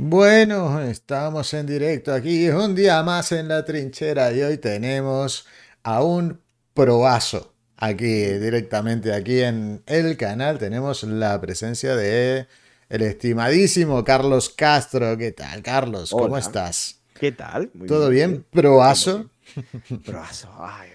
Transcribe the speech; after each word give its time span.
Bueno, 0.00 0.80
estamos 0.80 1.52
en 1.54 1.66
directo 1.66 2.14
aquí, 2.14 2.48
un 2.50 2.72
día 2.76 3.02
más 3.02 3.32
en 3.32 3.48
la 3.48 3.64
trinchera 3.64 4.30
y 4.30 4.42
hoy 4.42 4.56
tenemos 4.58 5.44
a 5.82 6.04
un 6.04 6.40
proazo. 6.72 7.52
Aquí, 7.76 8.22
directamente 8.24 9.12
aquí 9.12 9.40
en 9.40 9.82
el 9.86 10.16
canal, 10.16 10.56
tenemos 10.60 11.02
la 11.02 11.40
presencia 11.40 11.96
de 11.96 12.46
el 12.88 13.02
estimadísimo 13.02 14.04
Carlos 14.04 14.50
Castro. 14.50 15.18
¿Qué 15.18 15.32
tal, 15.32 15.64
Carlos? 15.64 16.10
¿Cómo 16.12 16.26
Hola. 16.26 16.38
estás? 16.38 17.00
¿Qué 17.18 17.32
tal? 17.32 17.68
Muy 17.74 17.88
¿Todo 17.88 18.08
bien? 18.08 18.30
bien. 18.30 18.46
¿Proazo? 18.52 19.28
Proazo, 20.06 20.48
ay, 20.60 20.90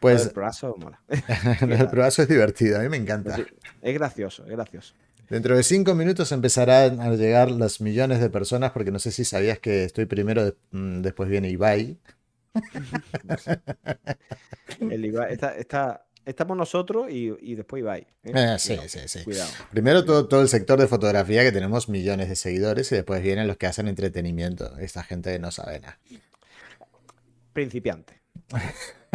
Pues 0.00 0.26
el 0.26 0.30
proazo 0.32 0.74
mola. 0.78 1.00
el 1.60 1.88
proazo 1.88 2.22
es 2.22 2.28
divertido, 2.28 2.80
a 2.80 2.82
mí 2.82 2.88
me 2.88 2.96
encanta. 2.96 3.36
Es 3.80 3.94
gracioso, 3.94 4.44
es 4.46 4.50
gracioso. 4.50 4.94
Dentro 5.32 5.56
de 5.56 5.62
cinco 5.62 5.94
minutos 5.94 6.30
empezarán 6.30 7.00
a 7.00 7.08
llegar 7.16 7.50
los 7.50 7.80
millones 7.80 8.20
de 8.20 8.28
personas, 8.28 8.72
porque 8.72 8.90
no 8.90 8.98
sé 8.98 9.10
si 9.12 9.24
sabías 9.24 9.58
que 9.58 9.84
estoy 9.84 10.04
primero, 10.04 10.44
de- 10.44 10.54
mm, 10.72 11.00
después 11.00 11.30
viene 11.30 11.48
Ibai. 11.48 11.98
El 14.78 15.04
Ibai- 15.10 15.30
está- 15.30 15.56
está- 15.56 16.04
estamos 16.26 16.54
nosotros 16.54 17.10
y, 17.10 17.32
y 17.40 17.54
después 17.54 17.80
Ibai. 17.80 18.06
¿eh? 18.24 18.32
Eh, 18.34 18.56
sí, 18.58 18.74
Cuidado, 18.76 18.88
sí, 18.90 18.98
sí. 19.06 19.24
Cuidado. 19.24 19.50
Primero 19.70 20.04
todo, 20.04 20.28
todo 20.28 20.42
el 20.42 20.48
sector 20.48 20.78
de 20.78 20.86
fotografía, 20.86 21.42
que 21.42 21.52
tenemos 21.52 21.88
millones 21.88 22.28
de 22.28 22.36
seguidores, 22.36 22.92
y 22.92 22.96
después 22.96 23.22
vienen 23.22 23.46
los 23.48 23.56
que 23.56 23.66
hacen 23.66 23.88
entretenimiento. 23.88 24.76
Esta 24.80 25.02
gente 25.02 25.38
no 25.38 25.50
sabe 25.50 25.80
nada. 25.80 25.98
Principiante. 27.54 28.20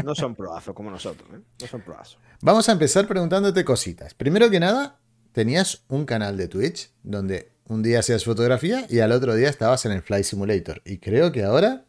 No 0.04 0.16
son 0.16 0.34
proazos 0.34 0.74
como 0.74 0.90
nosotros, 0.90 1.30
¿eh? 1.32 1.42
No 1.62 1.68
son 1.68 1.82
proazos. 1.82 2.18
Vamos 2.42 2.68
a 2.70 2.72
empezar 2.72 3.08
preguntándote 3.08 3.64
cositas. 3.64 4.16
Primero 4.16 4.50
que 4.50 4.60
nada, 4.60 5.00
tenías 5.42 5.86
un 5.88 6.06
canal 6.06 6.36
de 6.36 6.48
Twitch 6.48 6.90
donde 7.04 7.52
un 7.66 7.84
día 7.84 8.00
hacías 8.00 8.26
fotografía 8.26 8.88
y 8.90 9.02
al 9.02 9.12
otro 9.12 9.36
día 9.36 9.50
estabas 9.50 9.86
en 9.86 9.92
el 9.92 10.02
Fly 10.02 10.24
Simulator. 10.24 10.82
Y 10.84 10.98
creo 10.98 11.32
que 11.32 11.44
ahora 11.44 11.86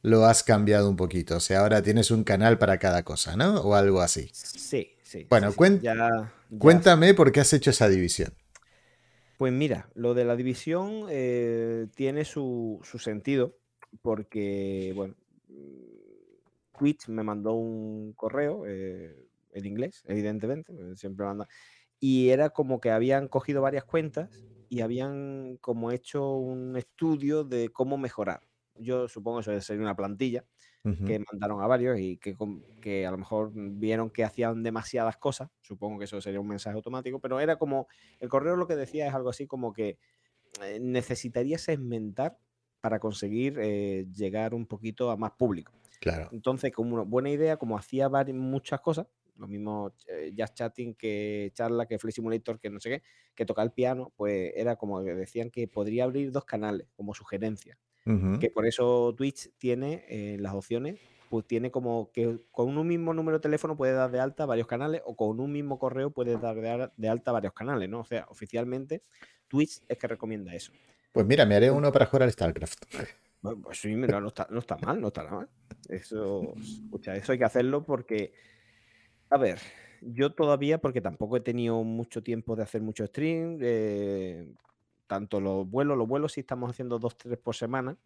lo 0.00 0.24
has 0.24 0.42
cambiado 0.42 0.88
un 0.88 0.96
poquito. 0.96 1.36
O 1.36 1.40
sea, 1.40 1.60
ahora 1.60 1.82
tienes 1.82 2.10
un 2.10 2.24
canal 2.24 2.56
para 2.56 2.78
cada 2.78 3.02
cosa, 3.02 3.36
¿no? 3.36 3.60
O 3.60 3.74
algo 3.74 4.00
así. 4.00 4.30
Sí, 4.32 4.92
sí. 5.02 5.26
Bueno, 5.28 5.48
sí, 5.48 5.52
sí. 5.52 5.58
cuen- 5.58 5.80
Ya- 5.82 5.94
ya- 5.96 6.32
Cuéntame 6.58 7.12
por 7.12 7.30
qué 7.30 7.40
has 7.40 7.52
hecho 7.52 7.68
esa 7.68 7.90
división. 7.90 8.32
Pues 9.36 9.52
mira, 9.52 9.90
lo 9.94 10.14
de 10.14 10.24
la 10.24 10.34
división 10.34 11.04
eh, 11.10 11.88
tiene 11.94 12.24
su, 12.24 12.80
su 12.84 12.98
sentido 12.98 13.54
porque, 14.00 14.94
bueno, 14.96 15.14
Twitch 16.78 17.06
me 17.08 17.22
mandó 17.22 17.52
un 17.52 18.14
correo 18.14 18.64
eh, 18.66 19.26
en 19.52 19.66
inglés, 19.66 20.04
evidentemente, 20.06 20.72
siempre 20.96 21.26
manda, 21.26 21.46
y 22.00 22.30
era 22.30 22.50
como 22.50 22.80
que 22.80 22.90
habían 22.90 23.28
cogido 23.28 23.62
varias 23.62 23.84
cuentas 23.84 24.48
y 24.68 24.80
habían 24.82 25.56
como 25.60 25.90
hecho 25.92 26.32
un 26.36 26.76
estudio 26.76 27.44
de 27.44 27.70
cómo 27.70 27.98
mejorar. 27.98 28.42
Yo 28.74 29.08
supongo 29.08 29.40
eso 29.40 29.58
sería 29.60 29.82
una 29.82 29.96
plantilla 29.96 30.46
que 31.04 31.18
mandaron 31.20 31.62
a 31.62 31.66
varios 31.66 31.98
y 32.00 32.18
que, 32.18 32.36
que 32.80 33.06
a 33.06 33.10
lo 33.10 33.18
mejor 33.18 33.52
vieron 33.54 34.10
que 34.10 34.24
hacían 34.24 34.62
demasiadas 34.62 35.16
cosas. 35.18 35.50
Supongo 35.62 35.98
que 35.98 36.04
eso 36.04 36.20
sería 36.20 36.40
un 36.40 36.48
mensaje 36.48 36.76
automático, 36.76 37.20
pero 37.20 37.40
era 37.40 37.56
como, 37.56 37.88
el 38.20 38.28
correo 38.28 38.56
lo 38.56 38.66
que 38.68 38.76
decía 38.76 39.08
es 39.08 39.14
algo 39.14 39.30
así 39.30 39.46
como 39.46 39.72
que 39.72 39.98
eh, 40.62 40.78
necesitaría 40.80 41.58
segmentar 41.58 42.38
para 42.80 43.00
conseguir 43.00 43.58
eh, 43.60 44.06
llegar 44.12 44.54
un 44.54 44.66
poquito 44.66 45.10
a 45.10 45.16
más 45.16 45.32
público. 45.32 45.74
Claro. 46.00 46.32
Entonces, 46.32 46.72
como 46.72 46.94
una 46.96 47.04
buena 47.04 47.30
idea, 47.30 47.56
como 47.58 47.78
hacía 47.78 48.08
vari- 48.08 48.34
muchas 48.34 48.80
cosas, 48.80 49.08
lo 49.38 49.48
mismo 49.48 49.94
eh, 50.08 50.32
Just 50.36 50.54
Chatting 50.54 50.94
que 50.94 51.50
charla, 51.54 51.86
que 51.86 51.98
Flight 51.98 52.14
Simulator, 52.14 52.58
que 52.60 52.70
no 52.70 52.80
sé 52.80 52.90
qué, 52.90 53.02
que 53.34 53.46
tocar 53.46 53.64
el 53.66 53.72
piano, 53.72 54.12
pues 54.16 54.52
era 54.56 54.76
como 54.76 55.02
que 55.04 55.14
decían 55.14 55.50
que 55.50 55.68
podría 55.68 56.04
abrir 56.04 56.30
dos 56.32 56.44
canales 56.44 56.88
como 56.96 57.14
sugerencia 57.14 57.78
que 58.40 58.50
por 58.50 58.66
eso 58.66 59.14
Twitch 59.16 59.50
tiene 59.58 60.04
eh, 60.08 60.36
las 60.38 60.54
opciones, 60.54 60.98
pues 61.28 61.46
tiene 61.46 61.70
como 61.70 62.10
que 62.12 62.40
con 62.50 62.76
un 62.78 62.86
mismo 62.86 63.12
número 63.14 63.38
de 63.38 63.42
teléfono 63.42 63.76
puede 63.76 63.92
dar 63.92 64.10
de 64.10 64.20
alta 64.20 64.46
varios 64.46 64.66
canales 64.66 65.02
o 65.04 65.16
con 65.16 65.40
un 65.40 65.52
mismo 65.52 65.78
correo 65.78 66.10
puedes 66.10 66.40
dar 66.40 66.56
de, 66.60 66.68
al- 66.70 66.92
de 66.96 67.08
alta 67.08 67.32
varios 67.32 67.52
canales, 67.52 67.88
¿no? 67.88 68.00
O 68.00 68.04
sea, 68.04 68.26
oficialmente 68.28 69.02
Twitch 69.48 69.80
es 69.88 69.98
que 69.98 70.06
recomienda 70.06 70.54
eso. 70.54 70.72
Pues 71.12 71.26
mira, 71.26 71.44
me 71.46 71.54
haré 71.56 71.70
uno 71.70 71.90
para 71.92 72.06
jugar 72.06 72.24
al 72.24 72.32
StarCraft. 72.32 72.84
Pues 73.62 73.78
sí, 73.80 73.94
mira, 73.94 74.20
no 74.20 74.28
está, 74.28 74.48
no 74.50 74.58
está 74.58 74.76
mal, 74.78 75.00
no 75.00 75.08
está 75.08 75.22
nada 75.22 75.36
mal. 75.36 75.48
Eso, 75.88 76.54
escucha, 76.60 77.14
eso 77.14 77.30
hay 77.32 77.38
que 77.38 77.44
hacerlo 77.44 77.84
porque, 77.84 78.32
a 79.30 79.38
ver, 79.38 79.58
yo 80.00 80.32
todavía, 80.32 80.78
porque 80.78 81.00
tampoco 81.00 81.36
he 81.36 81.40
tenido 81.40 81.82
mucho 81.84 82.22
tiempo 82.22 82.56
de 82.56 82.62
hacer 82.62 82.82
mucho 82.82 83.06
stream, 83.06 83.58
eh, 83.62 84.54
tanto 85.06 85.40
los 85.40 85.68
vuelos, 85.68 85.96
los 85.98 86.08
vuelos 86.08 86.32
sí 86.32 86.40
estamos 86.40 86.70
haciendo 86.70 86.98
dos, 86.98 87.16
tres 87.16 87.38
por 87.38 87.54
semana, 87.56 87.98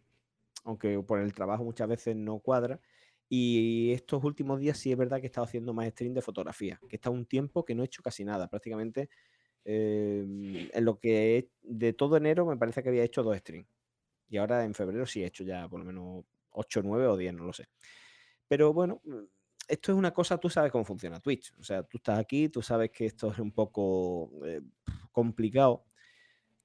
aunque 0.65 0.99
por 1.03 1.19
el 1.21 1.33
trabajo 1.33 1.63
muchas 1.65 1.87
veces 1.89 2.15
no 2.15 2.39
cuadra. 2.39 2.81
Y 3.29 3.91
estos 3.93 4.23
últimos 4.23 4.59
días 4.59 4.77
sí 4.77 4.91
es 4.91 4.97
verdad 4.97 5.19
que 5.19 5.25
he 5.25 5.27
estado 5.27 5.45
haciendo 5.45 5.73
más 5.73 5.87
stream 5.89 6.13
de 6.13 6.21
fotografía, 6.21 6.79
que 6.89 6.97
está 6.97 7.09
un 7.11 7.25
tiempo 7.25 7.65
que 7.65 7.75
no 7.75 7.83
he 7.83 7.87
hecho 7.87 8.03
casi 8.03 8.25
nada, 8.25 8.49
prácticamente 8.49 9.09
eh, 9.65 10.69
en 10.73 10.85
lo 10.85 10.99
que 10.99 11.37
he- 11.39 11.49
de 11.63 11.93
todo 11.93 12.17
enero 12.17 12.45
me 12.45 12.57
parece 12.57 12.83
que 12.83 12.89
había 12.89 13.03
hecho 13.03 13.23
dos 13.23 13.37
streams. 13.37 13.67
Y 14.29 14.37
ahora 14.37 14.65
en 14.65 14.73
febrero 14.75 15.05
sí 15.07 15.23
he 15.23 15.27
hecho 15.27 15.43
ya 15.45 15.67
por 15.69 15.79
lo 15.81 15.85
menos 15.85 16.25
8, 16.51 16.81
9 16.83 17.07
o 17.07 17.17
10, 17.17 17.33
no 17.33 17.45
lo 17.45 17.53
sé. 17.53 17.67
Pero 18.47 18.73
bueno, 18.73 19.01
esto 19.67 19.91
es 19.91 19.97
una 19.97 20.11
cosa, 20.13 20.37
tú 20.37 20.49
sabes 20.49 20.71
cómo 20.71 20.83
funciona 20.85 21.19
Twitch. 21.19 21.53
O 21.59 21.63
sea, 21.63 21.83
tú 21.83 21.97
estás 21.97 22.19
aquí, 22.19 22.49
tú 22.49 22.61
sabes 22.61 22.91
que 22.91 23.05
esto 23.05 23.31
es 23.31 23.39
un 23.39 23.51
poco 23.51 24.31
eh, 24.45 24.61
complicado, 25.11 25.85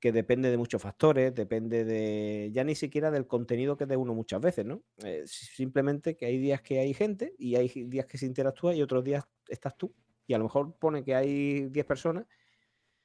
que 0.00 0.12
depende 0.12 0.50
de 0.50 0.56
muchos 0.56 0.80
factores, 0.80 1.34
depende 1.34 1.84
de 1.84 2.50
ya 2.52 2.62
ni 2.64 2.74
siquiera 2.74 3.10
del 3.10 3.26
contenido 3.26 3.76
que 3.76 3.86
dé 3.86 3.96
uno 3.96 4.14
muchas 4.14 4.40
veces, 4.40 4.64
¿no? 4.64 4.82
Eh, 5.04 5.24
si- 5.26 5.46
simplemente 5.46 6.16
que 6.16 6.26
hay 6.26 6.38
días 6.38 6.62
que 6.62 6.78
hay 6.78 6.94
gente 6.94 7.34
y 7.38 7.56
hay 7.56 7.68
días 7.86 8.06
que 8.06 8.16
se 8.18 8.26
interactúa 8.26 8.74
y 8.74 8.82
otros 8.82 9.02
días 9.04 9.24
estás 9.48 9.76
tú. 9.76 9.92
Y 10.26 10.34
a 10.34 10.38
lo 10.38 10.44
mejor 10.44 10.76
pone 10.78 11.02
que 11.02 11.14
hay 11.14 11.68
10 11.68 11.84
personas, 11.86 12.26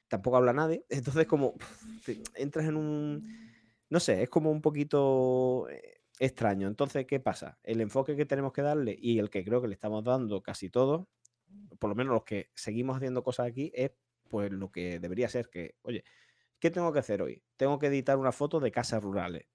tampoco 0.08 0.36
habla 0.36 0.52
nadie. 0.52 0.84
Entonces 1.22 1.26
como 1.26 1.54
entras 2.34 2.66
en 2.66 2.76
un... 2.76 3.54
No 3.90 4.00
sé, 4.00 4.22
es 4.22 4.28
como 4.30 4.50
un 4.50 4.60
poquito 4.62 5.68
eh, 5.70 5.93
extraño. 6.18 6.68
Entonces, 6.68 7.06
¿qué 7.06 7.20
pasa? 7.20 7.58
El 7.62 7.80
enfoque 7.80 8.16
que 8.16 8.26
tenemos 8.26 8.52
que 8.52 8.62
darle 8.62 8.96
y 8.98 9.18
el 9.18 9.30
que 9.30 9.44
creo 9.44 9.60
que 9.62 9.68
le 9.68 9.74
estamos 9.74 10.04
dando 10.04 10.42
casi 10.42 10.70
todos, 10.70 11.06
por 11.78 11.90
lo 11.90 11.96
menos 11.96 12.14
los 12.14 12.24
que 12.24 12.50
seguimos 12.54 12.96
haciendo 12.96 13.22
cosas 13.22 13.46
aquí, 13.46 13.72
es 13.74 13.92
pues 14.28 14.50
lo 14.50 14.70
que 14.72 14.98
debería 15.00 15.28
ser 15.28 15.48
que, 15.50 15.76
oye, 15.82 16.04
¿qué 16.60 16.70
tengo 16.70 16.92
que 16.92 17.00
hacer 17.00 17.22
hoy? 17.22 17.44
Tengo 17.56 17.78
que 17.78 17.88
editar 17.88 18.18
una 18.18 18.32
foto 18.32 18.60
de 18.60 18.72
casas 18.72 19.02
rurales. 19.02 19.46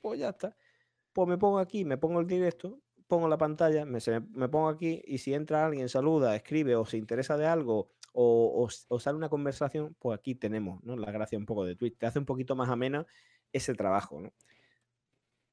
Pues 0.00 0.20
ya 0.20 0.30
está. 0.30 0.56
Pues 1.12 1.28
me 1.28 1.38
pongo 1.38 1.58
aquí, 1.58 1.84
me 1.84 1.98
pongo 1.98 2.20
el 2.20 2.26
directo, 2.26 2.82
pongo 3.06 3.28
la 3.28 3.38
pantalla, 3.38 3.84
me, 3.84 4.00
se- 4.00 4.20
me 4.20 4.48
pongo 4.48 4.68
aquí 4.68 5.02
y 5.06 5.18
si 5.18 5.34
entra 5.34 5.66
alguien, 5.66 5.88
saluda, 5.88 6.36
escribe 6.36 6.76
o 6.76 6.84
se 6.86 6.98
interesa 6.98 7.36
de 7.36 7.46
algo 7.46 7.92
o, 8.12 8.68
o 8.88 9.00
sale 9.00 9.16
una 9.18 9.28
conversación, 9.28 9.96
pues 9.98 10.18
aquí 10.18 10.34
tenemos 10.34 10.82
¿no? 10.84 10.96
la 10.96 11.10
gracia 11.12 11.38
un 11.38 11.46
poco 11.46 11.64
de 11.64 11.76
Twitch. 11.76 11.98
Te 11.98 12.06
hace 12.06 12.18
un 12.18 12.26
poquito 12.26 12.56
más 12.56 12.68
amena 12.70 13.06
ese 13.52 13.74
trabajo. 13.74 14.20
¿no? 14.20 14.32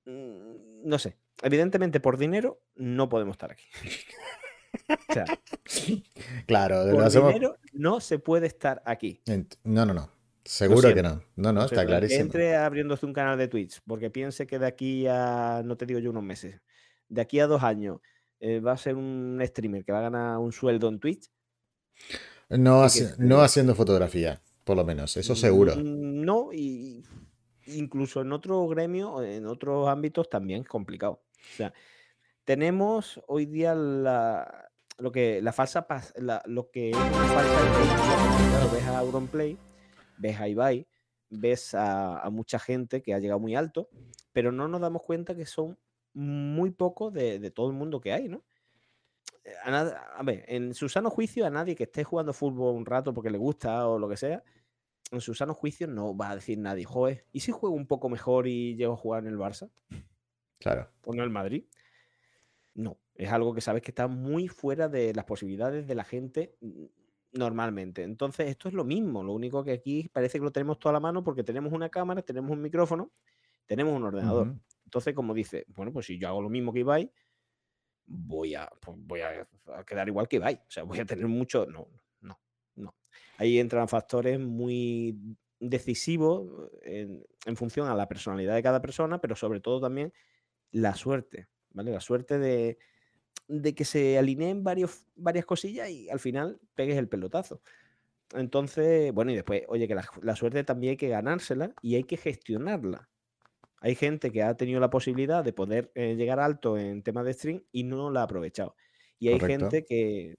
Mm, 0.05 0.87
no 0.87 0.99
sé. 0.99 1.17
Evidentemente 1.41 1.99
por 1.99 2.17
dinero 2.17 2.61
no 2.75 3.09
podemos 3.09 3.33
estar 3.33 3.51
aquí. 3.51 3.65
O 5.09 5.13
sea, 5.13 5.25
Claro, 6.47 6.83
por 6.91 7.03
hacemos. 7.03 7.33
dinero 7.33 7.57
no 7.73 7.99
se 7.99 8.19
puede 8.19 8.47
estar 8.47 8.81
aquí. 8.85 9.21
No, 9.63 9.85
no, 9.85 9.93
no. 9.93 10.09
Seguro 10.43 10.93
que 10.93 11.01
no. 11.01 11.23
No, 11.35 11.51
no, 11.51 11.63
está 11.65 11.77
Pero 11.77 11.81
el 11.81 11.87
que 11.87 11.91
clarísimo. 11.91 12.21
entre 12.21 12.55
abriéndose 12.55 13.05
un 13.05 13.13
canal 13.13 13.37
de 13.37 13.47
Twitch, 13.47 13.81
porque 13.87 14.11
piense 14.11 14.45
que 14.45 14.59
de 14.59 14.67
aquí 14.67 15.07
a, 15.07 15.63
no 15.65 15.75
te 15.75 15.85
digo 15.87 15.99
yo 15.99 16.11
unos 16.11 16.23
meses, 16.23 16.61
de 17.09 17.21
aquí 17.21 17.39
a 17.39 17.47
dos 17.47 17.63
años 17.63 17.99
eh, 18.39 18.59
va 18.59 18.73
a 18.73 18.77
ser 18.77 18.95
un 18.95 19.41
streamer 19.43 19.83
que 19.83 19.91
va 19.91 19.99
a 19.99 20.03
ganar 20.03 20.37
un 20.37 20.51
sueldo 20.51 20.87
en 20.89 20.99
Twitch. 20.99 21.31
No, 22.49 22.83
y 22.83 22.85
hace- 22.85 23.15
que 23.15 23.23
no 23.23 23.41
haciendo 23.41 23.73
fotografía, 23.73 24.39
por 24.63 24.77
lo 24.77 24.85
menos, 24.85 25.17
eso 25.17 25.35
seguro. 25.35 25.75
Mm, 25.77 26.21
No, 26.25 26.49
y 26.53 27.03
incluso 27.67 28.21
en 28.21 28.31
otros 28.31 28.69
gremios, 28.69 29.23
en 29.23 29.45
otros 29.47 29.87
ámbitos 29.87 30.29
también 30.29 30.61
es 30.61 30.67
complicado. 30.67 31.21
O 31.33 31.55
sea, 31.55 31.73
tenemos 32.43 33.21
hoy 33.27 33.45
día 33.45 33.75
la, 33.75 34.69
lo 34.97 35.11
que 35.11 35.41
la 35.41 35.51
falsa 35.51 35.85
la- 36.17 36.43
lo 36.45 36.69
que 36.69 36.91
falsa 36.93 38.49
claro, 38.49 38.69
ves 38.71 38.83
a 38.85 38.99
Auronplay, 38.99 39.57
ves 40.17 40.39
a 40.39 40.47
Ibai, 40.47 40.87
ves 41.29 41.73
a, 41.73 42.27
mucha 42.31 42.59
gente 42.59 43.01
que 43.01 43.13
ha 43.13 43.19
llegado 43.19 43.39
muy 43.39 43.55
alto, 43.55 43.89
pero 44.31 44.51
no 44.51 44.67
nos 44.67 44.81
damos 44.81 45.01
cuenta 45.01 45.35
que 45.35 45.45
son 45.45 45.77
muy 46.13 46.71
pocos 46.71 47.11
de, 47.13 47.51
todo 47.51 47.67
el 47.67 47.73
mundo 47.73 47.99
que 47.99 48.13
hay, 48.13 48.29
¿no? 48.29 48.43
Eh, 49.43 49.53
A, 49.65 49.81
a 50.17 50.23
ver, 50.23 50.45
en 50.47 50.73
su 50.73 50.87
sano 50.87 51.09
juicio, 51.09 51.45
a 51.45 51.49
nadie 51.49 51.75
que 51.75 51.83
esté 51.83 52.03
jugando 52.03 52.31
fútbol 52.31 52.75
un 52.75 52.85
rato 52.85 53.13
porque 53.13 53.29
le 53.29 53.37
gusta 53.37 53.87
o 53.87 53.99
lo 53.99 54.07
que 54.07 54.17
sea, 54.17 54.43
en 55.11 55.21
su 55.21 55.33
sano 55.33 55.53
juicio 55.53 55.87
no 55.87 56.15
va 56.15 56.31
a 56.31 56.35
decir 56.35 56.57
nadie, 56.57 56.83
joder, 56.83 57.25
¿y 57.31 57.41
si 57.41 57.51
juego 57.51 57.75
un 57.75 57.87
poco 57.87 58.09
mejor 58.09 58.47
y 58.47 58.75
llego 58.75 58.93
a 58.93 58.97
jugar 58.97 59.23
en 59.23 59.29
el 59.29 59.37
Barça 59.37 59.69
Claro. 60.59 60.89
o 61.03 61.13
en 61.13 61.19
el 61.19 61.29
Madrid? 61.29 61.65
No, 62.73 62.97
es 63.13 63.31
algo 63.31 63.53
que 63.53 63.61
sabes 63.61 63.81
que 63.81 63.91
está 63.91 64.07
muy 64.07 64.47
fuera 64.47 64.89
de 64.89 65.13
las 65.13 65.25
posibilidades 65.25 65.87
de 65.87 65.95
la 65.95 66.03
gente 66.03 66.55
normalmente. 67.31 68.03
Entonces, 68.03 68.49
esto 68.49 68.67
es 68.67 68.73
lo 68.73 68.83
mismo, 68.83 69.23
lo 69.23 69.33
único 69.33 69.63
que 69.63 69.71
aquí 69.71 70.09
parece 70.09 70.39
que 70.39 70.45
lo 70.45 70.51
tenemos 70.51 70.79
toda 70.79 70.93
la 70.93 70.99
mano 70.99 71.23
porque 71.23 71.43
tenemos 71.43 71.71
una 71.71 71.89
cámara, 71.89 72.21
tenemos 72.21 72.51
un 72.51 72.61
micrófono 72.61 73.11
tenemos 73.65 73.93
un 73.93 74.03
ordenador. 74.03 74.55
Entonces, 74.85 75.13
como 75.13 75.33
dice, 75.33 75.65
bueno, 75.69 75.91
pues 75.91 76.05
si 76.05 76.17
yo 76.17 76.27
hago 76.27 76.41
lo 76.41 76.49
mismo 76.49 76.71
que 76.71 76.79
Ibai, 76.79 77.11
voy 78.05 78.55
a, 78.55 78.69
pues 78.79 78.97
voy 78.99 79.21
a, 79.21 79.47
quedar 79.85 80.07
igual 80.07 80.27
que 80.27 80.37
Ibai. 80.37 80.55
O 80.55 80.71
sea, 80.71 80.83
voy 80.83 80.99
a 80.99 81.05
tener 81.05 81.27
mucho. 81.27 81.65
No, 81.65 81.71
no, 81.71 81.87
no. 81.91 82.04
Ahí 83.37 83.59
entran 83.59 83.87
factores 83.87 84.39
muy 84.39 85.17
decisivos 85.59 86.69
en, 86.83 87.23
función 87.55 87.87
a 87.87 87.95
la 87.95 88.07
personalidad 88.07 88.55
de 88.55 88.63
cada 88.63 88.81
persona, 88.81 89.19
pero 89.19 89.35
sobre 89.35 89.59
todo 89.59 89.81
también 89.81 90.13
la 90.71 90.95
suerte, 90.95 91.47
¿vale? 91.71 91.91
La 91.91 92.01
suerte 92.01 92.39
de, 92.39 92.77
de 93.47 93.75
que 93.75 93.85
se 93.85 94.17
alineen 94.17 94.63
varios, 94.63 95.05
varias 95.15 95.45
cosillas 95.45 95.89
y 95.89 96.09
al 96.09 96.19
final 96.19 96.59
pegues 96.75 96.97
el 96.97 97.07
pelotazo. 97.07 97.61
Entonces, 98.33 99.13
bueno, 99.13 99.31
y 99.31 99.35
después, 99.35 99.63
oye, 99.67 99.87
que 99.87 99.95
la, 99.95 100.35
suerte 100.35 100.63
también 100.63 100.91
hay 100.91 100.97
que 100.97 101.09
ganársela 101.09 101.73
y 101.81 101.95
hay 101.95 102.03
que 102.03 102.17
gestionarla. 102.17 103.09
Hay 103.81 103.95
gente 103.95 104.31
que 104.31 104.41
ha 104.41 104.57
tenido 104.57 104.79
la 104.79 104.89
posibilidad 104.89 105.43
de 105.43 105.53
poder 105.53 105.91
eh, 105.93 106.15
llegar 106.15 106.39
alto 106.39 106.77
en 106.77 107.03
temas 107.03 107.25
de 107.25 107.33
stream 107.33 107.63
y 107.71 107.83
no 107.83 108.09
la 108.09 108.21
ha 108.21 108.23
aprovechado. 108.23 108.75
Y 109.19 109.29
hay 109.29 109.39
gente 109.39 109.85
que, 109.85 110.37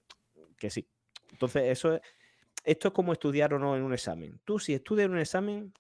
que 0.59 0.71
sí. 0.71 0.89
Entonces, 1.31 1.65
eso 1.65 1.95
es, 1.95 2.01
esto 2.67 2.89
es 2.89 2.95
como 2.95 3.13
estudiar 3.13 3.55
o 3.55 3.61
no 3.61 3.77
en 3.77 3.83
un 3.85 3.95
examen. 3.95 4.41
Tú, 4.45 4.59
si 4.59 4.75
estudias 4.75 5.07
en 5.07 5.13
un 5.13 5.21
examen, 5.21 5.73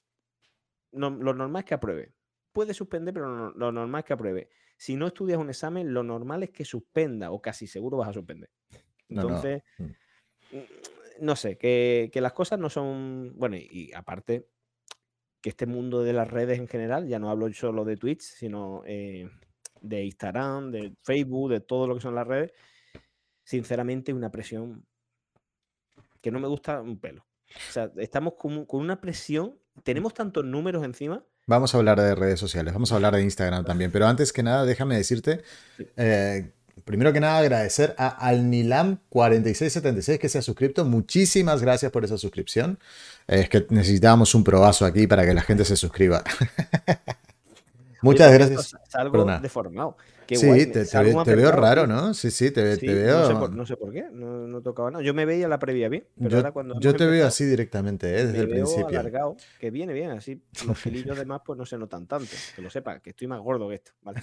lo 0.93 1.11
normal 1.11 1.61
es 1.61 1.65
que 1.65 1.75
apruebe. 1.75 2.15
Puede 2.53 2.73
suspender, 2.75 3.13
pero 3.13 3.51
lo 3.51 3.73
normal 3.73 3.99
es 3.99 4.05
que 4.05 4.13
apruebe. 4.13 4.49
Si 4.77 4.95
no 4.95 5.09
estudias 5.09 5.39
un 5.39 5.51
examen, 5.51 5.93
lo 5.93 6.05
normal 6.05 6.45
es 6.45 6.51
que 6.51 6.65
suspenda 6.65 7.33
o 7.33 7.43
casi 7.43 7.67
seguro 7.67 7.97
vas 7.97 8.11
a 8.11 8.13
suspender. 8.13 8.51
Entonces, 9.09 9.65
mm. 9.79 9.85
Mm, 10.53 10.65
no, 11.23 11.35
sé, 11.35 11.59
que, 11.59 12.09
las 12.15 12.33
cosas 12.33 12.61
no 12.61 12.71
son. 12.71 13.33
Bueno, 13.37 13.57
y, 13.57 13.93
aparte, 13.93 14.49
que 15.41 15.51
este 15.51 15.67
mundo 15.67 16.05
de 16.05 16.13
las 16.13 16.31
redes 16.31 16.61
en 16.61 16.69
general, 16.69 17.09
ya 17.09 17.19
no 17.19 17.31
hablo 17.31 17.53
solo 17.53 17.85
de 17.85 17.97
Twitch, 17.97 18.23
sino 18.23 18.83
eh, 18.87 19.29
de 19.81 20.05
Instagram, 20.05 20.71
de 20.71 20.95
Facebook, 21.03 21.51
de 21.51 21.61
todo 21.61 21.89
lo 21.89 21.97
que 21.97 22.01
son 22.01 22.15
las 22.15 22.29
redes, 22.29 22.53
sinceramente, 23.43 24.15
una 24.15 24.31
presión 24.31 24.87
que 26.27 26.33
no 26.33 26.41
me 26.41 26.49
gusta 26.49 26.81
un 26.81 26.99
pelo. 26.99 27.25
O 27.71 27.73
sea, 27.73 27.89
estamos 27.99 28.35
con, 28.35 28.67
con 28.67 28.81
una 28.81 29.01
presión, 29.01 29.55
tenemos 29.85 30.13
tantos 30.13 30.45
números 30.45 30.85
encima 30.85 31.23
Vamos 31.47 31.73
a 31.73 31.79
hablar 31.79 32.01
de 32.01 32.17
redes 32.17 32.41
sociales, 32.41 32.75
vamos 32.75 32.91
a 32.91 32.97
hablar 32.97 33.15
de 33.15 33.23
Instagram 33.23 33.65
también, 33.65 33.93
pero 33.93 34.09
antes 34.09 34.33
que 34.33 34.43
nada, 34.43 34.65
déjame 34.65 34.97
decirte, 34.97 35.43
eh, 35.97 36.51
primero 36.85 37.13
que 37.13 37.21
nada, 37.21 37.39
agradecer 37.39 37.95
a 37.97 38.29
Alnilam4676 38.33 40.19
que 40.19 40.29
se 40.29 40.39
ha 40.39 40.43
suscrito. 40.43 40.85
Muchísimas 40.85 41.63
gracias 41.63 41.93
por 41.93 42.05
esa 42.05 42.19
suscripción. 42.19 42.81
es 43.29 43.49
que 43.49 43.65
necesitábamos 43.71 44.35
un 44.35 44.43
probazo 44.43 44.85
aquí 44.85 45.07
para 45.07 45.25
que 45.25 45.33
la 45.33 45.43
gente 45.43 45.65
se 45.65 45.77
suscriba. 45.77 46.25
Muchas 48.03 48.33
gracias. 48.33 48.77
algo 48.95 49.25
deformado 49.41 49.97
sí, 50.29 50.67
te, 50.67 51.35
veo 51.37 51.53
raro, 51.53 51.87
¿no? 51.87 52.15
Sí, 52.15 52.31
sí, 52.31 52.51
te, 52.51 52.63
veo. 52.63 53.49
No 53.51 53.67
sé, 53.67 53.77
por, 53.77 53.93
qué, 53.93 54.07
no, 54.13 54.61
tocaba 54.63 54.91
nada. 54.91 55.05
Yo 55.05 55.15
me 55.15 55.25
veía 55.25 55.49
la 55.49 55.59
previa 55.59 55.89
bien, 55.89 56.07
pero 56.17 56.31
yo, 56.31 56.37
ahora 56.39 56.53
cuando. 56.53 56.81
Yo 56.81 56.95
te 56.95 57.07
veo 57.07 57.27
así 57.27 57.45
directamente, 57.45 58.09
¿eh? 58.09 58.27
desde 58.27 58.41
el 58.41 58.47
veo 58.47 58.65
principio. 58.65 58.99
alargado, 58.99 59.37
que 59.61 59.71
viene 59.71 59.93
bien, 59.93 60.11
así 60.11 60.43
los 60.67 60.79
filillos 60.79 61.17
demás 61.17 61.43
pues 61.45 61.59
no 61.59 61.67
se 61.67 61.79
notan 61.79 62.07
tanto. 62.07 62.31
Que 62.55 62.63
lo 62.63 62.71
sepa, 62.71 63.01
que 63.01 63.11
estoy 63.11 63.29
más 63.29 63.41
gordo 63.41 63.69
que 63.69 63.77
esto. 63.77 63.93
¿vale? 64.03 64.21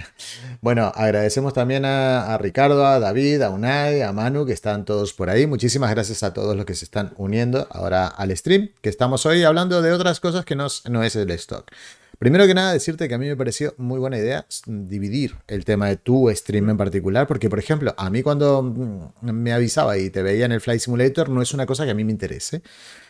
bueno, 0.60 0.90
agradecemos 0.94 1.52
también 1.52 1.84
a, 1.84 2.34
a, 2.34 2.38
Ricardo, 2.38 2.86
a 2.86 2.98
David, 2.98 3.42
a 3.42 3.50
Unai, 3.50 4.02
a 4.02 4.12
Manu, 4.12 4.46
que 4.46 4.52
están 4.52 4.84
todos 4.84 5.12
por 5.12 5.30
ahí. 5.30 5.46
Muchísimas 5.46 5.90
gracias 5.90 6.22
a 6.22 6.32
todos 6.32 6.56
los 6.56 6.64
que 6.64 6.74
se 6.74 6.84
están 6.84 7.12
uniendo 7.16 7.68
ahora 7.70 8.06
al 8.06 8.36
stream, 8.36 8.70
que 8.80 8.88
estamos 8.88 9.26
hoy 9.26 9.44
hablando 9.44 9.82
de 9.82 9.92
otras 9.92 10.20
cosas 10.20 10.44
que 10.44 10.56
no, 10.56 10.66
no 10.88 11.02
es 11.02 11.16
el 11.16 11.30
stock. 11.30 11.70
Primero 12.18 12.46
que 12.46 12.54
nada, 12.54 12.72
decirte 12.72 13.08
que 13.08 13.14
a 13.14 13.18
mí 13.18 13.26
me 13.26 13.36
pareció 13.36 13.74
muy 13.76 13.98
buena 13.98 14.16
idea 14.16 14.46
dividir 14.66 15.36
el 15.48 15.66
tema 15.66 15.88
de 15.88 15.96
tu 15.96 16.30
stream 16.34 16.70
en 16.70 16.76
particular, 16.78 17.26
porque, 17.26 17.50
por 17.50 17.58
ejemplo, 17.58 17.94
a 17.98 18.08
mí 18.08 18.22
cuando 18.22 18.62
mm, 18.62 19.30
me 19.32 19.52
avisaba 19.52 19.98
y 19.98 20.08
te 20.08 20.22
veía 20.22 20.46
en 20.46 20.52
el 20.52 20.62
Flight 20.62 20.80
Simulator, 20.80 21.28
no 21.28 21.42
es 21.42 21.52
una 21.52 21.66
cosa 21.66 21.84
que 21.84 21.90
a 21.90 21.94
mí 21.94 22.04
me 22.04 22.12
interese. 22.12 22.62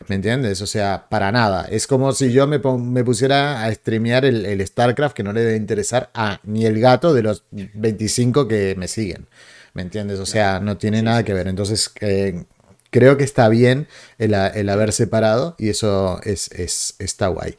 ¿Me 0.09 0.17
entiendes? 0.17 0.61
O 0.61 0.67
sea, 0.67 1.07
para 1.09 1.31
nada. 1.31 1.67
Es 1.71 1.87
como 1.87 2.13
si 2.13 2.33
yo 2.33 2.49
me, 2.49 2.59
pusiera 2.59 3.65
a 3.65 3.73
streamear 3.73 4.25
el, 4.25 4.67
StarCraft, 4.67 5.15
que 5.15 5.23
no 5.23 5.33
le 5.33 5.41
debe 5.41 5.57
interesar 5.57 6.11
a 6.13 6.41
ni 6.43 6.67
el 6.67 6.81
gato 6.81 7.15
de 7.15 7.23
los 7.23 7.45
25 7.53 8.49
que 8.49 8.75
me 8.77 8.89
siguen. 8.89 9.29
¿Me 9.73 9.83
entiendes? 9.83 10.19
O 10.19 10.27
sea, 10.27 10.59
no 10.59 10.79
tiene 10.79 11.03
nada 11.03 11.23
que 11.23 11.33
ver. 11.33 11.47
Entonces, 11.47 11.93
eh, 12.01 12.45
creo 12.91 13.17
que 13.17 13.25
está 13.25 13.49
bien 13.49 13.87
el, 14.19 14.35
haber 14.35 14.93
separado 14.93 15.55
y 15.59 15.69
eso 15.69 16.21
es, 16.25 16.51
es, 16.53 16.97
está 16.99 17.29
guay. 17.29 17.55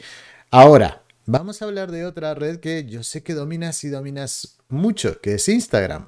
Ahora, 0.50 1.04
Vamos 1.30 1.62
a 1.62 1.66
hablar 1.66 1.92
de 1.92 2.06
otra 2.06 2.34
red 2.36 2.62
que 2.62 2.86
yo 2.86 3.04
sé 3.04 3.22
que 3.22 3.34
dominas 3.34 3.84
y 3.84 3.90
dominas 3.90 4.60
mucho, 4.70 5.20
que 5.20 5.34
es 5.34 5.50
Instagram. 5.50 6.08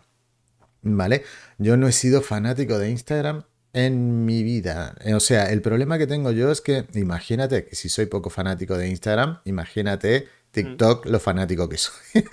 ¿Vale? 0.81 1.25
Yo 1.57 1.75
no 1.75 1.89
he 1.89 1.91
sido 1.91 2.21
fanático 2.21 2.79
de 2.79 2.89
Instagram 2.89 3.43
en 3.73 4.23
mi 4.23 4.43
vida. 4.43 4.95
Eh, 5.03 5.13
o 5.13 5.19
sea, 5.19 5.51
el 5.51 5.61
problema 5.61 5.97
que 5.97 6.07
tengo 6.07 6.31
yo 6.31 6.49
es 6.53 6.61
que, 6.61 6.85
imagínate 6.93 7.65
que 7.65 7.75
si 7.75 7.89
soy 7.89 8.05
poco 8.05 8.29
fanático 8.29 8.77
de 8.77 8.87
Instagram, 8.87 9.39
imagínate 9.43 10.29
TikTok 10.51 11.05
lo 11.07 11.19
fanático 11.19 11.67
que 11.67 11.77
soy. 11.77 12.23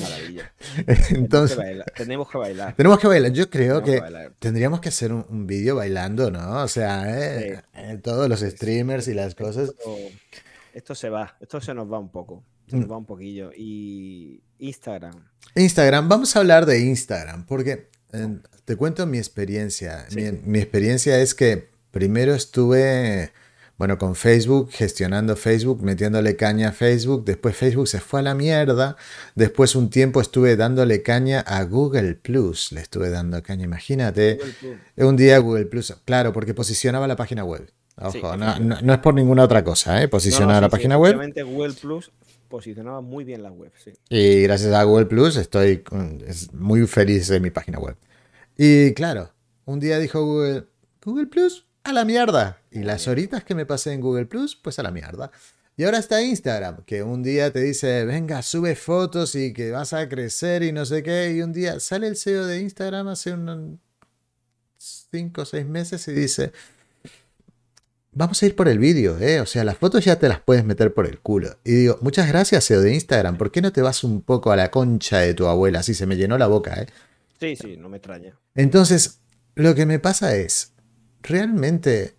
maravilla. 0.00 0.54
Entonces, 1.10 1.58
tenemos 1.94 2.30
que, 2.30 2.38
bailar. 2.38 2.74
tenemos 2.74 2.98
que 2.98 3.06
bailar. 3.06 3.32
Yo 3.32 3.50
creo 3.50 3.82
que, 3.82 4.02
tendríamos 4.38 4.80
que 4.80 4.88
hacer 4.88 5.12
un, 5.12 5.46
vídeo 5.46 5.76
bailando, 5.76 6.30
¿no? 6.30 6.62
O 6.62 6.68
sea, 6.68 7.04
eh, 7.20 7.62
eh, 7.74 8.00
todos 8.02 8.30
los 8.30 8.40
streamers 8.40 9.08
y 9.08 9.12
las 9.12 9.34
cosas 9.34 9.74
esto 10.76 10.94
se 10.94 11.08
va, 11.08 11.36
esto 11.40 11.58
se 11.58 11.72
nos 11.72 11.90
va 11.90 11.98
un 11.98 12.10
poco, 12.10 12.44
se 12.68 12.76
nos 12.76 12.86
mm. 12.86 12.92
va 12.92 12.96
un 12.98 13.06
poquillo. 13.06 13.50
Y 13.56 14.42
Instagram. 14.58 15.14
Instagram, 15.54 16.06
vamos 16.06 16.36
a 16.36 16.40
hablar 16.40 16.66
de 16.66 16.80
Instagram, 16.80 17.46
porque 17.46 17.88
eh, 18.12 18.38
te 18.66 18.76
cuento 18.76 19.06
mi 19.06 19.16
experiencia. 19.16 20.06
Mi, 20.44 20.58
experiencia 20.58 21.18
es 21.18 21.34
que 21.34 21.70
primero 21.92 22.34
estuve, 22.34 23.32
bueno, 23.78 23.96
con 23.96 24.16
Facebook, 24.16 24.68
gestionando 24.70 25.34
Facebook, 25.34 25.82
metiéndole 25.82 26.36
caña 26.36 26.68
a 26.68 26.72
Facebook, 26.72 27.24
después 27.24 27.56
Facebook 27.56 27.88
se 27.88 28.00
fue 28.00 28.20
a 28.20 28.24
la 28.24 28.34
mierda, 28.34 28.98
después 29.34 29.76
un 29.76 29.88
tiempo 29.88 30.20
estuve 30.20 30.56
dándole 30.56 31.02
caña 31.02 31.40
a 31.40 31.62
Google 31.64 32.16
Plus, 32.16 32.70
le 32.72 32.82
estuve 32.82 33.08
dando 33.08 33.42
caña, 33.42 33.64
imagínate, 33.64 34.40
un 34.96 35.16
día 35.16 35.38
Google 35.38 35.64
Plus, 35.64 35.96
claro, 36.04 36.34
porque 36.34 36.52
posicionaba 36.52 37.08
la 37.08 37.16
página 37.16 37.44
web. 37.44 37.72
Ojo, 37.98 38.36
no, 38.36 38.92
es 38.92 38.98
por 38.98 39.14
ninguna 39.14 39.44
otra 39.44 39.64
cosa, 39.64 40.02
¿eh? 40.02 40.08
Posicionar 40.08 40.62
la 40.62 40.68
página 40.68 40.98
web. 40.98 41.16
Google 41.44 41.74
Plus 41.74 42.12
posicionaba 42.48 43.00
muy 43.00 43.24
bien 43.24 43.42
la 43.42 43.50
web, 43.50 43.72
sí. 43.82 43.92
Y 44.08 44.42
gracias 44.42 44.72
a 44.72 44.82
Google 44.84 45.06
Plus 45.06 45.36
estoy 45.36 45.82
muy 46.52 46.86
feliz 46.86 47.28
de 47.28 47.40
mi 47.40 47.50
página 47.50 47.78
web. 47.78 47.96
Y 48.56 48.92
claro, 48.94 49.32
un 49.64 49.80
día 49.80 49.98
dijo 49.98 50.24
Google, 50.24 50.66
Google 51.04 51.26
Plus, 51.26 51.66
a 51.84 51.92
la 51.92 52.04
mierda. 52.04 52.60
Y 52.70 52.80
las 52.80 53.08
horitas 53.08 53.44
que 53.44 53.54
me 53.54 53.66
pasé 53.66 53.92
en 53.92 54.00
Google 54.00 54.26
Plus, 54.26 54.56
pues 54.56 54.78
a 54.78 54.82
la 54.82 54.90
mierda. 54.90 55.30
Y 55.78 55.84
ahora 55.84 55.98
está 55.98 56.22
Instagram, 56.22 56.84
que 56.84 57.02
un 57.02 57.22
día 57.22 57.52
te 57.52 57.60
dice, 57.60 58.06
venga, 58.06 58.40
sube 58.42 58.74
fotos 58.76 59.34
y 59.34 59.52
que 59.52 59.70
vas 59.70 59.92
a 59.92 60.08
crecer 60.08 60.62
y 60.62 60.72
no 60.72 60.86
sé 60.86 61.02
qué. 61.02 61.34
Y 61.34 61.42
un 61.42 61.52
día 61.52 61.80
sale 61.80 62.06
el 62.06 62.16
CEO 62.16 62.46
de 62.46 62.60
Instagram 62.60 63.08
hace 63.08 63.32
unos 63.32 63.78
5 64.78 65.42
o 65.42 65.44
6 65.44 65.66
meses 65.66 66.08
y 66.08 66.12
dice, 66.12 66.52
vamos 68.16 68.42
a 68.42 68.46
ir 68.46 68.56
por 68.56 68.66
el 68.66 68.78
vídeo, 68.78 69.18
¿eh? 69.18 69.40
O 69.40 69.46
sea, 69.46 69.62
las 69.62 69.76
fotos 69.76 70.04
ya 70.04 70.18
te 70.18 70.28
las 70.28 70.40
puedes 70.40 70.64
meter 70.64 70.94
por 70.94 71.06
el 71.06 71.20
culo. 71.20 71.58
Y 71.64 71.72
digo, 71.72 71.98
muchas 72.00 72.26
gracias, 72.26 72.64
SEO 72.64 72.80
de 72.80 72.94
Instagram. 72.94 73.36
¿Por 73.36 73.52
qué 73.52 73.60
no 73.60 73.72
te 73.72 73.82
vas 73.82 74.02
un 74.04 74.22
poco 74.22 74.50
a 74.50 74.56
la 74.56 74.70
concha 74.70 75.18
de 75.18 75.34
tu 75.34 75.46
abuela? 75.46 75.80
Así 75.80 75.92
se 75.92 76.06
me 76.06 76.16
llenó 76.16 76.38
la 76.38 76.46
boca, 76.46 76.80
¿eh? 76.80 76.86
Sí, 77.38 77.56
sí, 77.56 77.76
no 77.76 77.90
me 77.90 77.98
extraña. 77.98 78.34
Entonces, 78.54 79.20
lo 79.54 79.74
que 79.74 79.84
me 79.84 79.98
pasa 79.98 80.34
es, 80.34 80.72
realmente 81.20 82.16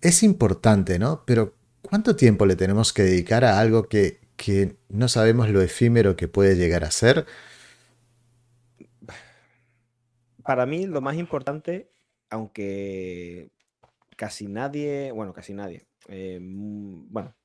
es 0.00 0.24
importante, 0.24 0.98
¿no? 0.98 1.22
Pero 1.24 1.54
¿cuánto 1.80 2.16
tiempo 2.16 2.44
le 2.44 2.56
tenemos 2.56 2.92
que 2.92 3.04
dedicar 3.04 3.44
a 3.44 3.60
algo 3.60 3.88
que, 3.88 4.18
que 4.36 4.74
no 4.88 5.06
sabemos 5.06 5.48
lo 5.50 5.62
efímero 5.62 6.16
que 6.16 6.26
puede 6.26 6.56
llegar 6.56 6.82
a 6.82 6.90
ser? 6.90 7.26
Para 10.42 10.66
mí, 10.66 10.86
lo 10.86 11.00
más 11.00 11.16
importante, 11.16 11.92
aunque 12.28 13.52
casi 14.18 14.48
nadie, 14.48 15.12
bueno, 15.12 15.32
casi 15.32 15.54
nadie, 15.54 15.86
eh, 16.08 16.40
bueno, 16.42 17.36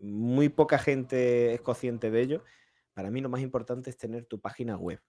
muy 0.00 0.48
poca 0.48 0.78
gente 0.78 1.54
es 1.54 1.60
consciente 1.60 2.10
de 2.10 2.20
ello. 2.20 2.44
Para 2.92 3.10
mí 3.10 3.20
lo 3.20 3.28
más 3.28 3.40
importante 3.40 3.88
es 3.88 3.96
tener 3.96 4.26
tu 4.26 4.40
página 4.40 4.76
web, 4.76 5.00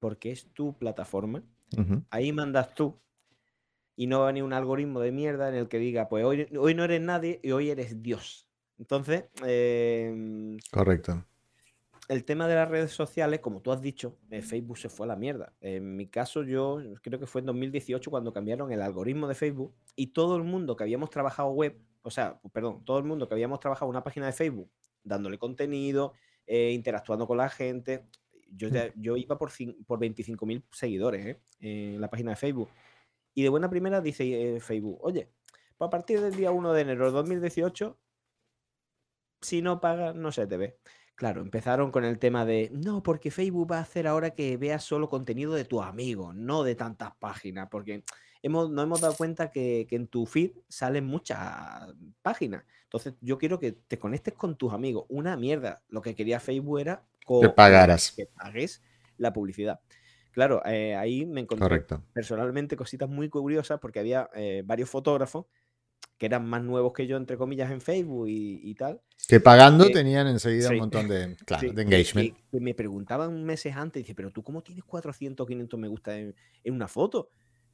porque 0.00 0.32
es 0.32 0.50
tu 0.54 0.76
plataforma. 0.78 1.44
Ahí 2.08 2.32
mandas 2.32 2.74
tú 2.74 2.98
y 3.96 4.06
no 4.06 4.20
va 4.20 4.32
ni 4.32 4.40
un 4.40 4.54
algoritmo 4.54 5.00
de 5.00 5.12
mierda 5.12 5.50
en 5.50 5.56
el 5.56 5.68
que 5.68 5.78
diga, 5.78 6.08
pues 6.08 6.24
hoy, 6.24 6.48
hoy 6.58 6.74
no 6.74 6.84
eres 6.84 7.02
nadie 7.02 7.40
y 7.42 7.52
hoy 7.52 7.68
eres 7.68 8.02
Dios. 8.02 8.48
Entonces, 8.78 9.24
em, 9.44 10.56
correcto 10.72 11.24
el 12.08 12.24
tema 12.24 12.46
de 12.48 12.54
las 12.54 12.68
redes 12.68 12.92
sociales, 12.92 13.40
como 13.40 13.60
tú 13.60 13.72
has 13.72 13.80
dicho, 13.80 14.18
eh, 14.30 14.42
Facebook 14.42 14.78
se 14.78 14.88
fue 14.88 15.06
a 15.06 15.08
la 15.08 15.16
mierda. 15.16 15.54
En 15.60 15.96
mi 15.96 16.06
caso, 16.06 16.42
yo 16.42 16.80
creo 17.02 17.18
que 17.18 17.26
fue 17.26 17.40
en 17.40 17.46
2018 17.46 18.10
cuando 18.10 18.32
cambiaron 18.32 18.72
el 18.72 18.82
algoritmo 18.82 19.26
de 19.26 19.34
Facebook 19.34 19.74
y 19.96 20.08
todo 20.08 20.36
el 20.36 20.44
mundo 20.44 20.76
que 20.76 20.84
habíamos 20.84 21.10
trabajado 21.10 21.50
web 21.50 21.78
o 22.04 22.10
sea, 22.10 22.38
perdón, 22.52 22.84
todo 22.84 22.98
el 22.98 23.04
mundo 23.04 23.26
que 23.26 23.34
habíamos 23.34 23.60
trabajado 23.60 23.90
una 23.90 24.04
página 24.04 24.26
de 24.26 24.32
Facebook, 24.32 24.70
dándole 25.02 25.38
contenido, 25.38 26.12
eh, 26.46 26.70
interactuando 26.72 27.26
con 27.26 27.38
la 27.38 27.48
gente. 27.48 28.04
Yo, 28.50 28.68
Mm. 28.68 29.00
yo 29.00 29.16
iba 29.16 29.38
por, 29.38 29.50
por 29.86 29.98
25.000 29.98 30.62
seguidores 30.70 31.26
¿eh? 31.26 31.40
en 31.60 32.00
la 32.00 32.10
página 32.10 32.32
de 32.32 32.36
Facebook. 32.36 32.68
Y 33.34 33.42
de 33.42 33.48
buena 33.48 33.70
primera 33.70 34.02
dice 34.02 34.60
Facebook, 34.60 34.98
oye, 35.00 35.30
pues 35.78 35.88
a 35.88 35.90
partir 35.90 36.20
del 36.20 36.36
día 36.36 36.52
1 36.52 36.74
de 36.74 36.82
enero 36.82 37.06
de 37.06 37.12
2018, 37.12 37.98
si 39.40 39.62
no 39.62 39.80
pagas, 39.80 40.14
no 40.14 40.30
se 40.30 40.46
te 40.46 40.58
ve. 40.58 40.78
Claro, 41.14 41.42
empezaron 41.42 41.90
con 41.92 42.04
el 42.04 42.18
tema 42.18 42.44
de, 42.44 42.70
no, 42.72 43.02
porque 43.02 43.30
Facebook 43.30 43.70
va 43.70 43.78
a 43.78 43.82
hacer 43.82 44.06
ahora 44.06 44.30
que 44.30 44.56
veas 44.56 44.82
solo 44.82 45.08
contenido 45.08 45.54
de 45.54 45.64
tus 45.64 45.82
amigos, 45.82 46.34
no 46.34 46.64
de 46.64 46.74
tantas 46.74 47.14
páginas, 47.16 47.68
porque 47.70 48.02
hemos, 48.42 48.70
nos 48.70 48.84
hemos 48.84 49.00
dado 49.00 49.14
cuenta 49.14 49.50
que, 49.50 49.86
que 49.88 49.96
en 49.96 50.08
tu 50.08 50.26
feed 50.26 50.52
salen 50.68 51.04
muchas 51.04 51.38
páginas. 52.20 52.64
Entonces, 52.84 53.14
yo 53.20 53.38
quiero 53.38 53.58
que 53.58 53.72
te 53.72 53.98
conectes 53.98 54.34
con 54.34 54.56
tus 54.56 54.72
amigos. 54.72 55.04
Una 55.08 55.36
mierda. 55.36 55.82
Lo 55.88 56.00
que 56.00 56.14
quería 56.14 56.38
Facebook 56.38 56.78
era 56.78 57.04
que 57.26 57.48
pagaras. 57.48 58.12
Que 58.12 58.26
pagues 58.26 58.82
la 59.18 59.32
publicidad. 59.32 59.80
Claro, 60.30 60.62
eh, 60.64 60.94
ahí 60.96 61.26
me 61.26 61.40
encontré 61.40 61.64
Correcto. 61.64 62.02
personalmente 62.12 62.76
cositas 62.76 63.08
muy 63.08 63.28
curiosas 63.28 63.78
porque 63.80 64.00
había 64.00 64.28
eh, 64.34 64.62
varios 64.64 64.90
fotógrafos 64.90 65.46
que 66.24 66.26
eran 66.26 66.48
más 66.48 66.62
nuevos 66.62 66.92
que 66.94 67.06
yo, 67.06 67.18
entre 67.18 67.36
comillas, 67.36 67.70
en 67.70 67.82
Facebook 67.82 68.28
y, 68.28 68.60
y 68.62 68.74
tal. 68.74 69.00
Que 69.28 69.40
pagando 69.40 69.86
que- 69.86 69.92
tenían 69.92 70.26
enseguida 70.26 70.68
sí. 70.68 70.74
un 70.74 70.80
montón 70.80 71.06
de, 71.08 71.36
claro, 71.46 71.68
Sí, 71.68 71.74
de 71.74 71.82
engagement. 71.82 72.34
Que, 72.34 72.44
que 72.50 72.60
me 72.60 72.74
preguntaban 72.74 73.44
meses 73.44 73.76
antes, 73.76 74.02
dice, 74.02 74.14
pero 74.14 74.30
tú 74.30 74.42
cómo 74.42 74.62
tienes 74.62 74.84
400, 74.84 75.46
500 75.46 75.78
me 75.78 75.88
gusta 75.88 76.16
en, 76.18 76.34
en 76.62 76.74
una 76.74 76.88
foto. 76.88 77.28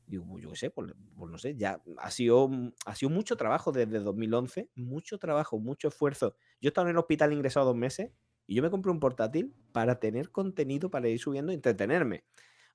Digo, 0.06 0.26
"Pues 0.28 0.42
yo 0.42 0.50
qué 0.50 0.56
sé, 0.56 0.70
pues, 0.70 0.92
pues 1.16 1.30
no 1.30 1.38
sé, 1.38 1.54
ya 1.54 1.80
ha 1.98 2.10
sido, 2.10 2.48
mm, 2.48 2.72
ha 2.86 2.94
sido 2.96 3.10
mucho 3.10 3.36
trabajo 3.36 3.70
desde 3.70 4.00
2011, 4.00 4.68
mucho 4.74 5.18
trabajo, 5.18 5.60
mucho 5.60 5.86
esfuerzo. 5.86 6.34
Yo 6.60 6.68
estaba 6.68 6.88
en 6.88 6.96
el 6.96 6.98
hospital 6.98 7.32
ingresado 7.32 7.66
dos 7.66 7.76
meses 7.76 8.10
y 8.48 8.56
yo 8.56 8.62
me 8.64 8.70
compré 8.70 8.90
un 8.90 8.98
portátil 8.98 9.54
para 9.70 10.00
tener 10.00 10.30
contenido, 10.32 10.90
para 10.90 11.08
ir 11.08 11.20
subiendo, 11.20 11.52
e 11.52 11.54
entretenerme. 11.54 12.24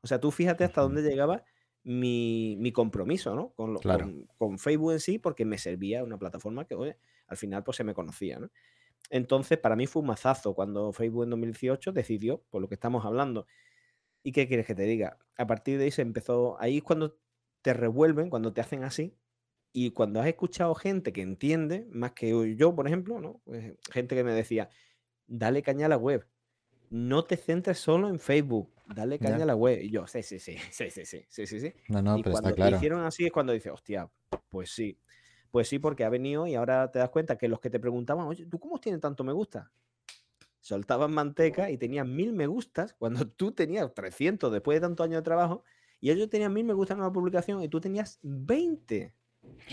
O 0.02 0.08
sea, 0.08 0.22
tú 0.22 0.32
fíjate 0.32 0.64
hasta 0.64 0.80
dónde 0.82 1.02
llegaba 1.02 1.44
mi, 1.86 2.58
mi 2.60 2.74
compromiso, 2.74 3.36
¿no? 3.36 3.54
Con, 3.56 3.76
lo- 3.76 3.82
Claro. 3.82 4.06
con, 4.06 4.28
con 4.38 4.60
Facebook 4.60 4.94
en 4.94 5.02
sí, 5.02 5.20
porque 5.20 5.46
me 5.46 5.60
servía 5.60 6.04
una 6.04 6.20
plataforma 6.20 6.66
que, 6.68 6.76
oye, 6.76 6.98
al 7.28 7.38
final 7.38 7.64
pues 7.64 7.78
se 7.78 7.86
me 7.86 7.96
conocía, 7.96 8.40
¿no? 8.40 8.52
Entonces, 9.12 9.58
para 9.60 9.76
mí 9.78 9.88
fue 9.88 10.02
un 10.02 10.10
mazazo 10.10 10.56
cuando 10.56 10.94
Facebook 10.94 11.26
en 11.26 11.32
2018 11.32 11.94
decidió, 11.94 12.44
por 12.52 12.62
lo 12.62 12.70
que 12.70 12.76
estamos 12.76 13.06
hablando. 13.06 13.48
¿Y 14.24 14.32
qué 14.32 14.48
quieres 14.48 14.66
que 14.66 14.76
te 14.76 14.84
diga? 14.84 15.20
A 15.38 15.48
partir 15.48 15.78
de 15.78 15.86
ahí 15.86 15.92
se 15.92 16.02
empezó, 16.02 16.60
ahí 16.60 16.78
es 16.78 16.84
cuando 16.84 17.20
te 17.62 17.74
revuelven, 17.74 18.30
cuando 18.30 18.54
te 18.54 18.62
hacen 18.62 18.84
así, 18.84 19.18
y 19.74 19.92
cuando 19.92 20.22
has 20.22 20.28
escuchado 20.28 20.76
gente 20.76 21.14
que 21.14 21.22
entiende, 21.22 21.88
más 21.92 22.14
que 22.14 22.56
yo, 22.58 22.76
por 22.76 22.88
ejemplo, 22.88 23.20
¿no? 23.22 23.42
Pues, 23.46 23.76
gente 23.92 24.16
que 24.16 24.24
me 24.24 24.34
decía, 24.34 24.70
dale 25.28 25.64
caña 25.64 25.88
a 25.88 25.90
la 25.90 25.98
web, 25.98 26.28
no 26.90 27.24
te 27.24 27.38
centres 27.38 27.80
solo 27.80 28.10
en 28.10 28.20
Facebook, 28.20 28.72
dale 28.94 29.20
caña 29.20 29.38
Ya. 29.38 29.44
a 29.44 29.48
la 29.48 29.56
web. 29.56 29.82
Y 29.82 29.90
yo, 29.90 30.08
sí, 30.08 30.24
sí, 30.24 30.40
sí, 30.40 30.56
sí, 30.72 30.90
sí, 30.90 31.06
sí, 31.06 31.26
sí, 31.28 31.48
sí, 31.48 31.60
sí. 31.60 31.74
No, 31.90 32.02
no, 32.02 32.18
y 32.18 32.24
pero 32.24 32.34
cuando 32.34 32.50
está 32.50 32.56
te 32.56 32.62
claro. 32.62 32.76
hicieron 32.78 33.06
así 33.06 33.26
es 33.26 33.32
cuando 33.32 33.54
dices, 33.54 33.72
hostia, 33.72 34.10
pues 34.50 34.72
sí. 34.72 34.98
Pues 35.52 35.70
sí, 35.70 35.80
porque 35.80 36.04
ha 36.04 36.10
venido 36.10 36.48
y 36.48 36.56
ahora 36.56 36.92
te 36.92 37.00
das 37.00 37.10
cuenta 37.10 37.38
que 37.38 37.48
los 37.48 37.60
que 37.62 37.70
te 37.70 37.80
preguntaban, 37.80 38.28
oye, 38.28 38.46
¿tú 38.46 38.60
cómo 38.60 38.80
tienes 38.80 39.00
tanto 39.00 39.24
me 39.24 39.32
gusta? 39.32 39.72
Soltaban 40.60 41.14
manteca 41.14 41.70
y 41.70 41.78
tenían 41.78 42.14
mil 42.14 42.34
me 42.34 42.48
gustas 42.48 42.94
cuando 42.94 43.26
tú 43.28 43.52
tenías 43.52 43.94
300 43.94 44.52
después 44.52 44.76
de 44.78 44.82
tantos 44.82 45.06
años 45.06 45.20
de 45.20 45.24
trabajo 45.24 45.64
y 46.02 46.12
ellos 46.12 46.30
tenían 46.30 46.52
mil 46.54 46.66
me 46.66 46.74
gustas 46.74 46.96
en 46.96 47.02
una 47.02 47.14
publicación 47.14 47.62
y 47.64 47.70
tú 47.70 47.80
tenías 47.80 48.20
20. 48.24 49.14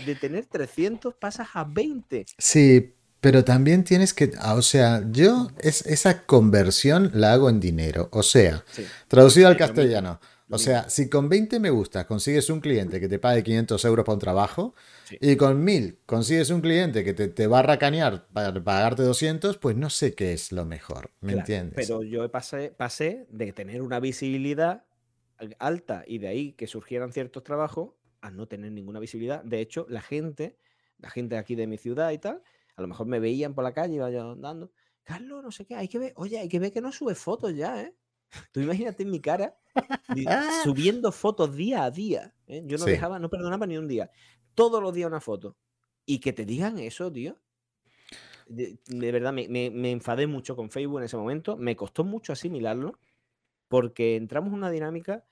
De 0.05 0.15
tener 0.15 0.45
300 0.45 1.15
pasas 1.15 1.49
a 1.53 1.63
20. 1.63 2.25
Sí, 2.37 2.93
pero 3.23 3.43
también 3.45 3.83
tienes 3.85 4.13
que, 4.13 4.31
ah, 4.39 4.55
o 4.55 4.61
sea, 4.61 5.03
yo 5.11 5.47
es, 5.59 5.85
esa 5.87 6.25
conversión 6.25 7.09
la 7.13 7.33
hago 7.33 7.49
en 7.49 7.59
dinero. 7.61 8.09
O 8.11 8.21
sea, 8.23 8.65
Sí, 8.71 8.93
traducido 9.07 9.47
al 9.47 9.57
castellano. 9.57 10.19
O 10.49 10.59
sea, 10.59 10.87
si 10.89 11.09
con 11.09 11.29
20 11.29 11.59
me 11.59 11.71
gustas 11.71 12.05
consigues 12.05 12.49
un 12.51 12.59
cliente 12.59 12.99
que 12.99 13.07
te 13.07 13.17
pague 13.17 13.41
500 13.43 13.83
euros 13.85 14.05
para 14.05 14.13
un 14.15 14.19
trabajo 14.19 14.75
Sí. 15.03 15.17
y 15.19 15.35
con 15.35 15.63
1000 15.63 15.97
consigues 16.05 16.49
un 16.51 16.61
cliente 16.61 17.03
que 17.03 17.13
te, 17.13 17.27
te 17.29 17.47
va 17.47 17.59
a 17.59 17.63
racanear 17.63 18.27
para 18.33 18.53
pagarte 18.63 19.03
200, 19.03 19.57
pues 19.57 19.75
no 19.75 19.89
sé 19.89 20.13
qué 20.13 20.33
es 20.33 20.51
lo 20.51 20.65
mejor. 20.65 21.09
¿Me 21.21 21.29
Claro, 21.33 21.39
entiendes? 21.39 21.75
Pero 21.87 22.03
yo 22.03 22.29
pasé, 22.29 22.71
pasé 22.77 23.25
de 23.31 23.51
tener 23.53 23.81
una 23.81 23.99
visibilidad 23.99 24.85
al- 25.37 25.55
alta 25.59 26.03
y 26.07 26.19
de 26.19 26.27
ahí 26.27 26.53
que 26.53 26.67
surgieran 26.67 27.13
ciertos 27.13 27.43
trabajos 27.43 27.91
a 28.21 28.31
no 28.31 28.47
tener 28.47 28.71
ninguna 28.71 28.99
visibilidad. 28.99 29.43
De 29.43 29.59
hecho, 29.59 29.85
la 29.89 30.01
gente, 30.01 30.57
la 30.99 31.09
gente 31.09 31.37
aquí 31.37 31.55
de 31.55 31.67
mi 31.67 31.77
ciudad 31.77 32.11
y 32.11 32.17
tal, 32.19 32.41
a 32.75 32.81
lo 32.81 32.87
mejor 32.87 33.07
me 33.07 33.19
veían 33.19 33.53
por 33.55 33.63
la 33.63 33.73
calle, 33.73 33.95
iba 33.95 34.09
yo 34.11 34.31
andando. 34.31 34.71
Carlos, 35.03 35.43
no 35.43 35.51
sé 35.51 35.65
qué, 35.65 35.75
hay 35.75 35.87
que 35.87 35.99
ver, 35.99 36.13
oye, 36.15 36.39
hay 36.39 36.49
que 36.49 36.59
ver 36.59 36.71
que 36.71 36.81
no 36.81 36.91
sube 36.91 37.15
fotos 37.15 37.55
ya, 37.55 37.81
¿eh? 37.81 37.95
Tú 38.53 38.61
imagínate 38.61 39.03
en 39.03 39.11
mi 39.11 39.21
cara 39.21 39.57
subiendo 40.63 41.11
fotos 41.11 41.55
día 41.55 41.83
a 41.83 41.91
día. 41.91 42.35
¿eh? 42.47 42.63
Yo 42.65 42.77
no 42.77 42.85
Sí. 42.85 42.91
dejaba, 42.91 43.19
no 43.19 43.29
perdonaba 43.29 43.67
ni 43.67 43.77
un 43.77 43.87
día. 43.87 44.11
Todos 44.55 44.81
los 44.81 44.93
días 44.93 45.07
una 45.07 45.21
foto. 45.21 45.57
Y 46.05 46.19
que 46.19 46.33
te 46.33 46.45
digan 46.45 46.79
eso, 46.79 47.11
tío. 47.11 47.39
De, 48.47 48.77
de 48.87 49.11
verdad, 49.11 49.33
me, 49.33 49.47
me- 49.47 49.71
me 49.71 49.91
enfadé 49.91 50.27
mucho 50.27 50.55
con 50.55 50.69
Facebook 50.69 50.99
en 50.99 51.05
ese 51.05 51.17
momento. 51.17 51.57
Me 51.57 51.75
costó 51.75 52.03
mucho 52.03 52.33
asimilarlo. 52.33 52.99
Porque 53.69 54.15
entramos 54.17 54.49
en 54.49 54.55
una 54.55 54.71
dinámica 54.71 55.25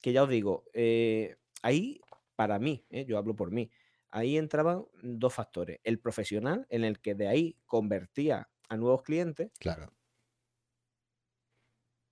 que 0.00 0.12
ya 0.12 0.24
os 0.24 0.30
digo, 0.30 0.64
eh, 0.74 1.36
ahí, 1.62 2.00
para 2.36 2.58
mí, 2.58 2.86
¿eh? 2.90 3.04
yo 3.06 3.18
hablo 3.18 3.36
por 3.36 3.50
mí, 3.52 3.70
ahí 4.10 4.36
entraban 4.38 4.84
dos 5.02 5.34
factores. 5.34 5.80
El 5.84 6.00
profesional, 6.00 6.66
en 6.70 6.84
el 6.84 7.00
que 7.00 7.14
de 7.14 7.28
ahí 7.28 7.56
convertía 7.66 8.50
a 8.68 8.76
nuevos 8.76 9.02
clientes, 9.02 9.50
Claro. 9.58 9.92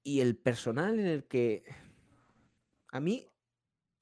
y 0.02 0.20
el 0.20 0.36
personal 0.36 0.98
en 0.98 1.06
el 1.06 1.26
que 1.26 1.64
a 2.92 3.00
mí 3.00 3.26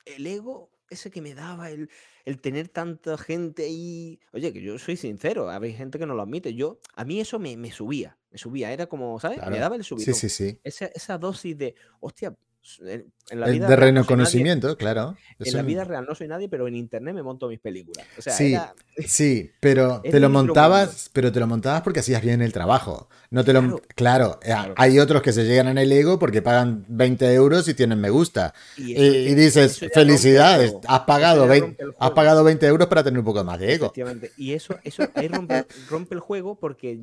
el 0.05 0.27
ego 0.27 0.73
ese 0.91 1.11
que 1.11 1.23
me 1.23 1.35
daba 1.35 1.71
el, 1.71 1.91
el 2.25 2.41
tener 2.41 2.69
tanta 2.69 3.19
gente 3.19 3.65
ahí 3.65 4.21
oye 4.33 4.53
que 4.53 4.63
yo 4.63 4.79
soy 4.79 4.97
sincero 4.97 5.51
hay 5.51 5.75
gente 5.75 5.99
que 5.99 6.07
no 6.07 6.15
lo 6.15 6.23
admite 6.23 6.55
yo 6.55 6.81
a 6.95 7.05
mí 7.05 7.21
eso 7.21 7.39
me, 7.39 7.57
me 7.57 7.73
subía 7.73 8.19
me 8.31 8.39
subía 8.39 8.73
era 8.73 8.87
como 8.89 9.19
sabes 9.21 9.45
me 9.47 9.59
daba 9.59 9.77
el 9.77 9.83
Sí, 9.83 9.89
subidón 9.91 10.15
sí, 10.15 10.29
sí. 10.29 10.61
esa, 10.65 10.87
esa 10.87 11.19
dosis 11.19 11.59
de 11.59 11.75
hostia 12.01 12.37
en 12.81 13.41
la 13.41 13.47
El 13.47 13.53
vida 13.53 13.69
de 13.69 13.77
real 13.77 13.95
no 13.95 14.03
soy 14.05 14.17
nadie, 14.17 14.25
reconocimiento, 14.25 14.77
claro. 14.77 15.17
En 15.39 15.53
la 15.55 15.63
vida 15.63 15.85
real 15.85 16.07
no 16.09 16.15
soy 16.15 16.29
nadie 16.29 16.49
pero 16.49 16.67
en 16.69 16.77
internet 16.77 17.15
me 17.15 17.23
monto 17.23 17.49
mis 17.49 17.61
películas 17.61 18.07
o 18.19 18.23
sea 18.23 18.33
Sí, 18.33 18.53
era 18.55 18.75
Sí, 19.07 19.51
pero 19.61 20.01
te 20.11 20.21
lo 20.21 20.31
montabas, 20.31 21.11
pero 21.13 21.31
te 21.33 21.41
lo 21.41 21.47
montabas 21.47 21.83
porque 21.83 22.01
hacías 22.01 22.23
bien 22.23 22.41
el 22.41 22.53
trabajo. 22.53 23.09
No 23.31 23.45
te 23.45 23.53
lo, 23.53 23.61
Claro. 23.61 23.83
claro, 23.95 24.39
eh, 24.43 24.47
Claro. 24.47 24.75
hay 24.77 24.99
otros 24.99 25.21
que 25.23 25.33
se 25.33 25.45
llegan 25.45 25.69
en 25.69 25.79
el 25.79 25.93
ego 25.93 26.19
porque 26.19 26.41
pagan 26.43 26.85
20 26.89 27.33
euros 27.35 27.69
y 27.69 27.75
tienen 27.75 28.01
me 28.01 28.11
gusta. 28.11 28.55
y 28.77 28.95
eso 28.95 29.35
dices, 29.37 29.81
felicidades, 29.93 30.75
has 30.89 31.01
pagado, 31.01 31.45
Eso 31.45 31.55
ya 31.55 31.61
20, 31.61 31.67
rompe 31.67 31.83
el 31.85 31.91
has 31.99 32.11
pagado 32.13 32.45
20 32.45 32.67
euros 32.67 32.89
para 32.89 33.05
tener 33.05 33.19
un 33.19 33.25
poco 33.25 33.45
más 33.45 33.59
de 33.59 33.75
ego. 33.75 33.87
Efectivamente. 33.87 34.33
Y 34.37 34.53
eso, 34.53 34.79
eso 34.85 35.05
ahí 35.15 35.29
rompe, 35.29 35.65
rompe 35.91 36.15
el 36.15 36.21
juego 36.21 36.59
porque 36.59 37.01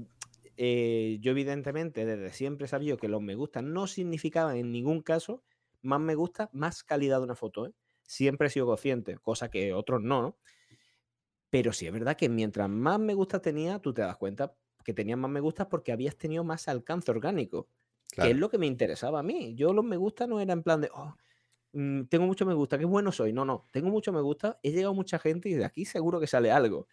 eh, 0.58 1.18
yo 1.22 1.32
evidentemente 1.32 2.06
desde 2.06 2.32
siempre 2.34 2.66
he 2.66 2.70
sabido 2.70 2.98
que 2.98 3.08
los 3.08 3.22
me 3.22 3.36
gusta 3.36 3.62
no 3.62 3.88
significaban 3.88 4.56
en 4.56 4.72
ningún 4.72 5.02
caso 5.02 5.42
más 5.84 6.00
me 6.02 6.16
gusta, 6.16 6.50
más 6.54 6.84
calidad 6.84 7.20
de 7.20 7.26
una 7.26 7.36
foto. 7.36 7.68
¿eh? 7.68 7.74
Siempre 8.04 8.48
he 8.48 8.50
sido 8.52 8.66
consciente, 8.68 9.18
cosa 9.20 9.50
que 9.50 9.74
otros 9.74 10.02
no, 10.02 10.22
¿no? 10.22 10.38
Pero 11.50 11.72
sí 11.74 11.86
es 11.88 11.94
verdad 11.94 12.18
que 12.18 12.30
mientras 12.30 12.70
más 12.70 13.00
me 13.00 13.14
gusta 13.14 13.42
tenía, 13.42 13.80
tú 13.80 13.94
te 13.94 14.02
das 14.02 14.18
cuenta 14.18 14.56
que 14.84 14.94
tenías 14.94 15.18
más 15.18 15.32
me 15.32 15.40
gustas 15.40 15.68
porque 15.68 15.92
habías 15.94 16.18
tenido 16.18 16.44
más 16.44 16.68
alcance 16.68 17.10
orgánico, 17.12 17.70
que 18.18 18.32
es 18.32 18.38
lo 18.38 18.50
que 18.50 18.58
me 18.58 18.66
interesaba 18.68 19.20
a 19.20 19.24
mí. 19.24 19.56
Yo 19.56 19.72
los 19.74 19.86
me 19.86 19.96
gusta 19.98 20.28
no 20.28 20.40
era 20.42 20.52
en 20.54 20.64
plan 20.64 20.82
de, 20.82 20.90
"Oh, 20.94 21.16
mm, 21.74 22.06
tengo 22.06 22.26
mucho 22.28 22.46
me 22.46 22.54
gusta, 22.56 22.78
qué 22.80 22.86
bueno 22.86 23.12
soy. 23.14 23.34
No, 23.34 23.46
no, 23.46 23.70
tengo 23.72 23.90
mucho 23.90 24.14
me 24.14 24.22
gusta, 24.22 24.60
he 24.64 24.72
llegado 24.72 24.92
a 24.94 24.96
mucha 24.96 25.20
gente 25.20 25.50
y 25.50 25.56
de 25.56 25.66
aquí 25.66 25.86
seguro 25.86 26.20
que 26.22 26.28
sale 26.28 26.52
algo. 26.52 26.88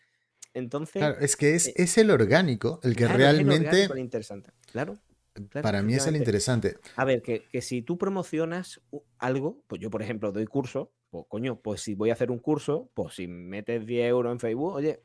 Entonces, 0.54 1.10
Claro, 1.10 1.18
es 1.20 1.36
que 1.36 1.54
es, 1.56 1.72
eh, 1.72 1.76
es 1.76 1.98
el 1.98 2.10
orgánico 2.12 2.78
el 2.84 2.94
que 2.94 3.08
claro, 3.08 3.26
es 3.26 3.38
el 3.38 3.48
realmente, 3.48 3.50
orgánico, 3.50 3.92
el 3.92 4.00
interesante. 4.00 4.52
Claro, 4.70 5.00
claro, 5.32 5.62
para 5.62 5.82
mí 5.82 5.94
es 5.94 6.06
el 6.06 6.16
interesante. 6.16 6.76
A 6.96 7.04
ver, 7.04 7.22
que, 7.22 7.46
que 7.50 7.62
si 7.62 7.82
tú 7.82 7.98
promocionas 7.98 8.80
algo, 9.18 9.62
pues 9.66 9.80
yo, 9.80 9.90
por 9.90 10.02
ejemplo, 10.02 10.32
doy 10.32 10.46
curso, 10.46 10.92
pues 11.10 11.24
coño, 11.28 11.60
pues 11.60 11.82
si 11.82 11.94
voy 11.94 12.10
a 12.10 12.14
hacer 12.14 12.30
un 12.30 12.38
curso, 12.38 12.90
pues 12.94 13.14
si 13.14 13.26
metes 13.26 13.84
10 13.84 14.08
euros 14.10 14.32
en 14.32 14.40
Facebook, 14.40 14.74
oye, 14.74 15.02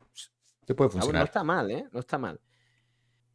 Te 0.64 0.74
puede 0.74 0.88
bueno, 0.88 0.98
no 0.98 1.02
funcionar. 1.02 1.24
está 1.26 1.44
mal, 1.44 1.70
¿eh? 1.70 1.86
No 1.92 2.00
está 2.00 2.18
mal. 2.18 2.40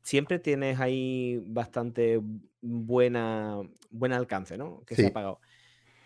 Siempre 0.01 0.39
tienes 0.39 0.79
ahí 0.79 1.41
bastante 1.45 2.19
buena, 2.62 3.57
buen 3.89 4.13
alcance, 4.13 4.57
¿no? 4.57 4.83
Que 4.86 4.95
se 4.95 5.07
ha 5.07 5.13
pagado. 5.13 5.39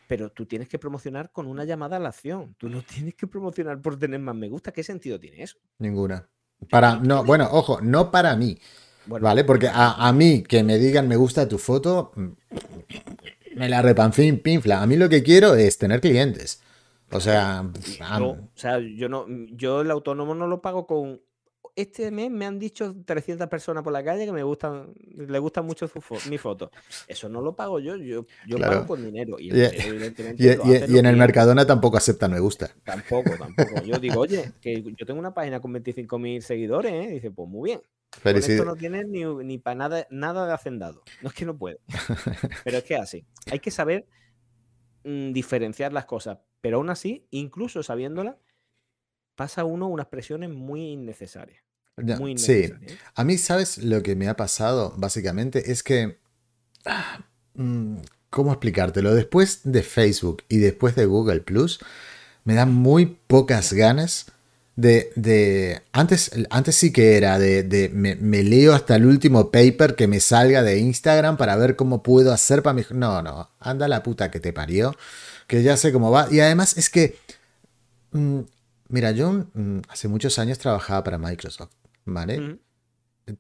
Pero 0.07 0.31
tú 0.31 0.45
tienes 0.45 0.67
que 0.67 0.77
promocionar 0.77 1.31
con 1.31 1.47
una 1.47 1.63
llamada 1.65 1.97
a 1.97 1.99
la 1.99 2.09
acción. 2.09 2.55
Tú 2.57 2.69
no 2.69 2.81
tienes 2.83 3.15
que 3.15 3.27
promocionar 3.27 3.81
por 3.81 3.97
tener 3.97 4.19
más 4.19 4.35
me 4.35 4.49
gusta. 4.49 4.71
¿Qué 4.71 4.83
sentido 4.83 5.19
tiene 5.19 5.43
eso? 5.43 5.57
Ninguna. 5.79 6.29
Para, 6.69 6.95
No 6.97 7.23
bueno, 7.23 7.47
ojo, 7.51 7.79
no 7.81 8.11
para 8.11 8.35
mí, 8.35 8.57
Bueno, 9.05 9.23
¿vale? 9.23 9.43
Porque 9.43 9.67
a, 9.67 10.07
a 10.07 10.11
mí 10.13 10.43
que 10.43 10.63
me 10.63 10.77
digan 10.77 11.07
me 11.07 11.15
gusta 11.15 11.47
tu 11.47 11.57
foto, 11.57 12.11
mm, 12.15 12.27
me 13.55 13.69
la 13.69 13.81
repanfin 13.81 14.39
pinfla. 14.39 14.81
A 14.81 14.87
mí 14.87 14.95
lo 14.95 15.09
que 15.09 15.23
quiero 15.23 15.55
es 15.55 15.77
tener 15.77 16.01
clientes. 16.01 16.61
O 17.11 17.19
sea, 17.19 17.63
o 18.19 18.47
sea, 18.55 18.79
yo 18.79 19.07
no, 19.07 19.25
yo 19.51 19.81
el 19.81 19.91
autónomo 19.91 20.33
no 20.33 20.47
lo 20.47 20.61
pago 20.61 20.87
con 20.87 21.21
este 21.75 22.09
mes 22.09 22.31
me 22.31 22.45
han 22.45 22.57
dicho 22.57 22.95
300 23.05 23.47
personas 23.47 23.83
por 23.83 23.91
la 23.91 24.03
calle 24.03 24.25
que 24.25 24.31
me 24.31 24.43
gustan, 24.43 24.93
le 25.15 25.39
gustan 25.39 25.65
mucho 25.65 25.89
mi 26.29 26.37
foto. 26.37 26.71
Eso 27.07 27.27
no 27.27 27.41
lo 27.41 27.55
pago 27.55 27.79
yo, 27.79 27.97
yo, 27.97 28.25
yo 28.47 28.57
pago 28.57 28.87
con 28.87 29.03
dinero. 29.03 29.37
Y, 29.39 29.49
en 29.49 31.05
el 31.05 31.17
Mercadona 31.17 31.65
tampoco 31.65 31.97
acepta 31.97 32.27
me 32.27 32.39
gusta. 32.39 32.71
Tampoco, 32.83 33.31
tampoco. 33.37 33.83
Yo 33.83 33.99
digo, 33.99 34.21
oye, 34.21 34.53
que 34.61 34.81
yo 34.95 35.05
tengo 35.05 35.19
una 35.19 35.33
página 35.33 35.59
con 35.59 35.73
25.000 35.73 36.39
seguidores, 36.41 36.93
¿eh? 36.93 37.07
dice, 37.11 37.31
pues 37.31 37.49
muy 37.49 37.71
bien. 37.71 37.81
Esto 38.23 38.65
no 38.65 38.75
tiene 38.75 39.03
ni, 39.03 39.23
ni 39.23 39.57
para 39.57 39.75
nada, 39.75 40.07
nada 40.09 40.47
de 40.47 40.53
hacendado. 40.53 41.03
No 41.21 41.29
es 41.29 41.35
que 41.35 41.45
no 41.45 41.57
puede. 41.57 41.79
Pero 42.63 42.77
es 42.77 42.83
que 42.83 42.95
así. 42.95 43.25
Hay 43.51 43.59
que 43.59 43.71
saber 43.71 44.07
mm, 45.03 45.31
diferenciar 45.31 45.93
las 45.93 46.05
cosas. 46.05 46.39
Pero 46.61 46.77
aún 46.77 46.89
así, 46.89 47.27
incluso 47.31 47.83
sabiéndola, 47.83 48.37
pasa 49.35 49.65
uno 49.65 49.87
unas 49.87 50.07
presiones 50.07 50.49
muy 50.49 50.91
innecesarias 50.91 51.65
sí, 52.37 52.51
¿eh? 52.51 52.97
a 53.13 53.23
mí, 53.23 53.37
¿sabes 53.37 53.77
lo 53.77 54.03
que 54.03 54.15
me 54.15 54.27
ha 54.27 54.35
pasado? 54.35 54.93
Básicamente 54.97 55.71
es 55.71 55.83
que... 55.83 56.19
Ah, 56.85 57.23
mm, 57.55 57.97
¿Cómo 58.29 58.51
explicártelo? 58.51 59.15
Después 59.15 59.61
de 59.63 59.81
Facebook 59.81 60.43
y 60.49 60.57
después 60.57 60.95
de 60.95 61.05
Google 61.05 61.39
Plus, 61.39 61.79
me 62.43 62.53
dan 62.53 62.73
muy 62.73 63.17
pocas 63.27 63.71
ganas 63.71 64.33
de... 64.75 65.81
antes, 65.91 66.31
antes 66.49 66.75
sí 66.75 66.91
que 66.91 67.17
era 67.17 67.39
de... 67.39 67.89
me, 67.93 68.43
leo 68.43 68.73
hasta 68.73 68.95
el 68.95 69.05
último 69.05 69.51
paper 69.51 69.95
que 69.95 70.07
me 70.07 70.19
salga 70.19 70.63
de 70.63 70.79
Instagram 70.79 71.37
para 71.37 71.55
ver 71.55 71.75
cómo 71.75 72.03
puedo 72.03 72.33
hacer 72.33 72.63
para 72.63 72.73
mi... 72.73 72.83
No, 72.91 73.21
no, 73.21 73.49
anda 73.59 73.87
la 73.87 74.03
puta 74.03 74.31
que 74.31 74.39
te 74.39 74.53
parió, 74.53 74.95
que 75.47 75.63
ya 75.63 75.77
sé 75.77 75.91
cómo 75.93 76.11
va. 76.11 76.27
Y 76.31 76.39
además 76.39 76.77
es 76.77 76.89
que... 76.89 77.17
Mm, 78.11 78.41
mira, 78.89 79.11
yo 79.11 79.45
mm, 79.53 79.79
hace 79.89 80.07
muchos 80.07 80.39
años 80.39 80.59
trabajaba 80.59 81.03
para 81.03 81.17
Microsoft. 81.17 81.71
¿vale? 82.05 82.59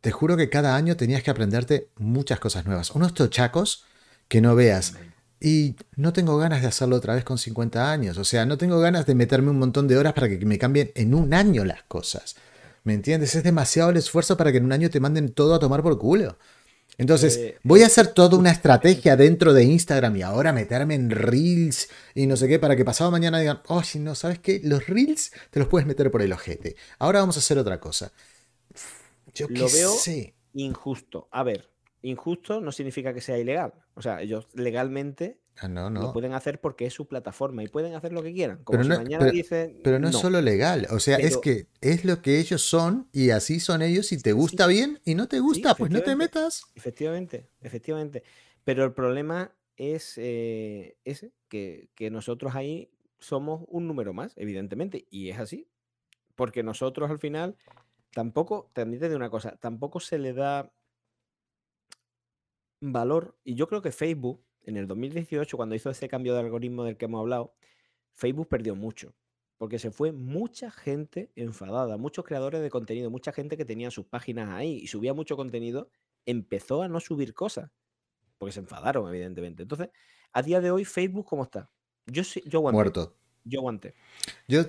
Te 0.01 0.11
juro 0.11 0.35
que 0.35 0.49
cada 0.49 0.75
año 0.75 0.97
tenías 0.97 1.23
que 1.23 1.31
aprenderte 1.31 1.89
muchas 1.97 2.39
cosas 2.39 2.65
nuevas. 2.65 2.91
Unos 2.91 3.13
tochacos 3.13 3.85
que 4.27 4.41
no 4.41 4.55
veas. 4.55 4.95
Y 5.39 5.75
no 5.95 6.13
tengo 6.13 6.37
ganas 6.37 6.61
de 6.61 6.67
hacerlo 6.67 6.95
otra 6.95 7.15
vez 7.15 7.23
con 7.23 7.37
50 7.37 7.91
años. 7.91 8.17
O 8.17 8.23
sea, 8.23 8.45
no 8.45 8.57
tengo 8.57 8.79
ganas 8.79 9.05
de 9.05 9.15
meterme 9.15 9.51
un 9.51 9.59
montón 9.59 9.87
de 9.87 9.97
horas 9.97 10.13
para 10.13 10.29
que 10.29 10.43
me 10.45 10.57
cambien 10.57 10.91
en 10.95 11.13
un 11.13 11.33
año 11.33 11.65
las 11.65 11.83
cosas. 11.83 12.35
¿Me 12.83 12.93
entiendes? 12.93 13.35
Es 13.35 13.43
demasiado 13.43 13.89
el 13.89 13.97
esfuerzo 13.97 14.37
para 14.37 14.51
que 14.51 14.59
en 14.59 14.65
un 14.65 14.71
año 14.71 14.89
te 14.89 14.99
manden 14.99 15.33
todo 15.33 15.55
a 15.55 15.59
tomar 15.59 15.81
por 15.81 15.97
culo. 15.97 16.37
Entonces, 16.97 17.37
eh, 17.37 17.57
voy 17.63 17.81
a 17.81 17.87
hacer 17.87 18.07
toda 18.07 18.37
una 18.37 18.51
estrategia 18.51 19.17
dentro 19.17 19.53
de 19.53 19.63
Instagram 19.63 20.15
y 20.15 20.21
ahora 20.21 20.53
meterme 20.53 20.95
en 20.95 21.09
Reels 21.09 21.89
y 22.13 22.25
no 22.25 22.37
sé 22.37 22.47
qué 22.47 22.57
para 22.57 22.75
que 22.75 22.85
pasado 22.85 23.11
mañana 23.11 23.39
digan, 23.39 23.61
oh, 23.67 23.83
si 23.83 23.99
no, 23.99 24.15
¿sabes 24.15 24.39
qué? 24.39 24.61
Los 24.63 24.87
Reels 24.87 25.31
te 25.49 25.59
los 25.59 25.67
puedes 25.67 25.87
meter 25.87 26.09
por 26.09 26.21
el 26.21 26.31
ojete. 26.31 26.77
Ahora 26.99 27.19
vamos 27.19 27.35
a 27.35 27.39
hacer 27.39 27.57
otra 27.57 27.79
cosa. 27.79 28.13
Yo 29.33 29.47
lo 29.49 29.67
veo 29.69 29.93
injusto. 30.53 31.27
A 31.31 31.43
ver, 31.43 31.69
injusto 32.05 32.61
no 32.61 32.71
significa 32.71 33.13
que 33.13 33.21
sea 33.21 33.37
ilegal. 33.37 33.73
O 33.95 34.01
sea, 34.01 34.21
ellos 34.21 34.47
legalmente 34.53 35.39
ah, 35.57 35.67
lo 35.67 36.13
pueden 36.13 36.33
hacer 36.33 36.61
porque 36.61 36.85
es 36.85 36.93
su 36.93 37.07
plataforma 37.07 37.63
y 37.63 37.67
pueden 37.67 37.95
hacer 37.95 38.13
lo 38.13 38.21
que 38.21 38.33
quieran. 38.33 38.63
Como 38.63 38.79
pero 38.79 38.89
no, 38.89 38.97
mañana 38.97 39.25
dicen. 39.31 39.79
Pero 39.83 39.99
no, 39.99 40.09
es 40.09 40.15
solo 40.15 40.41
legal. 40.41 40.87
O 40.91 40.99
sea, 40.99 41.17
es 41.17 41.37
que 41.37 41.67
es 41.81 42.05
lo 42.05 42.21
que 42.21 42.39
ellos 42.39 42.61
son 42.61 43.09
y 43.11 43.31
así 43.31 43.59
son 43.59 43.81
ellos. 43.81 44.07
Si 44.07 44.21
te 44.21 44.33
gusta 44.33 44.67
bien 44.67 45.01
y 45.03 45.15
no 45.15 45.27
te 45.27 45.39
gusta, 45.39 45.75
pues 45.75 45.91
no 45.91 46.01
te 46.01 46.15
metas. 46.15 46.63
Efectivamente, 46.75 47.49
efectivamente. 47.61 48.23
Pero 48.63 48.83
el 48.83 48.93
problema 48.93 49.51
es 49.75 50.13
eh, 50.17 50.97
ese, 51.03 51.33
que, 51.49 51.89
que 51.95 52.09
nosotros 52.09 52.55
ahí 52.55 52.91
somos 53.19 53.63
un 53.67 53.87
número 53.87 54.13
más, 54.13 54.33
evidentemente. 54.35 55.07
Y 55.09 55.29
es 55.29 55.39
así. 55.39 55.67
Porque 56.35 56.63
nosotros 56.63 57.09
al 57.09 57.19
final 57.19 57.55
tampoco, 58.13 58.69
te 58.73 58.81
admite 58.81 59.09
de 59.09 59.15
una 59.15 59.29
cosa, 59.29 59.57
tampoco 59.57 59.99
se 59.99 60.17
le 60.17 60.33
da 60.33 60.71
valor, 62.81 63.37
y 63.43 63.55
yo 63.55 63.67
creo 63.67 63.81
que 63.81 63.91
Facebook, 63.91 64.43
en 64.63 64.77
el 64.77 64.87
2018, 64.87 65.57
cuando 65.57 65.75
hizo 65.75 65.89
ese 65.89 66.07
cambio 66.07 66.33
de 66.33 66.39
algoritmo 66.41 66.83
del 66.83 66.97
que 66.97 67.05
hemos 67.05 67.19
hablado, 67.19 67.55
Facebook 68.13 68.47
perdió 68.47 68.75
mucho, 68.75 69.13
porque 69.57 69.79
se 69.79 69.91
fue 69.91 70.11
mucha 70.11 70.71
gente 70.71 71.31
enfadada, 71.35 71.97
muchos 71.97 72.25
creadores 72.25 72.61
de 72.61 72.69
contenido, 72.69 73.09
mucha 73.09 73.31
gente 73.31 73.57
que 73.57 73.65
tenía 73.65 73.91
sus 73.91 74.05
páginas 74.05 74.49
ahí 74.49 74.79
y 74.83 74.87
subía 74.87 75.13
mucho 75.13 75.35
contenido, 75.35 75.89
empezó 76.25 76.81
a 76.81 76.87
no 76.87 76.99
subir 76.99 77.33
cosas, 77.33 77.71
porque 78.37 78.51
se 78.51 78.59
enfadaron, 78.59 79.07
evidentemente. 79.09 79.63
Entonces, 79.63 79.89
a 80.31 80.41
día 80.41 80.61
de 80.61 80.71
hoy, 80.71 80.85
Facebook, 80.85 81.25
¿cómo 81.25 81.43
está? 81.43 81.69
Yo, 82.07 82.23
yo 82.45 82.59
aguanté. 82.59 82.75
Muerto. 82.75 83.17
Yo 83.43 83.59
aguanté. 83.59 83.93
Yo, 84.47 84.61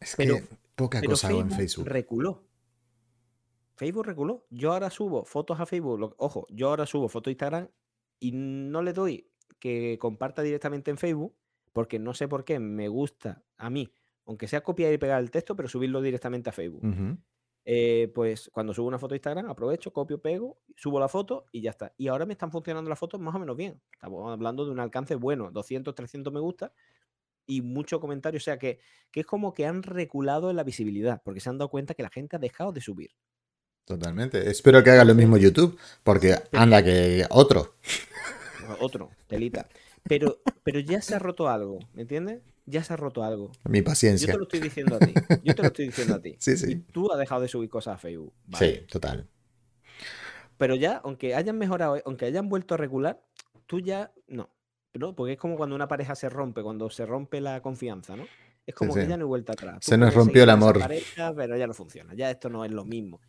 es 0.00 0.16
que 0.16 0.42
poca 0.74 1.02
cosa 1.02 1.28
hago 1.28 1.40
en 1.40 1.50
Facebook. 1.50 1.86
Reculó. 1.86 2.42
Facebook 3.76 4.06
reculó. 4.06 4.46
Yo 4.50 4.72
ahora 4.72 4.90
subo 4.90 5.24
fotos 5.24 5.60
a 5.60 5.66
Facebook. 5.66 6.14
ojo, 6.18 6.46
yo 6.50 6.68
ahora 6.68 6.86
subo 6.86 7.08
fotos 7.08 7.30
a 7.30 7.32
Instagram 7.32 7.68
y 8.20 8.32
no 8.32 8.82
le 8.82 8.92
doy 8.92 9.30
que 9.58 9.98
comparta 9.98 10.42
directamente 10.42 10.90
en 10.90 10.98
Facebook 10.98 11.34
porque 11.72 11.98
no 11.98 12.14
sé 12.14 12.28
por 12.28 12.44
qué 12.44 12.58
me 12.58 12.88
gusta 12.88 13.42
a 13.56 13.68
mí, 13.68 13.92
aunque 14.26 14.46
sea 14.46 14.62
copiar 14.62 14.92
y 14.92 14.98
pegar 14.98 15.20
el 15.20 15.30
texto, 15.30 15.56
pero 15.56 15.68
subirlo 15.68 16.00
directamente 16.00 16.50
a 16.50 16.52
Facebook. 16.52 16.82
Eh, 17.66 18.12
pues 18.14 18.50
cuando 18.52 18.74
subo 18.74 18.86
una 18.88 18.98
foto 18.98 19.14
a 19.14 19.16
Instagram, 19.16 19.48
aprovecho, 19.48 19.92
copio, 19.92 20.20
pego, 20.20 20.58
subo 20.76 21.00
la 21.00 21.08
foto 21.08 21.46
y 21.50 21.62
ya 21.62 21.70
está. 21.70 21.94
Y 21.96 22.08
ahora 22.08 22.26
me 22.26 22.34
están 22.34 22.52
funcionando 22.52 22.88
las 22.90 22.98
fotos 22.98 23.20
más 23.20 23.34
o 23.34 23.38
menos 23.38 23.56
bien. 23.56 23.80
Estamos 23.92 24.30
hablando 24.30 24.64
de 24.64 24.70
un 24.70 24.80
alcance 24.80 25.14
bueno, 25.14 25.50
200, 25.50 25.94
300 25.94 26.32
me 26.32 26.40
gusta 26.40 26.72
y 27.46 27.62
mucho 27.62 28.00
comentario. 28.00 28.38
O 28.38 28.40
sea 28.40 28.58
que, 28.58 28.80
que 29.10 29.20
es 29.20 29.26
como 29.26 29.54
que 29.54 29.66
han 29.66 29.82
reculado 29.82 30.50
en 30.50 30.56
la 30.56 30.64
visibilidad, 30.64 31.22
porque 31.24 31.40
se 31.40 31.48
han 31.48 31.58
dado 31.58 31.70
cuenta 31.70 31.94
que 31.94 32.02
la 32.02 32.10
gente 32.10 32.36
ha 32.36 32.38
dejado 32.38 32.72
de 32.72 32.82
subir. 32.82 33.10
Totalmente. 33.84 34.50
Espero 34.50 34.82
que 34.82 34.90
haga 34.90 35.04
lo 35.04 35.14
mismo 35.14 35.36
YouTube, 35.36 35.78
porque 36.02 36.36
anda 36.52 36.82
que 36.82 37.26
otro. 37.30 37.74
Otro, 38.80 39.10
telita. 39.26 39.68
Pero, 40.04 40.38
pero 40.62 40.80
ya 40.80 41.00
se 41.02 41.14
ha 41.14 41.18
roto 41.18 41.48
algo, 41.48 41.78
¿me 41.92 42.02
entiendes? 42.02 42.40
Ya 42.66 42.82
se 42.82 42.94
ha 42.94 42.96
roto 42.96 43.22
algo. 43.22 43.52
Mi 43.64 43.82
paciencia. 43.82 44.28
Yo 44.28 44.32
te 44.32 44.38
lo 44.38 44.44
estoy 44.44 44.60
diciendo 44.60 44.96
a 44.96 44.98
ti. 44.98 45.14
Yo 45.42 45.54
te 45.54 45.62
lo 45.62 45.68
estoy 45.68 45.86
diciendo 45.86 46.14
a 46.14 46.22
ti. 46.22 46.36
Sí, 46.40 46.56
sí. 46.56 46.72
Y 46.72 46.76
tú 46.76 47.12
has 47.12 47.18
dejado 47.18 47.42
de 47.42 47.48
subir 47.48 47.68
cosas 47.68 47.96
a 47.96 47.98
Facebook. 47.98 48.32
Sí, 48.58 48.86
total. 48.90 49.28
Pero 50.56 50.74
ya, 50.76 51.00
aunque 51.04 51.34
hayan 51.34 51.58
mejorado, 51.58 52.00
aunque 52.06 52.26
hayan 52.26 52.48
vuelto 52.48 52.74
a 52.74 52.76
regular, 52.78 53.22
tú 53.66 53.80
ya 53.80 54.12
no. 54.28 54.50
¿no? 54.94 55.14
Porque 55.14 55.34
es 55.34 55.38
como 55.38 55.56
cuando 55.56 55.74
una 55.74 55.88
pareja 55.88 56.14
se 56.14 56.28
rompe, 56.28 56.62
cuando 56.62 56.88
se 56.90 57.04
rompe 57.04 57.40
la 57.40 57.60
confianza, 57.60 58.16
¿no? 58.16 58.26
Es 58.66 58.74
como 58.74 58.94
que 58.94 59.06
ya 59.06 59.16
no 59.16 59.24
hay 59.24 59.28
vuelta 59.28 59.52
atrás. 59.52 59.78
se 59.80 59.98
nos 59.98 60.14
rompió 60.14 60.42
el 60.42 60.50
amor. 60.50 60.80
pero 61.36 61.56
ya 61.56 61.66
no 61.66 61.74
funciona, 61.74 62.14
ya 62.14 62.30
esto 62.30 62.48
no 62.48 62.64
es 62.64 62.70
lo 62.70 62.84
mismo. 62.84 63.20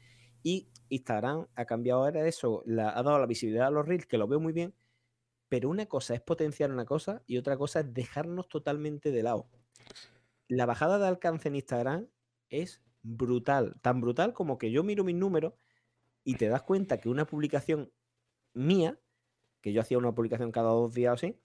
Y 0.46 0.70
Instagram 0.90 1.48
ha 1.56 1.66
cambiado 1.66 2.04
ahora 2.04 2.28
eso, 2.28 2.62
la, 2.68 2.90
ha 2.90 3.02
dado 3.02 3.18
la 3.18 3.26
visibilidad 3.26 3.66
a 3.66 3.72
los 3.72 3.88
reels, 3.88 4.06
que 4.06 4.20
lo 4.20 4.28
veo 4.28 4.40
muy 4.40 4.54
bien, 4.54 4.76
pero 5.50 5.72
una 5.72 5.88
cosa 5.88 6.14
es 6.14 6.22
potenciar 6.22 6.72
una 6.72 6.86
cosa 6.86 7.24
y 7.26 7.40
otra 7.40 7.58
cosa 7.58 7.80
es 7.80 7.92
dejarnos 7.92 8.48
totalmente 8.48 9.10
de 9.10 9.24
lado. 9.24 9.50
La 10.48 10.68
bajada 10.68 11.00
de 11.00 11.08
alcance 11.08 11.48
en 11.48 11.56
Instagram 11.56 12.08
es 12.50 12.84
brutal, 13.02 13.74
tan 13.82 14.02
brutal 14.02 14.34
como 14.34 14.60
que 14.60 14.70
yo 14.70 14.84
miro 14.84 15.04
mis 15.04 15.16
números 15.16 15.54
y 16.24 16.36
te 16.36 16.48
das 16.48 16.62
cuenta 16.62 17.00
que 17.00 17.10
una 17.10 17.26
publicación 17.26 17.92
mía, 18.54 19.00
que 19.62 19.74
yo 19.74 19.82
hacía 19.82 19.98
una 19.98 20.14
publicación 20.14 20.52
cada 20.52 20.70
dos 20.70 20.94
días 20.94 21.10
o 21.10 21.16
así, 21.16 21.40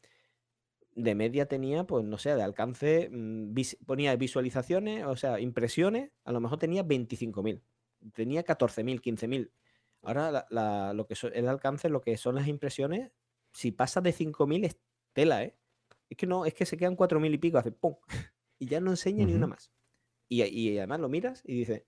de 0.94 1.14
media 1.14 1.46
tenía, 1.46 1.84
pues 1.84 2.04
no 2.04 2.18
sé, 2.18 2.34
de 2.34 2.42
alcance, 2.42 3.08
mm, 3.10 3.54
ponía 3.86 4.14
visualizaciones, 4.16 5.06
o 5.06 5.16
sea, 5.16 5.40
impresiones, 5.40 6.10
a 6.24 6.32
lo 6.32 6.40
mejor 6.40 6.58
tenía 6.58 6.82
25.000. 6.82 7.62
Tenía 8.14 8.44
14.000, 8.44 9.00
15.000. 9.00 9.50
Ahora 10.02 10.46
lo 10.94 11.06
que 11.06 11.14
el 11.34 11.48
alcance, 11.48 11.88
lo 11.88 12.00
que 12.00 12.16
son 12.16 12.34
las 12.34 12.48
impresiones, 12.48 13.12
si 13.52 13.72
pasa 13.72 14.00
de 14.00 14.12
5.000 14.12 14.64
es 14.64 14.78
tela, 15.12 15.42
¿eh? 15.42 15.56
Es 16.08 16.16
que 16.16 16.26
no, 16.26 16.44
es 16.44 16.54
que 16.54 16.66
se 16.66 16.76
quedan 16.76 16.96
4.000 16.96 17.34
y 17.34 17.38
pico, 17.38 17.58
hace 17.58 17.72
¡pum! 17.72 17.96
Y 18.58 18.66
ya 18.66 18.78
no 18.78 18.90
enseña 18.90 19.24
ni 19.24 19.32
una 19.32 19.46
más. 19.46 19.72
Y, 20.28 20.42
y, 20.42 20.76
además 20.76 21.00
lo 21.00 21.08
miras 21.08 21.42
y 21.46 21.54
dice, 21.54 21.86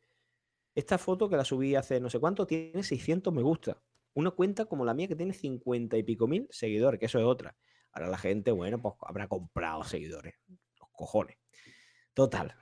esta 0.75 0.97
foto 0.97 1.29
que 1.29 1.37
la 1.37 1.45
subí 1.45 1.75
hace 1.75 2.01
no 2.01 2.09
sé 2.09 2.19
cuánto 2.19 2.47
tiene 2.47 2.83
600 2.83 3.33
me 3.33 3.43
gusta. 3.43 3.83
Una 4.15 4.31
cuenta 4.31 4.65
como 4.65 4.85
la 4.87 4.95
mía 4.95 5.07
que 5.07 5.17
tiene 5.17 5.35
50 5.35 5.99
y 5.99 6.03
pico 6.03 6.27
mil 6.27 6.49
seguidores, 6.51 6.99
que 6.99 7.07
eso 7.07 7.19
es 7.19 7.27
otra. 7.27 7.57
Ahora 7.93 8.09
la 8.09 8.19
gente, 8.19 8.53
bueno, 8.53 8.81
pues 8.81 8.95
habrá 9.03 9.29
comprado 9.29 9.85
seguidores. 9.85 10.35
Los 10.49 10.89
cojones. 10.93 11.37
Total. 12.15 12.57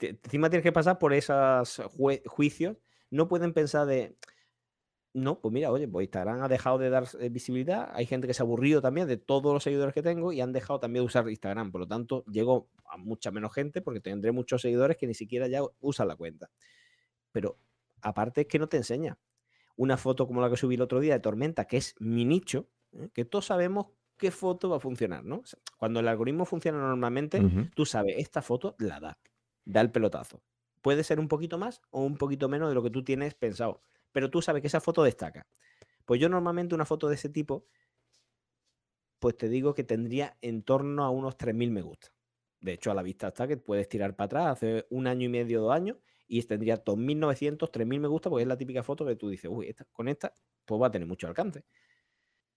Encima 0.00 0.50
tienes 0.50 0.62
que 0.62 0.72
pasar 0.72 0.98
por 0.98 1.12
esos 1.12 1.82
juicios. 2.26 2.76
No 3.10 3.28
pueden 3.28 3.52
pensar 3.52 3.86
de. 3.86 4.16
No, 5.12 5.40
pues 5.40 5.52
mira, 5.52 5.70
oye, 5.70 5.86
pues 5.86 6.04
Instagram 6.06 6.42
ha 6.42 6.48
dejado 6.48 6.78
de 6.78 6.90
dar 6.90 7.04
eh, 7.20 7.28
visibilidad. 7.28 7.90
Hay 7.94 8.04
gente 8.04 8.26
que 8.26 8.34
se 8.34 8.42
ha 8.42 8.44
aburrido 8.44 8.82
también 8.82 9.06
de 9.06 9.16
todos 9.16 9.52
los 9.54 9.62
seguidores 9.62 9.94
que 9.94 10.02
tengo 10.02 10.32
y 10.32 10.40
han 10.40 10.52
dejado 10.52 10.80
también 10.80 11.02
de 11.02 11.06
usar 11.06 11.28
Instagram. 11.28 11.70
Por 11.70 11.82
lo 11.82 11.86
tanto, 11.86 12.24
llego 12.24 12.68
a 12.86 12.96
mucha 12.96 13.30
menos 13.30 13.54
gente 13.54 13.80
porque 13.80 14.00
tendré 14.00 14.32
muchos 14.32 14.62
seguidores 14.62 14.96
que 14.96 15.06
ni 15.06 15.14
siquiera 15.14 15.46
ya 15.46 15.60
usan 15.80 16.08
la 16.08 16.16
cuenta. 16.16 16.50
Pero 17.30 17.58
aparte 18.02 18.42
es 18.42 18.46
que 18.48 18.58
no 18.58 18.68
te 18.68 18.76
enseña. 18.76 19.16
Una 19.76 19.96
foto 19.96 20.26
como 20.26 20.40
la 20.40 20.50
que 20.50 20.56
subí 20.56 20.74
el 20.74 20.82
otro 20.82 20.98
día 20.98 21.14
de 21.14 21.20
Tormenta, 21.20 21.66
que 21.66 21.76
es 21.76 21.94
mi 22.00 22.24
nicho, 22.24 22.68
¿eh? 22.92 23.08
que 23.12 23.24
todos 23.24 23.46
sabemos 23.46 23.86
qué 24.16 24.30
foto 24.30 24.68
va 24.68 24.76
a 24.76 24.80
funcionar, 24.80 25.24
¿no? 25.24 25.42
cuando 25.76 26.00
el 26.00 26.08
algoritmo 26.08 26.44
funciona 26.44 26.78
normalmente, 26.78 27.42
tú 27.74 27.84
sabes, 27.84 28.14
esta 28.18 28.42
foto 28.42 28.76
la 28.78 29.00
da, 29.00 29.18
da 29.64 29.80
el 29.80 29.90
pelotazo. 29.90 30.42
Puede 30.82 31.04
ser 31.04 31.18
un 31.18 31.28
poquito 31.28 31.58
más 31.58 31.80
o 31.90 32.02
un 32.02 32.16
poquito 32.16 32.48
menos 32.48 32.68
de 32.68 32.74
lo 32.74 32.82
que 32.82 32.90
tú 32.90 33.02
tienes 33.02 33.34
pensado, 33.34 33.80
pero 34.12 34.30
tú 34.30 34.42
sabes 34.42 34.60
que 34.60 34.68
esa 34.68 34.80
foto 34.80 35.02
destaca. 35.02 35.46
Pues 36.04 36.20
yo 36.20 36.28
normalmente 36.28 36.74
una 36.74 36.84
foto 36.84 37.08
de 37.08 37.14
ese 37.14 37.28
tipo, 37.28 37.66
pues 39.18 39.36
te 39.36 39.48
digo 39.48 39.74
que 39.74 39.84
tendría 39.84 40.36
en 40.42 40.62
torno 40.62 41.04
a 41.04 41.10
unos 41.10 41.36
3.000 41.36 41.70
me 41.70 41.82
gusta. 41.82 42.08
De 42.60 42.72
hecho, 42.72 42.90
a 42.90 42.94
la 42.94 43.02
vista 43.02 43.28
está 43.28 43.46
que 43.48 43.56
puedes 43.56 43.88
tirar 43.88 44.16
para 44.16 44.26
atrás 44.26 44.46
hace 44.52 44.86
un 44.90 45.06
año 45.06 45.26
y 45.26 45.28
medio, 45.28 45.62
dos 45.62 45.72
años, 45.72 45.98
y 46.26 46.42
tendría 46.42 46.82
2.900, 46.82 47.70
3.000 47.70 48.00
me 48.00 48.08
gusta, 48.08 48.30
porque 48.30 48.42
es 48.42 48.48
la 48.48 48.56
típica 48.56 48.82
foto 48.82 49.04
que 49.04 49.16
tú 49.16 49.28
dices, 49.28 49.50
uy, 49.52 49.68
esta, 49.68 49.84
con 49.92 50.08
esta, 50.08 50.32
pues 50.64 50.80
va 50.80 50.88
a 50.88 50.90
tener 50.90 51.06
mucho 51.06 51.26
alcance. 51.26 51.64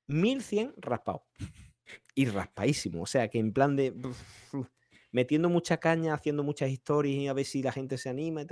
1.100 0.07 0.73
raspado. 0.77 1.25
Y 2.13 2.25
raspadísimo. 2.25 3.03
O 3.03 3.05
sea, 3.05 3.29
que 3.29 3.39
en 3.39 3.53
plan 3.53 3.77
de 3.77 3.93
metiendo 5.11 5.49
mucha 5.49 5.77
caña, 5.77 6.13
haciendo 6.13 6.43
muchas 6.43 6.69
historias 6.69 7.15
y 7.15 7.27
a 7.27 7.33
ver 7.33 7.45
si 7.45 7.61
la 7.61 7.71
gente 7.71 7.97
se 7.97 8.09
anima. 8.09 8.43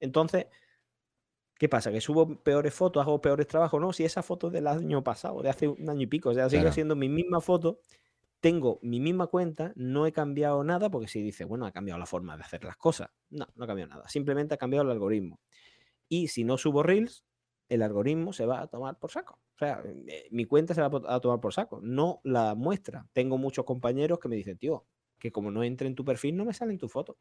Entonces, 0.00 0.46
¿qué 1.58 1.68
pasa? 1.68 1.90
¿Que 1.90 2.00
subo 2.00 2.42
peores 2.42 2.74
fotos, 2.74 3.02
hago 3.02 3.20
peores 3.20 3.46
trabajos? 3.46 3.80
No, 3.80 3.92
si 3.92 4.04
esa 4.04 4.22
foto 4.22 4.48
es 4.48 4.52
del 4.52 4.66
año 4.66 5.02
pasado, 5.02 5.42
de 5.42 5.50
hace 5.50 5.68
un 5.68 5.88
año 5.88 6.02
y 6.02 6.06
pico. 6.06 6.30
O 6.30 6.34
sea, 6.34 6.48
sigo 6.48 6.68
haciendo 6.68 6.96
mi 6.96 7.08
misma 7.08 7.40
foto, 7.40 7.80
tengo 8.40 8.78
mi 8.82 9.00
misma 9.00 9.26
cuenta, 9.26 9.72
no 9.76 10.06
he 10.06 10.12
cambiado 10.12 10.62
nada, 10.64 10.90
porque 10.90 11.08
si 11.08 11.22
dice, 11.22 11.44
bueno, 11.44 11.66
ha 11.66 11.72
cambiado 11.72 11.98
la 11.98 12.06
forma 12.06 12.36
de 12.36 12.42
hacer 12.42 12.64
las 12.64 12.76
cosas. 12.76 13.10
No, 13.30 13.46
no 13.54 13.64
ha 13.64 13.66
cambiado 13.66 13.90
nada. 13.90 14.08
Simplemente 14.08 14.54
ha 14.54 14.58
cambiado 14.58 14.84
el 14.84 14.92
algoritmo. 14.92 15.40
Y 16.08 16.28
si 16.28 16.44
no 16.44 16.56
subo 16.58 16.82
Reels, 16.82 17.24
el 17.68 17.82
algoritmo 17.82 18.32
se 18.32 18.46
va 18.46 18.60
a 18.60 18.66
tomar 18.68 18.98
por 18.98 19.10
saco. 19.10 19.40
O 19.54 19.58
sea, 19.58 19.82
eh, 20.06 20.28
mi 20.30 20.44
cuenta 20.44 20.74
se 20.74 20.82
va 20.82 21.00
a 21.08 21.20
tomar 21.20 21.40
por 21.40 21.52
saco, 21.52 21.80
no 21.82 22.20
la 22.24 22.54
muestra. 22.54 23.08
Tengo 23.12 23.38
muchos 23.38 23.64
compañeros 23.64 24.18
que 24.18 24.28
me 24.28 24.36
dicen, 24.36 24.58
tío, 24.58 24.84
que 25.18 25.32
como 25.32 25.50
no 25.50 25.64
entre 25.64 25.88
en 25.88 25.94
tu 25.94 26.04
perfil 26.04 26.36
no 26.36 26.44
me 26.44 26.54
salen 26.54 26.78
tus 26.78 26.92
fotos. 26.92 27.16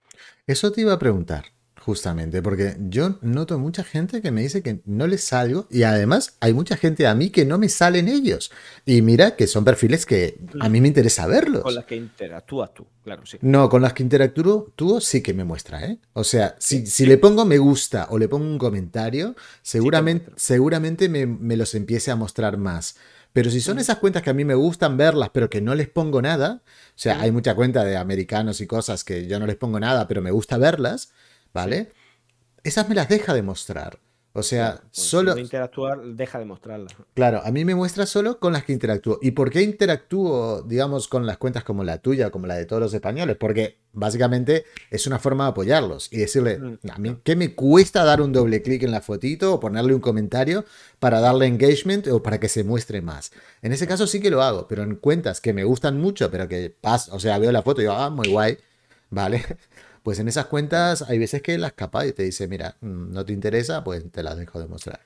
Eso 0.47 0.71
te 0.71 0.81
iba 0.81 0.93
a 0.93 0.99
preguntar. 0.99 1.45
Justamente, 1.77 2.41
porque 2.41 2.77
yo 2.79 3.19
noto 3.21 3.59
mucha 3.59 3.83
gente 3.83 4.21
que 4.21 4.31
me 4.31 4.41
dice 4.41 4.63
que 4.63 4.79
no 4.85 5.07
les 5.07 5.25
salgo 5.25 5.67
y 5.69 5.83
además 5.83 6.37
hay 6.39 6.53
mucha 6.53 6.77
gente 6.77 7.05
a 7.05 7.13
mí 7.13 7.29
que 7.29 7.45
no 7.45 7.59
me 7.59 7.69
salen 7.69 8.07
ellos. 8.07 8.51
Y 8.85 9.01
mira 9.01 9.35
que 9.35 9.45
son 9.45 9.65
perfiles 9.65 10.05
que 10.05 10.39
a 10.61 10.69
mí 10.69 10.81
me 10.81 10.87
interesa 10.87 11.27
verlos. 11.27 11.61
Con 11.61 11.75
las 11.75 11.85
que 11.85 11.95
interactúas 11.95 12.73
tú, 12.73 12.87
claro, 13.03 13.25
sí. 13.25 13.37
No, 13.41 13.69
con 13.69 13.81
las 13.81 13.93
que 13.93 14.03
interactúo 14.03 14.71
tú 14.75 14.99
sí 15.01 15.21
que 15.21 15.33
me 15.33 15.43
muestra, 15.43 15.85
¿eh? 15.85 15.99
O 16.13 16.23
sea, 16.23 16.55
si, 16.59 16.87
si 16.87 17.05
le 17.05 17.17
pongo 17.17 17.45
me 17.45 17.57
gusta 17.57 18.07
o 18.09 18.17
le 18.17 18.29
pongo 18.29 18.45
un 18.45 18.57
comentario, 18.57 19.35
seguramente, 19.61 20.31
seguramente 20.37 21.07
me, 21.09 21.27
me 21.27 21.57
los 21.57 21.75
empiece 21.75 22.09
a 22.09 22.15
mostrar 22.15 22.57
más. 22.57 22.95
Pero 23.35 23.51
si 23.51 23.59
son 23.59 23.79
esas 23.79 23.97
cuentas 23.97 24.23
que 24.23 24.29
a 24.29 24.33
mí 24.33 24.45
me 24.45 24.55
gustan 24.55 24.95
verlas, 24.95 25.31
pero 25.33 25.49
que 25.49 25.59
no 25.59 25.75
les 25.75 25.89
pongo 25.89 26.21
nada, 26.21 26.61
o 26.63 26.93
sea, 26.95 27.19
hay 27.19 27.31
mucha 27.31 27.53
cuenta 27.53 27.83
de 27.83 27.97
americanos 27.97 28.61
y 28.61 28.65
cosas 28.65 29.03
que 29.03 29.27
yo 29.27 29.41
no 29.41 29.45
les 29.45 29.57
pongo 29.57 29.77
nada, 29.77 30.07
pero 30.07 30.21
me 30.21 30.31
gusta 30.31 30.57
verlas, 30.57 31.11
¿vale? 31.53 31.91
Esas 32.63 32.87
me 32.87 32.95
las 32.95 33.09
deja 33.09 33.33
de 33.33 33.41
mostrar. 33.41 33.99
O 34.37 34.43
sea, 34.43 34.81
solo. 34.91 35.37
interactuar, 35.37 36.01
deja 36.03 36.39
de 36.39 36.43
mostrarlas. 36.43 36.93
Claro, 37.13 37.41
a 37.45 37.51
mí 37.51 37.63
me 37.63 37.73
muestra 37.73 38.05
solo 38.05 38.37
con 38.37 38.51
las 38.51 38.65
que 38.65 38.73
interactúo. 38.73 39.17
¿Y 39.21 39.31
por 39.31 39.49
qué 39.49 39.61
interactúo, 39.61 40.61
digamos, 40.61 41.07
con 41.07 41.25
las 41.25 41.37
cuentas 41.37 41.63
como 41.63 41.85
la 41.85 41.99
tuya, 41.99 42.31
como 42.31 42.45
la 42.45 42.55
de 42.55 42.65
todos 42.65 42.81
los 42.81 42.93
españoles? 42.93 43.37
Porque 43.39 43.77
básicamente 43.93 44.65
es 44.91 45.07
una 45.07 45.19
forma 45.19 45.45
de 45.45 45.51
apoyarlos 45.51 46.11
y 46.11 46.17
decirle, 46.17 46.59
mm, 46.59 46.77
a 46.89 46.97
mí, 46.97 47.17
¿qué 47.23 47.37
me 47.37 47.55
cuesta 47.55 48.03
dar 48.03 48.19
un 48.19 48.33
doble 48.33 48.61
clic 48.61 48.83
en 48.83 48.91
la 48.91 48.99
fotito 48.99 49.53
o 49.53 49.59
ponerle 49.61 49.93
un 49.93 50.01
comentario 50.01 50.65
para 50.99 51.21
darle 51.21 51.45
engagement 51.47 52.07
o 52.07 52.21
para 52.21 52.37
que 52.37 52.49
se 52.49 52.65
muestre 52.65 53.01
más? 53.01 53.31
En 53.61 53.71
ese 53.71 53.87
caso 53.87 54.05
sí 54.05 54.19
que 54.19 54.31
lo 54.31 54.41
hago, 54.41 54.67
pero 54.67 54.83
en 54.83 54.97
cuentas 54.97 55.39
que 55.39 55.53
me 55.53 55.63
gustan 55.63 55.97
mucho, 55.97 56.29
pero 56.29 56.49
que 56.49 56.69
paso, 56.69 57.15
o 57.15 57.21
sea, 57.21 57.39
veo 57.39 57.53
la 57.53 57.61
foto 57.61 57.79
y 57.79 57.85
digo, 57.85 57.93
ah, 57.93 58.09
muy 58.09 58.27
guay, 58.27 58.57
¿vale? 59.09 59.45
Pues 60.05 60.19
en 60.19 60.27
esas 60.27 60.45
cuentas 60.45 61.01
hay 61.09 61.17
veces 61.17 61.41
que 61.41 61.57
las 61.57 61.73
capas 61.73 62.05
y 62.05 62.13
te 62.13 62.21
dice, 62.21 62.47
mira, 62.47 62.77
mm, 62.79 63.11
no 63.11 63.25
te 63.25 63.33
interesa, 63.33 63.83
pues 63.83 64.11
te 64.11 64.21
las 64.21 64.37
dejo 64.37 64.59
de 64.59 64.67
mostrar. 64.67 64.99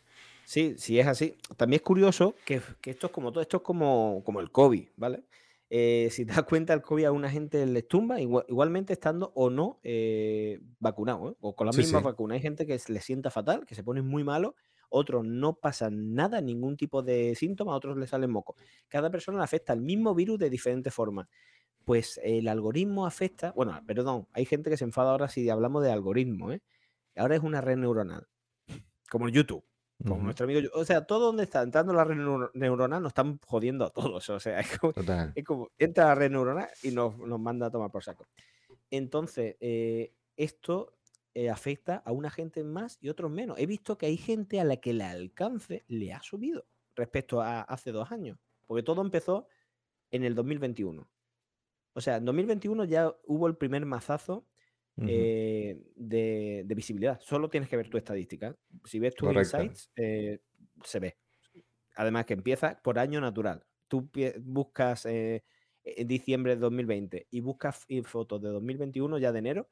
Sí, 0.43 0.75
sí 0.77 0.99
es 0.99 1.07
así. 1.07 1.38
También 1.55 1.79
es 1.79 1.83
curioso 1.83 2.35
que, 2.43 2.62
esto 2.83 3.07
es 3.07 3.13
como 3.13 3.31
todo, 3.31 3.41
esto 3.41 3.57
es 3.57 3.63
como, 3.63 4.21
como 4.25 4.41
el 4.41 4.51
COVID, 4.51 4.89
¿vale? 4.97 5.23
Eh, 5.69 6.09
si 6.12 6.25
te 6.25 6.33
das 6.33 6.43
cuenta, 6.43 6.73
el 6.73 6.81
COVID 6.81 7.05
a 7.05 7.13
una 7.13 7.29
gente 7.29 7.65
les 7.65 7.88
tumba, 7.88 8.19
igualmente 8.19 8.91
estando 8.91 9.31
o 9.35 9.49
no 9.49 9.79
eh, 9.83 10.59
vacunado, 10.79 11.29
¿eh? 11.29 11.35
o 11.39 11.55
con 11.55 11.67
las 11.67 11.77
mismas 11.77 12.03
vacunas. 12.03 12.35
Hay 12.35 12.41
gente 12.41 12.67
que 12.67 12.77
le 12.89 12.99
sienta 12.99 13.31
fatal, 13.31 13.65
que 13.65 13.75
se 13.75 13.83
pone 13.83 14.01
muy 14.01 14.25
malo, 14.25 14.55
otros 14.89 15.23
no 15.23 15.53
pasa 15.53 15.89
nada, 15.89 16.41
ningún 16.41 16.75
tipo 16.75 17.01
de 17.01 17.35
síntoma, 17.35 17.73
otros 17.73 17.95
le 17.95 18.05
salen 18.05 18.31
moco. 18.31 18.57
Cada 18.89 19.09
persona 19.09 19.38
le 19.38 19.45
afecta 19.45 19.71
el 19.71 19.79
mismo 19.79 20.13
virus 20.13 20.39
de 20.39 20.49
diferentes 20.49 20.93
formas 20.93 21.29
pues 21.89 22.21
el 22.23 22.47
algoritmo 22.47 23.08
afecta, 23.08 23.52
bueno, 23.54 23.82
perdón, 23.88 24.28
hay 24.34 24.45
gente 24.45 24.69
que 24.69 24.78
se 24.78 24.84
enfada 24.84 25.10
ahora 25.10 25.28
si 25.28 25.49
hablamos 25.49 25.82
de 25.82 25.91
algoritmo, 25.91 26.52
¿eh? 26.52 26.62
Ahora 27.15 27.36
es 27.36 27.41
una 27.41 27.62
red 27.62 27.78
neuronal, 27.78 28.28
como 29.10 29.28
YouTube, 29.28 29.65
como 30.06 30.21
nuestro 30.21 30.43
amigo, 30.43 30.69
o 30.75 30.86
sea, 30.86 31.08
todo 31.08 31.25
donde 31.25 31.45
está 31.45 31.63
entrando 31.63 31.91
la 31.91 32.04
red 32.04 32.17
neuronal 32.54 33.02
nos 33.02 33.10
están 33.10 33.39
jodiendo 33.43 33.86
a 33.86 33.89
todos, 33.89 34.30
o 34.30 34.39
sea, 34.39 34.60
es 35.36 35.43
como, 35.43 35.71
entra 35.80 36.06
la 36.06 36.13
red 36.13 36.30
neuronal 36.30 36.67
y 36.84 36.91
nos, 36.91 37.17
manda 37.17 37.65
a 37.65 37.71
tomar 37.71 37.89
por 37.89 38.04
saco. 38.04 38.28
Entonces, 38.91 39.58
eh, 39.60 40.13
esto 40.38 40.93
eh, 41.34 41.49
afecta 41.49 42.04
a 42.06 42.12
una 42.12 42.30
gente 42.30 42.63
más 42.63 42.99
y 43.02 43.10
otros 43.10 43.32
menos. 43.32 43.58
He 43.58 43.65
visto 43.65 43.97
que 43.97 44.06
hay 44.06 44.17
gente 44.17 44.60
a 44.60 44.63
la 44.63 44.78
que 44.78 44.91
el 44.91 45.02
alcance 45.02 45.86
le 45.88 46.13
ha 46.13 46.21
subido 46.21 46.67
respecto 46.95 47.41
a 47.41 47.62
hace 47.62 47.91
dos 47.91 48.12
años, 48.12 48.38
porque 48.67 48.84
todo 48.84 49.02
empezó 49.02 49.47
en 50.12 50.23
el 50.23 50.36
2021. 50.36 51.10
O 51.93 52.02
sea, 52.02 52.17
en 52.17 52.25
2021 52.25 52.86
ya 52.86 53.13
hubo 53.25 53.47
el 53.47 53.56
primer 53.56 53.86
mazazo 53.86 54.45
eh, 55.08 55.82
de, 55.95 56.65
visibilidad. 56.75 57.19
Solo 57.21 57.49
tienes 57.49 57.69
que 57.69 57.78
ver 57.78 57.89
tu 57.89 57.97
estadística. 57.97 58.56
Si 58.86 58.99
ves 58.99 59.15
tus 59.15 59.34
insights, 59.34 59.91
eh, 59.95 60.39
se 60.84 60.99
ve. 60.99 61.17
Además 61.95 62.25
que 62.25 62.34
empieza 62.34 62.80
por 62.82 62.99
año 62.99 63.21
natural. 63.21 63.65
Tú 63.88 64.10
buscas 64.41 65.06
eh, 65.06 65.43
en 65.84 66.08
diciembre 66.08 66.56
de 66.56 66.62
2020 66.62 67.28
y 67.30 67.39
buscas 67.41 67.86
fotos 68.04 68.41
de 68.41 68.49
2021 68.49 69.17
ya 69.17 69.32
de 69.32 69.39
enero 69.39 69.69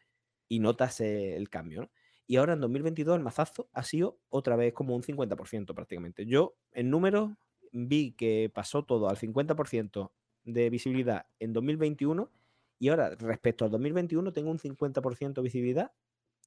y 0.47 0.60
notas 0.60 1.01
el 1.01 1.49
cambio. 1.49 1.89
Y 2.25 2.38
ahora 2.38 2.53
en 2.53 2.62
2022 2.62 3.17
el 3.17 3.23
mazazo 3.23 3.69
ha 3.73 3.84
sido 3.84 4.19
otra 4.30 4.56
vez 4.56 4.73
como 4.73 4.95
un 4.95 5.03
50% 5.03 5.73
prácticamente. 5.73 6.25
Yo 6.25 6.58
en 6.73 6.89
números 6.89 7.32
vi 7.71 8.13
que 8.13 8.51
pasó 8.53 8.84
todo 8.84 9.10
al 9.10 9.17
50% 9.17 10.12
de 10.47 10.69
visibilidad 10.69 11.25
en 11.39 11.53
2021 11.53 12.31
y 12.79 12.89
ahora 12.89 13.10
respecto 13.15 13.65
al 13.65 13.71
2021 13.71 14.31
tengo 14.33 14.49
un 14.49 14.60
50% 14.60 15.33
de 15.33 15.41
visibilidad 15.41 15.91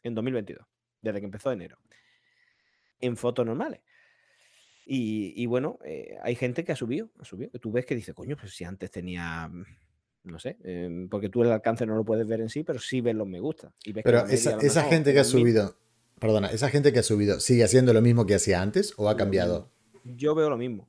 en 0.03 0.15
2022, 0.15 0.67
desde 1.03 1.21
que 1.21 1.25
empezó 1.27 1.53
enero, 1.53 1.79
en 3.01 3.17
fotos 3.17 3.45
normales. 3.47 3.81
Y, 4.93 5.47
bueno, 5.47 5.79
eh, 5.85 6.19
hay 6.21 6.35
gente 6.35 6.65
que 6.65 6.73
ha 6.73 6.77
subido, 6.77 7.11
ha 7.21 7.25
subido, 7.25 7.53
que 7.53 7.61
tú 7.61 7.71
ves 7.71 7.87
que 7.87 7.95
dice, 7.95 8.13
coño, 8.13 8.37
pues 8.37 8.57
si 8.57 8.65
antes 8.65 8.91
tenía, 8.91 9.47
mm, 9.47 9.65
no 10.25 10.41
sé, 10.41 10.57
em, 10.65 11.09
porque 11.09 11.29
tú 11.29 11.45
el 11.45 11.53
alcance 11.53 11.87
no 11.87 11.95
lo 11.95 12.05
puedes 12.05 12.27
ver 12.27 12.41
en 12.41 12.49
sí, 12.49 12.65
pero 12.65 12.81
sí 12.81 13.01
ves 13.01 13.15
los 13.15 13.29
me 13.29 13.39
gusta. 13.39 13.73
Y 13.85 13.93
pero 13.93 14.27
esa, 14.27 14.83
gente 14.83 15.13
que 15.13 15.21
ha 15.21 15.25
subido, 15.25 15.77
perdona, 16.19 16.49
esa 16.49 16.71
gente 16.71 16.93
que 16.93 16.99
ha 16.99 17.05
subido, 17.05 17.39
¿sigue 17.39 17.63
haciendo 17.63 17.93
lo 17.93 18.03
mismo 18.03 18.27
que 18.27 18.35
hacía 18.35 18.61
antes 18.63 18.93
o 18.97 19.09
ha 19.09 19.17
cambiado? 19.17 19.71
Yo 20.03 20.35
veo 20.35 20.51
lo 20.51 20.57
mismo. 20.57 20.89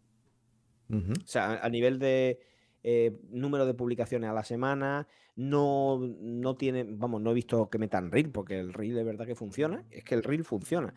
O 0.89 1.28
sea, 1.28 1.60
a 1.62 1.69
nivel 1.69 2.00
de, 2.00 2.39
eh, 2.84 3.20
número 3.30 3.65
de 3.65 3.74
publicaciones 3.74 4.30
a 4.30 4.34
la 4.34 4.44
semana, 4.44 5.08
no, 5.36 6.00
no 6.00 6.56
tiene, 6.56 6.86
vamos, 6.88 7.22
no 7.22 7.32
he 7.32 7.34
visto 7.34 7.70
que 7.70 7.78
metan 7.78 8.12
reel, 8.12 8.32
porque 8.32 8.60
el 8.60 8.74
reel 8.74 8.96
de 8.96 9.04
verdad 9.04 9.26
que 9.26 9.36
funciona, 9.36 9.86
es 9.91 10.04
que 10.04 10.15
el 10.15 10.24
reel 10.24 10.44
funciona. 10.44 10.94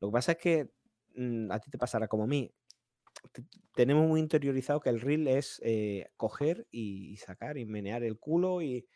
Lo 0.00 0.08
que 0.08 0.12
pasa 0.12 0.32
es 0.32 0.38
que 0.38 0.70
mm, 1.16 1.50
a 1.50 1.58
ti 1.60 1.70
te 1.70 1.78
pasará 1.78 2.08
como 2.08 2.24
a 2.24 2.26
mí, 2.26 2.52
tenemos 3.74 4.08
muy 4.08 4.20
interiorizado 4.20 4.80
que 4.80 4.90
el 4.90 5.00
reel 5.00 5.28
es 5.28 5.60
eh, 5.64 6.10
coger 6.16 6.66
y, 6.70 7.16
sacar 7.18 7.58
y 7.58 7.66
menear 7.66 8.02
el 8.02 8.18
culo 8.18 8.62
y, 8.62 8.86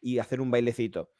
y 0.00 0.18
hacer 0.18 0.40
un 0.40 0.50
bailecito. 0.50 1.10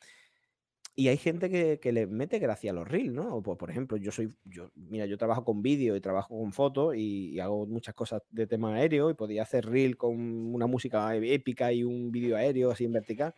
Y 0.96 1.08
hay 1.08 1.16
gente 1.16 1.48
que, 1.48 1.92
le 1.92 2.06
mete 2.06 2.38
gracia 2.38 2.72
a 2.72 2.74
los 2.74 2.86
reels, 2.86 3.12
¿no? 3.12 3.42
Pues, 3.42 3.56
por 3.56 3.70
ejemplo, 3.70 3.96
yo 3.96 4.12
soy, 4.12 4.34
yo, 4.44 4.70
mira, 4.74 5.06
yo 5.06 5.16
trabajo 5.16 5.44
con 5.44 5.62
vídeo 5.62 5.96
y 5.96 6.00
trabajo 6.00 6.36
con 6.36 6.52
fotos 6.52 6.94
y, 6.96 7.38
hago 7.40 7.66
muchas 7.66 7.94
cosas 7.94 8.22
de 8.30 8.46
tema 8.46 8.74
aéreo 8.74 9.10
y 9.10 9.14
podía 9.14 9.42
hacer 9.42 9.66
reel 9.66 9.96
con 9.96 10.14
una 10.54 10.66
música 10.66 11.14
épica 11.16 11.72
y 11.72 11.84
un 11.84 12.10
vídeo 12.10 12.36
aéreo 12.36 12.70
así 12.70 12.84
en 12.84 12.92
vertical. 12.92 13.34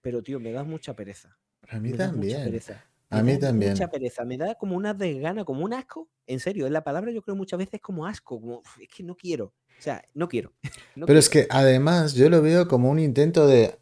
Pero, 0.00 0.22
tío, 0.22 0.38
me 0.38 0.52
da 0.52 0.64
mucha 0.64 0.94
pereza. 0.94 1.36
A 1.68 1.78
mí 1.78 1.92
también. 1.92 2.60
a 3.08 3.22
mí 3.22 3.38
también. 3.38 3.72
Mucha 3.72 3.88
pereza. 3.88 4.24
Me 4.24 4.36
da 4.36 4.54
como 4.54 4.76
una 4.76 4.94
desgana, 4.94 5.44
como 5.44 5.64
un 5.64 5.72
asco. 5.72 6.08
En 6.26 6.40
serio, 6.40 6.66
es 6.66 6.72
la 6.72 6.84
palabra 6.84 7.10
yo 7.10 7.22
creo 7.22 7.36
muchas 7.36 7.58
veces 7.58 7.80
como 7.80 8.06
asco. 8.06 8.40
Como, 8.40 8.62
es 8.80 8.88
que 8.88 9.02
no 9.02 9.16
quiero. 9.16 9.54
O 9.82 9.84
sea, 9.84 10.04
no 10.14 10.28
quiero. 10.28 10.52
Pero 10.94 11.18
es 11.18 11.28
que 11.28 11.48
además 11.50 12.14
yo 12.14 12.30
lo 12.30 12.40
veo 12.40 12.68
como 12.68 12.88
un 12.88 13.00
intento 13.00 13.48
de. 13.48 13.74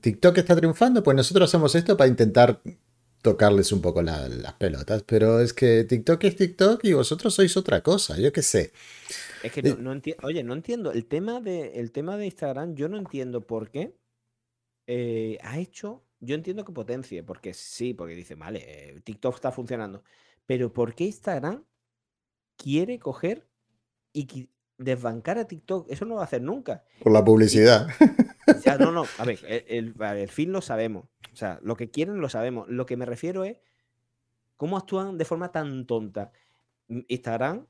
TikTok 0.00 0.38
está 0.38 0.54
triunfando, 0.54 1.02
pues 1.02 1.16
nosotros 1.16 1.50
hacemos 1.50 1.74
esto 1.74 1.96
para 1.96 2.08
intentar 2.08 2.62
tocarles 3.22 3.72
un 3.72 3.82
poco 3.82 4.00
las 4.00 4.52
pelotas, 4.54 5.02
pero 5.02 5.40
es 5.40 5.52
que 5.52 5.84
TikTok 5.84 6.24
es 6.24 6.36
TikTok 6.36 6.84
y 6.84 6.92
vosotros 6.94 7.34
sois 7.34 7.54
otra 7.56 7.82
cosa, 7.82 8.16
yo 8.18 8.32
qué 8.32 8.40
sé. 8.40 8.72
Es 9.42 9.52
que 9.52 9.60
no, 9.60 9.92
entiendo, 9.92 10.26
oye, 10.26 10.42
no 10.42 10.54
entiendo, 10.54 10.92
el 10.92 11.04
tema, 11.04 11.40
de, 11.40 11.80
el 11.80 11.90
tema 11.90 12.16
de 12.16 12.26
Instagram, 12.26 12.74
yo 12.76 12.88
no 12.88 12.96
entiendo 12.96 13.46
por 13.46 13.70
qué 13.70 13.94
eh, 14.86 15.36
ha 15.42 15.58
hecho, 15.58 16.02
yo 16.20 16.34
entiendo 16.34 16.64
que 16.64 16.72
potencie, 16.72 17.22
porque 17.24 17.52
sí, 17.52 17.92
porque 17.92 18.14
dice, 18.14 18.36
vale, 18.36 18.60
eh, 18.64 19.00
TikTok 19.02 19.34
está 19.34 19.52
funcionando, 19.52 20.02
pero 20.46 20.72
¿por 20.72 20.94
qué 20.94 21.04
Instagram 21.04 21.64
quiere 22.56 22.98
coger 22.98 23.46
y 24.14 24.48
desbancar 24.78 25.38
a 25.38 25.46
TikTok? 25.46 25.90
Eso 25.90 26.04
no 26.04 26.14
va 26.16 26.22
a 26.22 26.24
hacer 26.24 26.42
nunca. 26.42 26.84
Por 27.00 27.12
la 27.12 27.24
publicidad. 27.24 27.88
no, 28.80 28.92
no, 28.92 29.04
a 29.18 29.24
ver, 29.24 29.38
el, 29.68 29.94
el, 30.00 30.28
fin 30.28 30.52
lo 30.52 30.62
sabemos. 30.62 31.06
O 31.32 31.36
sea, 31.36 31.60
lo 31.62 31.76
que 31.76 31.90
quieren 31.90 32.20
lo 32.20 32.28
sabemos. 32.28 32.68
Lo 32.68 32.86
que 32.86 32.96
me 32.96 33.04
refiero 33.04 33.44
es 33.44 33.58
cómo 34.56 34.76
actúan 34.76 35.18
de 35.18 35.24
forma 35.24 35.52
tan 35.52 35.86
tonta. 35.86 36.32
Instagram, 36.88 37.66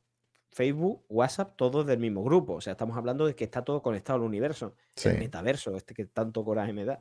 Facebook, 0.51 1.05
WhatsApp, 1.09 1.57
todos 1.57 1.87
del 1.87 1.99
mismo 1.99 2.23
grupo. 2.23 2.55
O 2.55 2.61
sea, 2.61 2.73
estamos 2.73 2.97
hablando 2.97 3.27
de 3.27 3.35
que 3.35 3.45
está 3.45 3.65
todo 3.65 3.83
conectado 3.83 4.19
al 4.19 4.25
universo. 4.25 4.75
El 5.05 5.19
metaverso, 5.19 5.77
este 5.77 5.95
que 5.95 6.07
tanto 6.07 6.45
coraje 6.45 6.73
me 6.73 6.85
da. 6.85 6.99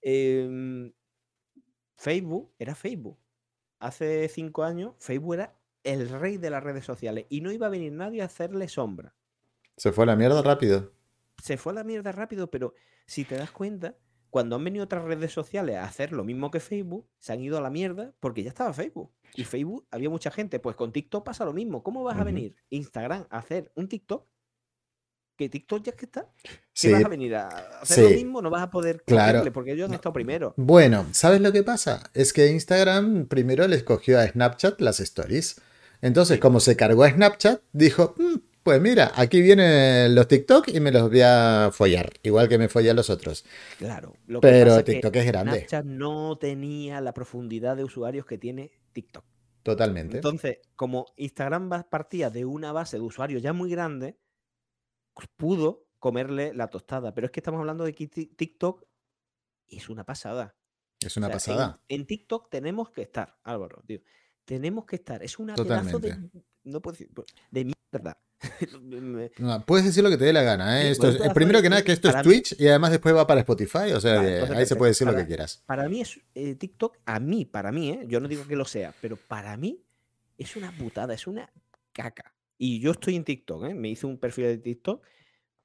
Em, 0.00 0.92
Facebook 1.96 2.52
era 2.58 2.74
Facebook. 2.74 3.18
Hace 3.78 4.28
cinco 4.28 4.62
años, 4.62 4.94
Facebook 4.98 5.34
era 5.34 5.56
el 5.82 6.08
rey 6.08 6.36
de 6.36 6.50
las 6.50 6.62
redes 6.62 6.84
sociales 6.84 7.26
y 7.28 7.40
no 7.40 7.52
iba 7.52 7.66
a 7.66 7.70
venir 7.70 7.92
nadie 7.92 8.22
a 8.22 8.26
hacerle 8.26 8.68
sombra. 8.68 9.14
Se 9.76 9.92
fue 9.92 10.04
a 10.04 10.06
la 10.06 10.16
mierda 10.16 10.42
rápido. 10.42 10.92
Se 11.42 11.56
fue 11.56 11.72
a 11.72 11.76
la 11.76 11.84
mierda 11.84 12.12
rápido, 12.12 12.50
pero 12.50 12.74
si 13.06 13.24
te 13.24 13.36
das 13.36 13.50
cuenta, 13.50 13.96
cuando 14.30 14.56
han 14.56 14.64
venido 14.64 14.84
otras 14.84 15.04
redes 15.04 15.32
sociales 15.32 15.76
a 15.76 15.84
hacer 15.84 16.12
lo 16.12 16.24
mismo 16.24 16.50
que 16.50 16.60
Facebook, 16.60 17.08
se 17.18 17.32
han 17.32 17.40
ido 17.40 17.58
a 17.58 17.60
la 17.60 17.70
mierda 17.70 18.14
porque 18.20 18.42
ya 18.42 18.48
estaba 18.48 18.72
Facebook. 18.72 19.12
Y 19.34 19.44
Facebook 19.44 19.86
había 19.90 20.10
mucha 20.10 20.30
gente. 20.30 20.58
Pues 20.58 20.76
con 20.76 20.92
TikTok 20.92 21.24
pasa 21.24 21.44
lo 21.44 21.52
mismo. 21.52 21.82
¿Cómo 21.82 22.02
vas 22.04 22.18
a 22.18 22.24
venir 22.24 22.56
Instagram 22.70 23.26
a 23.30 23.38
hacer 23.38 23.70
un 23.74 23.88
TikTok? 23.88 24.26
Que 25.36 25.50
TikTok 25.50 25.82
ya 25.82 25.90
es 25.90 25.96
que 25.96 26.06
está. 26.06 26.32
Si 26.72 26.90
vas 26.90 27.04
a 27.04 27.08
venir 27.08 27.34
a 27.34 27.48
hacer 27.80 28.04
lo 28.04 28.10
mismo, 28.10 28.42
no 28.42 28.48
vas 28.48 28.62
a 28.62 28.70
poder 28.70 29.02
claro. 29.04 29.42
porque 29.52 29.72
ellos 29.72 29.88
han 29.88 29.94
estado 29.94 30.14
primero. 30.14 30.54
Bueno, 30.56 31.06
¿sabes 31.12 31.42
lo 31.42 31.52
que 31.52 31.62
pasa? 31.62 32.10
Es 32.14 32.32
que 32.32 32.50
Instagram 32.50 33.26
primero 33.26 33.68
le 33.68 33.76
escogió 33.76 34.18
a 34.18 34.26
Snapchat 34.26 34.80
las 34.80 35.00
stories. 35.00 35.60
Entonces, 36.00 36.40
como 36.40 36.60
se 36.60 36.76
cargó 36.76 37.04
a 37.04 37.10
Snapchat, 37.10 37.60
dijo, 37.72 38.14
mm, 38.16 38.36
pues 38.66 38.80
mira, 38.80 39.12
aquí 39.14 39.40
vienen 39.42 40.12
los 40.12 40.26
TikTok 40.26 40.66
y 40.74 40.80
me 40.80 40.90
los 40.90 41.08
voy 41.08 41.20
a 41.20 41.70
follar, 41.72 42.12
igual 42.24 42.48
que 42.48 42.58
me 42.58 42.68
follan 42.68 42.96
los 42.96 43.10
otros. 43.10 43.44
Claro. 43.78 44.16
Pero 44.40 44.82
TikTok 44.82 45.14
es, 45.14 45.26
grande. 45.26 45.58
Snapchat 45.58 45.84
no 45.84 46.36
tenía 46.36 47.00
la 47.00 47.14
profundidad 47.14 47.76
de 47.76 47.84
usuarios 47.84 48.26
que 48.26 48.38
tiene 48.38 48.72
TikTok. 48.92 49.24
Totalmente. 49.62 50.16
Entonces, 50.16 50.58
como 50.74 51.06
Instagram 51.16 51.84
partía 51.88 52.28
de 52.28 52.44
una 52.44 52.72
base 52.72 52.96
de 52.96 53.04
usuarios 53.04 53.40
ya 53.40 53.52
muy 53.52 53.70
grande, 53.70 54.18
pudo 55.36 55.86
comerle 56.00 56.52
la 56.52 56.66
tostada. 56.66 57.14
Pero 57.14 57.26
es 57.26 57.30
que 57.30 57.38
estamos 57.38 57.60
hablando 57.60 57.84
de 57.84 57.94
que 57.94 58.08
TikTok 58.08 58.84
es 59.68 59.88
una 59.88 60.04
pasada. 60.04 60.56
Es 60.98 61.16
una 61.16 61.28
pasada. 61.28 61.80
En, 61.86 62.04
TikTok 62.04 62.50
tenemos 62.50 62.90
que 62.90 63.02
estar, 63.02 63.38
Álvaro, 63.44 63.80
tío. 63.86 64.00
Tenemos 64.44 64.86
que 64.86 64.96
estar. 64.96 65.22
Es 65.22 65.38
una 65.38 65.54
pedazo 65.54 66.00
de. 66.00 66.16
No 66.64 66.82
puedo 66.82 66.98
decir. 66.98 67.12
De 67.52 67.64
mierda. 67.64 68.18
puedes 69.66 69.86
decir 69.86 70.02
lo 70.02 70.10
que 70.10 70.16
te 70.16 70.24
dé 70.24 70.32
la 70.32 70.42
gana. 70.42 70.82
¿eh? 70.82 70.90
esto 70.90 71.08
es, 71.08 71.18
primero 71.32 71.62
que 71.62 71.70
nada, 71.70 71.82
que 71.82 71.92
esto 71.92 72.08
es 72.08 72.22
Twitch 72.22 72.56
y 72.58 72.68
además 72.68 72.90
después 72.90 73.14
va 73.14 73.26
para 73.26 73.40
Spotify. 73.40 73.92
O 73.94 74.00
sea, 74.00 74.20
ahí 74.20 74.66
se 74.66 74.76
puede 74.76 74.90
decir 74.90 75.06
lo 75.06 75.14
que 75.14 75.26
quieras. 75.26 75.62
Para 75.66 75.88
mí 75.88 76.00
es 76.00 76.20
eh, 76.34 76.54
TikTok, 76.54 76.98
a 77.04 77.20
mí, 77.20 77.44
para 77.44 77.72
mí, 77.72 77.90
¿eh? 77.90 78.04
yo 78.06 78.20
no 78.20 78.28
digo 78.28 78.46
que 78.46 78.56
lo 78.56 78.64
sea, 78.64 78.94
pero 79.00 79.16
para 79.16 79.56
mí 79.56 79.82
es 80.36 80.56
una 80.56 80.76
putada, 80.76 81.14
es 81.14 81.26
una 81.26 81.50
caca. 81.92 82.34
Y 82.58 82.80
yo 82.80 82.92
estoy 82.92 83.16
en 83.16 83.24
TikTok, 83.24 83.64
¿eh? 83.64 83.74
me 83.74 83.88
hice 83.88 84.06
un 84.06 84.18
perfil 84.18 84.44
de 84.44 84.58
TikTok 84.58 85.02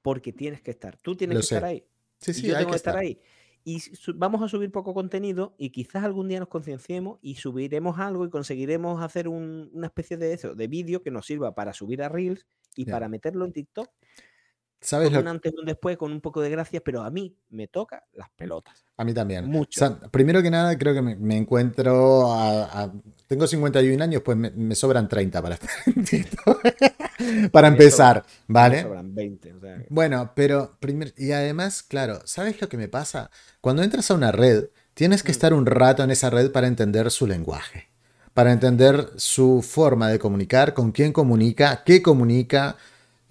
porque 0.00 0.32
tienes 0.32 0.60
que 0.62 0.70
estar. 0.70 0.96
Tú 0.96 1.14
tienes 1.16 1.38
que 1.38 1.42
estar 1.42 1.64
ahí. 1.64 1.84
Sí, 2.18 2.34
sí, 2.34 2.42
yo 2.42 2.56
tengo 2.56 2.70
que 2.70 2.76
estar 2.76 2.96
ahí 2.96 3.18
y 3.64 3.82
vamos 4.14 4.42
a 4.42 4.48
subir 4.48 4.70
poco 4.72 4.94
contenido 4.94 5.54
y 5.58 5.70
quizás 5.70 6.04
algún 6.04 6.28
día 6.28 6.40
nos 6.40 6.48
concienciemos 6.48 7.18
y 7.22 7.36
subiremos 7.36 7.98
algo 7.98 8.24
y 8.24 8.30
conseguiremos 8.30 9.02
hacer 9.02 9.28
una 9.28 9.86
especie 9.86 10.16
de 10.16 10.32
eso, 10.32 10.54
de 10.54 10.68
vídeo 10.68 11.02
que 11.02 11.10
nos 11.10 11.26
sirva 11.26 11.54
para 11.54 11.72
subir 11.72 12.02
a 12.02 12.08
Reels 12.08 12.46
y 12.76 12.86
para 12.86 13.08
meterlo 13.08 13.44
en 13.44 13.52
TikTok. 13.52 13.88
¿Sabes 14.82 15.10
con 15.10 15.20
un 15.20 15.28
antes 15.28 15.52
y 15.56 15.60
un 15.60 15.64
después, 15.64 15.96
con 15.96 16.12
un 16.12 16.20
poco 16.20 16.40
de 16.40 16.50
gracia, 16.50 16.80
pero 16.84 17.02
a 17.02 17.10
mí 17.10 17.36
me 17.50 17.68
toca 17.68 18.04
las 18.14 18.28
pelotas. 18.30 18.84
A 18.96 19.04
mí 19.04 19.14
también. 19.14 19.46
Mucho. 19.46 20.00
primero 20.10 20.42
que 20.42 20.50
nada, 20.50 20.76
creo 20.76 20.92
que 20.92 21.00
me, 21.00 21.36
encuentro. 21.36 22.32
A, 22.32 22.92
tengo 23.28 23.46
51 23.46 24.02
años, 24.02 24.22
pues 24.24 24.36
me, 24.36 24.74
sobran 24.74 25.08
30 25.08 25.40
para 25.40 25.54
estar 25.54 25.70
para 27.52 27.68
empezar, 27.68 28.24
¿vale? 28.48 28.76
Me 28.78 28.82
sobran 28.82 29.14
20. 29.14 29.54
Bueno, 29.88 30.32
pero. 30.34 30.76
Primer, 30.80 31.14
y 31.16 31.30
además, 31.30 31.84
claro, 31.84 32.20
¿sabes 32.24 32.60
lo 32.60 32.68
que 32.68 32.76
me 32.76 32.88
pasa? 32.88 33.30
Cuando 33.60 33.84
entras 33.84 34.10
a 34.10 34.14
una 34.14 34.32
red, 34.32 34.66
tienes 34.94 35.22
que 35.22 35.30
mm. 35.30 35.36
estar 35.36 35.54
un 35.54 35.66
rato 35.66 36.02
en 36.02 36.10
esa 36.10 36.28
red 36.28 36.50
para 36.50 36.66
entender 36.66 37.10
su 37.12 37.28
lenguaje. 37.28 37.88
Para 38.34 38.50
entender 38.50 39.10
su 39.16 39.62
forma 39.62 40.08
de 40.08 40.18
comunicar, 40.18 40.74
con 40.74 40.90
quién 40.90 41.12
comunica, 41.12 41.84
qué 41.84 42.02
comunica 42.02 42.76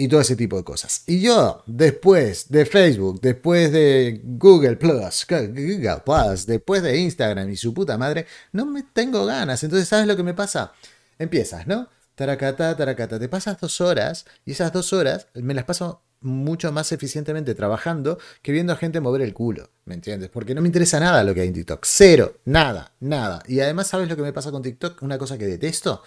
y 0.02 0.08
todo 0.08 0.22
ese 0.22 0.36
tipo 0.36 0.58
de 0.58 0.64
cosas. 0.64 1.04
Y 1.06 1.22
yo, 1.22 1.62
después 1.68 2.50
de 2.50 2.66
Facebook, 2.66 3.22
después 3.22 3.72
de 3.72 4.20
Google 4.24 4.76
Plus, 4.76 5.28
Google 5.30 6.02
Plus, 6.04 6.46
después 6.48 6.82
de 6.82 6.98
Instagram 6.98 7.52
y 7.52 7.56
su 7.56 7.72
puta 7.72 8.00
madre, 8.00 8.26
no 8.52 8.66
me 8.66 8.82
tengo 8.82 9.28
ganas. 9.28 9.64
Entonces, 9.64 9.88
¿sabes 9.88 10.08
lo 10.08 10.16
que 10.18 10.24
me 10.24 10.34
pasa? 10.34 10.74
Empiezas, 11.20 11.68
¿no? 11.68 11.88
Taracata, 12.16 12.76
taracata. 12.76 13.20
Te 13.20 13.30
pasas 13.30 13.60
dos 13.62 13.80
horas 13.80 14.26
y 14.44 14.54
esas 14.54 14.74
dos 14.74 14.92
horas 14.92 15.28
me 15.36 15.54
las 15.54 15.66
paso 15.66 16.02
mucho 16.22 16.72
más 16.72 16.92
eficientemente 16.92 17.54
trabajando 17.54 18.18
que 18.42 18.52
viendo 18.52 18.74
a 18.74 18.78
gente 18.78 19.02
mover 19.02 19.22
el 19.22 19.36
culo, 19.36 19.70
¿me 19.86 19.94
entiendes? 19.94 20.32
Porque 20.32 20.56
no 20.56 20.62
me 20.62 20.68
interesa 20.68 21.00
nada 21.00 21.24
lo 21.24 21.36
que 21.36 21.42
hay 21.42 21.48
en 21.50 21.54
TikTok. 21.54 21.86
Cero, 21.86 22.40
nada, 22.46 22.96
nada. 23.02 23.44
Y 23.48 23.60
además, 23.60 23.86
¿sabes 23.86 24.10
lo 24.10 24.16
que 24.16 24.24
me 24.24 24.34
pasa 24.34 24.50
con 24.50 24.64
TikTok? 24.64 25.00
Una 25.04 25.20
cosa 25.20 25.38
que 25.38 25.46
detesto 25.46 26.02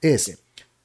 es, 0.00 0.38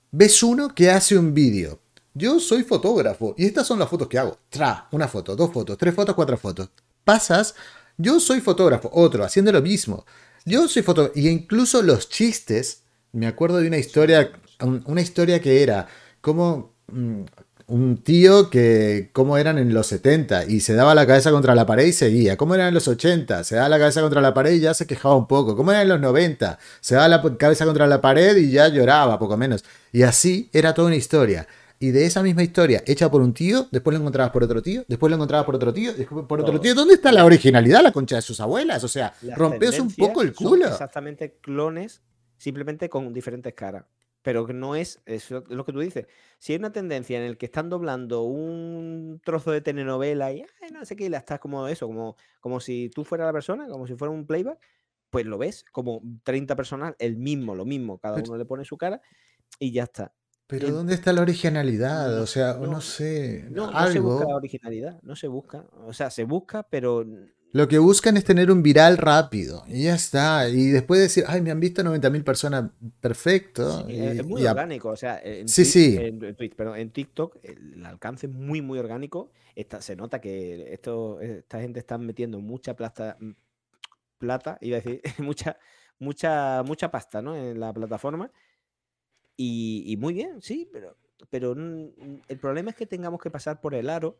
ves 0.09 0.41
uno 0.41 0.73
que 0.73 0.89
hace 0.89 1.15
un 1.15 1.35
vídeo 1.35 1.84
yo 2.15 2.39
soy 2.39 2.63
fotógrafo 2.63 3.35
y 3.37 3.45
estas 3.45 3.67
son 3.67 3.77
las 3.77 3.89
fotos 3.89 4.07
que 4.07 4.17
hago. 4.17 4.39
Tra, 4.49 4.87
una 4.91 5.07
foto, 5.07 5.35
dos 5.35 5.51
fotos, 5.51 5.77
tres 5.77 5.93
fotos, 5.93 6.15
cuatro 6.15 6.37
fotos. 6.37 6.69
Pasas, 7.03 7.55
yo 7.97 8.21
soy 8.21 8.39
fotógrafo, 8.39 8.89
otro, 8.93 9.25
haciendo 9.25 9.51
lo 9.51 9.61
mismo. 9.61 10.05
Yo 10.45 10.67
soy 10.69 10.81
fotógrafo. 10.81 11.19
Y 11.19 11.27
incluso 11.27 11.81
los 11.81 12.07
chistes, 12.07 12.83
me 13.11 13.27
acuerdo 13.27 13.57
de 13.57 13.67
una 13.67 13.77
historia, 13.77 14.31
una 14.85 15.01
historia 15.01 15.41
que 15.41 15.61
era 15.61 15.87
como 16.21 16.73
mm, 16.87 17.23
un 17.67 17.97
tío 17.97 18.49
que, 18.49 19.09
cómo 19.11 19.37
eran 19.37 19.57
en 19.57 19.73
los 19.73 19.87
70 19.87 20.45
y 20.45 20.61
se 20.61 20.73
daba 20.73 20.95
la 20.95 21.05
cabeza 21.05 21.31
contra 21.31 21.53
la 21.53 21.65
pared 21.65 21.85
y 21.85 21.91
seguía. 21.91 22.37
¿Cómo 22.37 22.55
eran 22.55 22.69
en 22.69 22.75
los 22.75 22.87
80? 22.87 23.43
Se 23.43 23.55
daba 23.55 23.67
la 23.67 23.77
cabeza 23.77 23.99
contra 23.99 24.21
la 24.21 24.33
pared 24.33 24.53
y 24.53 24.61
ya 24.61 24.73
se 24.73 24.87
quejaba 24.87 25.17
un 25.17 25.27
poco. 25.27 25.57
¿Cómo 25.57 25.71
eran 25.71 25.83
en 25.83 25.89
los 25.89 25.99
90? 25.99 26.59
Se 26.79 26.95
daba 26.95 27.09
la 27.09 27.37
cabeza 27.37 27.65
contra 27.65 27.87
la 27.87 27.99
pared 27.99 28.37
y 28.37 28.51
ya 28.51 28.69
lloraba, 28.69 29.19
poco 29.19 29.35
menos. 29.35 29.65
Y 29.91 30.03
así 30.03 30.49
era 30.53 30.73
toda 30.73 30.87
una 30.87 30.95
historia 30.95 31.45
y 31.79 31.91
de 31.91 32.05
esa 32.05 32.23
misma 32.23 32.43
historia 32.43 32.83
hecha 32.85 33.09
por 33.09 33.21
un 33.21 33.33
tío, 33.33 33.67
después 33.71 33.93
lo 33.93 33.99
encontrabas 33.99 34.31
por 34.31 34.43
otro 34.43 34.61
tío, 34.61 34.83
después 34.87 35.09
lo 35.09 35.15
encontrabas 35.15 35.45
por 35.45 35.55
otro 35.55 35.73
tío, 35.73 35.93
después 35.93 36.25
por 36.25 36.41
otro 36.41 36.59
tío. 36.59 36.73
¿Dónde 36.73 36.95
está 36.95 37.11
la 37.11 37.25
originalidad, 37.25 37.83
la 37.83 37.91
concha 37.91 38.15
de 38.15 38.21
sus 38.21 38.39
abuelas? 38.39 38.83
O 38.83 38.87
sea, 38.87 39.13
rompeos 39.35 39.79
un 39.79 39.93
poco 39.93 40.21
el 40.21 40.33
culo. 40.33 40.67
exactamente 40.67 41.37
clones, 41.41 42.01
simplemente 42.37 42.89
con 42.89 43.13
diferentes 43.13 43.53
caras. 43.53 43.85
Pero 44.21 44.47
no 44.47 44.75
es, 44.75 45.01
es 45.05 45.29
lo 45.29 45.65
que 45.65 45.71
tú 45.71 45.79
dices. 45.79 46.07
Si 46.39 46.53
hay 46.53 46.57
una 46.57 46.71
tendencia 46.71 47.19
en 47.19 47.25
el 47.25 47.37
que 47.37 47.45
están 47.45 47.69
doblando 47.69 48.23
un 48.23 49.21
trozo 49.23 49.51
de 49.51 49.61
telenovela 49.61 50.31
y 50.31 50.43
no 50.73 50.83
sé 50.83 50.95
qué, 50.95 51.05
y 51.05 51.09
la 51.09 51.19
estás 51.19 51.39
como 51.39 51.67
eso, 51.67 51.85
como, 51.85 52.15
como 52.39 52.59
si 52.59 52.89
tú 52.89 53.03
fueras 53.03 53.27
la 53.27 53.33
persona, 53.33 53.67
como 53.67 53.85
si 53.85 53.93
fuera 53.93 54.11
un 54.11 54.25
playback, 54.25 54.57
pues 55.11 55.25
lo 55.27 55.37
ves 55.37 55.63
como 55.71 56.01
30 56.23 56.55
personas, 56.55 56.95
el 56.97 57.17
mismo, 57.17 57.53
lo 57.53 57.65
mismo, 57.65 57.99
cada 57.99 58.21
uno 58.21 58.35
le 58.35 58.45
pone 58.45 58.65
su 58.65 58.77
cara 58.77 58.99
y 59.59 59.71
ya 59.71 59.83
está. 59.83 60.13
Pero 60.47 60.71
¿dónde 60.71 60.93
está 60.93 61.11
la 61.11 61.21
originalidad? 61.21 62.21
O 62.21 62.27
sea, 62.27 62.53
no, 62.53 62.79
sé, 62.79 63.45
no, 63.49 63.71
no 63.71 63.91
se 63.91 63.99
busca 63.99 64.27
la 64.27 64.35
originalidad, 64.35 64.99
no 65.01 65.15
se 65.15 65.27
busca. 65.27 65.65
O 65.87 65.93
sea, 65.93 66.11
se 66.11 66.23
busca, 66.23 66.61
pero 66.63 67.03
Lo 67.51 67.67
que 67.67 67.79
buscan 67.79 68.15
es 68.15 68.25
tener 68.25 68.51
un 68.51 68.61
viral 68.61 68.97
rápido 68.97 69.63
y 69.67 69.85
ya 69.85 69.95
está. 69.95 70.47
Y 70.49 70.67
después 70.67 70.99
decir, 70.99 71.23
ay, 71.27 71.41
me 71.41 71.49
han 71.49 71.59
visto 71.59 71.81
90.000 71.81 72.23
personas, 72.23 72.69
perfecto. 72.99 73.87
es 73.89 74.23
muy 74.23 74.45
orgánico. 74.45 74.89
O 74.89 74.95
sea, 74.95 75.19
en, 75.23 75.47
Sí, 75.47 75.65
sí. 75.65 75.97
en, 75.99 76.91
TikTok 76.91 77.37
el 77.41 77.83
alcance 77.83 78.27
es 78.27 78.33
muy, 78.33 78.61
muy 78.61 78.77
orgánico. 78.77 79.31
se 79.79 79.95
nota 79.95 80.21
que 80.21 80.71
esto, 80.73 81.21
esta 81.21 81.59
gente 81.59 81.79
está 81.79 81.97
metiendo 81.97 82.39
mucha 82.39 82.75
plata, 82.75 83.17
plata, 84.19 84.59
iba 84.61 84.77
a 84.77 84.81
decir, 84.81 85.01
mucha, 85.17 85.57
mucha, 85.97 86.61
mucha 86.61 86.91
pasta, 86.91 87.23
¿no? 87.23 87.35
En 87.35 87.59
la 87.59 87.73
plataforma. 87.73 88.29
Y, 89.37 89.97
muy 89.99 90.13
bien, 90.13 90.41
sí, 90.41 90.69
pero, 90.71 90.97
pero 91.29 91.53
el 91.53 92.39
problema 92.39 92.69
es 92.69 92.75
que 92.75 92.85
tengamos 92.85 93.21
que 93.21 93.31
pasar 93.31 93.59
por 93.59 93.75
el 93.75 93.89
aro 93.89 94.17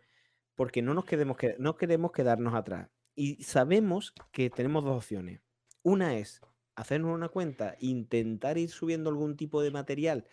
porque 0.56 0.82
no 0.82 0.94
nos 0.94 1.06
queremos, 1.06 1.38
no 1.58 1.78
queremos 1.78 2.12
quedarnos 2.12 2.54
atrás. 2.54 2.90
Y 3.16 3.42
sabemos 3.44 4.14
que 4.32 4.50
tenemos 4.50 4.84
dos 4.84 4.98
opciones. 4.98 5.42
Una 5.84 6.18
es 6.18 6.42
hacernos 6.76 7.14
una 7.14 7.30
cuenta, 7.30 7.76
intentar 7.80 8.58
ir 8.58 8.70
subiendo 8.70 9.10
algún 9.10 9.38
tipo 9.38 9.62
de 9.62 9.72
material, 9.72 10.28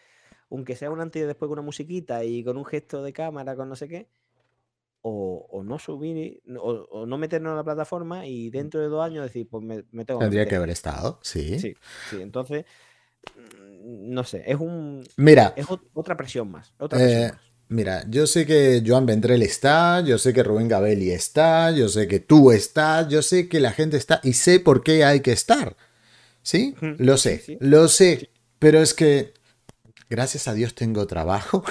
aunque 0.50 0.76
sea 0.76 0.90
un 0.90 1.00
antes 1.00 1.22
y 1.22 1.26
después 1.26 1.48
con 1.48 1.58
una 1.58 1.66
musiquita 1.66 2.24
y 2.24 2.42
con 2.42 2.56
un 2.56 2.64
gesto 2.64 3.02
de 3.02 3.12
cámara, 3.12 3.54
con 3.54 3.68
no 3.68 3.76
sé 3.76 3.88
qué, 3.88 4.08
o, 5.02 5.62
no 5.64 5.78
subir, 5.78 6.42
o, 6.58 7.06
no 7.06 7.18
meternos 7.18 7.50
en 7.50 7.56
la 7.56 7.64
plataforma 7.64 8.26
y 8.26 8.48
mm. 8.48 8.52
dentro 8.52 8.80
de 8.80 8.88
dos 8.88 9.04
años 9.04 9.24
decir, 9.24 9.48
pues 9.48 9.64
me, 9.64 10.04
tengo 10.04 10.20
Tendría 10.20 10.46
que, 10.46 10.56
haber 10.56 10.70
estado, 10.70 11.18
sí. 11.22 11.58
Sí, 11.58 11.74
sí. 12.08 12.20
Entonces, 12.20 12.64
mm, 13.34 13.71
no 13.84 14.24
sé, 14.24 14.44
es 14.46 14.56
un. 14.58 15.06
Mira. 15.16 15.52
Es 15.56 15.66
otra 15.94 16.16
presión 16.16 16.50
más. 16.50 16.72
Eh, 16.92 17.30
mira, 17.68 18.04
yo 18.08 18.26
sé 18.26 18.46
que 18.46 18.82
Joan 18.86 19.06
Vendrell 19.06 19.42
está, 19.42 20.00
yo 20.00 20.18
sé 20.18 20.32
que 20.32 20.42
Rubén 20.42 20.68
Gabelli 20.68 21.10
está, 21.10 21.70
yo 21.70 21.88
sé 21.88 22.06
que 22.06 22.20
tú 22.20 22.52
estás, 22.52 23.08
yo 23.08 23.22
sé 23.22 23.48
que 23.48 23.60
la 23.60 23.72
gente 23.72 23.96
está 23.96 24.20
y 24.22 24.34
sé 24.34 24.60
por 24.60 24.82
qué 24.82 25.04
hay 25.04 25.20
que 25.20 25.32
estar. 25.32 25.76
¿Sí? 26.42 26.74
Lo 26.80 27.16
sé, 27.18 27.58
lo 27.60 27.88
sé. 27.88 28.30
Pero 28.58 28.80
es 28.80 28.94
que, 28.94 29.34
gracias 30.10 30.48
a 30.48 30.54
Dios 30.54 30.74
tengo 30.74 31.06
trabajo. 31.06 31.64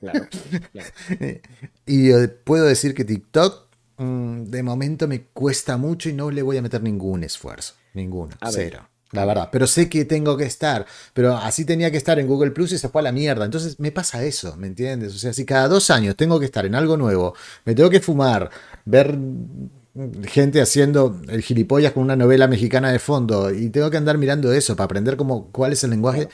Claro, 0.00 0.26
y 1.86 2.10
puedo 2.44 2.64
decir 2.64 2.94
que 2.94 3.04
TikTok 3.04 3.68
mm, 3.98 4.44
de 4.44 4.62
momento 4.64 5.06
me 5.06 5.22
cuesta 5.26 5.76
mucho 5.76 6.08
y 6.08 6.12
no 6.12 6.30
le 6.32 6.42
voy 6.42 6.56
a 6.56 6.62
meter 6.62 6.82
ningún 6.82 7.22
esfuerzo. 7.22 7.74
Ninguno. 7.94 8.34
cero. 8.50 8.88
La 9.12 9.24
verdad. 9.24 9.50
Pero 9.52 9.66
sé 9.66 9.88
que 9.88 10.04
tengo 10.04 10.36
que 10.36 10.44
estar. 10.44 10.86
Pero 11.12 11.36
así 11.36 11.64
tenía 11.64 11.90
que 11.90 11.98
estar 11.98 12.18
en 12.18 12.26
Google 12.26 12.50
Plus 12.50 12.72
y 12.72 12.78
se 12.78 12.88
fue 12.88 13.02
a 13.02 13.04
la 13.04 13.12
mierda. 13.12 13.44
Entonces 13.44 13.78
me 13.78 13.92
pasa 13.92 14.24
eso, 14.24 14.56
¿me 14.56 14.66
entiendes? 14.66 15.14
O 15.14 15.18
sea, 15.18 15.32
si 15.32 15.44
cada 15.44 15.68
dos 15.68 15.90
años 15.90 16.16
tengo 16.16 16.40
que 16.40 16.46
estar 16.46 16.66
en 16.66 16.74
algo 16.74 16.96
nuevo, 16.96 17.34
me 17.64 17.74
tengo 17.74 17.90
que 17.90 18.00
fumar, 18.00 18.50
ver 18.84 19.16
gente 20.24 20.60
haciendo 20.62 21.20
el 21.28 21.42
gilipollas 21.42 21.92
con 21.92 22.02
una 22.02 22.16
novela 22.16 22.48
mexicana 22.48 22.90
de 22.90 22.98
fondo 22.98 23.52
y 23.52 23.68
tengo 23.68 23.90
que 23.90 23.98
andar 23.98 24.16
mirando 24.16 24.52
eso 24.52 24.74
para 24.74 24.86
aprender 24.86 25.16
cómo, 25.16 25.52
cuál 25.52 25.72
es 25.72 25.84
el 25.84 25.90
lenguaje, 25.90 26.28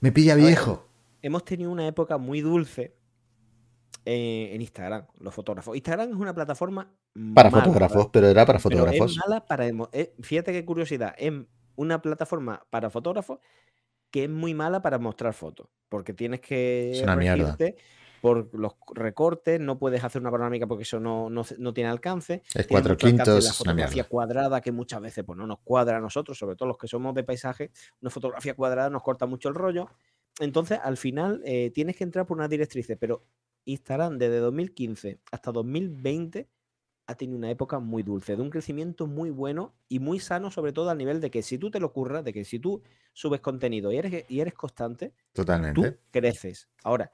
me 0.00 0.12
pilla 0.12 0.34
viejo. 0.34 0.86
hemos 1.20 1.44
tenido 1.44 1.70
una 1.70 1.86
época 1.86 2.16
muy 2.16 2.40
dulce 2.40 2.94
eh, 4.06 4.50
en 4.54 4.62
Instagram, 4.62 5.04
los 5.20 5.34
fotógrafos. 5.34 5.76
Instagram 5.76 6.10
es 6.10 6.16
una 6.16 6.34
plataforma. 6.34 6.90
Para 7.34 7.50
fotógrafos, 7.50 8.08
pero 8.10 8.28
era 8.28 8.46
para 8.46 8.58
fotógrafos. 8.58 9.12
es 9.12 9.18
mala 9.18 9.44
para. 9.44 9.68
Eh, 9.92 10.14
fíjate 10.20 10.52
qué 10.52 10.64
curiosidad. 10.64 11.14
Es 11.18 11.32
una 11.76 12.02
plataforma 12.02 12.64
para 12.70 12.90
fotógrafos 12.90 13.38
que 14.12 14.24
es 14.24 14.30
muy 14.30 14.54
mala 14.54 14.82
para 14.82 14.98
mostrar 14.98 15.32
fotos. 15.34 15.68
Porque 15.88 16.12
tienes 16.12 16.40
que. 16.40 16.92
Es 16.92 17.02
una. 17.02 17.56
Por 18.20 18.54
los 18.56 18.74
recortes, 18.94 19.58
no 19.58 19.80
puedes 19.80 20.04
hacer 20.04 20.20
una 20.22 20.30
panorámica 20.30 20.68
porque 20.68 20.84
eso 20.84 21.00
no, 21.00 21.28
no, 21.28 21.74
tiene 21.74 21.90
alcance. 21.90 22.44
Es 22.54 22.68
cuatro 22.68 22.96
quintos. 22.96 23.44
La 23.44 23.52
fotografía 23.52 24.04
cuadrada, 24.04 24.60
que 24.60 24.70
muchas 24.70 25.00
veces 25.00 25.24
pues, 25.24 25.36
no 25.36 25.44
nos 25.44 25.58
cuadra 25.64 25.96
a 25.96 26.00
nosotros, 26.00 26.38
sobre 26.38 26.54
todo 26.54 26.68
los 26.68 26.78
que 26.78 26.86
somos 26.86 27.16
de 27.16 27.24
paisaje, 27.24 27.72
una 28.00 28.10
fotografía 28.10 28.54
cuadrada 28.54 28.90
nos 28.90 29.02
corta 29.02 29.26
mucho 29.26 29.48
el 29.48 29.56
rollo. 29.56 29.88
Entonces, 30.38 30.78
al 30.80 30.98
final, 30.98 31.42
eh, 31.44 31.72
tienes 31.74 31.96
que 31.96 32.04
entrar 32.04 32.24
por 32.24 32.36
una 32.36 32.46
directrices, 32.46 32.96
pero 32.96 33.24
Instagram 33.64 34.18
desde 34.18 34.38
2015 34.38 35.18
hasta 35.32 35.50
2020 35.50 36.48
ha 37.12 37.16
tenido 37.16 37.38
una 37.38 37.50
época 37.50 37.78
muy 37.78 38.02
dulce, 38.02 38.36
de 38.36 38.42
un 38.42 38.50
crecimiento 38.50 39.06
muy 39.06 39.30
bueno 39.30 39.74
y 39.88 39.98
muy 39.98 40.18
sano, 40.18 40.50
sobre 40.50 40.72
todo 40.72 40.90
al 40.90 40.98
nivel 40.98 41.20
de 41.20 41.30
que 41.30 41.42
si 41.42 41.58
tú 41.58 41.70
te 41.70 41.80
lo 41.80 41.86
ocurras, 41.88 42.24
de 42.24 42.32
que 42.32 42.44
si 42.44 42.58
tú 42.58 42.82
subes 43.12 43.40
contenido 43.40 43.92
y 43.92 43.98
eres, 43.98 44.24
y 44.28 44.40
eres 44.40 44.54
constante, 44.54 45.12
Totalmente. 45.32 45.80
tú 45.80 45.96
creces. 46.10 46.68
Ahora, 46.82 47.10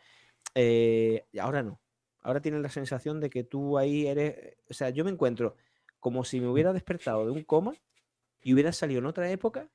eh, 0.55 1.27
ahora 1.41 1.63
no. 1.63 1.81
Ahora 2.21 2.41
tienes 2.41 2.61
la 2.61 2.69
sensación 2.69 3.21
de 3.21 3.31
que 3.31 3.45
tú 3.45 3.79
ahí 3.79 4.07
eres. 4.07 4.57
O 4.69 4.75
sea, 4.75 4.91
yo 4.91 5.05
me 5.05 5.11
encuentro 5.11 5.57
como 6.01 6.25
si 6.25 6.41
me 6.41 6.49
hubiera 6.49 6.73
despertado 6.73 7.25
de 7.25 7.33
un 7.33 7.43
coma 7.43 7.75
y 8.43 8.55
hubiera 8.55 8.73
salido 8.73 9.01
en 9.01 9.07
otra 9.07 9.31
época 9.31 9.69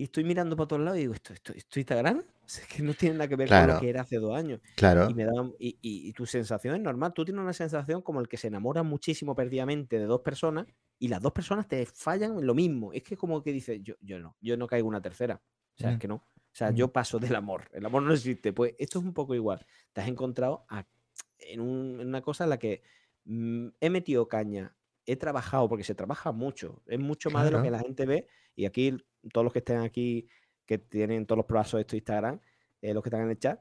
y 0.00 0.04
estoy 0.04 0.24
mirando 0.24 0.56
para 0.56 0.66
todos 0.66 0.80
lados 0.80 0.96
y 0.96 1.02
digo, 1.02 1.12
¿esto, 1.12 1.34
esto, 1.34 1.52
esto 1.52 1.78
Instagram? 1.78 2.22
Es 2.46 2.66
que 2.66 2.82
no 2.82 2.94
tiene 2.94 3.16
nada 3.16 3.28
que 3.28 3.36
ver 3.36 3.50
con 3.50 3.66
lo 3.66 3.78
que 3.78 3.90
era 3.90 4.00
hace 4.00 4.16
dos 4.16 4.34
años. 4.34 4.60
Claro. 4.74 5.08
Y, 5.10 5.14
me 5.14 5.24
da, 5.24 5.32
y, 5.58 5.78
y, 5.82 6.12
tu 6.14 6.24
sensación 6.24 6.74
es 6.74 6.80
normal. 6.80 7.12
Tú 7.12 7.24
tienes 7.24 7.40
una 7.40 7.52
sensación 7.52 8.00
como 8.00 8.20
el 8.20 8.26
que 8.26 8.38
se 8.38 8.48
enamora 8.48 8.82
muchísimo 8.82 9.36
perdidamente 9.36 9.98
de 9.98 10.06
dos 10.06 10.22
personas 10.22 10.66
y 10.98 11.08
las 11.08 11.20
dos 11.20 11.32
personas 11.32 11.68
te 11.68 11.84
fallan 11.84 12.38
en 12.38 12.46
lo 12.46 12.54
mismo. 12.54 12.94
Es 12.94 13.02
que 13.02 13.16
como 13.16 13.42
que 13.42 13.52
dices, 13.52 13.80
yo, 13.82 13.94
yo 14.00 14.18
no, 14.18 14.36
yo 14.40 14.56
no 14.56 14.66
caigo 14.66 14.88
una 14.88 15.02
tercera. 15.02 15.40
O 15.74 15.78
sea, 15.78 15.90
es 15.90 15.96
mm. 15.96 16.00
que 16.00 16.08
no. 16.08 16.14
O 16.14 16.54
sea, 16.54 16.70
yo 16.70 16.88
paso 16.88 17.18
del 17.18 17.36
amor. 17.36 17.68
El 17.72 17.84
amor 17.84 18.02
no 18.02 18.14
existe. 18.14 18.54
Pues 18.54 18.74
esto 18.78 19.00
es 19.00 19.04
un 19.04 19.12
poco 19.12 19.34
igual. 19.34 19.64
Te 19.92 20.00
has 20.00 20.08
encontrado 20.08 20.64
en, 21.38 21.60
una 21.60 22.22
cosa 22.22 22.44
en 22.44 22.50
la 22.50 22.58
que 22.58 22.82
mm, 23.26 23.68
he 23.80 23.90
metido 23.90 24.26
caña, 24.28 24.74
he 25.06 25.16
trabajado, 25.16 25.68
porque 25.68 25.84
se 25.84 25.94
trabaja 25.94 26.32
mucho. 26.32 26.82
Es 26.86 26.98
mucho 26.98 27.30
más 27.30 27.44
de 27.44 27.50
lo 27.50 27.62
que 27.62 27.70
la 27.70 27.78
gente 27.78 28.06
ve. 28.06 28.26
Y 28.54 28.66
aquí 28.66 28.96
todos 29.32 29.44
los 29.44 29.52
que 29.52 29.60
estén 29.60 29.78
aquí, 29.78 30.28
que 30.66 30.78
tienen 30.78 31.26
todos 31.26 31.38
los 31.38 31.46
plazos 31.46 31.78
de 31.78 31.80
esto 31.82 31.96
Instagram, 31.96 32.40
eh, 32.80 32.94
los 32.94 33.02
que 33.02 33.08
están 33.08 33.22
en 33.22 33.30
el 33.30 33.38
chat, 33.38 33.60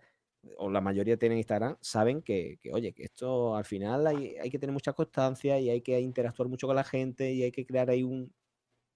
o 0.58 0.70
la 0.70 0.82
mayoría 0.82 1.18
tienen 1.18 1.38
Instagram, 1.38 1.78
saben 1.82 2.22
que, 2.22 2.60
oye, 2.72 2.94
que 2.94 3.04
esto 3.04 3.56
al 3.56 3.66
final 3.66 4.08
hay, 4.08 4.50
que 4.50 4.60
tener 4.60 4.74
mucha 4.74 4.94
constancia 4.94 5.60
y 5.60 5.70
hay 5.70 5.82
que 5.82 6.00
interactuar 6.00 6.48
mucho 6.48 6.68
con 6.68 6.76
la 6.76 6.84
gente 6.84 7.32
y 7.32 7.44
hay 7.44 7.52
que 7.52 7.66
crear 7.66 7.90
ahí 7.90 8.04
un, 8.04 8.34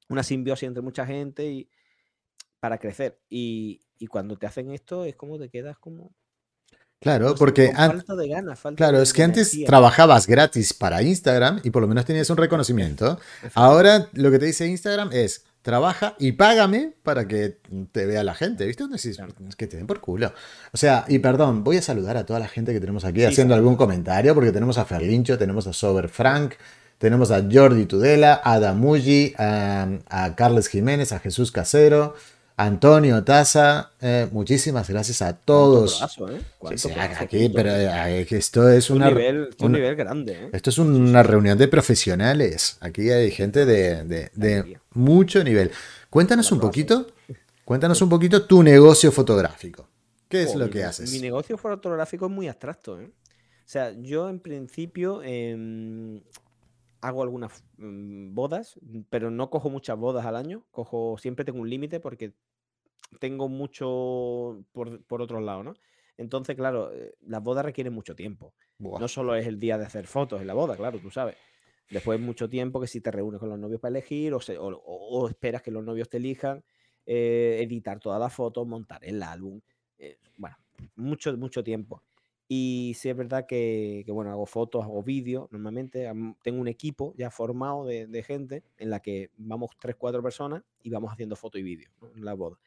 una 0.09 0.23
simbiosis 0.23 0.67
entre 0.67 0.81
mucha 0.81 1.05
gente 1.05 1.45
y, 1.45 1.69
para 2.59 2.77
crecer. 2.77 3.19
Y, 3.29 3.81
cuando 4.09 4.35
te 4.35 4.45
hacen 4.45 4.69
esto 4.71 5.05
es 5.05 5.15
como 5.15 5.39
te 5.39 5.49
quedas 5.49 5.77
como... 5.79 6.13
Claro, 7.03 7.35
porque 7.35 7.73
falta 7.75 8.15
de 8.15 8.27
ganas, 8.29 8.59
falta 8.59 8.77
claro, 8.77 9.01
es 9.01 9.11
que 9.11 9.23
antes 9.23 9.57
trabajabas 9.65 10.25
gratis 10.25 10.73
para 10.73 11.03
Instagram 11.03 11.59
y 11.63 11.69
por 11.69 11.81
lo 11.81 11.87
menos 11.87 12.05
tenías 12.05 12.29
un 12.29 12.37
reconocimiento. 12.37 13.19
Ahora 13.53 14.07
lo 14.13 14.31
que 14.31 14.39
te 14.39 14.45
dice 14.45 14.65
Instagram 14.67 15.09
es, 15.11 15.43
trabaja 15.63 16.15
y 16.19 16.33
págame 16.33 16.93
para 17.03 17.27
que 17.27 17.57
te 17.91 18.05
vea 18.05 18.23
la 18.23 18.33
gente, 18.35 18.65
¿viste? 18.65 18.83
Es 18.93 19.55
que 19.57 19.67
te 19.67 19.77
den 19.77 19.85
por 19.87 19.99
culo. 19.99 20.33
O 20.71 20.77
sea, 20.77 21.05
y 21.07 21.19
perdón, 21.19 21.63
voy 21.63 21.77
a 21.77 21.81
saludar 21.81 22.15
a 22.17 22.25
toda 22.25 22.39
la 22.39 22.47
gente 22.47 22.73
que 22.73 22.79
tenemos 22.79 23.05
aquí 23.05 23.23
haciendo 23.23 23.53
algún 23.55 23.75
comentario, 23.75 24.33
porque 24.33 24.51
tenemos 24.51 24.77
a 24.77 24.85
Ferlincho, 24.85 25.37
tenemos 25.37 25.67
a 25.67 25.73
Sober 25.73 26.09
Frank, 26.09 26.53
tenemos 26.99 27.31
a 27.31 27.43
Jordi 27.51 27.85
Tudela, 27.85 28.41
a 28.43 28.59
Damuji, 28.59 29.33
a, 29.37 29.87
a 30.07 30.35
Carles 30.35 30.67
Jiménez, 30.67 31.11
a 31.11 31.19
Jesús 31.19 31.51
Casero, 31.51 32.15
Antonio 32.55 33.23
Taza, 33.23 33.91
eh, 33.99 34.27
muchísimas 34.31 34.87
gracias 34.87 35.23
a 35.23 35.35
todos. 35.35 36.01
¿eh? 36.29 36.41
aquí, 37.19 37.49
pero 37.49 37.71
eh, 37.71 38.27
esto 38.29 38.69
es 38.69 38.91
una, 38.91 39.09
un 39.09 39.71
nivel, 39.71 39.95
grande. 39.95 40.49
Esto 40.53 40.69
es 40.69 40.77
una 40.77 41.23
reunión 41.23 41.57
de 41.57 41.67
profesionales. 41.67 42.77
Aquí 42.79 43.09
hay 43.09 43.31
gente 43.31 43.65
de, 43.65 44.79
mucho 44.91 45.43
nivel. 45.43 45.71
Cuéntanos 46.09 46.51
un 46.51 46.59
poquito, 46.59 47.07
cuéntanos 47.65 48.01
un 48.03 48.09
poquito 48.09 48.45
tu 48.45 48.61
negocio 48.61 49.11
fotográfico. 49.11 49.87
¿Qué 50.29 50.43
es 50.43 50.55
lo 50.55 50.69
que 50.69 50.83
haces? 50.83 51.11
Mi 51.11 51.19
negocio 51.19 51.57
fotográfico 51.57 52.27
es 52.27 52.31
muy 52.31 52.47
abstracto. 52.47 52.93
O 52.93 52.99
sea, 53.65 53.91
yo 53.99 54.29
en 54.29 54.39
principio 54.39 55.23
em, 55.23 56.21
hago 57.03 57.21
algunas 57.21 57.63
mm, 57.77 58.33
bodas, 58.33 58.79
pero 59.09 59.29
no 59.29 59.49
cojo 59.49 59.69
muchas 59.69 59.97
bodas 59.97 60.25
al 60.25 60.37
año. 60.37 60.65
Cojo, 60.71 61.17
siempre 61.17 61.43
tengo 61.43 61.59
un 61.59 61.69
límite 61.69 61.99
porque 61.99 62.33
tengo 63.19 63.49
mucho 63.49 64.63
por, 64.71 65.03
por 65.03 65.21
otros 65.21 65.43
lados, 65.43 65.65
¿no? 65.65 65.73
Entonces, 66.17 66.55
claro, 66.55 66.93
eh, 66.93 67.13
las 67.21 67.43
bodas 67.43 67.65
requieren 67.65 67.93
mucho 67.93 68.15
tiempo. 68.15 68.53
No 68.79 69.07
solo 69.07 69.35
es 69.35 69.45
el 69.47 69.59
día 69.59 69.77
de 69.77 69.85
hacer 69.85 70.07
fotos 70.07 70.41
en 70.41 70.47
la 70.47 70.53
boda, 70.53 70.77
claro, 70.77 70.99
tú 70.99 71.11
sabes. 71.11 71.35
Después 71.89 72.19
mucho 72.19 72.49
tiempo 72.49 72.79
que 72.79 72.87
si 72.87 73.01
te 73.01 73.11
reúnes 73.11 73.39
con 73.39 73.49
los 73.49 73.59
novios 73.59 73.81
para 73.81 73.91
elegir 73.91 74.33
o, 74.33 74.39
o, 74.39 75.27
esperas 75.27 75.61
que 75.61 75.71
los 75.71 75.83
novios 75.83 76.09
te 76.09 76.17
elijan, 76.17 76.63
eh, 77.05 77.59
editar 77.61 77.99
todas 77.99 78.19
las 78.19 78.33
fotos, 78.33 78.65
montar 78.65 79.03
el 79.03 79.21
álbum. 79.21 79.59
Eh, 79.97 80.17
bueno, 80.37 80.55
mucho, 80.95 81.35
mucho 81.37 81.63
tiempo. 81.63 82.01
Y 82.47 82.93
sí 82.97 83.09
es 83.09 83.15
verdad 83.15 83.45
que, 83.47 84.05
bueno, 84.09 84.31
hago 84.31 84.45
fotos, 84.45 84.83
hago 84.83 85.01
vídeos 85.01 85.51
normalmente. 85.51 86.11
Tengo 86.43 86.61
un 86.61 86.67
equipo 86.67 87.13
ya 87.17 87.31
formado 87.31 87.85
de, 87.85 88.23
gente 88.23 88.63
en 88.77 88.89
la 88.89 88.99
que 88.99 89.31
vamos 89.37 89.71
tres, 89.79 89.95
cuatro 89.97 90.21
personas 90.21 90.63
y 90.81 90.89
vamos 90.89 91.11
haciendo 91.11 91.35
fotos 91.35 91.61
y 91.61 91.63
vídeos 91.63 91.91
en 92.15 92.25
la 92.25 92.33
boda. 92.33 92.57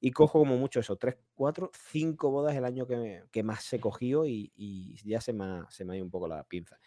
Y 0.00 0.10
cojo 0.10 0.40
como 0.40 0.58
mucho 0.58 0.80
eso, 0.80 0.96
tres, 0.96 1.16
cuatro, 1.34 1.70
cinco 1.90 2.30
bodas 2.30 2.56
el 2.56 2.64
año 2.64 2.86
que, 2.86 3.22
que 3.30 3.42
más 3.42 3.62
se 3.62 3.78
cogió 3.78 4.26
y, 4.26 4.52
y 4.56 4.96
ya 5.04 5.20
se 5.20 5.32
me, 5.32 5.44
ha, 5.44 5.66
se 5.70 5.84
me 5.84 5.94
ha 5.94 5.96
ido 5.96 6.04
un 6.04 6.10
poco 6.10 6.28
la 6.28 6.42
pinza. 6.44 6.78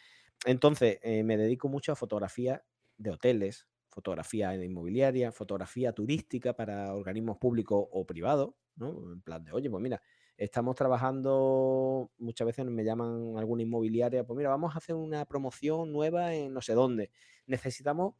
Entonces, 0.45 0.99
eh, 1.01 1.23
me 1.23 1.37
dedico 1.37 1.67
mucho 1.69 1.91
a 1.91 1.95
fotografía 1.95 2.63
de 2.97 3.11
hoteles, 3.11 3.67
fotografía 3.89 4.51
de 4.51 4.65
inmobiliaria, 4.65 5.32
fotografía 5.32 5.91
turística 5.93 6.53
para 6.55 6.93
organismos 6.93 7.38
públicos 7.38 7.88
o 7.91 8.05
privados, 8.05 8.51
¿no? 8.75 9.13
En 9.13 9.21
plan 9.21 9.43
de, 9.43 9.51
oye, 9.51 9.69
pues 9.69 9.82
mira, 9.82 10.01
estamos 10.38 10.75
trabajando, 10.75 12.11
muchas 12.17 12.45
veces 12.45 12.65
me 12.65 12.83
llaman 12.83 13.33
alguna 13.38 13.63
inmobiliaria, 13.63 14.23
pues 14.25 14.38
mira, 14.38 14.49
vamos 14.49 14.75
a 14.75 14.77
hacer 14.77 14.95
una 14.95 15.25
promoción 15.25 15.91
nueva 15.91 16.33
en 16.33 16.53
no 16.53 16.61
sé 16.61 16.73
dónde. 16.73 17.11
Necesitamos 17.47 18.15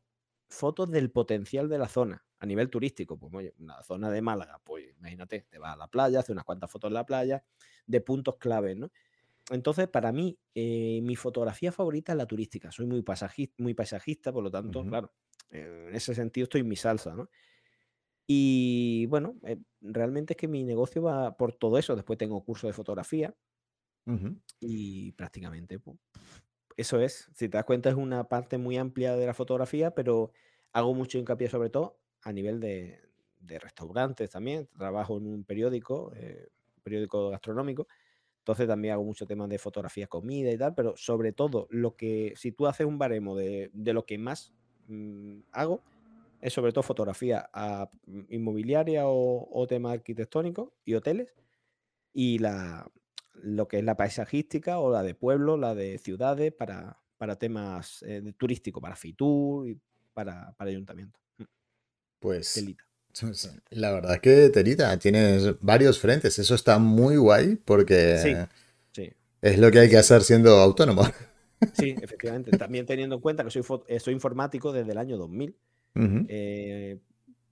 fotos 0.49 0.89
del 0.89 1.11
potencial 1.11 1.70
de 1.70 1.78
la 1.78 1.88
zona 1.88 2.26
a 2.39 2.45
nivel 2.45 2.70
turístico. 2.70 3.18
Pues 3.18 3.34
oye, 3.34 3.53
una 3.59 3.82
zona 3.84 4.09
de 4.09 4.22
Málaga, 4.22 4.59
pues 4.63 4.86
imagínate, 4.97 5.45
te 5.49 5.59
vas 5.59 5.74
a 5.74 5.78
la 5.78 5.88
playa, 5.88 6.20
haces 6.20 6.32
unas 6.32 6.45
cuantas 6.45 6.72
fotos 6.72 6.89
en 6.89 6.95
la 6.95 7.05
playa, 7.05 7.43
de 7.86 8.01
puntos 8.01 8.38
claves, 8.38 8.78
¿no? 8.78 8.91
Entonces, 9.49 9.88
para 9.88 10.11
mí, 10.11 10.38
eh, 10.55 10.99
mi 11.03 11.15
fotografía 11.15 11.72
favorita 11.72 12.11
es 12.11 12.18
la 12.18 12.26
turística. 12.26 12.72
Soy 12.72 12.86
muy, 12.86 13.01
pasajista, 13.01 13.55
muy, 13.63 13.74
paisajista, 13.74 14.34
por 14.34 14.43
lo 14.43 14.51
tanto, 14.51 14.84
claro, 14.86 15.13
en 15.49 15.95
ese 15.95 16.13
sentido 16.13 16.43
estoy 16.43 16.61
en 16.61 16.68
mi 16.68 16.76
salsa, 16.76 17.15
¿no? 17.15 17.30
Y 18.28 19.06
bueno, 19.06 19.36
eh, 19.44 19.58
realmente 19.80 20.34
es 20.34 20.38
que 20.38 20.50
mi 20.50 20.66
negocio 20.66 21.02
va 21.02 21.38
por 21.38 21.54
todo 21.54 21.78
eso. 21.78 21.96
Después 21.96 22.20
tengo 22.20 22.44
curso 22.44 22.68
de 22.68 22.74
fotografía 22.74 23.34
y 24.62 25.12
prácticamente 25.14 25.80
pues, 25.80 25.98
eso 26.78 27.00
es. 27.00 27.30
Si 27.34 27.50
te 27.50 27.58
das 27.58 27.66
cuenta, 27.66 27.90
es 27.90 27.96
una 27.96 28.28
parte 28.30 28.58
muy 28.58 28.78
amplia 28.78 29.16
de 29.16 29.26
la 29.26 29.34
fotografía, 29.34 29.92
pero 29.92 30.32
hago 30.72 30.94
mucho 30.94 31.18
hincapié 31.18 31.50
sobre 31.50 31.70
todo 31.70 32.00
a 32.22 32.32
nivel 32.32 32.60
de, 32.60 33.02
restaurantes 33.60 34.30
también. 34.30 34.68
Trabajo 34.78 35.18
en 35.18 35.28
un 35.28 35.44
periódico, 35.44 36.12
eh, 36.16 36.48
periódico 36.84 37.30
gastronómico. 37.30 37.88
Entonces 38.40 38.68
también 38.68 38.94
hago 38.94 39.04
mucho 39.04 39.26
tema 39.26 39.48
de 39.48 39.58
fotografía, 39.58 40.08
comida 40.08 40.52
y 40.52 40.58
tal, 40.58 40.74
pero 40.74 40.96
sobre 40.96 41.34
todo 41.34 41.68
lo 41.70 41.98
que, 41.98 42.34
si 42.38 42.54
tú 42.54 42.68
haces 42.68 42.88
un 42.88 42.98
baremo 42.98 43.36
de, 43.36 43.72
lo 43.74 44.06
que 44.06 44.18
más 44.18 44.54
mm, 44.88 45.40
hago, 45.52 45.84
es 46.42 46.54
sobre 46.54 46.72
todo 46.72 46.84
fotografía 46.84 47.50
a 47.54 47.90
mm, 48.06 48.22
inmobiliaria 48.30 49.04
o, 49.06 49.66
tema 49.68 49.92
arquitectónico 49.92 50.74
y 50.86 50.94
hoteles, 50.94 51.36
y 52.14 52.40
la, 52.40 52.90
lo 53.36 53.68
que 53.68 53.80
es 53.80 53.84
la 53.84 53.98
paisajística 53.98 54.80
o 54.80 54.92
la 54.92 55.04
de 55.04 55.16
pueblo, 55.16 55.58
la 55.58 55.76
de 55.76 55.98
ciudades, 55.98 56.54
para, 56.54 57.00
para 57.18 57.38
temas 57.38 58.04
eh, 58.08 58.34
turísticos, 58.38 58.82
para 58.82 58.96
Fitur 58.96 59.70
y 59.70 59.80
para, 60.14 60.54
para 60.54 60.70
ayuntamiento. 60.70 61.20
Mm. 61.38 61.44
Pues 62.20 62.54
telita. 62.54 62.84
la 63.72 63.92
verdad 63.92 64.16
es 64.16 64.22
que 64.22 64.50
telita, 64.50 64.98
tienes 65.00 65.60
varios 65.62 66.00
frentes, 66.00 66.38
eso 66.38 66.56
está 66.56 66.78
muy 66.78 67.18
guay 67.18 67.56
porque 67.56 68.48
es 69.42 69.60
lo 69.60 69.72
que 69.72 69.80
hay 69.80 69.90
que 69.90 69.98
hacer 69.98 70.24
siendo 70.24 70.58
autónomo. 70.58 71.04
Sí, 71.74 71.96
efectivamente. 72.02 72.52
También 72.58 72.86
teniendo 72.86 73.16
en 73.16 73.22
cuenta 73.22 73.44
que 73.44 73.52
soy, 73.52 73.64
eh, 73.88 74.00
soy 74.00 74.14
informático 74.14 74.72
desde 74.72 74.92
el 74.92 74.98
año 74.98 75.18
2000. 75.18 75.56
Eh, 76.28 77.00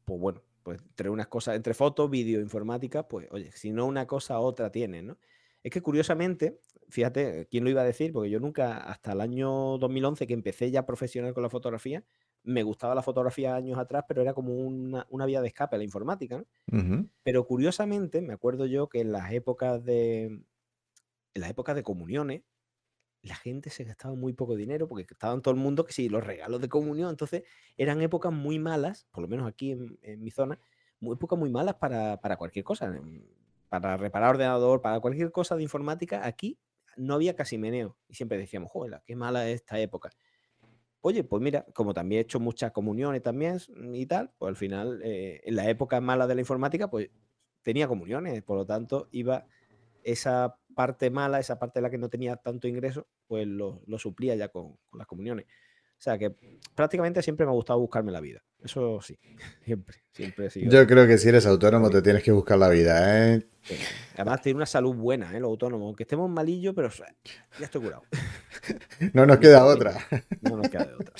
pues 0.05 0.19
bueno, 0.19 0.41
pues 0.63 0.79
entre 0.81 1.09
unas 1.09 1.27
cosas, 1.27 1.55
entre 1.55 1.73
fotos, 1.73 2.09
vídeo, 2.09 2.39
informática, 2.39 3.07
pues 3.07 3.27
oye, 3.31 3.51
si 3.51 3.71
no 3.71 3.85
una 3.85 4.07
cosa, 4.07 4.39
otra 4.39 4.71
tiene, 4.71 5.01
¿no? 5.01 5.17
Es 5.63 5.71
que 5.71 5.81
curiosamente, 5.81 6.59
fíjate, 6.89 7.47
¿quién 7.49 7.63
lo 7.63 7.69
iba 7.71 7.81
a 7.81 7.85
decir? 7.85 8.13
Porque 8.13 8.29
yo 8.29 8.39
nunca, 8.39 8.77
hasta 8.77 9.13
el 9.13 9.21
año 9.21 9.77
2011 9.79 10.27
que 10.27 10.33
empecé 10.33 10.69
ya 10.69 10.85
profesional 10.85 11.33
con 11.33 11.41
la 11.41 11.49
fotografía, 11.49 12.03
me 12.43 12.61
gustaba 12.61 12.93
la 12.93 13.01
fotografía 13.01 13.55
años 13.55 13.79
atrás, 13.79 14.05
pero 14.07 14.21
era 14.21 14.35
como 14.35 14.53
una, 14.53 15.25
vía 15.25 15.41
de 15.41 15.47
escape 15.47 15.75
a 15.75 15.79
la 15.79 15.83
informática, 15.83 16.37
¿no? 16.37 16.45
Pero 17.23 17.47
curiosamente, 17.47 18.21
me 18.21 18.33
acuerdo 18.33 18.67
yo 18.67 18.87
que 18.89 19.01
en 19.01 19.11
las 19.11 19.31
épocas 19.31 19.83
de, 19.83 20.25
en 20.25 21.41
las 21.41 21.49
épocas 21.49 21.75
de 21.75 21.83
comuniones, 21.83 22.43
la 23.25 23.35
gente 23.35 23.69
se 23.69 23.83
gastaba 23.83 24.15
muy 24.15 24.33
poco 24.33 24.55
dinero 24.55 24.87
porque 24.87 25.05
estaban 25.09 25.41
todo 25.41 25.53
el 25.53 25.59
mundo 25.59 25.85
que 25.85 25.93
sí, 25.93 26.09
los 26.09 26.23
regalos 26.23 26.61
de 26.61 26.69
comunión. 26.69 27.09
Entonces 27.09 27.43
eran 27.75 28.01
épocas 28.01 28.31
muy 28.31 28.59
malas, 28.59 29.07
por 29.11 29.23
lo 29.23 29.27
menos 29.27 29.47
aquí 29.47 29.71
en, 29.71 30.23
mi 30.23 30.31
zona, 30.31 30.59
muy 30.99 31.15
épocas 31.15 31.37
muy 31.37 31.49
malas 31.49 31.75
para, 31.75 32.37
cualquier 32.37 32.63
cosa. 32.63 32.85
Em, 32.85 33.25
para 33.67 33.97
reparar 33.97 34.31
ordenador, 34.31 34.81
para 34.81 34.99
cualquier 34.99 35.31
cosa 35.31 35.55
de 35.55 35.63
informática, 35.63 36.25
aquí 36.25 36.59
no 36.97 37.15
había 37.15 37.35
casi 37.35 37.57
meneo. 37.57 37.97
Y 38.07 38.13
siempre 38.13 38.37
decíamos, 38.37 38.71
joder, 38.71 39.01
qué 39.05 39.15
mala 39.15 39.49
es 39.49 39.55
esta 39.55 39.79
época. 39.79 40.11
Oye, 41.01 41.23
pues 41.23 41.41
mira, 41.41 41.65
como 41.73 41.93
también 41.93 42.19
he 42.19 42.21
hecho 42.23 42.39
muchas 42.39 42.71
comuniones 42.71 43.21
también 43.21 43.57
y 43.93 44.05
tal, 44.05 44.31
pues 44.37 44.49
al 44.49 44.55
final, 44.55 45.01
eh, 45.03 45.41
en 45.43 45.55
la 45.55 45.69
época 45.69 45.99
mala 46.01 46.25
de 46.27 46.35
la 46.35 46.41
informática, 46.41 46.89
pues 46.89 47.09
tenía 47.63 47.87
comuniones, 47.87 48.41
por 48.43 48.57
lo 48.57 48.65
tanto, 48.65 49.07
iba 49.11 49.45
esa 50.05 50.59
parte 50.75 51.09
mala, 51.09 51.39
esa 51.39 51.57
parte 51.57 51.79
de 51.79 51.83
la 51.83 51.89
que 51.89 51.97
no 51.97 52.09
tenía 52.09 52.37
tanto 52.37 52.67
ingreso, 52.67 53.07
pues 53.27 53.47
lo, 53.47 53.81
suplía 53.97 54.35
ya 54.35 54.49
con, 54.49 54.77
las 54.93 55.07
comuniones. 55.07 55.47
O 56.05 56.07
sea 56.07 56.19
que 56.19 56.35
prácticamente 56.75 57.23
siempre 57.23 57.47
me 57.47 57.51
ha 57.51 57.55
gustado 57.55 57.79
buscarme 57.79 58.11
la 58.11 58.21
vida. 58.21 58.43
Eso 58.63 59.01
sí, 59.01 59.17
siempre, 59.65 60.03
siempre 60.11 60.49
Yo 60.69 60.85
creo 60.85 61.07
que 61.07 61.17
si 61.17 61.29
eres 61.29 61.47
autónomo 61.47 61.89
te 61.89 62.03
tienes 62.03 62.21
que 62.21 62.31
buscar 62.31 62.59
la 62.59 62.69
vida, 62.69 63.33
¿eh? 63.33 63.47
Además, 64.13 64.43
tiene 64.43 64.57
una 64.57 64.67
salud 64.67 64.93
buena, 64.93 65.35
¿eh? 65.35 65.39
Los 65.39 65.49
autónomos. 65.49 65.87
Aunque 65.87 66.03
estemos 66.03 66.29
malillos, 66.29 66.75
pero 66.75 66.89
ya 66.89 67.65
estoy 67.65 67.81
curado. 67.81 68.03
no 69.13 69.25
nos 69.25 69.39
queda 69.39 69.65
otra. 69.65 69.97
No 70.41 70.57
nos 70.57 70.69
queda 70.69 70.85
de 70.85 70.93
otra. 70.93 71.13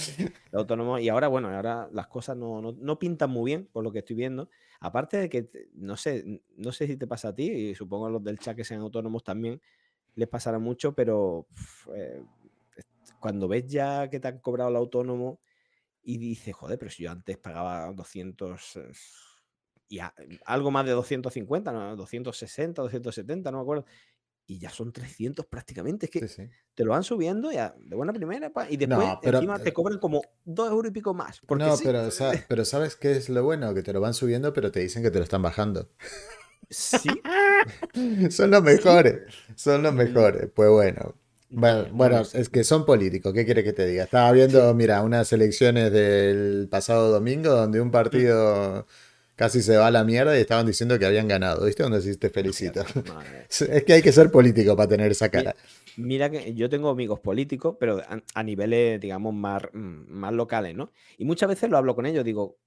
Los 0.52 0.60
autónomos, 0.60 1.02
y 1.02 1.10
ahora, 1.10 1.30
bueno, 1.30 1.50
ahora 1.50 1.90
las 1.92 2.06
cosas 2.06 2.38
no, 2.38 2.62
no, 2.62 3.00
pintan 3.00 3.32
muy 3.32 3.50
bien, 3.50 3.68
por 3.74 3.84
lo 3.84 3.92
que 3.92 4.00
estoy 4.00 4.16
viendo. 4.16 4.52
Aparte 4.82 5.18
de 5.18 5.30
que, 5.30 5.50
no 5.74 5.98
sé, 5.98 6.44
no 6.58 6.72
sé 6.72 6.86
si 6.86 6.96
te 6.96 7.08
pasa 7.08 7.30
a 7.30 7.34
ti, 7.34 7.52
y 7.52 7.74
supongo 7.74 8.06
a 8.06 8.12
los 8.12 8.24
del 8.24 8.38
chat 8.38 8.56
que 8.56 8.64
sean 8.64 8.82
autónomos 8.82 9.24
también 9.24 9.60
les 10.14 10.30
pasará 10.30 10.60
mucho, 10.60 10.94
pero 10.94 11.48
eh, 11.94 12.22
cuando 13.26 13.48
ves 13.48 13.66
ya 13.66 14.08
que 14.08 14.20
te 14.20 14.28
han 14.28 14.38
cobrado 14.38 14.70
el 14.70 14.76
autónomo 14.76 15.42
y 16.04 16.20
dices, 16.20 16.54
joder, 16.54 16.78
pero 16.78 16.92
si 16.92 17.02
yo 17.02 17.10
antes 17.10 17.40
pagaba 17.40 17.92
200 17.92 18.78
y 19.90 19.98
algo 20.46 20.70
más 20.70 20.86
de 20.86 20.92
250, 20.92 21.72
¿no? 21.72 21.96
260, 21.96 22.84
270, 22.84 23.50
no 23.50 23.58
me 23.58 23.62
acuerdo. 23.64 23.86
Y 24.46 24.60
ya 24.60 24.70
son 24.70 24.94
300 24.94 25.48
prácticamente. 25.48 26.06
Es 26.06 26.12
que 26.12 26.52
te 26.76 26.86
lo 26.86 26.92
van 26.92 27.02
subiendo 27.02 27.52
ya 27.52 27.74
de 27.80 27.96
buena 27.96 28.14
primera 28.14 28.52
y 28.70 28.78
después 28.78 29.18
encima 29.24 29.58
te 29.58 29.74
cobran 29.74 29.98
como 29.98 30.22
2 30.44 30.70
euros 30.70 30.92
y 30.92 30.94
pico 30.94 31.16
más. 31.16 31.42
no, 31.50 31.78
pero, 31.84 32.10
pero 32.48 32.64
¿sabes 32.64 32.96
qué 32.96 33.14
es 33.14 33.30
lo 33.30 33.44
bueno? 33.44 33.74
Que 33.74 33.82
te 33.82 33.92
lo 33.92 34.02
van 34.02 34.14
subiendo, 34.14 34.54
pero 34.54 34.72
te 34.72 34.82
dicen 34.82 35.02
que 35.02 35.10
te 35.10 35.18
lo 35.18 35.24
están 35.24 35.42
bajando. 35.42 35.90
Sí. 36.70 37.10
son 38.30 38.52
los 38.52 38.62
mejores. 38.62 39.24
Son 39.56 39.82
los 39.82 39.94
mm. 39.94 39.98
mejores. 39.98 40.50
Pues 40.54 40.70
bueno. 40.70 41.16
Bueno, 41.56 42.22
es 42.34 42.50
que 42.50 42.64
son 42.64 42.86
políticos, 42.86 43.34
¿qué 43.34 43.46
quiere 43.46 43.64
que 43.64 43.72
te 43.72 43.86
diga? 43.86 44.04
Estaba 44.04 44.32
viendo, 44.34 44.74
mira, 44.74 45.02
unas 45.02 45.32
elecciones 45.32 45.92
del 45.92 46.68
pasado 46.70 47.12
domingo 47.12 47.50
donde 47.52 47.80
un 47.80 47.88
mm. 47.88 47.92
partido 47.92 48.86
casi 49.36 49.62
se 49.62 49.78
va 49.78 49.88
a 49.88 49.92
la 49.92 50.04
mierda 50.04 50.38
y 50.38 50.42
estaban 50.42 50.66
diciendo 50.66 50.98
que 51.00 51.06
habían 51.06 51.28
ganado. 51.28 51.66
¿Viste? 51.66 51.84
Donde 51.84 52.00
decís 52.00 52.20
te 52.20 52.30
felicito. 52.30 52.84
es 53.50 53.84
que 53.84 53.94
hay 53.94 54.02
que 54.02 54.12
ser 54.12 54.32
político 54.32 54.76
para 54.76 54.90
tener 54.90 55.12
esa 55.12 55.30
cara. 55.30 55.56
Mira, 55.98 56.30
que 56.30 56.54
yo 56.54 56.70
tengo 56.70 56.90
amigos 56.90 57.20
políticos, 57.22 57.78
pero 57.80 58.02
a, 58.34 58.44
niveles, 58.44 59.00
digamos, 59.00 59.34
más, 59.34 59.64
mm, 59.74 60.10
más 60.10 60.34
locales, 60.34 60.76
¿no? 60.76 60.92
Y 61.18 61.26
muchas 61.26 61.48
veces 61.48 61.70
lo 61.70 61.78
hablo 61.78 61.96
con 61.96 62.06
ellos, 62.06 62.26
digo, 62.26 62.58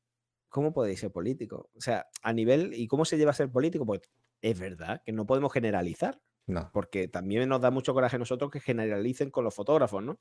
¿cómo 0.49 0.73
podéis 0.73 1.01
ser 1.01 1.11
político? 1.11 1.71
O 1.77 1.81
sea, 1.81 2.07
a 2.23 2.33
nivel, 2.33 2.73
¿y 2.75 2.87
cómo 2.87 3.05
se 3.05 3.19
lleva 3.19 3.33
a 3.33 3.35
ser 3.35 3.51
político? 3.51 3.85
Pues 3.85 4.01
es 4.41 4.59
verdad 4.59 5.03
que 5.05 5.13
no 5.13 5.27
podemos 5.27 5.53
generalizar. 5.53 6.21
No. 6.49 6.71
Porque 6.73 7.07
también 7.07 7.49
nos 7.49 7.61
da 7.61 7.71
mucho 7.71 7.95
coraje 7.95 8.17
a 8.17 8.19
nosotros 8.19 8.51
que 8.51 8.59
generalicen 8.59 9.31
con 9.31 9.45
los 9.45 9.55
fotógrafos, 9.55 10.03
¿no? 10.03 10.19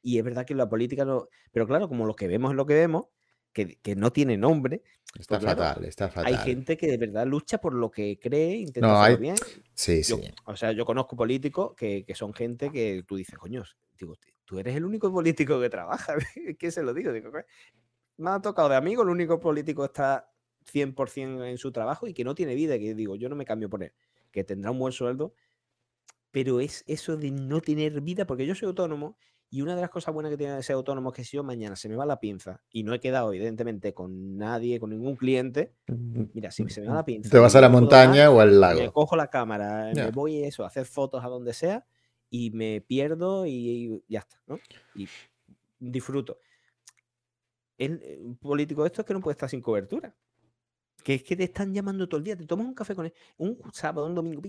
Y 0.00 0.18
es 0.18 0.24
verdad 0.24 0.46
que 0.46 0.54
la 0.54 0.68
política 0.68 1.04
no. 1.04 1.28
Pero 1.52 1.66
claro, 1.66 1.88
como 1.88 2.06
lo 2.06 2.16
que 2.16 2.28
vemos 2.28 2.52
es 2.52 2.56
lo 2.56 2.64
que 2.64 2.74
vemos, 2.74 3.06
que, 3.52 3.96
no 3.96 4.12
tiene 4.12 4.36
nombre. 4.36 4.82
Está 5.18 5.38
pues 5.38 5.50
fatal, 5.50 5.84
está 5.84 6.08
fatal. 6.08 6.32
Hay 6.32 6.38
gente 6.38 6.76
que 6.76 6.86
de 6.86 6.96
verdad 6.96 7.26
lucha 7.26 7.58
por 7.58 7.74
lo 7.74 7.90
que 7.90 8.18
cree, 8.20 8.56
intenta 8.56 9.02
hacerlo 9.02 9.18
bien. 9.18 9.36
Sí, 9.74 10.04
sí. 10.04 10.14
O 10.46 10.56
sea, 10.56 10.72
yo 10.72 10.84
conozco 10.84 11.16
políticos 11.16 11.74
que, 11.76 12.04
son 12.14 12.32
gente 12.32 12.70
que 12.70 13.04
tú 13.06 13.16
dices, 13.16 13.36
coño, 13.36 13.64
digo, 13.98 14.14
tú 14.44 14.58
eres 14.58 14.76
el 14.76 14.84
único 14.84 15.12
político 15.12 15.60
que 15.60 15.70
trabaja. 15.70 16.14
¿Qué 16.58 16.70
se 16.70 16.82
lo 16.82 16.94
digo? 16.94 17.12
digo 17.12 17.30
me 18.18 18.30
ha 18.30 18.40
tocado 18.40 18.68
de 18.68 18.76
amigo, 18.76 19.02
el 19.02 19.08
único 19.08 19.38
político 19.38 19.84
está 19.84 20.30
100% 20.72 21.48
en 21.48 21.58
su 21.58 21.72
trabajo 21.72 22.06
y 22.06 22.14
que 22.14 22.24
no 22.24 22.34
tiene 22.34 22.54
vida, 22.54 22.78
que 22.78 22.94
digo, 22.94 23.16
yo 23.16 23.28
no 23.28 23.36
me 23.36 23.44
cambio 23.44 23.70
por 23.70 23.82
él, 23.82 23.92
que 24.32 24.44
tendrá 24.44 24.70
un 24.72 24.78
buen 24.78 24.92
sueldo, 24.92 25.34
pero 26.30 26.60
es 26.60 26.84
eso 26.86 27.16
de 27.16 27.30
no 27.30 27.60
tener 27.60 28.00
vida, 28.00 28.26
porque 28.26 28.46
yo 28.46 28.54
soy 28.54 28.66
autónomo 28.66 29.16
y 29.50 29.62
una 29.62 29.74
de 29.74 29.80
las 29.80 29.90
cosas 29.90 30.12
buenas 30.12 30.30
que 30.30 30.36
tiene 30.36 30.62
ser 30.62 30.74
autónomo 30.74 31.10
es 31.10 31.16
que 31.16 31.24
si 31.24 31.36
yo 31.36 31.42
mañana 31.42 31.74
se 31.74 31.88
me 31.88 31.96
va 31.96 32.04
la 32.04 32.20
pinza 32.20 32.62
y 32.70 32.82
no 32.82 32.92
he 32.92 33.00
quedado, 33.00 33.32
evidentemente, 33.32 33.94
con 33.94 34.36
nadie, 34.36 34.78
con 34.78 34.90
ningún 34.90 35.16
cliente, 35.16 35.72
mira, 36.34 36.50
si 36.50 36.68
se 36.68 36.82
me 36.82 36.88
va 36.88 36.96
la 36.96 37.04
pinza. 37.04 37.30
Te 37.30 37.38
vas 37.38 37.56
a 37.56 37.60
la 37.62 37.70
montaña 37.70 38.30
o 38.30 38.40
al 38.40 38.60
lago. 38.60 38.80
Me 38.80 38.90
cojo 38.90 39.16
la 39.16 39.28
cámara, 39.28 39.90
me 39.94 40.10
voy 40.10 40.44
eso, 40.44 40.64
a 40.64 40.66
hacer 40.66 40.84
fotos 40.84 41.24
a 41.24 41.28
donde 41.28 41.54
sea 41.54 41.86
y 42.28 42.50
me 42.50 42.82
pierdo 42.82 43.46
y, 43.46 44.02
ya 44.06 44.18
está, 44.20 44.36
¿no? 44.46 44.58
Y 44.94 45.08
disfruto. 45.78 46.38
El, 47.78 48.00
eh, 48.02 48.20
político 48.40 48.84
esto 48.84 49.00
es 49.00 49.06
que 49.06 49.14
no 49.14 49.20
puede 49.20 49.32
estar 49.32 49.48
sin 49.48 49.62
cobertura. 49.62 50.14
Que 51.08 51.14
es 51.14 51.22
que 51.22 51.36
te 51.36 51.44
están 51.44 51.72
llamando 51.72 52.06
todo 52.06 52.18
el 52.18 52.24
día, 52.24 52.36
te 52.36 52.44
tomas 52.44 52.66
un 52.66 52.74
café 52.74 52.94
con 52.94 53.06
él, 53.06 53.14
un 53.38 53.58
sábado, 53.72 54.06
un 54.06 54.14
domingo, 54.14 54.42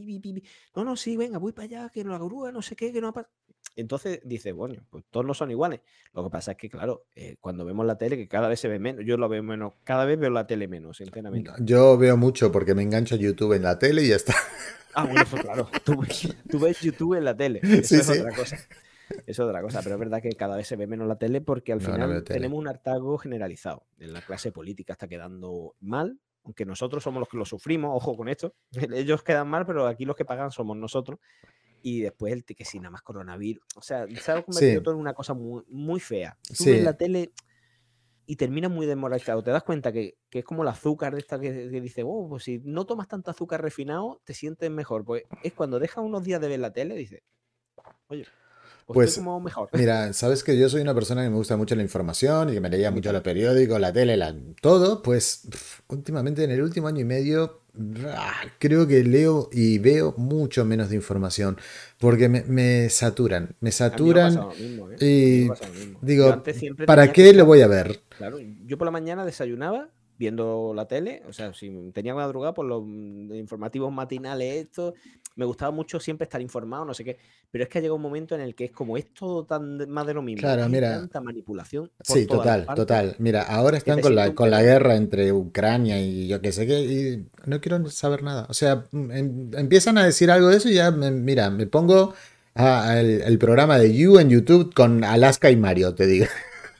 no, 0.75 0.83
no, 0.83 0.97
sí, 0.97 1.15
venga, 1.15 1.37
voy 1.37 1.53
para 1.53 1.63
allá, 1.63 1.89
que 1.89 2.03
no 2.03 2.11
la 2.11 2.17
grúa, 2.17 2.51
no 2.51 2.61
sé 2.61 2.75
qué, 2.75 2.91
que 2.91 2.99
no 2.99 3.13
pasa. 3.13 3.29
Entonces 3.77 4.19
dice, 4.25 4.51
bueno, 4.51 4.85
pues 4.89 5.05
todos 5.09 5.25
no 5.25 5.33
son 5.33 5.51
iguales. 5.51 5.79
Lo 6.11 6.21
que 6.21 6.29
pasa 6.29 6.51
es 6.51 6.57
que, 6.57 6.69
claro, 6.69 7.05
eh, 7.15 7.37
cuando 7.39 7.63
vemos 7.63 7.85
la 7.85 7.97
tele, 7.97 8.17
que 8.17 8.27
cada 8.27 8.49
vez 8.49 8.59
se 8.59 8.67
ve 8.67 8.77
menos, 8.77 9.05
yo 9.05 9.15
lo 9.15 9.29
veo 9.29 9.41
menos, 9.41 9.75
cada 9.85 10.03
vez 10.03 10.19
veo 10.19 10.31
la 10.31 10.47
tele 10.47 10.67
menos, 10.67 10.97
sinceramente. 10.97 11.49
Yo 11.61 11.97
veo 11.97 12.17
mucho 12.17 12.51
porque 12.51 12.75
me 12.75 12.83
engancho 12.83 13.15
a 13.15 13.19
YouTube 13.19 13.53
en 13.53 13.63
la 13.63 13.79
tele 13.79 14.03
y 14.03 14.09
ya 14.09 14.17
está. 14.17 14.35
Ah, 14.95 15.05
bueno, 15.05 15.23
pues 15.31 15.41
claro, 15.41 15.69
tú, 15.85 16.59
ves 16.59 16.81
YouTube 16.81 17.13
en 17.13 17.23
la 17.23 17.37
tele, 17.37 17.61
eso 17.63 17.95
es 17.95 18.09
otra 18.09 18.35
cosa. 18.35 18.57
Eso 19.09 19.23
es 19.27 19.39
otra 19.39 19.61
cosa, 19.61 19.81
pero 19.81 19.95
es 19.95 19.99
verdad 19.99 20.21
que 20.21 20.31
cada 20.31 20.57
vez 20.57 20.67
se 20.67 20.75
ve 20.75 20.87
menos 20.87 21.07
la 21.07 21.15
tele 21.15 21.39
porque 21.39 21.71
al 21.71 21.79
final 21.79 22.21
tenemos 22.25 22.59
un 22.59 22.67
hartazgo 22.67 23.17
generalizado. 23.17 23.85
En 23.97 24.11
la 24.11 24.21
clase 24.21 24.51
política 24.51 24.93
está 24.93 25.07
quedando 25.07 25.75
mal, 25.79 26.19
aunque 26.43 26.65
nosotros 26.65 27.03
somos 27.03 27.19
los 27.19 27.29
que 27.29 27.37
lo 27.37 27.45
sufrimos, 27.45 27.91
ojo 27.93 28.15
con 28.15 28.29
esto. 28.29 28.53
Ellos 28.93 29.23
quedan 29.23 29.47
mal, 29.47 29.65
pero 29.65 29.87
aquí 29.87 30.05
los 30.05 30.15
que 30.15 30.25
pagan 30.25 30.51
somos 30.51 30.77
nosotros 30.77 31.19
y 31.81 32.01
después 32.01 32.33
el 32.33 32.43
que 32.43 32.65
si 32.65 32.79
nada 32.79 32.91
más 32.91 33.01
coronavirus. 33.01 33.63
O 33.75 33.81
sea, 33.81 34.05
se 34.07 34.31
ha 34.31 34.41
convertido 34.41 34.83
todo 34.83 34.93
en 34.95 34.99
una 34.99 35.13
cosa 35.13 35.33
muy, 35.33 35.63
muy 35.67 35.99
fea. 35.99 36.37
Tú 36.57 36.65
ves 36.65 36.83
la 36.83 36.97
tele 36.97 37.31
y 38.25 38.35
terminas 38.35 38.69
muy 38.69 38.85
desmoralizado. 38.85 39.43
Te 39.43 39.51
das 39.51 39.63
cuenta 39.63 39.91
que, 39.91 40.17
es 40.31 40.45
como 40.45 40.63
el 40.63 40.69
azúcar 40.69 41.13
de 41.13 41.19
esta 41.19 41.39
que, 41.39 41.51
dice, 41.51 42.03
oh, 42.05 42.27
pues 42.29 42.43
si 42.43 42.59
no 42.63 42.85
tomas 42.85 43.07
tanto 43.07 43.31
azúcar 43.31 43.61
refinado, 43.61 44.21
te 44.23 44.33
sientes 44.33 44.69
mejor. 44.69 45.03
Pues 45.03 45.23
es 45.43 45.53
cuando 45.53 45.79
dejas 45.79 46.03
unos 46.03 46.23
días 46.23 46.39
de 46.39 46.47
ver 46.47 46.59
la 46.59 46.71
tele, 46.71 46.95
dices, 46.95 47.23
oye, 48.07 48.25
pues, 48.93 49.19
mejor. 49.19 49.69
Mira, 49.73 50.13
sabes 50.13 50.43
que 50.43 50.57
yo 50.57 50.69
soy 50.69 50.81
una 50.81 50.93
persona 50.93 51.23
que 51.23 51.29
me 51.29 51.35
gusta 51.35 51.57
mucho 51.57 51.75
la 51.75 51.81
información 51.81 52.49
y 52.49 52.53
que 52.53 52.61
me 52.61 52.69
leía 52.69 52.91
mucho 52.91 53.11
los 53.11 53.21
periódicos, 53.21 53.79
la 53.79 53.93
tele, 53.93 54.17
la, 54.17 54.35
todo. 54.61 55.01
Pues 55.01 55.47
últimamente, 55.87 56.43
en 56.43 56.51
el 56.51 56.61
último 56.61 56.87
año 56.87 57.01
y 57.01 57.05
medio, 57.05 57.61
creo 58.57 58.87
que 58.87 59.03
leo 59.03 59.49
y 59.51 59.77
veo 59.79 60.13
mucho 60.17 60.65
menos 60.65 60.89
de 60.89 60.95
información 60.95 61.57
porque 61.99 62.27
me, 62.29 62.89
saturan, 62.89 63.55
me 63.59 63.71
saturan 63.71 64.49
y 64.99 65.47
digo, 66.01 66.43
¿para 66.85 67.11
qué 67.11 67.33
lo 67.33 67.45
voy 67.45 67.61
a 67.61 67.67
ver? 67.67 68.01
Claro, 68.17 68.37
yo 68.65 68.77
por 68.77 68.85
la 68.85 68.91
mañana 68.91 69.25
desayunaba 69.25 69.89
viendo 70.19 70.73
la 70.75 70.85
tele, 70.85 71.23
o 71.29 71.33
sea, 71.33 71.53
si 71.53 71.91
tenía 71.93 72.13
madrugada 72.13 72.53
por 72.53 72.65
los 72.65 72.83
mm, 72.85 73.33
informativos 73.35 73.91
matinales, 73.91 74.65
esto, 74.65 74.93
me 75.37 75.45
gustaba 75.45 75.71
mucho 75.71 75.97
siempre 76.01 76.25
estar 76.25 76.41
informado, 76.41 76.83
no 76.83 76.93
sé 76.93 77.05
qué, 77.05 77.17
pero 77.49 77.63
es 77.63 77.69
que 77.69 77.77
ha 77.77 77.81
llegado 77.81 77.95
un 77.95 78.01
momento 78.01 78.35
en 78.35 78.41
el 78.41 78.53
que 78.53 78.65
es 78.65 78.71
como 78.71 78.97
es 78.97 79.13
todo 79.13 79.45
tan 79.45 79.89
más 79.89 80.05
de 80.05 80.13
lo 80.13 80.21
mismo, 80.21 80.41
claro, 80.41 80.67
mira, 80.67 80.99
tanta 80.99 81.21
manipulación. 81.21 81.89
sí, 82.03 82.27
total, 82.27 82.67
total. 82.75 83.15
Mira, 83.19 83.43
ahora 83.43 83.77
están 83.77 84.01
con 84.01 84.13
la, 84.13 84.35
con 84.35 84.51
la 84.51 84.61
guerra 84.61 84.97
entre 84.97 85.31
Ucrania 85.31 86.01
y 86.01 86.27
yo 86.27 86.41
qué 86.41 86.51
sé 86.51 86.67
qué, 86.67 86.81
y 86.81 87.25
no 87.45 87.61
quiero 87.61 87.89
saber 87.89 88.21
nada. 88.21 88.45
O 88.49 88.53
sea, 88.53 88.83
mm, 88.91 89.11
em, 89.11 89.51
empiezan 89.55 89.97
a 89.97 90.03
decir 90.03 90.29
algo 90.29 90.49
de 90.49 90.57
eso 90.57 90.67
y 90.67 90.73
ya, 90.73 90.91
mira, 90.91 91.49
me 91.49 91.65
pongo 91.65 92.13
el, 92.55 93.39
programa 93.39 93.77
de 93.77 93.95
You 93.95 94.19
en 94.19 94.29
YouTube 94.29 94.73
con 94.73 95.05
Alaska 95.05 95.49
y 95.49 95.55
Mario, 95.55 95.95
te 95.95 96.07
digo. 96.07 96.25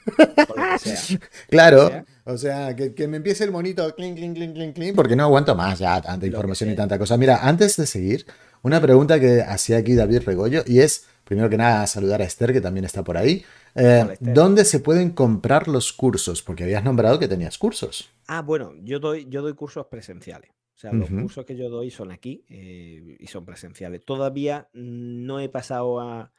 claro. 1.50 2.04
O 2.30 2.38
sea, 2.38 2.76
que, 2.76 3.08
me 3.08 3.18
empiece 3.18 3.44
el 3.44 3.52
monito 3.52 3.96
clink, 3.96 4.16
clink, 4.16 4.36
clink, 4.36 4.54
clink, 4.54 4.76
clink, 4.76 4.96
porque 4.96 5.16
no 5.16 5.24
aguanto 5.24 5.56
más 5.56 5.80
ya 5.80 6.00
tanta 6.00 6.28
información 6.28 6.70
y 6.70 6.76
tanta 6.76 7.00
cosa. 7.00 7.18
Mira, 7.18 7.40
antes 7.42 7.76
de 7.76 7.88
seguir, 7.88 8.28
una 8.62 8.80
pregunta 8.80 9.20
que 9.20 9.42
hacía 9.42 9.78
aquí 9.78 9.96
David 9.96 10.22
Regollo 10.26 10.62
y 10.68 10.80
es, 10.80 11.08
primero 11.24 11.50
que 11.50 11.58
nada, 11.58 11.88
saludar 11.88 12.22
a 12.22 12.26
Esther, 12.26 12.54
que 12.54 12.62
también 12.62 12.86
está 12.86 13.04
por 13.04 13.18
ahí. 13.18 13.44
Eh, 13.74 14.16
¿Dónde 14.20 14.64
se 14.66 14.80
pueden 14.80 15.10
comprar 15.10 15.68
los 15.68 15.92
cursos? 15.92 16.44
Porque 16.44 16.66
habías 16.66 16.84
nombrado 16.84 17.18
que 17.18 17.28
tenías 17.28 17.58
cursos. 17.58 18.12
Ah, 18.28 18.44
bueno, 18.44 18.74
yo 18.84 19.00
doy, 19.00 19.26
yo 19.28 19.42
doy 19.42 19.54
cursos 19.56 19.88
presenciales. 19.88 20.52
O 20.76 20.80
sea, 20.80 20.94
los 20.94 21.10
cursos 21.10 21.44
que 21.46 21.58
yo 21.58 21.68
doy 21.70 21.90
son 21.90 22.12
aquí 22.12 22.46
eh, 22.48 23.18
y 23.20 23.28
son 23.28 23.44
presenciales. 23.44 24.06
Todavía 24.06 24.70
no 24.74 25.40
he 25.40 25.50
pasado 25.50 26.00
a... 26.00 26.32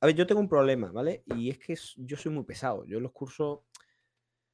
A 0.00 0.06
ver, 0.06 0.16
yo 0.16 0.26
tengo 0.26 0.40
un 0.40 0.48
problema, 0.48 0.90
¿vale? 0.90 1.22
Y 1.36 1.50
es 1.50 1.58
que 1.58 1.76
yo 1.96 2.16
soy 2.16 2.32
muy 2.32 2.44
pesado. 2.44 2.84
Yo 2.86 2.96
en 2.96 3.04
los 3.04 3.12
cursos 3.12 3.60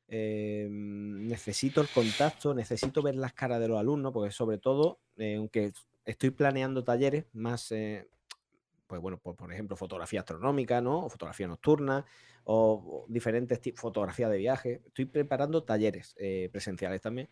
Em, 0.07 1.27
necesito 1.27 1.81
el 1.81 1.89
contacto, 1.89 2.55
necesito 2.55 3.03
ver 3.03 3.15
las 3.17 3.33
caras 3.33 3.61
de 3.61 3.69
los 3.69 3.79
alumnos, 3.79 4.13
porque 4.13 4.31
sobre 4.31 4.59
todo, 4.59 5.01
eh, 5.17 5.37
aunque 5.37 5.73
estoy 6.05 6.31
planeando 6.31 6.85
talleres 6.85 7.25
más, 7.33 7.73
eh, 7.73 8.09
pues 8.87 9.01
bueno, 9.01 9.19
por, 9.19 9.53
ejemplo, 9.53 9.77
fotografía 9.77 10.21
astronómica, 10.21 10.81
¿no? 10.81 11.07
O 11.07 11.09
fotografía 11.09 11.49
nocturna, 11.49 12.05
o, 12.45 13.07
diferentes 13.09 13.61
tipos, 13.61 13.81
fotografía 13.81 14.29
de 14.29 14.39
viaje. 14.39 14.83
Estoy 14.87 15.07
preparando 15.07 15.65
talleres 15.65 16.15
eh, 16.19 16.51
presenciales 16.53 17.01
también, 17.01 17.29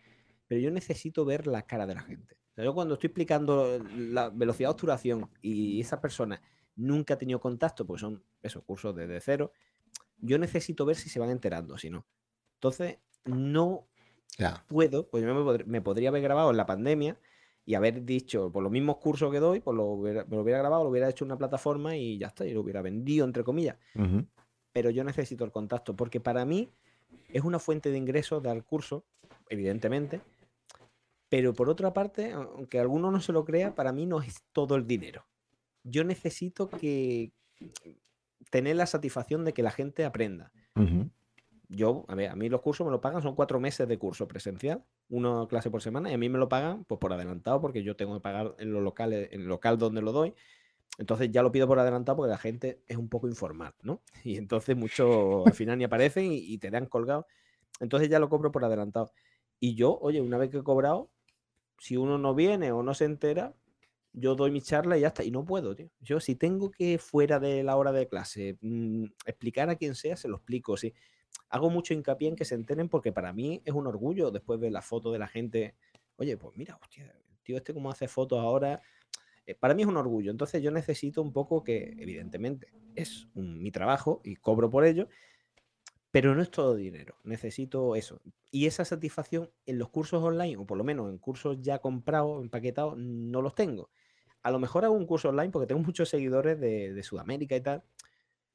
pero 0.47 0.59
yo 0.59 0.71
necesito 0.71 1.25
ver 1.25 1.47
la 1.47 1.63
cara 1.63 1.85
de 1.85 1.95
la 1.95 2.01
gente. 2.01 2.37
yo 2.57 2.73
cuando 2.73 2.95
estoy 2.95 3.07
explicando 3.07 3.79
la 3.95 4.29
velocidad 4.29 4.69
de 4.69 4.71
obturación 4.73 5.29
y 5.41 5.79
esa 5.79 6.01
persona 6.01 6.41
nunca 6.75 7.13
ha 7.13 7.17
tenido 7.17 7.39
contacto, 7.39 7.85
pues 7.85 8.01
son 8.01 8.23
esos 8.41 8.63
cursos 8.63 8.95
desde 8.95 9.21
cero, 9.21 9.51
yo 10.17 10.37
necesito 10.39 10.85
ver 10.85 10.95
si 10.95 11.09
se 11.09 11.19
van 11.19 11.29
enterando, 11.29 11.77
si 11.77 11.89
no. 11.89 12.05
Entonces, 12.63 12.97
no 13.25 13.89
puedo, 14.69 15.09
pues 15.09 15.21
yo 15.21 15.57
me, 15.65 15.81
podría 15.81 16.07
haber 16.07 16.21
grabado 16.21 16.49
en 16.49 16.55
la 16.55 16.65
pandemia 16.65 17.19
y 17.65 17.75
haber 17.75 18.05
dicho, 18.05 18.53
por 18.53 18.63
los 18.63 18.71
mismos 18.71 18.99
cursos 18.99 19.33
que 19.33 19.41
doy, 19.41 19.59
pues 19.59 19.75
lo 19.75 19.97
me 19.97 20.23
lo 20.29 20.41
hubiera 20.41 20.59
grabado, 20.59 20.85
lo 20.85 20.89
hubiera 20.89 21.09
hecho 21.09 21.25
en 21.25 21.31
una 21.31 21.37
plataforma 21.37 21.97
y 21.97 22.17
ya 22.17 22.27
está, 22.27 22.45
y 22.45 22.53
lo 22.53 22.61
hubiera 22.61 22.81
vendido, 22.81 23.25
entre 23.25 23.43
comillas. 23.43 23.75
Pero 24.71 24.89
yo 24.91 25.03
necesito 25.03 25.43
el 25.43 25.51
contacto, 25.51 25.93
porque 25.93 26.21
para 26.21 26.45
mí 26.45 26.69
es 27.33 27.43
una 27.43 27.59
fuente 27.59 27.91
de 27.91 27.97
ingresos 27.97 28.41
dar 28.41 28.63
curso, 28.63 29.03
evidentemente. 29.49 30.21
Pero 31.27 31.51
por 31.51 31.67
otra 31.67 31.91
parte, 31.91 32.31
aunque 32.31 32.79
alguno 32.79 33.11
no 33.11 33.19
se 33.19 33.33
lo 33.33 33.43
crea, 33.43 33.75
para 33.75 33.91
mí 33.91 34.05
no 34.05 34.21
es 34.21 34.41
todo 34.53 34.77
el 34.77 34.87
dinero. 34.87 35.25
Yo 35.83 36.05
necesito 36.05 36.69
que 36.69 37.33
tener 38.49 38.77
la 38.77 38.85
satisfacción 38.85 39.43
de 39.43 39.51
que 39.51 39.63
la 39.63 39.71
gente 39.71 40.05
aprenda 40.05 40.53
yo, 41.69 42.05
a 42.07 42.15
ver, 42.15 42.29
a 42.29 42.35
mí 42.35 42.49
los 42.49 42.61
cursos 42.61 42.85
me 42.85 42.91
lo 42.91 43.01
pagan, 43.01 43.21
son 43.21 43.35
cuatro 43.35 43.59
meses 43.59 43.87
de 43.87 43.97
curso 43.97 44.27
presencial, 44.27 44.83
una 45.09 45.47
clase 45.47 45.71
por 45.71 45.81
semana, 45.81 46.11
y 46.11 46.13
a 46.13 46.17
mí 46.17 46.29
me 46.29 46.37
lo 46.37 46.49
pagan 46.49 46.85
pues, 46.85 46.99
por 46.99 47.13
adelantado, 47.13 47.61
porque 47.61 47.83
yo 47.83 47.95
tengo 47.95 48.13
que 48.15 48.21
pagar 48.21 48.55
en 48.59 48.73
los 48.73 48.83
locales, 48.83 49.29
en 49.31 49.41
el 49.41 49.47
local 49.47 49.77
donde 49.77 50.01
lo 50.01 50.11
doy. 50.11 50.33
Entonces 50.99 51.31
ya 51.31 51.41
lo 51.41 51.51
pido 51.51 51.67
por 51.67 51.79
adelantado 51.79 52.17
porque 52.17 52.29
la 52.29 52.37
gente 52.37 52.83
es 52.87 52.97
un 52.97 53.09
poco 53.09 53.27
informal, 53.27 53.73
¿no? 53.81 54.01
Y 54.23 54.37
entonces 54.37 54.75
muchos 54.75 55.47
al 55.47 55.53
final 55.53 55.77
ni 55.77 55.83
aparecen 55.83 56.29
y, 56.31 56.57
te 56.59 56.69
dan 56.69 56.85
colgado. 56.85 57.25
Entonces 57.79 58.09
ya 58.09 58.19
lo 58.19 58.29
cobro 58.29 58.51
por 58.51 58.63
adelantado. 58.63 59.11
Y 59.59 59.75
yo, 59.75 59.97
oye, 59.99 60.21
una 60.21 60.37
vez 60.37 60.51
que 60.51 60.57
he 60.57 60.63
cobrado, 60.63 61.09
si 61.79 61.97
uno 61.97 62.17
no 62.19 62.35
viene 62.35 62.71
o 62.71 62.83
no 62.83 62.93
se 62.93 63.05
entera, 63.05 63.55
yo 64.11 64.35
doy 64.35 64.51
mi 64.51 64.61
charla 64.61 64.97
y 64.97 65.01
ya 65.01 65.07
está. 65.07 65.23
Y 65.23 65.31
no 65.31 65.43
puedo, 65.45 65.75
tío. 65.75 65.89
Yo 65.99 66.19
si 66.19 66.35
tengo 66.35 66.69
que 66.69 66.99
fuera 66.99 67.39
de 67.39 67.63
la 67.63 67.75
hora 67.75 67.91
de 67.91 68.07
clase 68.07 68.57
mm, 68.61 69.05
explicar 69.25 69.69
a 69.71 69.75
quien 69.75 69.95
sea, 69.95 70.15
se 70.15 70.27
lo 70.27 70.35
explico. 70.37 70.77
Sí 70.77 70.93
hago 71.49 71.69
mucho 71.69 71.93
hincapié 71.93 72.29
en 72.29 72.35
que 72.35 72.45
se 72.45 72.55
enteren 72.55 72.89
porque 72.89 73.11
para 73.11 73.31
mí 73.31 73.61
es 73.63 73.73
un 73.73 73.85
orgullo 73.85 74.31
después 74.31 74.59
de 74.59 74.71
la 74.71 74.81
foto 74.81 75.11
de 75.11 75.19
la 75.19 75.27
gente. 75.27 75.75
Oye, 76.15 76.35
pues 76.35 76.57
mira, 76.57 76.79
hostia, 76.81 77.15
tío, 77.43 77.57
este 77.57 77.73
cómo 77.73 77.91
hace 77.91 78.07
fotos 78.07 78.39
ahora. 78.39 78.81
Eh, 79.45 79.55
para 79.55 79.75
mí 79.75 79.83
es 79.83 79.87
un 79.87 79.97
orgullo. 79.97 80.31
Entonces 80.31 80.63
yo 80.63 80.71
necesito 80.71 81.21
un 81.21 81.31
poco 81.31 81.63
que, 81.63 81.95
evidentemente, 81.99 82.67
es 82.95 83.27
mi 83.35 83.71
trabajo 83.71 84.19
y 84.23 84.35
cobro 84.35 84.69
por 84.69 84.85
ello, 84.85 85.09
pero 86.09 86.33
no 86.33 86.41
es 86.41 86.49
todo 86.49 86.75
dinero. 86.75 87.17
Necesito 87.23 87.95
eso. 87.95 88.19
Y 88.49 88.65
esa 88.65 88.85
satisfacción 88.85 89.51
en 89.65 89.77
los 89.77 89.89
cursos 89.89 90.23
online, 90.23 90.57
o 90.57 90.65
por 90.65 90.77
lo 90.77 90.83
menos 90.83 91.09
en 91.11 91.17
cursos 91.17 91.57
ya 91.61 91.79
comprados, 91.79 92.41
empaquetados, 92.41 92.97
no 92.97 93.41
los 93.41 93.55
tengo. 93.55 93.89
A 94.41 94.51
lo 94.51 94.59
mejor 94.59 94.85
hago 94.85 94.95
un 94.95 95.05
curso 95.05 95.29
online 95.29 95.51
porque 95.51 95.67
tengo 95.67 95.81
muchos 95.85 96.09
seguidores 96.09 96.59
de, 96.59 96.93
de 96.93 97.03
Sudamérica 97.03 97.55
y 97.55 97.61
tal, 97.61 97.83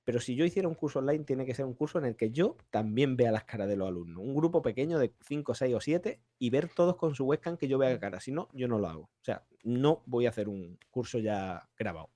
pero 0.09 0.21
si 0.21 0.37
yo 0.37 0.47
hiciera 0.47 0.67
un 0.67 0.75
curso 0.75 1.01
online, 1.01 1.25
tiene 1.25 1.45
que 1.45 1.55
ser 1.55 1.67
un 1.67 1.75
curso 1.75 1.99
en 1.99 2.07
el 2.07 2.17
que 2.17 2.31
yo 2.31 2.57
también 2.71 3.15
vea 3.15 3.31
las 3.31 3.45
caras 3.45 3.69
de 3.69 3.77
los 3.77 3.89
alumnos. 3.89 4.25
Un 4.25 4.35
grupo 4.35 4.63
pequeño 4.63 4.99
de 4.99 5.13
5, 5.27 5.55
6 5.55 5.75
o 5.75 5.81
7 5.83 6.19
y 6.39 6.49
ver 6.49 6.71
todos 6.75 6.97
con 6.97 7.15
su 7.15 7.27
webcam 7.27 7.59
que 7.59 7.69
yo 7.69 7.77
vea 7.77 7.91
la 7.91 8.01
cara. 8.01 8.19
Si 8.19 8.33
no, 8.33 8.49
yo 8.55 8.69
no 8.69 8.79
lo 8.79 8.89
hago. 8.89 9.03
O 9.03 9.25
sea, 9.25 9.45
no 9.65 10.03
voy 10.07 10.25
a 10.25 10.31
hacer 10.31 10.49
un 10.49 10.79
curso 10.91 11.19
ya 11.19 11.69
grabado. 11.77 12.09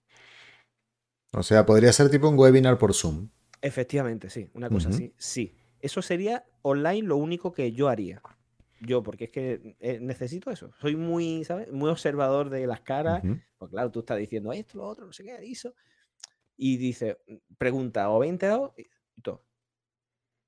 O 1.33 1.43
sea, 1.43 1.67
podría 1.67 1.93
ser 1.93 2.09
tipo 2.09 2.31
un 2.31 2.39
webinar 2.39 2.79
por 2.79 2.95
Zoom. 2.95 3.29
Efectivamente, 3.61 4.31
sí. 4.31 4.49
Una 4.55 4.71
cosa 4.71 4.89
así. 4.89 5.13
Sí. 5.19 5.55
Eso 5.79 6.01
sería 6.01 6.47
online 6.63 7.03
lo 7.03 7.19
único 7.19 7.53
que 7.53 7.73
yo 7.73 7.91
haría. 7.91 8.23
Yo, 8.81 9.03
porque 9.03 9.25
es 9.25 9.31
que 9.31 9.77
eh, 9.81 9.99
necesito 10.01 10.51
eso. 10.51 10.73
Soy 10.81 10.97
muy, 10.97 11.45
¿sabes? 11.45 11.71
Muy 11.71 11.91
observador 11.91 12.49
de 12.49 12.67
las 12.67 12.81
caras. 12.81 13.23
Pues 13.59 13.71
claro, 13.71 13.91
tú 13.91 14.01
estás 14.01 14.17
diciendo 14.17 14.51
esto, 14.55 14.79
lo 14.79 14.87
otro, 14.87 15.05
no 15.05 15.13
sé 15.13 15.25
qué, 15.25 15.45
hizo 15.45 15.75
y 16.57 16.77
dice, 16.77 17.19
pregunta, 17.59 18.11
¿o 18.11 18.19
20 18.19 18.33
enterado? 18.35 18.75
Y, 18.77 18.87
todo. 19.23 19.45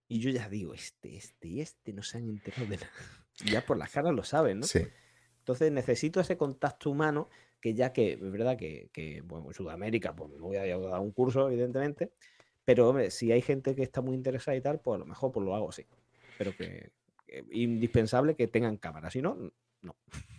Y 0.09 0.21
yo 0.21 0.31
ya 0.31 0.49
digo, 0.49 0.75
este, 0.75 1.17
este 1.17 1.49
y 1.49 1.61
este 1.61 1.93
no 1.93 2.03
se 2.03 2.19
han 2.19 2.29
enterado 2.29 2.67
de 2.67 2.77
nada. 2.77 2.91
Ya 3.45 3.65
por 3.65 3.77
las 3.77 3.91
caras 3.91 4.15
lo 4.15 4.23
saben, 4.23 4.61
¿no? 4.61 4.67
Sí. 4.67 4.87
Entonces 5.39 5.73
necesito 5.73 6.21
ese 6.21 6.37
contacto 6.37 6.91
humano 6.91 7.29
que 7.61 7.75
ya 7.75 7.93
que, 7.93 8.13
es 8.13 8.33
verdad 8.33 8.57
que, 8.57 8.91
que 8.93 9.23
bueno, 9.23 9.49
en 9.49 9.55
Sudamérica, 9.55 10.15
pues 10.15 10.31
me 10.31 10.39
voy 10.39 10.57
a 10.57 10.79
dar 10.79 11.01
un 11.01 11.13
curso, 11.13 11.49
evidentemente, 11.49 12.13
pero 12.65 12.89
hombre, 12.89 13.11
si 13.11 13.33
hay 13.33 13.43
gente 13.43 13.75
que 13.75 13.83
está 13.83 14.01
muy 14.01 14.15
interesada 14.15 14.57
y 14.57 14.61
tal, 14.61 14.81
pues 14.81 14.97
a 14.97 14.99
lo 14.99 15.07
mejor 15.07 15.33
pues 15.33 15.45
lo 15.45 15.55
hago 15.55 15.69
así. 15.69 15.87
Pero 16.39 16.57
que, 16.57 16.93
que 17.27 17.45
indispensable 17.53 18.35
que 18.35 18.49
tengan 18.49 18.77
cámara, 18.77 19.11
si 19.11 19.23
no, 19.23 19.37
no. 19.83 19.97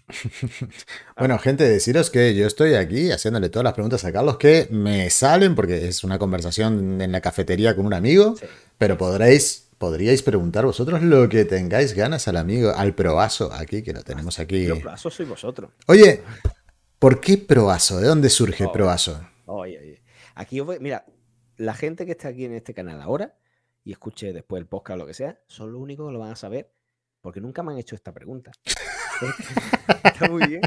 bueno, 1.18 1.38
gente, 1.40 1.68
deciros 1.68 2.10
que 2.10 2.36
yo 2.36 2.46
estoy 2.46 2.76
aquí 2.76 3.12
haciéndole 3.12 3.50
todas 3.50 3.64
las 3.64 3.74
preguntas 3.74 4.06
a 4.06 4.12
Carlos 4.12 4.38
que 4.38 4.68
me 4.70 5.10
salen 5.10 5.56
porque 5.56 5.88
es 5.88 6.04
una 6.04 6.20
conversación 6.20 7.02
en 7.02 7.12
la 7.12 7.22
cafetería 7.22 7.76
con 7.76 7.86
un 7.86 7.94
amigo, 7.94 8.36
pero 8.78 8.98
podréis, 8.98 9.70
podríais 9.78 10.22
preguntar 10.22 10.66
vosotros 10.66 11.02
lo 11.02 11.28
que 11.28 11.46
tengáis 11.46 11.94
ganas 11.94 12.28
al 12.28 12.38
amigo, 12.38 12.72
al 12.76 12.94
proaso 12.94 13.52
aquí, 13.52 13.82
que 13.82 13.94
lo 13.94 14.04
tenemos 14.04 14.40
aquí. 14.40 14.66
El 14.66 14.82
proaso 14.82 15.10
soy 15.10 15.26
vosotros. 15.26 15.72
Oye, 15.88 16.22
¿por 17.00 17.20
qué 17.20 17.38
proaso? 17.38 18.00
¿De 18.00 18.08
dónde 18.08 18.30
surge 18.30 18.68
proaso? 18.70 19.28
Oye, 19.46 19.80
oye. 19.80 20.02
Aquí 20.36 20.62
mira, 20.80 21.06
la 21.58 21.74
gente 21.74 22.06
que 22.06 22.12
está 22.12 22.28
aquí 22.28 22.46
en 22.46 22.54
este 22.54 22.74
canal 22.74 23.02
ahora 23.02 23.38
y 23.84 23.92
escuche 23.92 24.34
después 24.34 24.60
el 24.60 24.68
podcast 24.68 24.96
o 24.96 24.98
lo 24.98 25.08
que 25.08 25.14
sea, 25.14 25.40
son 25.48 25.72
los 25.72 25.82
únicos 25.82 26.08
que 26.08 26.14
lo 26.14 26.20
van 26.20 26.32
a 26.32 26.36
saber 26.36 26.72
porque 27.22 27.40
nunca 27.40 27.64
me 27.64 27.72
han 27.72 27.80
hecho 27.80 27.96
esta 27.96 28.12
pregunta. 28.12 28.52
está 30.04 30.30
muy 30.30 30.48
bien, 30.48 30.62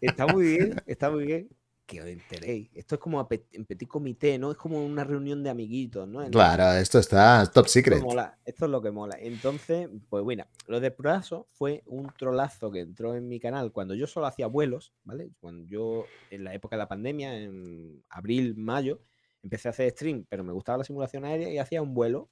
está 0.00 0.26
muy 0.26 0.46
bien, 0.46 0.82
está 0.86 1.10
muy 1.10 1.26
bien. 1.26 1.48
que 1.88 2.02
os 2.02 2.06
enteréis. 2.06 2.68
Esto 2.74 2.96
es 2.96 3.00
como 3.00 3.26
en 3.30 3.64
petit 3.64 3.88
comité, 3.88 4.38
¿no? 4.38 4.50
Es 4.50 4.58
como 4.58 4.84
una 4.84 5.04
reunión 5.04 5.42
de 5.42 5.48
amiguitos, 5.48 6.06
¿no? 6.06 6.30
claro, 6.30 6.78
esto 6.78 6.98
está 6.98 7.50
top 7.50 7.66
secret. 7.66 7.98
Esto, 7.98 8.30
esto 8.44 8.64
es 8.66 8.70
lo 8.70 8.82
que 8.82 8.90
mola. 8.90 9.16
Entonces, 9.18 9.88
pues 10.10 10.22
bueno, 10.22 10.46
lo 10.66 10.80
de 10.80 10.90
Proaso 10.90 11.48
fue 11.52 11.82
un 11.86 12.12
trolazo 12.18 12.70
que 12.70 12.80
entró 12.80 13.16
en 13.16 13.26
mi 13.26 13.40
canal 13.40 13.72
cuando 13.72 13.94
yo 13.94 14.06
solo 14.06 14.26
hacía 14.26 14.48
vuelos, 14.48 14.92
¿vale? 15.02 15.30
Cuando 15.40 15.64
yo, 15.64 16.04
en 16.30 16.44
la 16.44 16.52
época 16.52 16.76
de 16.76 16.80
la 16.80 16.88
pandemia, 16.88 17.34
en 17.38 18.04
abril, 18.10 18.54
mayo, 18.54 19.00
empecé 19.42 19.68
a 19.68 19.70
hacer 19.70 19.90
stream, 19.92 20.26
pero 20.28 20.44
me 20.44 20.52
gustaba 20.52 20.78
la 20.78 20.84
simulación 20.84 21.24
aérea 21.24 21.48
y 21.48 21.56
hacía 21.56 21.80
un 21.80 21.94
vuelo. 21.94 22.28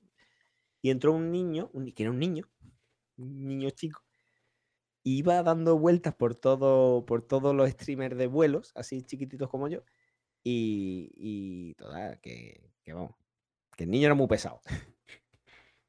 Y 0.83 0.91
entró 0.91 1.15
un 1.15 1.33
niño, 1.33 1.71
que 1.95 2.03
era 2.03 2.11
un 2.11 2.19
niño, 2.19 2.47
un 3.17 3.49
niño 3.49 3.71
chico, 3.71 4.06
iba 5.07 5.41
dando 5.45 5.79
vueltas 5.79 6.15
por 6.17 6.35
todo, 6.35 7.07
por 7.07 7.23
todos 7.23 7.55
los 7.55 7.71
streamers 7.71 8.17
de 8.19 8.27
vuelos, 8.27 8.73
así 8.75 9.03
chiquititos 9.03 9.49
como 9.49 9.69
yo. 9.69 9.85
Y, 10.43 11.13
y 11.15 11.75
toda, 11.75 12.17
que, 12.17 12.73
que 12.83 12.93
vamos, 12.93 13.15
que 13.77 13.85
el 13.85 13.91
niño 13.91 14.07
era 14.07 14.17
muy 14.17 14.27
pesado. 14.27 14.61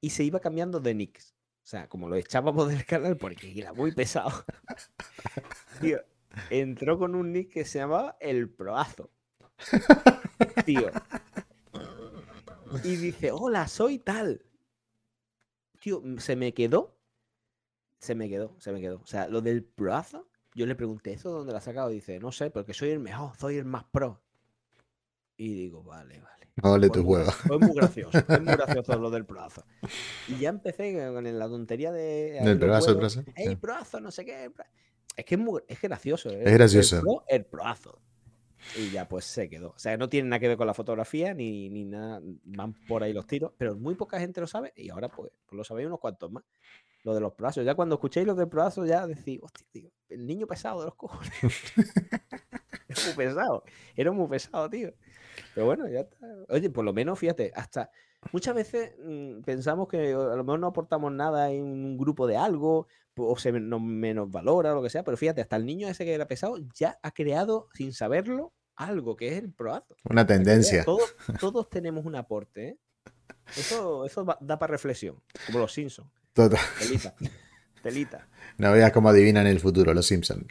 y 0.02 0.12
se 0.12 0.24
iba 0.24 0.40
cambiando 0.40 0.80
de 0.80 0.94
nicks. 0.94 1.34
O 1.64 1.68
sea, 1.70 1.90
como 1.90 2.08
lo 2.08 2.16
echábamos 2.16 2.70
del 2.70 2.86
canal 2.86 3.18
porque 3.18 3.52
era 3.58 3.74
muy 3.74 3.92
pesado. 3.92 4.46
Tío, 5.82 6.00
entró 6.52 7.00
con 7.00 7.16
un 7.16 7.34
nick 7.34 7.52
que 7.52 7.66
se 7.66 7.80
llamaba 7.80 8.18
El 8.20 8.52
Proazo. 8.52 9.10
Tío. 10.64 10.92
Y 12.84 12.96
dice, 12.98 13.32
hola, 13.32 13.68
soy 13.68 13.98
tal. 13.98 14.46
Tío, 15.80 16.04
se 16.20 16.36
me 16.36 16.54
quedó 16.54 16.97
se 18.00 18.16
me 18.16 18.30
quedó, 18.30 18.56
se 18.60 18.72
me 18.72 18.82
quedó. 18.82 19.02
O 19.04 19.08
sea, 19.08 19.28
lo 19.28 19.42
del 19.42 19.64
proazo, 19.64 20.28
yo 20.56 20.66
le 20.66 20.76
pregunté, 20.76 21.14
¿eso 21.14 21.32
dónde 21.32 21.52
lo 21.52 21.58
ha 21.58 21.62
sacado? 21.62 21.90
dice, 21.90 22.20
no 22.20 22.32
sé, 22.32 22.50
porque 22.50 22.74
soy 22.74 22.90
el 22.90 23.00
mejor, 23.00 23.36
soy 23.38 23.58
el 23.58 23.66
más 23.66 23.84
pro. 23.86 24.22
Y 25.38 25.54
digo, 25.54 25.84
vale, 25.84 26.20
vale. 26.20 26.38
Vale 26.60 26.90
tu 26.90 27.04
juego. 27.04 27.32
Fue 27.32 27.60
muy 27.60 27.74
gracioso, 27.76 28.12
fue 28.26 28.40
muy 28.40 28.56
gracioso 28.56 28.98
lo 28.98 29.12
del 29.12 29.26
proazo. 29.26 29.64
Y 30.28 30.40
ya 30.40 30.50
empecé 30.50 30.94
con 31.14 31.38
la 31.38 31.48
tontería 31.48 31.92
de. 31.92 32.40
Del 32.44 32.58
proazo, 32.58 32.92
el 32.92 32.98
proazo. 32.98 33.24
¡Ey, 33.36 33.56
proazo! 33.56 34.00
No 34.00 34.10
sé 34.10 34.26
qué. 34.26 34.52
Es 35.16 35.26
que 35.26 35.36
es, 35.36 35.42
muy, 35.42 35.62
es 35.68 35.80
gracioso. 35.80 36.30
¿eh? 36.30 36.44
Es 36.44 36.54
gracioso. 36.54 37.24
El, 37.28 37.46
proazo. 37.46 38.02
Y 38.76 38.92
ya 38.92 39.08
pues 39.08 39.26
se 39.26 39.50
quedó. 39.50 39.70
O 39.70 39.80
sea, 39.80 39.98
no 39.98 40.10
tiene 40.10 40.30
nada 40.30 40.40
que 40.40 40.48
ver 40.48 40.58
con 40.58 40.68
la 40.68 40.74
fotografía 40.74 41.34
ni, 41.34 41.70
ni 41.70 41.86
nada. 41.86 42.22
Van 42.44 42.74
por 42.88 43.04
ahí 43.04 43.14
los 43.14 43.26
tiros, 43.26 43.54
pero 43.58 43.76
muy 43.76 43.96
poca 43.96 44.20
gente 44.20 44.42
lo 44.42 44.48
sabe 44.48 44.74
y 44.76 44.90
ahora 44.90 45.10
pues, 45.10 45.32
pues 45.46 45.58
lo 45.58 45.64
sabéis 45.64 45.88
unos 45.88 46.00
cuantos 46.00 46.32
más 46.32 46.44
lo 47.08 47.14
de 47.14 47.22
los 47.22 47.34
plazos. 47.34 47.66
Ya 47.66 47.74
cuando 47.74 47.96
escuchéis 47.96 48.28
lo 48.28 48.36
del 48.36 48.50
plazo, 48.50 48.86
ya 48.86 49.08
decís, 49.08 49.40
hostia, 49.42 49.66
tío, 49.72 49.90
el 50.10 50.26
niño 50.26 50.46
pesado 50.46 50.82
de 50.82 50.86
los 50.88 50.96
cojones. 50.96 51.32
era 52.90 53.02
muy 53.06 53.14
pesado, 53.16 53.64
era 53.96 54.12
muy 54.12 54.28
pesado, 54.28 54.70
tío. 54.70 54.94
Pero 55.54 55.66
bueno, 55.66 55.88
ya 55.88 56.02
está. 56.02 56.18
Oye, 56.50 56.70
por 56.70 56.84
lo 56.84 56.94
menos, 56.94 57.18
fíjate, 57.18 57.52
hasta 57.56 57.90
muchas 58.34 58.56
veces 58.56 58.94
mm, 59.02 59.42
pensamos 59.42 59.88
que 59.88 60.12
a 60.12 60.36
lo 60.36 60.44
mejor 60.44 60.60
no 60.60 60.68
aportamos 60.68 61.12
nada 61.12 61.50
en 61.52 61.64
un 61.64 61.98
grupo 61.98 62.28
de 62.28 62.36
algo, 62.36 62.88
o 63.16 63.38
se 63.38 63.52
nos 63.52 63.82
menos 63.82 64.30
valora 64.30 64.74
o 64.74 64.76
lo 64.76 64.84
que 64.84 64.90
sea, 64.90 65.04
pero 65.04 65.18
fíjate, 65.18 65.42
hasta 65.42 65.56
el 65.56 65.66
niño 65.66 65.88
ese 65.88 66.06
que 66.06 66.14
era 66.14 66.28
pesado 66.28 66.58
ya 66.76 67.00
ha 67.02 67.12
creado, 67.12 67.70
sin 67.74 67.94
saberlo, 67.94 68.54
algo 68.78 69.18
que 69.18 69.30
es 69.30 69.44
el 69.44 69.52
proazo. 69.52 69.96
Una 70.10 70.26
tendencia. 70.26 70.86
Todos, 70.86 71.16
todos 71.40 71.70
tenemos 71.70 72.06
un 72.06 72.16
aporte, 72.16 72.68
¿eh? 72.70 72.78
Eso, 73.56 74.06
eso 74.06 74.26
da 74.42 74.60
para 74.60 74.72
reflexión, 74.72 75.22
como 75.46 75.60
los 75.60 75.74
Simpsons. 75.74 76.10
Telita. 76.34 77.16
Telita. 77.82 78.28
No 78.58 78.72
veas 78.74 78.92
cómo 78.92 79.10
adivinan 79.10 79.48
el 79.48 79.60
futuro 79.60 79.94
los 79.94 80.06
Simpsons. 80.06 80.46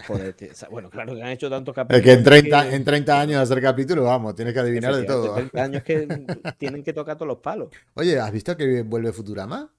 bueno, 0.70 0.90
claro 0.90 1.14
que 1.14 1.22
han 1.22 1.30
hecho 1.30 1.50
tantos 1.50 1.74
capítulos. 1.74 2.00
Es 2.00 2.04
que 2.04 2.12
en 2.18 2.24
30, 2.24 2.74
en 2.74 2.84
30 2.84 3.20
años 3.20 3.42
hacer 3.42 3.60
capítulos, 3.60 4.04
vamos, 4.04 4.34
tienes 4.34 4.54
que 4.54 4.60
adivinar 4.60 4.94
de 4.94 5.04
todo. 5.04 5.34
30 5.34 5.62
años 5.62 5.82
que 5.82 6.06
tienen 6.58 6.82
que 6.82 6.92
tocar 6.92 7.16
todos 7.16 7.28
los 7.28 7.38
palos. 7.38 7.68
Oye, 7.94 8.18
¿has 8.18 8.32
visto 8.32 8.56
que 8.56 8.82
vuelve 8.82 9.12
Futurama? 9.12 9.72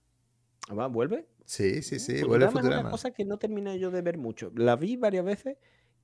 ¿Va? 0.78 0.88
¿Vuelve? 0.88 1.26
Sí, 1.46 1.82
sí, 1.82 2.00
sí, 2.00 2.22
vuelve 2.24 2.48
Futurama. 2.48 2.76
Es 2.76 2.82
una 2.82 2.92
cosa 2.92 3.12
que 3.12 3.26
no 3.26 3.38
terminé 3.38 3.80
yo 3.80 3.92
de 3.92 4.02
ver 4.02 4.18
mucho. 4.18 4.52
La 4.56 4.76
vi 4.76 4.98
varias 4.98 5.26
veces 5.26 5.58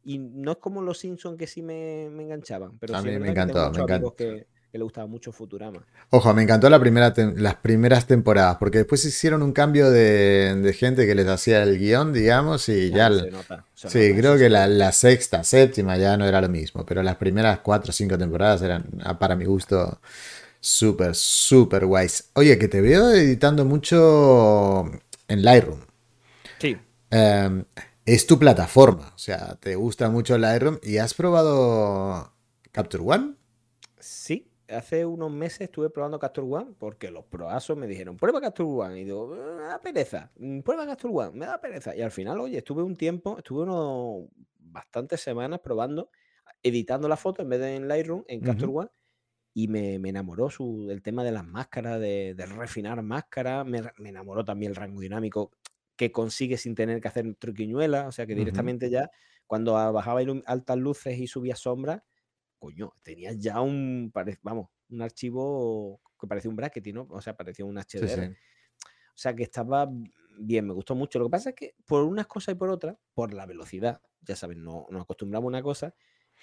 y 0.04 0.18
no 0.18 0.51
es 0.54 0.58
como 0.58 0.82
los 0.82 0.99
Simpsons 0.99 1.38
que 1.38 1.47
sí 1.47 1.62
me, 1.62 2.10
me 2.10 2.24
enganchaban. 2.24 2.78
Pero 2.80 2.95
a 2.95 3.01
mí 3.01 3.18
me 3.18 3.30
encantó, 3.30 3.72
me 3.72 3.82
encantó 3.82 4.16
que 4.16 4.47
le 4.78 4.84
gustaba 4.84 5.08
mucho 5.08 5.32
Futurama. 5.32 5.86
Ojo, 6.10 6.34
me 6.34 6.41
encantó 6.41 6.68
la 6.70 6.80
primera 6.80 7.14
las 7.36 7.56
primeras 7.56 8.08
temporadas, 8.08 8.58
porque 8.58 8.80
después 8.80 9.06
hicieron 9.06 9.43
un 9.43 9.51
cambio 9.51 9.91
de, 9.91 10.76
gente 10.78 11.06
que 11.06 11.14
les 11.14 11.28
hacía 11.28 11.62
el 11.62 11.78
guion, 11.78 12.12
digamos, 12.12 12.68
y 12.70 12.89
ya... 12.89 13.12
sí, 13.76 14.14
creo 14.16 14.38
que 14.38 14.49
la, 14.49 14.91
sexta, 14.91 15.43
séptima 15.43 15.97
ya 15.97 16.18
no 16.18 16.26
era 16.26 16.41
lo 16.41 16.49
mismo, 16.49 16.86
pero 16.86 17.04
las 17.04 17.18
primeras 17.18 17.60
cuatro 17.60 17.91
o 17.91 17.93
cinco 17.93 18.18
temporadas 18.18 18.64
eran, 18.64 18.86
ah, 19.04 19.20
para 19.20 19.36
mi 19.36 19.45
gusto, 19.45 19.99
súper, 20.60 21.14
súper 21.14 21.86
guays. 21.86 22.32
Oye, 22.34 22.58
que 22.58 22.68
te 22.68 22.82
veo 22.82 23.12
editando 23.12 23.66
mucho 23.66 24.89
en 25.28 25.43
Lightroom. 25.43 25.82
Sí. 26.60 26.78
Em, 27.12 27.64
es 28.06 28.28
tu 28.28 28.39
plataforma, 28.39 29.14
o 29.16 29.20
sea, 29.20 29.56
te 29.56 29.76
gusta 29.76 30.10
mucho 30.10 30.38
Lightroom 30.38 30.80
y 30.82 30.97
has 30.97 31.14
probado 31.14 32.34
Capture 32.72 33.04
One 33.04 33.36
hace 34.74 35.06
unos 35.06 35.32
meses 35.32 35.62
estuve 35.62 35.89
probando 35.89 36.20
Capture 36.20 36.47
One 36.47 36.74
porque 36.78 37.12
los 37.12 37.26
proasos 37.26 37.78
me 37.78 37.88
dijeron, 37.88 38.18
prueba 38.18 38.41
Capture 38.41 38.70
One. 38.70 38.99
Y 38.99 39.04
digo, 39.06 39.28
me 39.28 39.64
da 39.64 39.80
pereza, 39.80 40.32
mm, 40.38 40.60
prueba 40.60 40.86
Capture 40.86 41.14
One, 41.14 41.32
me 41.38 41.45
da 41.45 41.60
pereza. 41.60 41.95
Y 41.95 42.01
al 42.01 42.12
final, 42.12 42.39
oye, 42.39 42.58
estuve 42.58 42.84
un 42.84 42.95
tiempo, 42.95 43.38
estuve 43.38 43.64
unos 43.64 44.30
bastantes 44.60 45.22
semanas 45.22 45.60
probando, 45.62 46.10
editando 46.62 47.08
la 47.08 47.18
foto 47.18 47.41
en 47.41 47.49
vez 47.49 47.60
de 47.60 47.76
en 47.76 47.88
Lightroom, 47.88 48.24
en 48.28 48.41
Capture 48.41 48.72
One. 48.72 48.89
Y 49.56 49.68
me, 49.68 49.95
enamoró 49.95 50.49
su, 50.49 50.88
el 50.89 51.04
tema 51.04 51.24
de 51.24 51.32
las 51.32 51.45
máscaras, 51.45 51.99
de, 51.99 52.36
refinar 52.58 53.01
máscaras. 53.04 53.66
Me, 53.66 53.84
enamoró 54.04 54.43
también 54.43 54.72
el 54.72 54.76
rango 54.76 54.99
dinámico 54.99 55.51
que 55.95 56.11
consigue 56.11 56.57
sin 56.57 56.75
tener 56.75 57.01
que 57.01 57.07
hacer 57.07 57.35
truquiñuelas. 57.35 58.07
O 58.07 58.11
sea 58.11 58.25
que 58.25 58.35
directamente 58.35 58.89
ya, 58.89 59.11
cuando 59.47 59.73
bajaba 59.73 60.21
altas 60.45 60.77
luces 60.77 61.19
y 61.19 61.27
subía 61.27 61.55
sombras, 61.55 62.01
coño, 62.59 62.93
tenía 63.01 63.33
ya 63.33 63.61
un, 63.61 64.11
vamos, 64.41 64.69
un 64.89 65.01
archivo 65.01 66.01
que 66.19 66.27
parecía 66.27 66.49
un 66.49 66.55
bracket, 66.55 66.87
¿no? 66.93 67.07
O 67.09 67.21
sea, 67.21 67.35
parecía 67.35 67.65
un 67.65 67.77
HDR. 67.77 68.31
O 68.31 69.17
sea, 69.17 69.35
que 69.35 69.43
estaba 69.43 69.89
bien, 70.39 70.65
me 70.67 70.73
gustó 70.73 70.95
mucho. 70.95 71.19
Lo 71.19 71.25
que 71.25 71.31
pasa 71.31 71.49
es 71.49 71.55
que 71.55 71.75
por 71.85 72.03
unas 72.03 72.27
cosas 72.27 72.55
y 72.55 72.57
por 72.57 72.69
otras, 72.69 72.97
por 73.13 73.33
la 73.33 73.45
velocidad, 73.45 74.01
ya 74.21 74.35
saben, 74.35 74.63
no, 74.63 74.87
nos 74.89 75.03
acostumbramos 75.03 75.47
a 75.47 75.49
una 75.49 75.61
cosa 75.61 75.93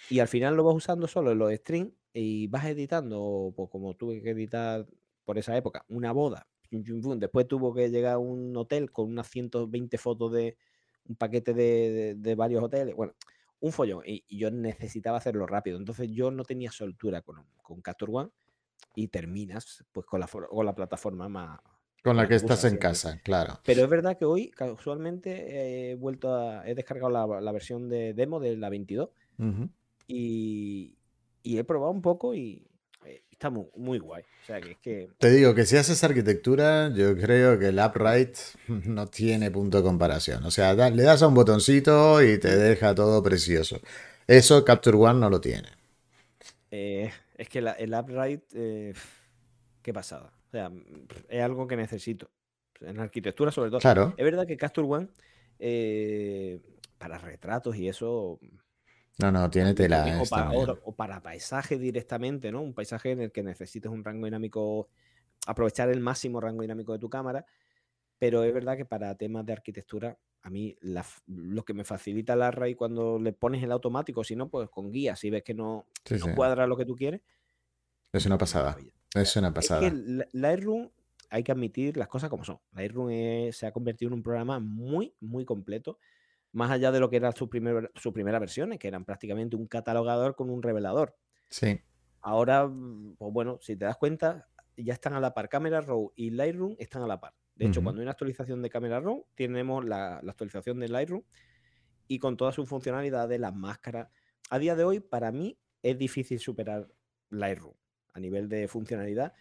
y 0.08 0.20
al 0.20 0.28
final 0.28 0.54
lo 0.54 0.64
vas 0.64 0.76
usando 0.76 1.08
solo 1.08 1.32
en 1.32 1.38
los 1.38 1.52
streams 1.52 1.92
y 2.12 2.46
vas 2.48 2.66
editando, 2.66 3.52
pues 3.56 3.70
como 3.70 3.94
tuve 3.94 4.22
que 4.22 4.30
editar 4.30 4.86
por 5.24 5.38
esa 5.38 5.56
época, 5.56 5.84
una 5.88 6.12
boda. 6.12 6.49
Después 6.70 7.48
tuvo 7.48 7.74
que 7.74 7.90
llegar 7.90 8.14
a 8.14 8.18
un 8.18 8.56
hotel 8.56 8.90
con 8.90 9.08
unas 9.08 9.28
120 9.28 9.98
fotos 9.98 10.32
de 10.32 10.56
un 11.08 11.16
paquete 11.16 11.52
de, 11.54 12.14
de 12.16 12.34
varios 12.34 12.62
hoteles. 12.62 12.94
Bueno, 12.94 13.14
un 13.60 13.72
follón 13.72 14.02
y, 14.06 14.24
yo 14.36 14.50
necesitaba 14.50 15.18
hacerlo 15.18 15.46
rápido. 15.46 15.78
Entonces 15.78 16.10
yo 16.10 16.30
no 16.30 16.44
tenía 16.44 16.70
soltura 16.70 17.22
con, 17.22 17.44
con 17.62 17.80
Capture 17.80 18.12
One 18.12 18.30
y 18.94 19.08
terminas 19.08 19.84
pues 19.92 20.06
con 20.06 20.20
la, 20.20 20.26
con 20.26 20.66
la 20.66 20.74
plataforma 20.74 21.28
más... 21.28 21.60
Con 22.02 22.16
la 22.16 22.26
que 22.26 22.34
estás 22.34 22.64
en 22.64 22.78
casa, 22.78 23.20
claro. 23.22 23.60
Pero 23.62 23.84
es 23.84 23.90
verdad 23.90 24.16
que 24.16 24.24
hoy 24.24 24.50
casualmente 24.50 25.90
he 25.90 25.94
vuelto 25.96 26.34
a... 26.34 26.66
He 26.66 26.74
descargado 26.74 27.10
la, 27.10 27.52
versión 27.52 27.90
de 27.90 28.14
demo 28.14 28.40
de 28.40 28.56
la 28.56 28.70
22 28.70 29.10
y, 30.06 30.96
y 31.42 31.58
he 31.58 31.64
probado 31.64 31.92
un 31.92 32.00
poco 32.00 32.34
y, 32.34 32.69
está 33.40 33.48
muy, 33.48 33.98
guay. 33.98 34.22
O 34.22 34.46
sea, 34.46 34.60
que 34.60 34.72
es 34.72 34.78
que... 34.78 35.08
Te 35.16 35.30
digo 35.30 35.54
que 35.54 35.64
si 35.64 35.78
haces 35.78 36.04
arquitectura, 36.04 36.92
yo 36.94 37.16
creo 37.16 37.58
que 37.58 37.68
el 37.68 37.78
Upright 37.78 38.36
no 38.68 39.06
tiene 39.06 39.50
punto 39.50 39.78
de 39.78 39.84
comparación. 39.84 40.44
O 40.44 40.50
sea, 40.50 40.74
le 40.74 41.02
das 41.02 41.22
a 41.22 41.28
un 41.28 41.34
botoncito 41.34 42.22
y 42.22 42.38
te 42.38 42.54
deja 42.54 42.94
todo 42.94 43.22
precioso. 43.22 43.80
Eso 44.26 44.62
Capture 44.62 44.98
One 44.98 45.20
no 45.20 45.30
lo 45.30 45.40
tiene. 45.40 45.68
Eh, 46.70 47.10
es 47.38 47.48
que 47.48 47.60
el 47.60 47.94
Upright, 47.94 48.42
eh, 48.54 48.92
qué 49.80 49.92
pasada. 49.94 50.30
O 50.48 50.50
sea, 50.50 50.70
es 51.30 51.42
algo 51.42 51.66
que 51.66 51.76
necesito. 51.76 52.28
En 52.82 53.00
arquitectura, 53.00 53.50
sobre 53.50 53.70
todo. 53.70 53.80
Claro. 53.80 54.12
Es 54.18 54.24
verdad 54.24 54.46
que 54.46 54.58
Capture 54.58 54.86
One, 54.86 55.08
eh, 55.58 56.60
para 56.98 57.16
retratos 57.16 57.74
y 57.76 57.88
eso, 57.88 58.38
no, 59.18 59.30
no, 59.30 59.50
tiene 59.50 59.74
tela. 59.74 60.22
O 60.84 60.94
para, 60.94 61.20
paisaje 61.20 61.78
directamente, 61.78 62.50
¿no? 62.50 62.62
Un 62.62 62.74
paisaje 62.74 63.12
en 63.12 63.20
el 63.20 63.32
que 63.32 63.42
necesites 63.42 63.90
un 63.90 64.02
rango 64.02 64.24
dinámico, 64.24 64.88
aprovechar 65.46 65.90
el 65.90 66.00
máximo 66.00 66.40
rango 66.40 66.62
dinámico 66.62 66.92
de 66.92 66.98
tu 66.98 67.10
cámara. 67.10 67.44
Pero 68.18 68.44
es 68.44 68.52
verdad 68.52 68.76
que 68.76 68.84
para 68.84 69.14
temas 69.16 69.44
de 69.44 69.52
arquitectura, 69.52 70.18
a 70.42 70.50
mí 70.50 70.76
lo 71.26 71.64
que 71.64 71.74
me 71.74 71.84
facilita 71.84 72.36
la 72.36 72.48
array 72.48 72.74
cuando 72.74 73.18
le 73.18 73.32
pones 73.32 73.62
el 73.62 73.72
automático, 73.72 74.24
si 74.24 74.36
no, 74.36 74.48
pues 74.48 74.68
con 74.70 74.90
guía, 74.90 75.16
si 75.16 75.30
ves 75.30 75.42
que 75.42 75.54
no, 75.54 75.86
cuadra 76.34 76.66
lo 76.66 76.76
que 76.76 76.86
tú 76.86 76.96
quieres. 76.96 77.20
Es 78.12 78.26
una 78.26 78.38
pasada. 78.38 78.76
Es 79.14 79.36
una 79.36 79.52
pasada. 79.52 79.86
Es 79.86 79.92
que 79.92 80.26
Lightroom, 80.32 80.90
hay 81.30 81.42
que 81.42 81.52
admitir 81.52 81.96
las 81.96 82.08
cosas 82.08 82.30
como 82.30 82.44
son. 82.44 82.58
Lightroom 82.72 83.52
se 83.52 83.66
ha 83.66 83.72
convertido 83.72 84.08
en 84.08 84.14
un 84.14 84.22
programa 84.22 84.58
muy, 84.60 85.14
muy 85.20 85.44
completo 85.44 85.98
más 86.52 86.70
allá 86.70 86.90
de 86.92 87.00
lo 87.00 87.10
que 87.10 87.16
eran 87.16 87.34
sus 87.34 87.48
su 87.94 88.12
primeras 88.12 88.40
versiones, 88.40 88.78
que 88.78 88.88
eran 88.88 89.04
prácticamente 89.04 89.56
un 89.56 89.66
catalogador 89.66 90.34
con 90.34 90.50
un 90.50 90.62
revelador. 90.62 91.16
Sí. 91.48 91.80
Ahora, 92.20 92.66
mm, 92.66 93.16
pues 93.16 93.32
bueno, 93.32 93.58
si 93.60 93.76
te 93.76 93.84
das 93.84 93.96
cuenta, 93.96 94.48
ya 94.76 94.94
están 94.94 95.14
a 95.14 95.20
la 95.20 95.34
par. 95.34 95.48
Camera 95.48 95.80
Raw 95.80 96.12
y 96.16 96.30
Lightroom 96.30 96.76
están 96.78 97.02
a 97.02 97.06
la 97.06 97.20
par. 97.20 97.34
De 97.54 97.66
hecho, 97.66 97.82
cuando 97.82 98.00
hay 98.00 98.04
una 98.04 98.12
actualización 98.12 98.62
de 98.62 98.70
Camera 98.70 99.00
Raw, 99.00 99.26
tenemos 99.34 99.84
la, 99.84 100.16
actualización 100.16 100.80
de 100.80 100.88
Lightroom 100.88 101.22
y 102.08 102.18
con 102.18 102.38
todas 102.38 102.54
sus 102.54 102.66
funcionalidades, 102.66 103.38
las 103.38 103.54
máscaras. 103.54 104.08
A 104.48 104.58
día 104.58 104.74
de 104.74 104.84
hoy, 104.84 105.00
para 105.00 105.30
mí, 105.30 105.58
es 105.82 105.98
difícil 105.98 106.38
superar 106.38 106.88
Lightroom 107.28 107.74
a 108.14 108.20
nivel 108.20 108.48
de 108.48 108.66
funcionalidad. 108.66 109.34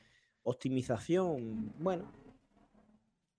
Optimización, 0.43 1.73
bueno, 1.79 2.11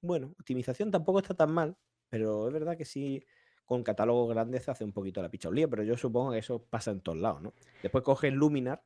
bueno, 0.00 0.34
optimización 0.40 0.90
tampoco 0.90 1.18
está 1.18 1.34
tan 1.34 1.52
mal, 1.52 1.76
pero 2.08 2.48
es 2.48 2.52
verdad 2.54 2.76
que 2.78 2.86
sí, 2.86 3.22
con 3.70 3.84
catálogos 3.84 4.28
grandes 4.28 4.64
se 4.64 4.72
hace 4.72 4.82
un 4.82 4.90
poquito 4.90 5.22
la 5.22 5.28
pichaulía, 5.28 5.68
pero 5.68 5.84
yo 5.84 5.96
supongo 5.96 6.32
que 6.32 6.38
eso 6.38 6.60
pasa 6.68 6.90
en 6.90 7.02
todos 7.02 7.18
lados, 7.18 7.40
¿no? 7.40 7.54
Después 7.80 8.02
coge 8.02 8.28
Luminar, 8.32 8.82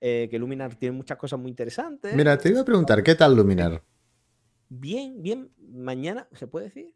eh, 0.00 0.28
que 0.30 0.38
Luminar 0.38 0.76
tiene 0.76 0.96
muchas 0.96 1.18
cosas 1.18 1.38
muy 1.38 1.50
interesantes. 1.50 2.16
Mira, 2.16 2.38
te 2.38 2.48
iba 2.48 2.62
a 2.62 2.64
preguntar, 2.64 3.02
¿qué 3.02 3.16
tal 3.16 3.36
Luminar? 3.36 3.82
Bien, 4.70 5.20
bien. 5.20 5.50
Mañana, 5.58 6.26
¿se 6.32 6.46
puede 6.46 6.68
decir? 6.68 6.94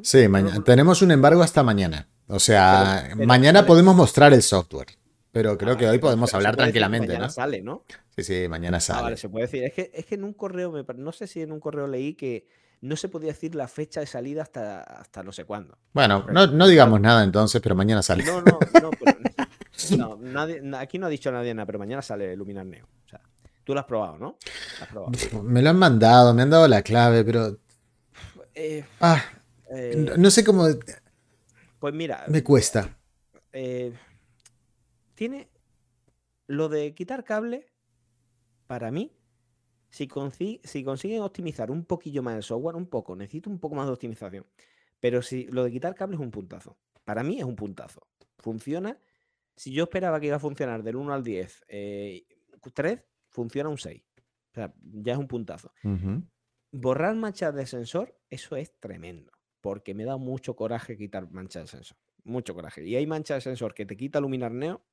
Sí, 0.00 0.28
mañana. 0.28 0.62
Tenemos 0.62 1.02
un 1.02 1.10
embargo 1.10 1.42
hasta 1.42 1.64
mañana. 1.64 2.08
O 2.28 2.38
sea, 2.38 3.10
mañana 3.16 3.66
podemos 3.66 3.96
mostrar 3.96 4.32
el 4.32 4.42
software. 4.42 4.96
Pero 5.32 5.58
creo 5.58 5.72
ah, 5.72 5.76
que 5.76 5.88
hoy 5.88 5.98
podemos 5.98 6.32
hablar 6.34 6.54
tranquilamente, 6.54 7.08
mañana 7.08 7.30
sale, 7.30 7.62
¿no? 7.62 7.82
Sí, 8.14 8.22
sí, 8.22 8.46
mañana 8.48 8.76
ah, 8.76 8.80
sale. 8.80 9.02
vale, 9.02 9.16
se 9.16 9.28
puede 9.28 9.46
decir. 9.46 9.64
Es 9.64 9.72
que, 9.72 9.90
es 9.92 10.06
que 10.06 10.14
en 10.14 10.22
un 10.22 10.34
correo, 10.34 10.72
no 10.94 11.10
sé 11.10 11.26
si 11.26 11.42
en 11.42 11.50
un 11.50 11.58
correo 11.58 11.88
leí 11.88 12.14
que 12.14 12.46
no 12.84 12.96
se 12.96 13.08
podía 13.08 13.28
decir 13.28 13.54
la 13.54 13.66
fecha 13.66 14.00
de 14.00 14.06
salida 14.06 14.42
hasta, 14.42 14.82
hasta 14.82 15.22
no 15.22 15.32
sé 15.32 15.46
cuándo. 15.46 15.78
Bueno, 15.94 16.26
no, 16.30 16.68
digamos 16.68 17.00
nada 17.00 17.24
entonces, 17.24 17.62
pero 17.62 17.74
mañana 17.74 18.02
sale. 18.02 18.24
No, 18.24 18.42
no, 18.42 18.58
no, 19.96 20.16
nadie, 20.20 20.60
aquí 20.76 20.98
no 20.98 21.06
ha 21.06 21.08
dicho 21.08 21.32
nadie 21.32 21.54
nada, 21.54 21.64
pero 21.64 21.78
mañana 21.78 22.02
sale 22.02 22.36
Luminar 22.36 22.66
Neo. 22.66 22.84
O 23.06 23.08
sea, 23.08 23.22
tú 23.64 23.72
lo 23.72 23.80
has 23.80 23.86
probado, 23.86 24.18
¿no? 24.18 24.36
Me 25.44 25.62
lo 25.62 25.70
han 25.70 25.78
mandado, 25.78 26.34
me 26.34 26.42
han 26.42 26.50
dado 26.50 26.68
la 26.68 26.82
clave, 26.82 27.24
pero... 27.24 27.56
Eh, 28.54 28.84
ah, 29.00 29.22
eh, 29.70 30.14
no 30.18 30.30
sé 30.30 30.44
cómo... 30.44 30.66
Pues 31.78 31.94
mira... 31.94 32.26
Me 32.28 32.44
cuesta. 32.44 32.98
Eh, 33.52 33.94
tiene 35.14 35.48
lo 36.46 36.68
de 36.68 36.94
quitar 36.94 37.24
cable, 37.24 37.66
para 38.66 38.90
mí, 38.90 39.10
si, 39.94 40.08
consiguen 40.08 41.22
optimizar 41.22 41.70
un 41.70 41.84
poquillo 41.84 42.20
más 42.20 42.34
el 42.34 42.42
software, 42.42 42.74
un 42.74 42.86
poco, 42.86 43.14
necesito 43.14 43.48
un 43.48 43.60
poco 43.60 43.76
más 43.76 43.86
de 43.86 43.92
optimización. 43.92 44.44
Pero 44.98 45.22
si 45.22 45.46
lo 45.46 45.62
de 45.62 45.70
quitar 45.70 45.94
cables 45.94 46.18
es 46.18 46.24
un 46.24 46.32
puntazo. 46.32 46.76
Para 47.04 47.22
mí 47.22 47.38
es 47.38 47.44
un 47.44 47.54
puntazo. 47.54 48.08
Funciona. 48.38 48.98
Si 49.54 49.72
yo 49.72 49.84
esperaba 49.84 50.18
que 50.18 50.26
iba 50.26 50.36
a 50.36 50.40
funcionar 50.40 50.82
del 50.82 50.96
1 50.96 51.14
al 51.14 51.22
10, 51.22 51.64
3, 51.68 51.68
eh, 51.68 53.04
funciona 53.28 53.68
un 53.68 53.78
6. 53.78 54.02
O 54.50 54.54
sea, 54.54 54.74
ya 54.82 55.12
es 55.12 55.18
un 55.18 55.28
puntazo. 55.28 55.72
Borrar 56.72 57.14
manchas 57.14 57.54
de 57.54 57.64
sensor, 57.64 58.18
eso 58.30 58.56
es 58.56 58.76
tremendo. 58.80 59.30
Porque 59.60 59.94
me 59.94 60.04
da 60.04 60.16
mucho 60.16 60.56
coraje 60.56 60.96
quitar 60.96 61.30
manchas 61.30 61.64
de 61.64 61.68
sensor. 61.68 61.98
Mucho 62.24 62.52
coraje. 62.52 62.84
Y 62.84 62.96
hay 62.96 63.06
manchas 63.06 63.36
de 63.36 63.40
sensor 63.42 63.74
que 63.74 63.86
te 63.86 63.96
quita 63.96 64.18
Luminar 64.18 64.50
Neo 64.50 64.84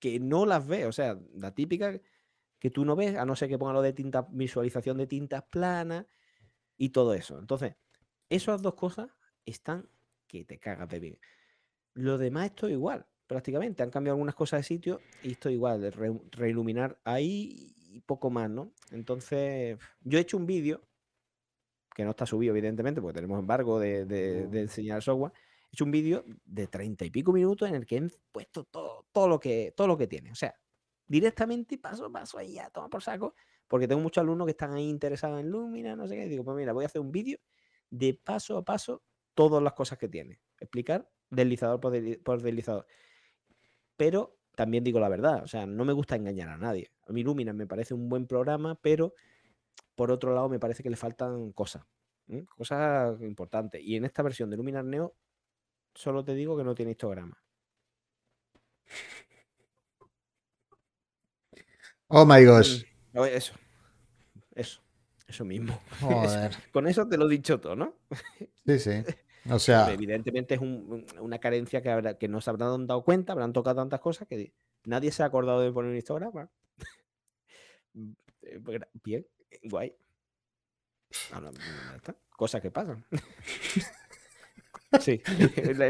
que 0.00 0.18
no 0.18 0.46
las 0.46 0.66
ve. 0.66 0.86
O 0.86 0.92
sea, 0.92 1.16
la 1.34 1.54
típica 1.54 2.00
que 2.58 2.70
tú 2.70 2.84
no 2.84 2.96
ves, 2.96 3.16
a 3.16 3.24
no 3.24 3.36
ser 3.36 3.48
que 3.48 3.58
ponga 3.58 3.72
lo 3.72 3.82
de 3.82 3.92
tinta, 3.92 4.26
visualización 4.30 4.96
de 4.98 5.06
tintas 5.06 5.44
planas 5.44 6.06
y 6.76 6.90
todo 6.90 7.14
eso. 7.14 7.38
Entonces, 7.38 7.76
esas 8.28 8.62
dos 8.62 8.74
cosas 8.74 9.08
están 9.44 9.88
que 10.26 10.44
te 10.44 10.58
cagas 10.58 10.88
de 10.88 11.00
bien. 11.00 11.18
Lo 11.94 12.18
demás 12.18 12.46
esto 12.46 12.68
igual, 12.68 13.06
prácticamente. 13.26 13.82
Han 13.82 13.90
cambiado 13.90 14.14
algunas 14.14 14.34
cosas 14.34 14.60
de 14.60 14.64
sitio 14.64 15.00
y 15.22 15.32
esto 15.32 15.50
igual, 15.50 15.80
de 15.80 15.90
reiluminar 16.32 17.00
ahí 17.04 17.74
y 17.90 18.00
poco 18.00 18.30
más, 18.30 18.50
¿no? 18.50 18.72
Entonces, 18.90 19.78
yo 20.02 20.18
he 20.18 20.20
hecho 20.20 20.36
un 20.36 20.46
vídeo, 20.46 20.82
que 21.94 22.04
no 22.04 22.10
está 22.10 22.26
subido, 22.26 22.52
evidentemente, 22.52 23.00
porque 23.00 23.16
tenemos 23.16 23.38
embargo 23.40 23.80
de, 23.80 24.04
de, 24.04 24.60
enseñar 24.60 25.02
software. 25.02 25.32
He 25.64 25.74
hecho 25.74 25.84
un 25.84 25.90
vídeo 25.90 26.24
de 26.44 26.66
treinta 26.68 27.04
y 27.04 27.10
pico 27.10 27.32
minutos 27.32 27.68
en 27.68 27.74
el 27.74 27.86
que 27.86 27.96
he 27.96 28.08
puesto 28.30 28.64
todo, 28.64 29.06
todo, 29.10 29.26
lo 29.26 29.40
que, 29.40 29.72
todo 29.76 29.88
lo 29.88 29.96
que 29.96 30.06
tiene. 30.06 30.30
O 30.30 30.36
sea, 30.36 30.54
directamente 31.08 31.78
paso 31.78 32.04
a 32.04 32.12
paso 32.12 32.38
ahí 32.38 32.58
a 32.58 32.70
tomar 32.70 32.90
por 32.90 33.02
saco, 33.02 33.34
porque 33.66 33.88
tengo 33.88 34.00
muchos 34.00 34.22
alumnos 34.22 34.46
que 34.46 34.52
están 34.52 34.72
ahí 34.72 34.88
interesados 34.88 35.40
en 35.40 35.50
Lumina, 35.50 35.96
no 35.96 36.06
sé 36.06 36.16
qué. 36.16 36.28
digo, 36.28 36.44
pues 36.44 36.56
mira, 36.56 36.72
voy 36.72 36.84
a 36.84 36.86
hacer 36.86 37.00
un 37.00 37.10
vídeo 37.10 37.38
de 37.90 38.14
paso 38.14 38.58
a 38.58 38.64
paso 38.64 39.02
todas 39.34 39.62
las 39.62 39.72
cosas 39.72 39.98
que 39.98 40.08
tiene. 40.08 40.40
Explicar 40.60 41.10
deslizador 41.30 41.80
por, 41.80 42.42
deslizador. 42.42 42.86
Pero 43.96 44.36
también 44.54 44.84
digo 44.84 45.00
la 45.00 45.08
verdad, 45.08 45.42
o 45.42 45.46
sea, 45.46 45.66
no 45.66 45.84
me 45.84 45.92
gusta 45.92 46.16
engañar 46.16 46.48
a 46.48 46.56
nadie. 46.56 46.92
A 47.06 47.12
mí 47.12 47.22
Lumina 47.22 47.52
me 47.52 47.66
parece 47.66 47.94
un 47.94 48.08
buen 48.08 48.26
programa, 48.26 48.78
pero 48.80 49.14
por 49.94 50.10
otro 50.10 50.34
lado 50.34 50.48
me 50.48 50.58
parece 50.58 50.82
que 50.82 50.90
le 50.90 50.96
faltan 50.96 51.52
cosas. 51.52 51.84
Cosas 52.56 53.20
importantes. 53.22 53.82
Y 53.82 53.96
en 53.96 54.04
esta 54.04 54.22
versión 54.22 54.50
de 54.50 54.56
Luminar 54.58 54.84
Neo, 54.84 55.14
solo 55.94 56.24
te 56.24 56.34
digo 56.34 56.56
que 56.58 56.64
no 56.64 56.74
tiene 56.74 56.90
histograma. 56.92 57.42
Oh 62.08 62.24
my 62.24 62.44
gosh. 62.44 62.84
Eso. 63.12 63.54
Eso. 64.54 64.80
Eso 65.26 65.44
mismo. 65.44 65.78
Joder. 66.00 66.52
Con 66.72 66.86
eso 66.88 67.06
te 67.06 67.18
lo 67.18 67.26
he 67.26 67.30
dicho 67.30 67.60
todo, 67.60 67.76
¿no? 67.76 67.94
Sí, 68.66 68.78
sí. 68.78 68.90
O 69.50 69.58
sea. 69.58 69.92
Evidentemente 69.92 70.54
es 70.54 70.60
una 70.60 71.38
carencia 71.38 71.82
que, 71.82 72.16
que 72.18 72.28
no 72.28 72.40
se 72.40 72.50
habrán 72.50 72.86
dado 72.86 73.02
cuenta, 73.02 73.32
habrán 73.32 73.52
tocado 73.52 73.76
tantas 73.76 74.00
cosas 74.00 74.26
que 74.28 74.52
nadie 74.84 75.10
se 75.10 75.22
ha 75.22 75.26
acordado 75.26 75.60
de 75.60 75.72
poner 75.72 75.90
un 75.90 75.96
histograma. 75.96 76.50
Bien, 79.04 79.26
guay. 79.64 79.94
Cosas 82.36 82.62
que 82.62 82.70
pasan. 82.70 83.04
sí, 85.00 85.20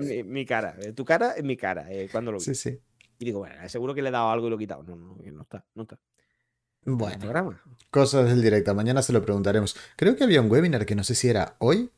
mi, 0.03 0.23
mi, 0.23 0.47
cara. 0.47 0.77
Tu 0.95 1.05
cara 1.05 1.33
es 1.33 1.45
mi 1.45 1.57
cara. 1.57 1.91
Eh, 1.91 2.09
cuando 2.11 2.33
lo 2.33 2.39
vi. 2.39 2.45
Sí, 2.45 2.55
sí. 2.55 2.81
Y 3.19 3.25
digo, 3.25 3.41
bueno, 3.41 3.69
seguro 3.69 3.95
que 3.95 4.03
le 4.03 4.09
he 4.09 4.13
dado 4.13 4.31
algo 4.31 4.47
y 4.47 4.51
lo 4.51 4.57
he 4.57 4.59
quitado. 4.61 4.83
No, 4.85 4.97
no, 4.97 5.17
no 5.17 5.43
está, 5.43 5.65
no 5.75 5.83
está. 5.83 5.99
Bueno, 6.85 7.59
cosas 7.91 8.29
del 8.29 8.41
directo. 8.41 8.75
Mañana 8.75 9.03
se 9.03 9.13
lo 9.13 9.23
preguntaremos. 9.23 9.77
Creo 9.97 10.17
que 10.17 10.25
había 10.25 10.41
un 10.41 10.51
webinar 10.51 10.87
que 10.87 10.95
no 10.95 11.05
sé 11.05 11.15
si 11.15 11.29
era 11.29 11.57
hoy. 11.59 11.91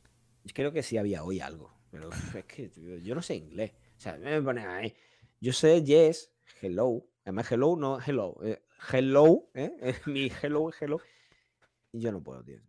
Creo 0.53 0.73
que 0.73 0.83
sí 0.83 0.97
había 0.97 1.23
hoy 1.23 1.39
algo. 1.39 1.73
Pero 1.91 2.09
es 2.35 2.45
que 2.45 2.71
yo 3.03 3.15
no 3.15 3.21
sé 3.21 3.35
inglés. 3.35 3.71
O 3.97 4.01
sea, 4.01 4.17
me 4.17 4.41
pone 4.41 4.65
ahí. 4.65 4.93
Yo 5.39 5.53
sé 5.53 5.83
yes, 5.83 6.31
hello. 6.61 7.05
Además, 7.23 7.51
hello 7.51 7.75
no 7.77 7.99
hello. 8.05 8.37
Eh, 8.43 8.61
hello, 8.91 9.49
¿eh? 9.53 9.71
Mi 10.07 10.31
hello, 10.41 10.71
hello. 10.79 10.99
Y 11.93 11.99
yo 11.99 12.11
no 12.11 12.21
puedo, 12.21 12.43
tío. 12.43 12.59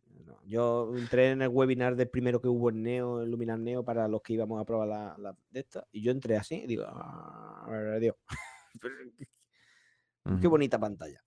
Yo 0.46 0.92
entré 0.96 1.30
en 1.30 1.42
el 1.42 1.48
webinar 1.48 1.96
del 1.96 2.08
primero 2.08 2.40
que 2.40 2.48
hubo 2.48 2.70
en 2.70 2.82
Neo, 2.82 3.22
en 3.22 3.30
Luminar 3.30 3.58
Neo, 3.58 3.84
para 3.84 4.08
los 4.08 4.22
que 4.22 4.34
íbamos 4.34 4.60
a 4.60 4.64
probar 4.64 4.88
la, 5.18 5.36
de 5.50 5.60
esta. 5.60 5.86
Y 5.92 6.02
yo 6.02 6.12
entré 6.12 6.36
así 6.36 6.56
y 6.56 6.66
digo, 6.66 6.84
ah, 6.86 7.96
Dios. 8.00 8.16
Qué 10.40 10.46
bonita 10.46 10.78
pantalla. 10.78 11.22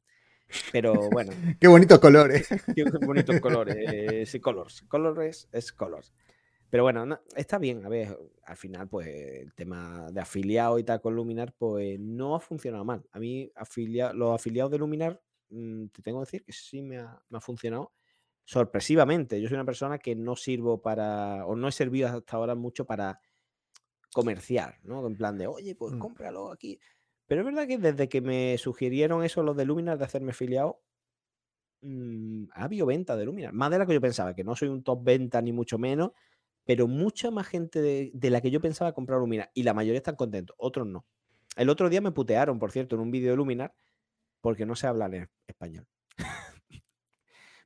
Pero 0.71 1.09
bueno. 1.09 1.31
Qué 1.59 1.67
bonitos 1.67 1.99
colores. 1.99 2.47
Qué 2.75 2.83
bonitos 3.05 3.39
colores. 3.39 4.29
sí, 4.29 4.39
colors. 4.39 4.83
Colors 4.87 5.47
es 5.51 5.71
colors. 5.73 6.13
Pero 6.69 6.83
bueno, 6.83 7.19
está 7.35 7.57
bien. 7.57 7.85
A 7.85 7.89
ver, 7.89 8.17
al 8.43 8.57
final, 8.57 8.87
pues 8.87 9.07
el 9.07 9.53
tema 9.53 10.11
de 10.11 10.21
afiliado 10.21 10.79
y 10.79 10.83
tal 10.83 11.01
con 11.01 11.15
Luminar, 11.15 11.53
pues 11.57 11.99
no 11.99 12.35
ha 12.35 12.39
funcionado 12.39 12.83
mal. 12.83 13.03
A 13.11 13.19
mí, 13.19 13.51
afilia 13.55 14.13
los 14.13 14.33
afiliados 14.33 14.71
de 14.71 14.79
Luminar, 14.79 15.21
mm, 15.49 15.87
te 15.87 16.01
tengo 16.01 16.19
que 16.19 16.25
decir 16.25 16.43
que 16.43 16.51
sí 16.53 16.81
me 16.81 16.97
ha, 16.97 17.21
me 17.29 17.37
ha 17.37 17.41
funcionado 17.41 17.93
sorpresivamente. 18.45 19.41
Yo 19.41 19.49
soy 19.49 19.55
una 19.55 19.65
persona 19.65 19.97
que 19.97 20.15
no 20.15 20.35
sirvo 20.35 20.81
para, 20.81 21.45
o 21.45 21.55
no 21.55 21.67
he 21.67 21.71
servido 21.71 22.07
hasta 22.07 22.37
ahora 22.37 22.55
mucho 22.55 22.85
para 22.85 23.19
comerciar, 24.13 24.79
¿no? 24.83 25.05
En 25.05 25.17
plan 25.17 25.37
de, 25.37 25.47
oye, 25.47 25.75
pues 25.75 25.93
mm. 25.93 25.99
cómpralo 25.99 26.51
aquí. 26.51 26.79
Pero 27.27 27.41
es 27.41 27.45
verdad 27.45 27.67
que 27.67 27.77
desde 27.77 28.07
que 28.07 28.21
me 28.21 28.57
sugirieron 28.57 29.23
eso 29.23 29.43
los 29.43 29.57
de 29.57 29.65
Luminar 29.65 29.97
de 29.97 30.05
hacerme 30.05 30.31
afiliado, 30.31 30.81
mm, 31.81 32.45
ha 32.53 32.63
habido 32.63 32.85
venta 32.85 33.17
de 33.17 33.25
Luminar. 33.25 33.51
Más 33.53 33.71
de 33.71 33.79
la 33.79 33.85
que 33.85 33.93
yo 33.93 34.01
pensaba, 34.01 34.35
que 34.35 34.43
no 34.43 34.55
soy 34.55 34.69
un 34.69 34.83
top 34.83 35.03
venta 35.03 35.41
ni 35.41 35.51
mucho 35.51 35.77
menos, 35.79 36.11
pero 36.65 36.87
mucha 36.87 37.31
más 37.31 37.47
gente 37.47 37.81
de, 37.81 38.29
la 38.29 38.41
que 38.41 38.51
yo 38.51 38.61
pensaba 38.61 38.93
comprar 38.93 39.19
Luminar. 39.19 39.51
Y 39.53 39.63
la 39.63 39.73
mayoría 39.73 39.97
están 39.97 40.15
contentos, 40.15 40.55
otros 40.59 40.87
no. 40.87 41.05
El 41.57 41.69
otro 41.69 41.89
día 41.89 42.01
me 42.01 42.11
putearon, 42.11 42.59
por 42.59 42.71
cierto, 42.71 42.95
en 42.95 43.01
un 43.01 43.11
vídeo 43.11 43.31
de 43.31 43.37
Luminar, 43.37 43.73
porque 44.41 44.65
no 44.65 44.75
sé 44.75 44.87
hablar 44.87 45.13
en 45.15 45.29
español. 45.47 45.87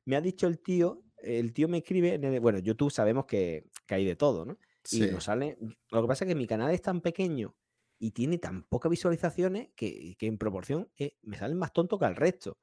Me 0.04 0.16
ha 0.16 0.20
dicho 0.20 0.46
el 0.46 0.60
tío, 0.60 1.02
el 1.18 1.52
tío 1.52 1.68
me 1.68 1.78
escribe, 1.78 2.14
en 2.14 2.24
el, 2.24 2.40
bueno, 2.40 2.58
YouTube 2.58 2.90
sabemos 2.90 3.26
que, 3.26 3.66
que 3.86 3.94
hay 3.94 4.04
de 4.04 4.16
todo, 4.16 4.44
¿no? 4.44 4.58
Y 4.90 5.00
nos 5.02 5.24
sale, 5.24 5.58
lo 5.90 6.02
que 6.02 6.08
pasa 6.08 6.24
es 6.24 6.28
que 6.28 6.34
mi 6.34 6.46
canal 6.46 6.72
es 6.72 6.82
tan 6.82 7.00
pequeño 7.00 7.54
y 7.98 8.12
tiene 8.12 8.38
tan 8.38 8.64
pocas 8.64 8.90
visualizaciones 8.90 9.68
que, 9.76 10.16
en 10.18 10.38
proporción 10.38 10.90
eh, 10.96 11.16
me 11.22 11.36
salen 11.36 11.58
más 11.58 11.72
tonto 11.72 11.98
que 11.98 12.06
al 12.06 12.16
resto. 12.16 12.58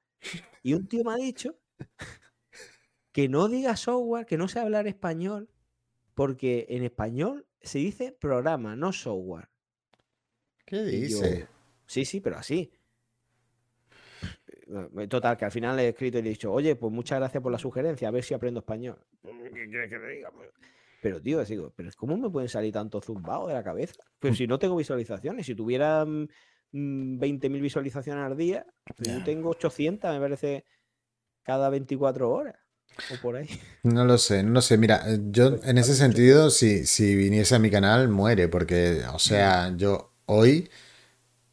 Y 0.63 0.73
un 0.73 0.87
tío 0.87 1.03
me 1.03 1.13
ha 1.13 1.17
dicho 1.17 1.59
que 3.11 3.29
no 3.29 3.47
diga 3.47 3.77
software, 3.77 4.25
que 4.25 4.37
no 4.37 4.47
sé 4.47 4.59
hablar 4.59 4.87
español, 4.87 5.49
porque 6.15 6.65
en 6.69 6.83
español 6.83 7.47
se 7.61 7.77
dice 7.77 8.11
programa, 8.11 8.75
no 8.75 8.91
software. 8.91 9.49
¿Qué 10.65 10.77
yo, 10.77 11.21
dice? 11.21 11.47
sí, 11.85 12.03
sí, 12.03 12.19
pero 12.19 12.37
así. 12.37 12.71
Eh, 14.97 15.07
Total, 15.07 15.37
que 15.37 15.45
al 15.45 15.51
final 15.51 15.75
le 15.75 15.85
he 15.85 15.89
escrito 15.89 16.19
y 16.19 16.21
le 16.21 16.29
he 16.29 16.31
dicho, 16.31 16.51
oye, 16.51 16.75
pues 16.75 16.91
muchas 16.91 17.19
gracias 17.19 17.41
por 17.41 17.51
la 17.51 17.57
sugerencia, 17.57 18.07
a 18.07 18.11
ver 18.11 18.23
si 18.23 18.33
aprendo 18.33 18.59
español. 18.59 18.97
¿Qué 19.23 19.67
quieres 19.69 19.89
que 19.89 19.97
te 19.97 20.07
diga? 20.07 20.31
Pues, 20.31 20.49
Pero, 21.01 21.21
tío, 21.21 21.43
digo, 21.45 21.73
¿pero 21.75 21.89
cómo 21.95 22.17
me 22.17 22.29
pueden 22.29 22.49
salir 22.49 22.73
tanto 22.73 23.01
zumbados 23.01 23.47
de 23.47 23.53
la 23.53 23.63
cabeza? 23.63 24.03
Pero 24.19 24.33
si 24.35 24.47
no 24.47 24.59
tengo 24.59 24.75
visualizaciones, 24.75 25.45
si 25.45 25.55
tuviera 25.55 26.05
mm, 26.05 26.27
mm, 26.71 27.19
20.000 27.19 27.61
visualizaciones 27.61 28.23
al 28.23 28.37
día, 28.37 28.65
pues 28.95 29.09
yo 29.09 29.23
tengo 29.23 29.49
800, 29.49 30.11
me 30.13 30.19
parece, 30.19 30.65
cada 31.43 31.69
24 31.69 32.29
horas. 32.29 32.55
O 33.13 33.21
por 33.21 33.35
ahí. 33.35 33.47
No 33.83 34.05
lo 34.05 34.17
sé, 34.17 34.43
no 34.43 34.51
lo 34.51 34.61
sé. 34.61 34.77
Mira, 34.77 35.03
eh, 35.07 35.19
yo 35.29 35.51
Pues, 35.51 35.67
en 35.67 35.77
ese 35.77 35.95
sentido, 35.95 36.49
si, 36.49 36.85
si 36.85 37.15
viniese 37.15 37.55
a 37.55 37.59
mi 37.59 37.69
canal, 37.69 38.09
muere, 38.09 38.47
porque, 38.47 39.01
o 39.13 39.19
sea, 39.19 39.73
yo 39.77 40.15
hoy, 40.25 40.69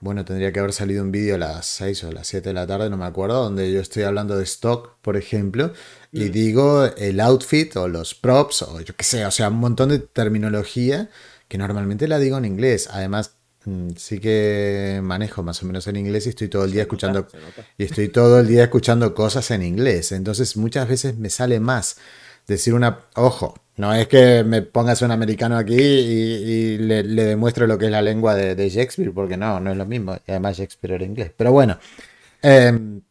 bueno, 0.04 0.24
tendría 0.24 0.52
que 0.52 0.60
haber 0.60 0.72
salido 0.72 1.02
un 1.02 1.10
vídeo 1.10 1.36
a 1.36 1.38
las 1.38 1.66
6 1.66 2.04
o 2.04 2.08
a 2.08 2.12
las 2.12 2.26
7 2.26 2.50
de 2.50 2.52
la 2.54 2.66
tarde, 2.66 2.90
no 2.90 2.96
me 2.96 3.06
acuerdo, 3.06 3.42
donde 3.42 3.72
yo 3.72 3.80
estoy 3.80 4.02
hablando 4.02 4.36
de 4.36 4.44
stock, 4.44 4.96
por 5.00 5.16
ejemplo, 5.16 5.72
y 6.12 6.24
Mm. 6.26 6.32
digo 6.32 6.84
el 6.84 7.20
outfit 7.20 7.74
o 7.76 7.88
los 7.88 8.14
props, 8.14 8.62
o 8.62 8.80
yo 8.80 8.94
qué 8.96 9.04
sé, 9.04 9.24
o 9.26 9.30
sea, 9.30 9.48
un 9.48 9.56
montón 9.56 9.88
de 9.88 9.98
terminología 10.00 11.08
que 11.48 11.58
normalmente 11.58 12.06
la 12.06 12.18
digo 12.18 12.36
en 12.38 12.44
inglés. 12.44 12.88
Además, 12.92 13.32
mm, 13.64 13.90
sí 13.96 14.18
que 14.20 15.00
manejo 15.02 15.42
más 15.42 15.62
o 15.62 15.66
menos 15.66 15.86
en 15.86 15.96
inglés 15.96 16.26
y 16.26 16.30
estoy 16.30 16.48
todo 16.48 16.64
el 16.64 16.70
día 16.72 16.80
Se 16.82 16.82
escuchando 16.82 17.20
nota. 17.22 17.66
y 17.78 17.84
estoy 17.84 18.08
todo 18.08 18.40
el 18.40 18.46
día 18.46 18.64
escuchando 18.64 19.14
cosas 19.14 19.50
en 19.52 19.62
inglés. 19.62 20.12
Entonces 20.12 20.56
muchas 20.56 20.86
veces 20.86 21.16
me 21.16 21.30
sale 21.30 21.60
más 21.60 21.96
decir 22.46 22.74
una... 22.74 23.00
Ojo, 23.14 23.54
no 23.76 23.92
es 23.94 24.08
que 24.08 24.44
me 24.44 24.62
pongas 24.62 25.02
un 25.02 25.10
americano 25.10 25.56
aquí 25.56 25.74
y, 25.76 26.44
y 26.74 26.78
le, 26.78 27.02
le 27.02 27.24
demuestre 27.24 27.66
lo 27.66 27.78
que 27.78 27.86
es 27.86 27.90
la 27.90 28.02
lengua 28.02 28.34
de, 28.34 28.54
de 28.54 28.68
Shakespeare, 28.70 29.12
porque 29.12 29.36
no, 29.36 29.60
no 29.60 29.70
es 29.72 29.76
lo 29.76 29.86
mismo. 29.86 30.14
Y 30.26 30.30
además 30.30 30.56
Shakespeare 30.58 30.94
era 30.94 31.04
inglés. 31.04 31.32
Pero 31.36 31.52
bueno, 31.52 31.78
em, 32.42 33.02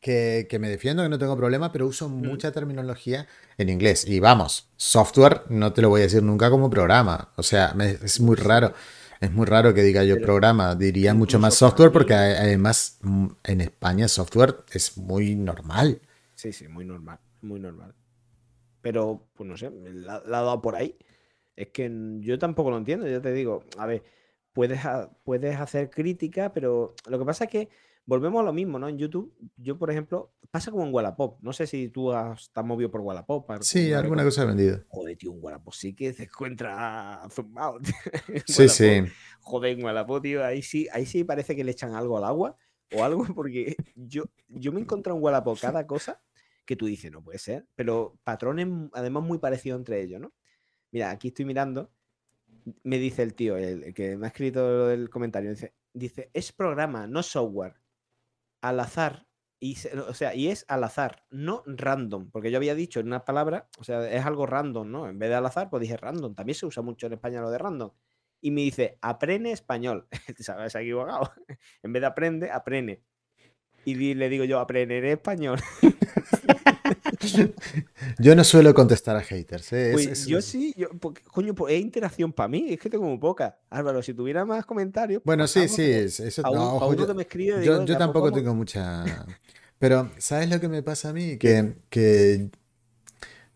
que, 0.00 0.46
que 0.50 0.58
me 0.58 0.68
defiendo, 0.68 1.02
que 1.02 1.08
no 1.08 1.18
tengo 1.18 1.36
problema, 1.36 1.72
pero 1.72 1.86
uso 1.86 2.08
Mm. 2.20 2.28
mucha 2.28 2.52
terminología 2.52 3.26
en 3.58 3.68
inglés. 3.70 4.06
Y 4.06 4.20
vamos, 4.20 4.68
software 4.76 5.42
no 5.48 5.72
te 5.72 5.82
lo 5.82 5.88
voy 5.88 6.00
a 6.02 6.04
decir 6.04 6.22
nunca 6.22 6.50
como 6.50 6.68
programa. 6.70 7.30
O 7.36 7.42
sea, 7.42 7.72
me- 7.74 7.92
es 8.02 8.20
muy 8.20 8.36
raro. 8.36 8.74
Es 9.20 9.32
muy 9.32 9.46
raro 9.46 9.72
que 9.72 9.82
diga 9.82 10.04
yo 10.04 10.20
programa. 10.20 10.74
Diría 10.74 11.14
mucho 11.14 11.38
más 11.38 11.54
software 11.54 11.92
porque 11.92 12.14
además 12.14 12.98
mm, 13.02 13.26
en 13.44 13.60
España 13.62 14.08
software 14.08 14.56
es 14.72 14.98
muy 14.98 15.34
normal. 15.36 16.00
sí, 16.34 16.52
sí, 16.52 16.68
muy 16.68 16.84
normal, 16.84 17.18
muy 17.42 17.60
normal. 17.60 17.94
Pero, 18.84 19.30
pues 19.32 19.48
no 19.48 19.56
sé, 19.56 19.70
la, 19.70 20.22
la 20.26 20.40
ha 20.40 20.42
dado 20.42 20.60
por 20.60 20.76
ahí. 20.76 20.94
Es 21.56 21.68
que 21.70 21.90
yo 22.20 22.38
tampoco 22.38 22.70
lo 22.70 22.76
entiendo, 22.76 23.08
ya 23.08 23.22
te 23.22 23.32
digo, 23.32 23.64
a 23.78 23.86
ver, 23.86 24.02
puedes, 24.52 24.78
puedes 25.22 25.58
hacer 25.58 25.88
crítica, 25.88 26.52
pero 26.52 26.94
lo 27.08 27.18
que 27.18 27.24
pasa 27.24 27.44
es 27.44 27.50
que 27.50 27.70
volvemos 28.04 28.42
a 28.42 28.44
lo 28.44 28.52
mismo, 28.52 28.78
¿no? 28.78 28.86
En 28.86 28.98
YouTube, 28.98 29.34
yo, 29.56 29.78
por 29.78 29.90
ejemplo, 29.90 30.34
pasa 30.50 30.70
como 30.70 30.84
en 30.84 30.92
Wallapop. 30.92 31.40
No 31.40 31.54
sé 31.54 31.66
si 31.66 31.88
tú 31.88 32.12
has, 32.12 32.42
estás 32.42 32.62
movido 32.62 32.90
por 32.90 33.00
Wallapop 33.00 33.50
Sí, 33.62 33.94
alguna 33.94 34.22
cosa 34.22 34.42
he 34.42 34.46
vendido. 34.46 34.84
Joder, 34.88 35.16
tío, 35.16 35.32
en 35.32 35.38
Wallapop 35.40 35.72
sí 35.72 35.94
que 35.94 36.12
se 36.12 36.24
encuentra 36.24 37.26
zumbado. 37.30 37.78
Sí, 38.46 38.64
Wallapop. 38.64 38.68
sí. 38.68 39.02
Joder, 39.40 39.78
en 39.78 39.84
Wallapop, 39.86 40.22
tío, 40.22 40.44
ahí 40.44 40.60
sí, 40.60 40.88
ahí 40.92 41.06
sí 41.06 41.24
parece 41.24 41.56
que 41.56 41.64
le 41.64 41.72
echan 41.72 41.94
algo 41.94 42.18
al 42.18 42.24
agua 42.24 42.58
o 42.92 43.02
algo, 43.02 43.24
porque 43.34 43.76
yo, 43.94 44.24
yo 44.48 44.72
me 44.72 44.80
he 44.80 44.82
encontrado 44.82 45.16
en 45.16 45.24
Wallapop 45.24 45.58
cada 45.58 45.86
cosa 45.86 46.20
que 46.64 46.76
tú 46.76 46.86
dices, 46.86 47.10
no 47.10 47.22
puede 47.22 47.38
ser, 47.38 47.66
pero 47.74 48.18
patrones 48.24 48.68
además 48.92 49.22
muy 49.22 49.38
parecidos 49.38 49.78
entre 49.78 50.02
ellos, 50.02 50.20
¿no? 50.20 50.32
Mira, 50.90 51.10
aquí 51.10 51.28
estoy 51.28 51.44
mirando, 51.44 51.92
me 52.82 52.98
dice 52.98 53.22
el 53.22 53.34
tío, 53.34 53.56
el, 53.56 53.94
que 53.94 54.16
me 54.16 54.26
ha 54.26 54.28
escrito 54.28 54.90
el 54.90 55.10
comentario, 55.10 55.50
dice, 55.50 55.74
dice, 55.92 56.30
es 56.32 56.52
programa, 56.52 57.06
no 57.06 57.22
software, 57.22 57.74
al 58.60 58.80
azar, 58.80 59.26
y 59.60 59.76
o 60.08 60.14
sea, 60.14 60.34
y 60.34 60.48
es 60.48 60.64
al 60.68 60.84
azar, 60.84 61.24
no 61.30 61.62
random, 61.66 62.30
porque 62.30 62.50
yo 62.50 62.58
había 62.58 62.74
dicho 62.74 63.00
en 63.00 63.06
una 63.06 63.24
palabra, 63.24 63.68
o 63.78 63.84
sea, 63.84 64.08
es 64.10 64.24
algo 64.24 64.46
random, 64.46 64.90
¿no? 64.90 65.08
En 65.08 65.18
vez 65.18 65.30
de 65.30 65.36
al 65.36 65.46
azar, 65.46 65.70
pues 65.70 65.80
dije 65.80 65.96
random, 65.96 66.34
también 66.34 66.54
se 66.54 66.66
usa 66.66 66.82
mucho 66.82 67.06
en 67.06 67.14
España 67.14 67.40
lo 67.40 67.50
de 67.50 67.58
random. 67.58 67.90
Y 68.44 68.50
me 68.50 68.60
dice, 68.60 68.98
aprende 69.00 69.52
español. 69.52 70.06
Se 70.36 70.52
ha 70.52 70.82
equivocado. 70.82 71.32
En 71.82 71.94
vez 71.94 72.02
de 72.02 72.06
aprende, 72.06 72.50
aprende. 72.50 73.02
Y 73.86 74.14
le 74.14 74.28
digo 74.28 74.44
yo, 74.44 74.60
aprenderé 74.60 75.12
español. 75.12 75.58
Yo 78.18 78.34
no 78.34 78.44
suelo 78.44 78.74
contestar 78.74 79.16
a 79.16 79.22
haters. 79.22 79.72
¿eh? 79.72 79.90
Pues 79.92 80.06
es- 80.06 80.26
yo 80.26 80.38
es- 80.38 80.44
sí, 80.44 80.74
yo, 80.76 80.88
porque, 81.00 81.22
coño, 81.22 81.54
pues 81.54 81.74
es 81.74 81.80
interacción 81.80 82.32
para 82.32 82.48
mí, 82.48 82.66
es 82.70 82.80
que 82.80 82.90
tengo 82.90 83.04
muy 83.04 83.18
poca. 83.18 83.58
Álvaro, 83.70 84.02
si 84.02 84.14
tuviera 84.14 84.44
más 84.44 84.64
comentarios, 84.66 85.22
pues 85.22 85.36
Bueno, 85.36 85.46
sí, 85.46 85.68
sí, 85.68 85.82
eso 85.82 86.42
a, 86.44 86.50
un- 86.50 86.56
no, 86.56 86.62
a 86.62 86.74
ojo, 86.74 86.86
uno 86.88 86.96
yo, 86.98 87.06
que 87.06 87.14
me 87.14 87.22
escribe, 87.22 87.52
yo- 87.52 87.60
digo, 87.60 87.72
yo 87.74 87.78
venga, 87.80 87.98
tampoco 87.98 88.32
tengo 88.32 88.54
mucha... 88.54 89.04
Pero, 89.78 90.10
¿sabes 90.18 90.48
lo 90.48 90.60
que 90.60 90.68
me 90.68 90.82
pasa 90.82 91.10
a 91.10 91.12
mí? 91.12 91.36
Que, 91.36 91.74
que 91.90 92.48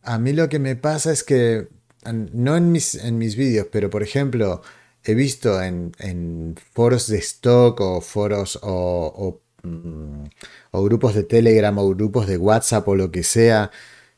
a 0.02 0.18
mí 0.18 0.32
lo 0.32 0.48
que 0.48 0.58
me 0.58 0.76
pasa 0.76 1.12
es 1.12 1.24
que, 1.24 1.68
no 2.12 2.56
en 2.56 2.72
mis, 2.72 2.94
en 2.96 3.18
mis 3.18 3.36
vídeos, 3.36 3.68
pero 3.70 3.88
por 3.88 4.02
ejemplo, 4.02 4.60
he 5.04 5.14
visto 5.14 5.62
en, 5.62 5.92
en 5.98 6.56
foros 6.72 7.06
de 7.06 7.18
stock 7.18 7.80
o 7.80 8.00
foros 8.00 8.58
o, 8.62 9.12
o, 9.16 9.40
mm, 9.62 10.24
o 10.72 10.84
grupos 10.84 11.14
de 11.14 11.24
Telegram 11.24 11.76
o 11.78 11.88
grupos 11.90 12.26
de 12.26 12.36
WhatsApp 12.36 12.86
o 12.88 12.96
lo 12.96 13.10
que 13.10 13.22
sea, 13.22 13.70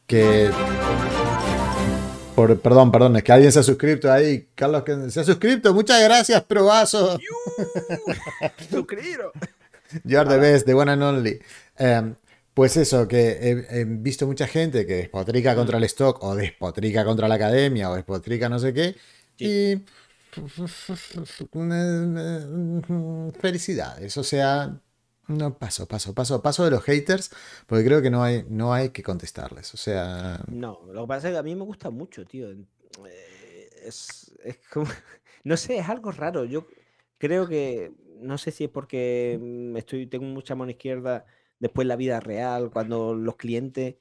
que... 0.07 0.51
Por, 2.35 2.59
perdón, 2.61 2.91
perdón, 2.91 3.17
es 3.17 3.23
que 3.23 3.33
alguien 3.33 3.53
se 3.53 3.59
ha 3.59 3.63
suscrito 3.63 4.11
ahí. 4.11 4.49
Carlos, 4.55 4.83
que 4.83 5.11
se 5.11 5.21
ha 5.21 5.25
suscrito. 5.25 5.75
Muchas 5.75 6.03
gracias, 6.03 6.43
probazo. 6.45 7.19
Suscribiros. 8.71 9.33
You 10.05 10.19
are 10.19 10.29
the 10.29 10.39
best, 10.39 10.67
the 10.67 10.73
one 10.73 10.91
and 10.91 11.03
only. 11.03 11.41
Em, 11.77 12.15
pues 12.55 12.77
eso, 12.77 13.09
que 13.09 13.31
he, 13.31 13.81
he 13.81 13.85
visto 13.85 14.27
mucha 14.27 14.47
gente 14.47 14.87
que 14.87 14.95
despotrica 14.95 15.55
contra 15.55 15.79
el 15.79 15.85
stock 15.85 16.23
o 16.23 16.35
despotrica 16.35 17.05
contra 17.05 17.29
la 17.29 17.35
academia 17.35 17.91
o 17.91 17.97
despotrica 17.97 18.49
no 18.49 18.59
sé 18.59 18.73
qué. 18.73 18.97
sí. 19.37 19.47
Y 19.47 19.85
felicidades. 23.41 24.17
O 24.17 24.25
sea, 24.25 24.81
no 25.31 25.57
paso, 25.59 25.87
paso, 25.89 26.15
paso, 26.15 26.43
paso 26.43 26.65
de 26.65 26.71
los 26.71 26.83
haters 26.85 27.31
porque 27.67 27.85
creo 27.85 28.03
que 28.03 28.11
no 28.11 28.23
hay, 28.23 28.45
no 28.49 28.73
hay 28.75 28.91
que 28.91 29.03
contestarles. 29.03 29.75
O 29.75 29.77
sea, 29.77 30.41
No, 30.47 30.81
lo 30.93 31.03
que 31.03 31.09
pasa 31.09 31.29
es 31.29 31.35
que 31.35 31.39
a 31.39 31.43
mí 31.43 31.55
me 31.55 31.65
gusta 31.65 31.91
mucho, 31.91 32.27
tío. 32.27 32.51
Eh, 32.51 33.71
Es, 33.85 34.33
es 34.45 34.59
como, 34.73 34.87
no 35.45 35.57
sé, 35.57 35.79
es 35.79 35.89
algo 35.89 36.11
raro. 36.13 36.45
Yo 36.45 36.67
creo 37.19 37.47
que, 37.49 37.93
no 38.21 38.37
sé 38.39 38.51
si 38.51 38.65
es 38.65 38.71
porque 38.71 39.41
estoy, 39.77 40.07
tengo 40.07 40.27
mucha 40.27 40.55
mano 40.55 40.71
izquierda 40.71 41.27
después 41.59 41.87
la 41.87 41.97
vida 41.97 42.21
real, 42.21 42.71
cuando 42.71 43.15
los 43.15 43.37
clientes 43.37 43.97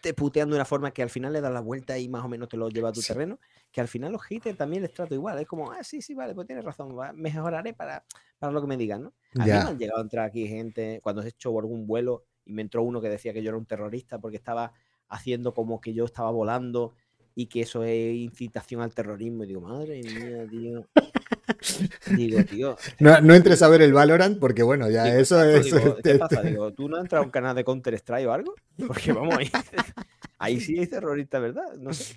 te 0.00 0.14
putean 0.14 0.50
de 0.50 0.56
una 0.56 0.64
forma 0.66 0.92
que 0.92 1.02
al 1.02 1.10
final 1.10 1.32
le 1.34 1.40
das 1.42 1.52
la 1.52 1.60
vuelta 1.60 1.98
y 1.98 2.08
más 2.08 2.24
o 2.24 2.28
menos 2.28 2.48
te 2.48 2.56
lo 2.58 2.70
lleva 2.70 2.90
a 2.90 2.92
tu 2.94 3.02
sí, 3.02 3.04
terreno, 3.04 3.40
que 3.72 3.80
al 3.80 3.88
final 3.88 4.12
los 4.12 4.22
haters 4.22 4.56
también 4.56 4.82
les 4.82 4.92
trato 4.92 5.14
igual. 5.14 5.38
Es 5.38 5.46
como, 5.46 5.70
ah, 5.70 5.82
sí, 5.82 6.02
sí, 6.02 6.14
vale, 6.14 6.34
pues 6.34 6.46
tienes 6.46 6.64
razón, 6.64 6.96
va, 6.98 7.12
mejoraré 7.12 7.72
para, 7.72 8.04
para 8.38 8.52
lo 8.52 8.60
que 8.60 8.66
me 8.66 8.76
digan, 8.76 9.02
¿no? 9.04 9.14
A 9.36 9.44
mí 9.44 9.50
me 9.50 9.52
han 9.52 9.78
llegado 9.78 10.00
a 10.00 10.02
entrar 10.02 10.26
aquí 10.26 10.46
gente 10.46 11.00
cuando 11.02 11.22
he 11.22 11.28
hecho 11.28 11.56
algún 11.58 11.86
vuelo 11.86 12.24
y 12.44 12.52
me 12.52 12.62
entró 12.62 12.82
uno 12.82 13.00
que 13.00 13.08
decía 13.08 13.32
que 13.32 13.42
yo 13.42 13.50
era 13.50 13.58
un 13.58 13.66
terrorista 13.66 14.18
porque 14.18 14.36
estaba 14.36 14.72
haciendo 15.08 15.54
como 15.54 15.80
que 15.80 15.92
yo 15.92 16.04
estaba 16.04 16.30
volando 16.30 16.94
y 17.34 17.46
que 17.46 17.62
eso 17.62 17.84
es 17.84 18.14
incitación 18.14 18.80
al 18.80 18.94
terrorismo. 18.94 19.44
Y 19.44 19.48
digo, 19.48 19.60
madre 19.60 20.02
mía, 20.02 20.46
tío. 20.48 20.86
Digo, 22.16 22.44
tío, 22.44 22.76
No, 23.00 23.20
no 23.20 23.34
entres 23.34 23.62
a 23.62 23.68
ver 23.68 23.82
el 23.82 23.92
Valorant 23.92 24.38
porque, 24.38 24.62
bueno, 24.62 24.88
ya 24.88 25.04
Digo, 25.04 25.18
eso 25.18 25.42
es. 25.44 25.64
digo, 25.64 25.96
¿qué 26.02 26.14
pasa? 26.16 26.42
Digo, 26.42 26.72
¿tú 26.72 26.88
no 26.88 26.96
has 26.96 27.02
entrado 27.02 27.22
a 27.22 27.26
un 27.26 27.32
canal 27.32 27.54
de 27.56 27.64
Counter 27.64 27.94
Strike 27.94 28.28
o 28.28 28.32
algo? 28.32 28.54
Porque 28.86 29.12
vamos 29.12 29.36
ahí. 29.36 29.50
Ahí 30.38 30.58
sí 30.58 30.78
hay 30.78 30.86
terrorista, 30.86 31.38
¿verdad? 31.38 31.74
No 31.78 31.92
sé. 31.92 32.16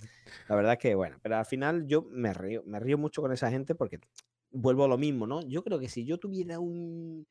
La 0.49 0.55
verdad 0.55 0.73
es 0.73 0.79
que, 0.79 0.95
bueno, 0.95 1.17
pero 1.21 1.37
al 1.37 1.45
final 1.45 1.85
yo 1.87 2.03
me 2.09 2.33
río, 2.33 2.63
me 2.65 2.79
río 2.79 2.97
mucho 2.97 3.21
con 3.21 3.31
esa 3.31 3.49
gente 3.49 3.75
porque 3.75 3.99
vuelvo 4.51 4.85
a 4.85 4.87
lo 4.87 4.97
mismo, 4.97 5.25
¿no? 5.27 5.41
Yo 5.41 5.63
creo 5.63 5.79
que 5.79 5.89
si 5.89 6.05
yo 6.05 6.17
tuviera 6.19 6.59
un, 6.59 7.25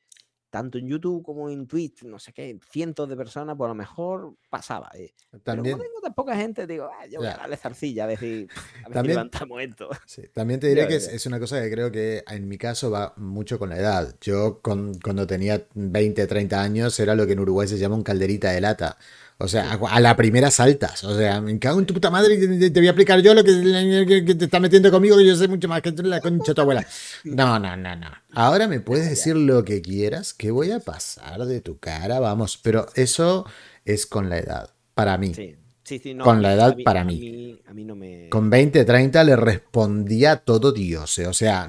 tanto 0.53 0.77
en 0.77 0.87
YouTube 0.87 1.23
como 1.23 1.49
en 1.49 1.67
Twitch, 1.67 2.03
no 2.05 2.19
sé 2.19 2.33
qué, 2.35 2.59
cientos 2.71 3.09
de 3.09 3.17
personas, 3.17 3.57
pues 3.57 3.67
a 3.67 3.71
lo 3.71 3.75
mejor 3.75 4.35
pasaba. 4.51 4.91
eh. 4.95 5.15
Pero 5.31 5.41
como 5.41 5.43
También, 5.43 5.79
tengo 5.79 6.01
tan 6.03 6.15
poca 6.15 6.37
gente, 6.37 6.67
digo, 6.67 6.91
ah, 6.93 7.07
yo 7.07 7.21
voy 7.21 7.29
a 7.29 7.37
darle 7.39 7.57
zarcilla, 7.57 8.05
a 8.05 8.07
ver 8.07 8.19
si, 8.19 8.27
a 8.27 8.29
ver 8.35 8.47
si 8.47 8.93
También, 8.93 9.17
levantamos 9.17 9.63
esto. 9.63 9.89
Sí, 10.07 10.23
también 10.35 10.61
te 10.61 10.69
diré 10.69 10.87
que 10.89 10.97
es, 10.97 11.09
es 11.09 11.25
una 11.25 11.41
cosa 11.41 11.63
que 11.63 11.71
creo 11.71 11.91
que 11.91 12.23
en 12.29 12.49
mi 12.49 12.59
caso 12.59 12.91
va 12.91 13.15
mucho 13.17 13.59
con 13.59 13.71
la 13.71 13.79
edad. 13.79 14.15
Yo 14.21 14.61
con- 14.61 14.93
cuando 15.01 15.27
tenía 15.27 15.67
20, 15.75 16.27
30 16.27 16.61
años 16.63 17.01
era 17.01 17.15
lo 17.15 17.27
que 17.27 17.33
en 17.33 17.41
Uruguay 17.41 17.67
se 17.67 17.79
llama 17.79 17.95
un 17.95 18.03
calderita 18.03 18.51
de 18.51 18.61
lata. 18.61 18.99
O 19.43 19.49
sea, 19.49 19.73
a, 19.89 20.01
la 20.01 20.17
primera 20.17 20.51
saltas. 20.51 21.03
O 21.05 21.17
sea, 21.17 21.41
me 21.41 21.59
cago 21.59 21.79
en 21.81 21.87
tu 21.87 21.95
puta 21.95 22.11
madre 22.11 22.35
y 22.35 22.71
te, 22.71 22.81
voy 22.81 22.89
a 22.89 22.93
aplicar 22.93 23.21
yo 23.21 23.35
lo 23.35 23.43
que, 23.45 24.23
que- 24.27 24.35
te 24.35 24.45
está 24.47 24.61
metiendo 24.61 24.91
conmigo, 24.91 25.17
que 25.17 25.27
yo 25.27 25.37
sé 25.37 25.49
mucho 25.49 25.69
más 25.69 25.83
que 25.83 25.93
tú, 25.93 26.03
la 26.05 26.21
concha 26.21 26.53
de 26.53 26.55
tu 26.55 26.61
abuela. 26.63 26.87
No, 27.25 27.59
no, 27.59 27.77
no, 27.77 27.97
no. 27.97 28.09
Ahora 28.33 28.69
me 28.69 28.81
puedes 28.81 29.09
decir 29.11 29.37
lo 29.37 29.65
que 29.65 29.83
quieras, 29.83 30.33
que 30.33 30.51
voy 30.51 30.71
a 30.71 30.81
pasar 30.81 31.45
de 31.45 31.61
tu 31.61 31.79
cara, 31.79 32.21
vamos. 32.21 32.57
Pero 32.63 32.87
eso 32.95 33.45
es 33.85 34.07
con 34.07 34.29
la 34.31 34.39
edad, 34.39 34.71
para 34.95 35.19
mí. 35.19 35.35
Sí. 35.35 35.57
Sí, 35.85 35.99
sí, 35.99 36.15
no, 36.15 36.23
con 36.25 36.41
la 36.43 36.55
edad 36.55 36.77
mí- 36.77 36.85
para 36.85 37.03
mí. 37.03 37.19
mí. 37.19 37.61
A 37.67 37.75
mí 37.75 37.85
no 37.85 37.97
me. 37.97 38.29
Con 38.31 38.49
20, 38.49 38.85
30 38.85 39.25
le 39.25 39.35
respondía 39.35 40.37
todo 40.37 40.71
Dios. 40.73 41.19
eh, 41.19 41.27
O 41.27 41.33
sea, 41.33 41.69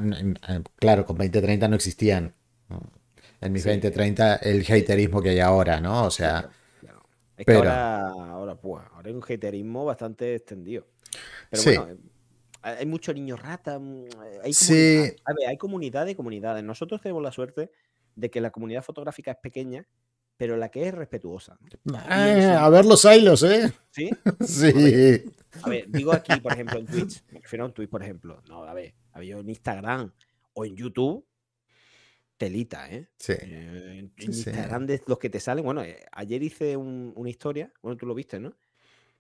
eh, 0.50 0.62
claro, 0.78 1.04
con 1.06 1.18
20, 1.18 1.42
30 1.42 1.68
no 1.68 1.76
existían. 1.76 2.34
En 3.42 3.52
mis 3.52 3.64
Sí. 3.64 3.70
20, 3.70 3.90
30 3.92 4.36
el 4.36 4.62
haterismo 4.62 5.22
que 5.22 5.30
hay 5.32 5.40
ahora, 5.40 5.82
¿no? 5.82 6.04
O 6.06 6.12
sea. 6.12 6.48
Es 7.38 7.46
pero- 7.46 7.62
que 7.62 7.68
ahora, 7.68 8.08
ahora, 8.32 8.56
pues, 8.56 8.84
ahora 8.94 9.10
hay 9.10 9.16
un 9.16 9.24
haterismo 9.28 9.86
bastante 9.86 10.36
extendido. 10.36 10.86
Pero 11.50 11.64
Sí. 11.64 11.78
bueno, 11.78 11.94
eh, 11.94 11.98
hay 12.62 12.76
hay 12.80 12.86
mucho 12.86 13.14
niño 13.14 13.36
rata. 13.36 13.80
mm, 13.80 14.06
Hay 14.44 14.54
Sí. 14.54 14.98
a 15.26 15.34
ver, 15.34 15.48
hay 15.50 15.58
comunidades 15.58 16.14
y 16.14 16.16
comunidades. 16.16 16.64
Nosotros 16.64 17.02
tenemos 17.02 17.22
la 17.24 17.32
suerte 17.32 17.72
de 18.16 18.30
que 18.30 18.40
la 18.42 18.52
comunidad 18.52 18.84
fotográfica 18.84 19.32
es 19.32 19.38
pequeña, 19.38 19.86
pero 20.38 20.58
la 20.58 20.70
que 20.70 20.88
es 20.88 20.94
respetuosa. 20.94 21.58
¿no? 21.84 21.98
eh, 22.10 22.46
a 22.52 22.70
ver 22.70 22.86
los 22.86 23.04
hilos, 23.06 23.44
¿eh? 23.44 23.72
¿Sí? 23.92 24.10
Sí. 24.48 25.24
A 25.62 25.70
ver, 25.70 25.86
digo 25.90 26.14
aquí, 26.14 26.40
por 26.40 26.54
ejemplo, 26.54 26.80
en 26.80 26.86
Twitch. 26.88 27.24
Me 27.32 27.40
refiero 27.40 27.66
a 27.66 27.68
un 27.68 27.74
Twitch, 27.74 27.90
por 27.90 28.02
ejemplo. 28.04 28.42
No, 28.50 28.64
a 28.64 28.74
ver, 28.74 28.94
a 29.12 29.20
ver, 29.20 29.28
yo 29.28 29.40
en 29.40 29.50
Instagram 29.50 30.12
o 30.54 30.66
en 30.66 30.76
YouTube, 30.76 31.26
telita, 32.46 32.92
¿eh? 32.92 33.10
Sí. 33.20 33.34
Eh, 33.40 34.00
En, 34.00 34.14
Sí, 34.18 34.34
en 34.34 34.34
sí. 34.34 34.52
Instagram 34.52 34.88
los 35.08 35.20
que 35.20 35.30
te 35.30 35.40
salen. 35.40 35.66
Bueno, 35.66 35.84
eh, 35.84 36.06
ayer 36.12 36.44
hice 36.44 36.78
un- 36.78 37.14
una 37.16 37.30
historia, 37.30 37.74
bueno, 37.82 37.98
tú 37.98 38.06
lo 38.06 38.16
viste, 38.16 38.40
¿no? 38.40 38.58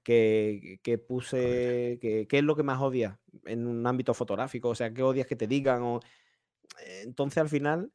Que, 0.03 0.80
que 0.84 0.97
puse, 0.99 1.99
que, 2.01 2.28
¿qué 2.30 2.39
es 2.39 2.43
lo 2.45 2.55
que 2.57 2.63
más 2.63 2.82
odias 2.82 3.19
en 3.45 3.67
un 3.67 3.88
ámbito 3.88 4.13
fotográfico? 4.15 4.69
O 4.69 4.76
sea, 4.76 4.93
¿qué 4.93 5.03
odias 5.03 5.28
que 5.28 5.36
te 5.38 5.47
digan? 5.47 5.84
O, 5.84 5.99
eh, 6.86 7.01
entonces 7.03 7.38
al 7.39 7.49
final 7.49 7.91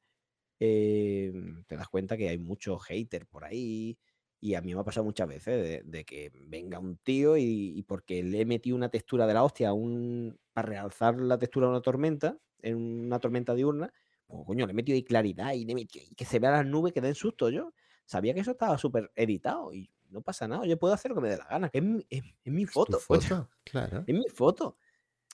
eh, 0.61 1.33
te 1.67 1.77
das 1.77 1.89
cuenta 1.89 2.17
que 2.17 2.29
hay 2.29 2.39
muchos 2.39 2.83
haters 2.85 3.27
por 3.27 3.45
ahí. 3.45 3.99
Y 4.41 4.55
a 4.55 4.63
mí 4.63 4.75
me 4.75 4.81
ha 4.81 4.85
pasado 4.85 5.05
muchas 5.05 5.29
veces 5.29 5.63
de, 5.63 5.83
de 5.85 6.05
que 6.05 6.31
venga 6.35 6.79
un 6.79 6.99
tío 6.99 7.37
y, 7.37 7.75
y 7.79 7.83
porque 7.85 8.23
le 8.23 8.43
he 8.43 8.47
metido 8.47 8.77
una 8.77 8.91
textura 8.91 9.27
de 9.27 9.35
la 9.35 9.45
hostia 9.45 9.73
un, 9.73 10.39
para 10.53 10.69
realzar 10.69 11.21
la 11.21 11.39
textura 11.39 11.67
de 11.67 11.73
una 11.73 11.83
tormenta, 11.83 12.39
en 12.63 12.77
una 12.77 13.19
tormenta 13.21 13.55
diurna, 13.57 13.93
pues 14.29 14.47
coño, 14.47 14.67
le 14.67 14.73
he 14.73 14.75
metido 14.75 14.95
ahí 14.95 15.03
claridad 15.03 15.53
y, 15.55 15.65
le 15.65 15.75
metido- 15.75 16.05
y 16.09 16.15
que 16.15 16.25
se 16.25 16.39
vean 16.39 16.53
las 16.53 16.67
nubes 16.67 16.93
que 16.93 17.01
den 17.01 17.15
susto 17.17 17.51
yo. 17.51 17.73
Sabía 18.05 18.33
que 18.35 18.41
eso 18.41 18.53
estaba 18.53 18.79
súper 18.79 19.11
editado 19.17 19.73
y 19.73 19.91
no 20.11 20.23
pasa 20.23 20.47
nada. 20.47 20.65
Yo 20.67 20.79
puedo 20.79 20.95
hacer 20.95 21.11
lo 21.11 21.17
que 21.17 21.21
me 21.23 21.29
dé 21.31 21.37
la 21.39 21.47
gana, 21.47 21.69
que 21.71 21.79
es 21.79 21.85
mi, 21.85 22.07
es- 22.09 22.23
es 22.45 22.53
mi 22.53 22.65
foto. 22.67 23.01
coño, 23.07 23.21
foto, 23.21 23.51
claro. 23.65 24.05
es 24.07 24.15
mi 24.15 24.29
foto. 24.29 24.77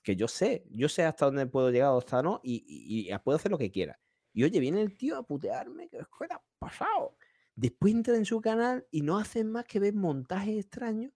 Que 0.02 0.16
yo 0.16 0.28
sé, 0.28 0.64
yo 0.70 0.88
sé 0.88 1.02
hasta 1.04 1.26
dónde 1.26 1.46
puedo 1.46 1.70
llegar 1.70 1.90
o 1.90 1.98
hasta 1.98 2.22
no, 2.22 2.40
y, 2.42 2.64
y- 2.66 3.12
y 3.12 3.18
puedo 3.18 3.36
hacer 3.36 3.50
lo 3.50 3.58
que 3.58 3.70
quiera. 3.70 3.98
Y 4.32 4.44
oye, 4.44 4.58
viene 4.60 4.80
el 4.82 4.96
tío 4.96 5.16
a 5.16 5.22
putearme, 5.26 5.88
que 5.88 5.98
¿qué 5.98 6.26
te 6.28 6.34
ha 6.34 6.42
pasado? 6.58 7.16
Después 7.54 7.94
entra 7.94 8.16
en 8.16 8.24
su 8.24 8.40
canal 8.40 8.86
y 8.90 9.02
no 9.02 9.16
hacen 9.18 9.50
más 9.50 9.64
que 9.64 9.78
ver 9.80 9.94
montajes 9.94 10.56
extraños 10.58 11.12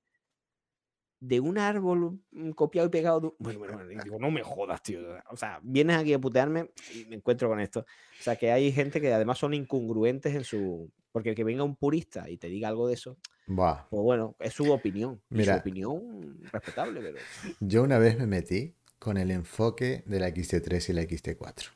de 1.21 1.41
un 1.41 1.59
árbol 1.59 2.21
copiado 2.55 2.87
y 2.89 2.91
pegado. 2.91 3.21
de 3.21 3.27
un- 3.29 3.35
Bueno, 3.39 3.59
bueno, 3.59 3.75
bueno, 3.75 3.91
y 3.93 3.97
digo, 4.05 4.19
no 4.19 4.31
me 4.31 4.43
jodas, 4.43 4.83
tío. 4.83 5.01
O 5.31 5.37
sea, 5.37 5.59
vienes 5.63 5.97
aquí 5.97 6.13
a 6.13 6.19
putearme 6.19 6.71
y 6.95 7.05
me 7.07 7.17
encuentro 7.17 7.49
con 7.49 7.61
esto. 7.61 7.81
O 7.81 8.23
sea, 8.23 8.37
que 8.37 8.53
hay 8.53 8.71
gente 8.73 9.01
que 9.01 9.13
además 9.13 9.39
son 9.39 9.55
incongruentes 9.55 10.35
en 10.35 10.45
su. 10.45 10.91
Porque 11.11 11.35
que 11.35 11.43
venga 11.43 11.65
un 11.65 11.75
purista 11.75 12.29
y 12.29 12.37
te 12.37 12.49
diga 12.49 12.69
algo 12.69 12.87
de 12.87 12.95
eso, 12.95 13.17
Buah. 13.47 13.89
pues 13.89 14.03
bueno, 14.03 14.37
es 14.39 14.53
su 14.53 14.71
opinión. 14.71 15.21
Mira. 15.31 15.55
su 15.55 15.61
opinión 15.61 16.39
respetable, 16.53 17.01
pero. 17.01 17.19
Yo 17.61 17.83
una 17.83 17.99
vez 17.99 18.17
me 18.19 18.27
metí 18.27 18.75
con 18.99 19.17
el 19.17 19.31
enfoque 19.31 20.05
de 20.07 20.21
la 20.21 20.29
XT3 20.29 20.91
y 20.91 20.93
la 20.93 21.03
XT4. 21.03 21.71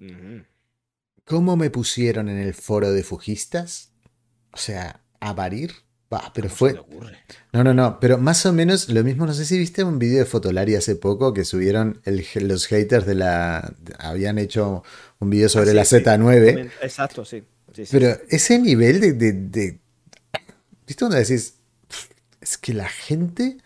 Ujú. 0.00 0.44
¿Cómo 1.24 1.56
me 1.56 1.70
pusieron 1.70 2.28
en 2.28 2.38
el 2.38 2.54
foro 2.54 2.90
de 2.90 3.02
fujistas? 3.02 3.92
O 4.52 4.56
sea, 4.56 5.02
a 5.20 5.34
parir. 5.34 5.72
Bah, 6.10 6.32
pero 6.34 6.48
¿Cómo 6.48 6.54
se 6.54 6.56
fue. 6.58 6.78
ocurre? 6.78 7.18
No, 7.52 7.62
no, 7.64 7.74
no, 7.74 8.00
pero 8.00 8.16
más 8.16 8.46
o 8.46 8.52
menos 8.52 8.88
lo 8.88 9.04
mismo. 9.04 9.26
No 9.26 9.34
sé 9.34 9.44
si 9.44 9.58
viste 9.58 9.84
un 9.84 9.98
vídeo 9.98 10.18
de 10.20 10.24
Fotolari 10.24 10.74
hace 10.74 10.96
poco 10.96 11.34
que 11.34 11.44
subieron 11.44 12.00
el- 12.04 12.24
los 12.48 12.66
haters 12.66 13.04
de 13.06 13.14
la. 13.14 13.74
Habían 13.98 14.38
hecho 14.38 14.82
un 15.18 15.28
vídeo 15.30 15.48
sobre 15.50 15.66
Ah, 15.68 15.72
sí, 15.72 15.76
la 15.76 15.84
sí. 15.84 15.96
Z9. 15.96 16.54
Comen- 16.54 16.70
Exacto, 16.82 17.24
sí. 17.26 17.42
Pero 17.90 18.16
ese 18.30 18.58
nivel 18.58 19.00
de, 19.00 19.12
de, 19.12 19.32
de- 19.32 19.78
¿Viste 20.86 21.04
donde 21.04 21.18
decís? 21.18 21.54
Es 22.40 22.56
que 22.56 22.72
la 22.72 22.88
gente. 22.88 23.58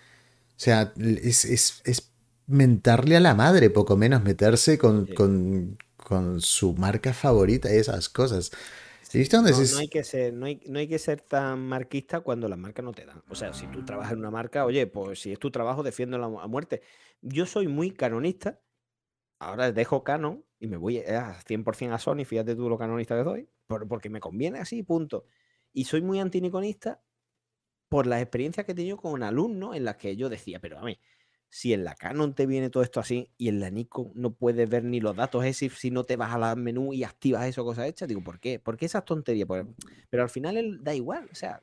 O 0.57 0.61
sea, 0.65 0.93
es, 0.99 1.45
es, 1.45 1.81
es 1.85 2.09
mentarle 2.49 3.17
a 3.17 3.21
la 3.21 3.35
madre, 3.35 3.71
poco 3.71 3.97
menos 3.97 4.23
meterse 4.25 4.79
con, 4.79 5.07
con, 5.07 5.79
con 5.97 6.41
su 6.41 6.75
marca 6.75 7.13
favorita 7.15 7.73
y 7.73 7.79
esas 7.79 8.09
cosas. 8.09 8.51
¿Sí 9.13 9.19
¿Viste 9.19 9.37
donde 9.37 9.53
No, 9.53 9.79
hay 9.79 9.89
que 9.89 10.05
ser, 10.05 10.33
no 10.33 10.47
hay, 10.47 10.61
no 10.67 10.79
hay 10.79 10.89
que 10.89 10.99
ser 10.99 11.21
tan 11.21 11.61
marquista 11.69 12.21
cuando 12.21 12.49
las 12.49 12.59
marcas 12.59 12.83
no 12.83 12.93
te 12.93 13.05
dan. 13.05 13.23
O 13.29 13.35
sea, 13.35 13.53
si 13.53 13.69
tú 13.69 13.83
trabajas 13.85 14.15
en 14.15 14.21
una 14.21 14.31
marca, 14.31 14.65
oye, 14.65 14.87
pues 14.87 15.21
si 15.21 15.33
es 15.33 15.39
tu 15.39 15.51
trabajo, 15.51 15.83
defiéndela 15.83 16.25
a 16.27 16.47
muerte. 16.49 16.81
Yo 17.21 17.45
soy 17.45 17.69
muy 17.69 17.91
canonista. 17.91 18.63
Ahora 19.41 19.73
dejo 19.73 20.05
Canon 20.05 20.45
y 20.61 20.69
me 20.69 20.77
voy 20.79 20.99
a 21.01 21.35
100% 21.47 21.95
a 21.95 21.99
Sony, 21.99 22.25
fíjate 22.25 22.57
tú 22.57 22.69
lo 22.69 22.79
canonista 22.79 23.17
que 23.19 23.25
soy, 23.25 23.51
por- 23.67 23.89
porque 23.89 24.11
me 24.11 24.21
conviene 24.21 24.61
así, 24.61 24.83
punto. 24.83 25.27
Y 25.73 25.85
soy 25.85 26.03
muy 26.03 26.21
antiniconista 26.21 27.03
por 27.89 28.07
las 28.07 28.23
experiencias 28.23 28.65
que 28.67 28.73
he 28.73 28.75
tenido 28.75 28.97
con 28.97 29.23
alumnos 29.23 29.77
en 29.77 29.85
las 29.85 29.97
que 29.97 30.17
yo 30.17 30.29
decía, 30.29 30.61
pero 30.61 30.79
a 30.79 30.83
mí, 30.85 30.99
si 31.53 31.75
en 31.75 31.85
la 31.85 31.95
Canon 31.95 32.35
te 32.35 32.47
viene 32.47 32.71
todo 32.71 32.83
esto 32.83 32.99
así 32.99 33.31
y 33.37 33.49
en 33.49 33.61
la 33.61 33.69
Nikon 33.69 34.11
no 34.15 34.33
puedes 34.33 34.67
ver 34.71 34.85
ni 34.85 35.01
los 35.01 35.15
datos 35.15 35.45
ese 35.45 35.69
si 35.69 35.91
no 35.91 36.03
te 36.03 36.17
vas 36.17 36.33
a 36.33 36.39
la 36.39 36.57
menú 36.57 36.95
y 36.95 37.05
activas 37.05 37.47
eso, 37.47 37.63
cosas 37.63 37.89
hechas, 37.89 38.09
digo, 38.09 38.25
¿por 38.25 38.41
qué? 38.41 38.59
¿Por 38.59 38.79
qué 38.79 38.87
esas 38.87 39.05
tonterías? 39.05 39.47
Pero 40.09 40.23
al 40.23 40.31
final 40.31 40.83
da 40.83 40.95
igual, 40.95 41.29
o 41.31 41.35
sea, 41.35 41.63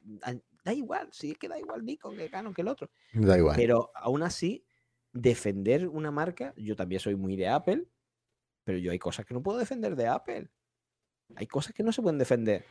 da 0.64 0.74
igual, 0.74 1.10
si 1.12 1.32
es 1.32 1.40
que 1.40 1.48
da 1.48 1.58
igual 1.58 1.84
Nikon 1.84 2.16
que 2.18 2.30
Canon 2.30 2.54
que 2.54 2.62
el 2.62 2.68
otro. 2.68 2.92
Da 3.14 3.36
igual. 3.36 3.56
Pero 3.56 3.90
aún 3.96 4.22
así, 4.22 4.64
defender 5.12 5.88
una 5.88 6.12
marca, 6.12 6.54
yo 6.56 6.76
también 6.76 7.00
soy 7.00 7.16
muy 7.16 7.36
de 7.36 7.48
Apple, 7.48 7.88
pero 8.66 8.78
yo 8.78 8.92
hay 8.92 9.00
cosas 9.00 9.26
que 9.26 9.34
no 9.34 9.42
puedo 9.42 9.58
defender 9.58 9.96
de 9.96 10.06
Apple. 10.06 10.52
Hay 11.36 11.48
cosas 11.48 11.74
que 11.74 11.82
no 11.82 11.92
se 11.92 12.04
pueden 12.04 12.20
defender. 12.20 12.64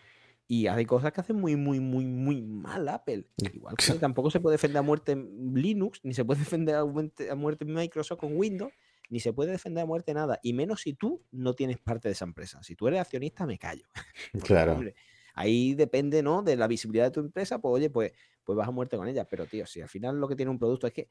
Y 0.51 0.67
hay 0.67 0.87
cosas 0.87 1.13
que 1.13 1.21
hacen 1.21 1.37
muy, 1.37 1.57
muy, 1.57 1.79
muy, 1.79 2.07
muy 2.07 2.41
mal 2.41 2.89
Apple. 2.89 3.27
Igual 3.53 3.77
que 3.77 3.93
tampoco 3.95 4.31
se 4.31 4.41
puede 4.41 4.55
defender 4.55 4.79
a 4.79 4.83
muerte 4.83 5.13
en 5.13 5.53
Linux, 5.55 6.01
ni 6.03 6.15
se 6.15 6.25
puede 6.25 6.41
defender 6.59 6.75
a 6.75 6.87
muerte, 6.87 7.31
a 7.31 7.35
muerte 7.35 7.65
en 7.65 7.75
Microsoft 7.75 8.19
con 8.19 8.35
Windows, 8.35 8.73
ni 9.11 9.21
se 9.21 9.35
puede 9.35 9.53
defender 9.53 9.83
a 9.83 9.87
muerte 9.87 10.15
nada. 10.15 10.41
Y 10.43 10.55
menos 10.55 10.81
si 10.81 10.95
tú 10.95 11.23
no 11.33 11.53
tienes 11.53 11.79
parte 11.79 12.09
de 12.09 12.13
esa 12.13 12.25
empresa. 12.25 12.63
Si 12.63 12.75
tú 12.75 12.89
eres 12.89 13.01
accionista, 13.01 13.47
me 13.47 13.59
callo. 13.59 13.85
Claro. 14.43 14.73
hombre, 14.73 14.95
ahí 15.35 15.75
depende, 15.75 16.23
¿no? 16.23 16.43
De 16.43 16.57
la 16.57 16.67
visibilidad 16.67 17.05
de 17.05 17.11
tu 17.11 17.21
empresa, 17.21 17.59
pues 17.59 17.75
oye, 17.75 17.91
pues, 17.91 18.13
pues 18.43 18.57
vas 18.57 18.69
a 18.69 18.71
muerte 18.71 18.97
con 18.97 19.07
ella. 19.07 19.27
Pero, 19.27 19.45
tío, 19.45 19.67
si 19.67 19.83
al 19.83 19.89
final 19.91 20.19
lo 20.19 20.29
que 20.29 20.37
tiene 20.37 20.51
un 20.51 20.59
producto 20.59 20.87
es 20.87 20.95
que 20.95 21.09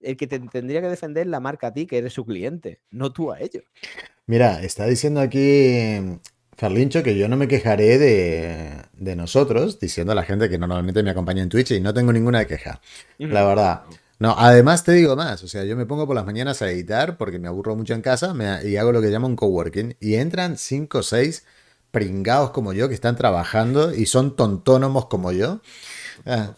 el 0.00 0.16
que 0.16 0.28
te 0.28 0.38
tendría 0.38 0.80
que 0.80 0.88
defender 0.88 1.26
es 1.26 1.30
la 1.30 1.40
marca 1.40 1.68
a 1.68 1.72
ti, 1.72 1.86
que 1.86 1.98
eres 1.98 2.12
su 2.12 2.24
cliente, 2.24 2.82
no 2.90 3.12
tú 3.12 3.32
a 3.32 3.40
ellos. 3.40 3.64
Mira, 4.26 4.62
está 4.62 4.86
diciendo 4.86 5.20
aquí 5.20 5.98
Ferlincho 6.56 7.02
que 7.02 7.16
yo 7.18 7.28
no 7.28 7.36
me 7.36 7.48
quejaré 7.48 7.98
de, 7.98 8.82
de 8.94 9.16
nosotros, 9.16 9.78
diciendo 9.78 10.12
a 10.12 10.14
la 10.14 10.22
gente 10.22 10.48
que 10.48 10.58
normalmente 10.58 11.02
me 11.02 11.10
acompaña 11.10 11.42
en 11.42 11.48
Twitch 11.50 11.72
y 11.72 11.80
no 11.80 11.92
tengo 11.92 12.12
ninguna 12.12 12.46
queja. 12.46 12.80
La 13.28 13.44
verdad. 13.44 13.82
No, 14.18 14.34
además 14.38 14.82
te 14.82 14.92
digo 14.92 15.14
más, 15.14 15.42
o 15.44 15.48
sea, 15.48 15.64
yo 15.64 15.76
me 15.76 15.84
pongo 15.84 16.06
por 16.06 16.16
las 16.16 16.24
mañanas 16.24 16.62
a 16.62 16.70
editar 16.70 17.18
porque 17.18 17.38
me 17.38 17.48
aburro 17.48 17.76
mucho 17.76 17.92
en 17.92 18.00
casa 18.00 18.32
me- 18.32 18.66
y 18.66 18.76
hago 18.78 18.90
lo 18.92 19.02
que 19.02 19.08
llamo 19.08 19.26
un 19.26 19.36
coworking 19.36 19.96
y 20.00 20.14
entran 20.14 20.56
5 20.56 20.98
o 20.98 21.02
6 21.02 21.44
pringados 21.90 22.50
como 22.50 22.72
yo 22.72 22.88
que 22.88 22.94
están 22.94 23.16
trabajando 23.16 23.94
y 23.94 24.06
son 24.06 24.34
tontónomos 24.34 25.06
como 25.06 25.32
yo. 25.32 25.60
Ah, 26.24 26.54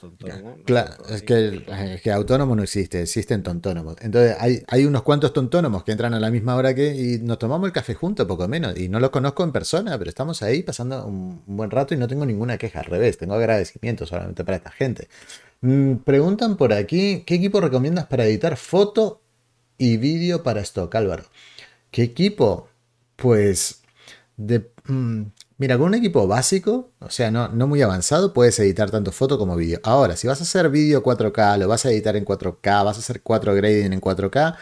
Claro, 0.64 0.92
es 1.08 1.22
que, 1.22 1.64
es 1.94 2.02
que 2.02 2.12
autónomo 2.12 2.54
no 2.54 2.62
existe, 2.62 3.02
existen 3.02 3.42
tontónomos. 3.42 3.96
Entonces 4.00 4.36
hay, 4.38 4.62
hay 4.68 4.84
unos 4.84 5.02
cuantos 5.02 5.32
tontónomos 5.32 5.84
que 5.84 5.92
entran 5.92 6.14
a 6.14 6.20
la 6.20 6.30
misma 6.30 6.54
hora 6.56 6.74
que 6.74 6.94
y 6.94 7.18
nos 7.18 7.38
tomamos 7.38 7.66
el 7.66 7.72
café 7.72 7.94
juntos, 7.94 8.26
poco 8.26 8.46
menos. 8.48 8.78
Y 8.78 8.88
no 8.88 9.00
los 9.00 9.10
conozco 9.10 9.44
en 9.44 9.52
persona, 9.52 9.98
pero 9.98 10.08
estamos 10.08 10.42
ahí 10.42 10.62
pasando 10.62 11.06
un, 11.06 11.42
un 11.46 11.56
buen 11.56 11.70
rato 11.70 11.94
y 11.94 11.96
no 11.96 12.06
tengo 12.06 12.24
ninguna 12.24 12.58
queja. 12.58 12.80
Al 12.80 12.86
revés, 12.86 13.18
tengo 13.18 13.34
agradecimiento 13.34 14.06
solamente 14.06 14.44
para 14.44 14.58
esta 14.58 14.70
gente. 14.70 15.08
Mm, 15.60 15.96
preguntan 16.04 16.56
por 16.56 16.72
aquí, 16.72 17.24
¿qué 17.26 17.34
equipo 17.34 17.60
recomiendas 17.60 18.06
para 18.06 18.24
editar 18.26 18.56
foto 18.56 19.20
y 19.76 19.96
vídeo 19.96 20.42
para 20.42 20.60
stock, 20.60 20.94
Álvaro? 20.94 21.24
¿Qué 21.90 22.02
equipo? 22.02 22.68
Pues 23.16 23.82
de, 24.36 24.70
mm, 24.86 25.22
mira, 25.58 25.76
con 25.76 25.88
un 25.88 25.94
equipo 25.94 26.26
básico, 26.26 26.92
o 27.00 27.10
sea, 27.10 27.30
no, 27.30 27.48
no 27.48 27.66
muy 27.66 27.82
avanzado, 27.82 28.32
puedes 28.32 28.58
editar 28.60 28.90
tanto 28.90 29.12
foto 29.12 29.38
como 29.38 29.56
vídeo. 29.56 29.80
Ahora, 29.82 30.16
si 30.16 30.26
vas 30.26 30.40
a 30.40 30.44
hacer 30.44 30.70
vídeo 30.70 31.02
4K, 31.02 31.58
lo 31.58 31.68
vas 31.68 31.84
a 31.84 31.90
editar 31.90 32.16
en 32.16 32.24
4K, 32.24 32.84
vas 32.84 32.96
a 32.96 33.00
hacer 33.00 33.20
4 33.22 33.54
grading 33.54 33.92
en 33.92 34.00
4K, 34.00 34.56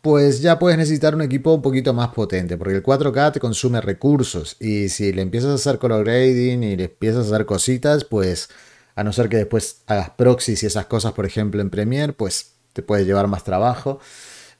pues 0.00 0.40
ya 0.40 0.58
puedes 0.58 0.78
necesitar 0.78 1.14
un 1.14 1.22
equipo 1.22 1.52
un 1.52 1.62
poquito 1.62 1.92
más 1.92 2.08
potente, 2.10 2.56
porque 2.56 2.76
el 2.76 2.82
4K 2.82 3.32
te 3.32 3.40
consume 3.40 3.80
recursos 3.80 4.56
y 4.60 4.88
si 4.88 5.12
le 5.12 5.22
empiezas 5.22 5.50
a 5.50 5.54
hacer 5.54 5.78
color 5.78 6.04
grading 6.04 6.62
y 6.62 6.76
le 6.76 6.84
empiezas 6.84 7.26
a 7.26 7.34
hacer 7.34 7.46
cositas, 7.46 8.04
pues 8.04 8.48
a 8.94 9.04
no 9.04 9.12
ser 9.12 9.28
que 9.28 9.36
después 9.38 9.82
hagas 9.86 10.10
proxies 10.10 10.62
y 10.62 10.66
esas 10.66 10.86
cosas, 10.86 11.12
por 11.12 11.26
ejemplo, 11.26 11.60
en 11.60 11.70
Premiere, 11.70 12.12
pues 12.12 12.52
te 12.72 12.82
puede 12.82 13.04
llevar 13.04 13.26
más 13.26 13.42
trabajo 13.44 13.98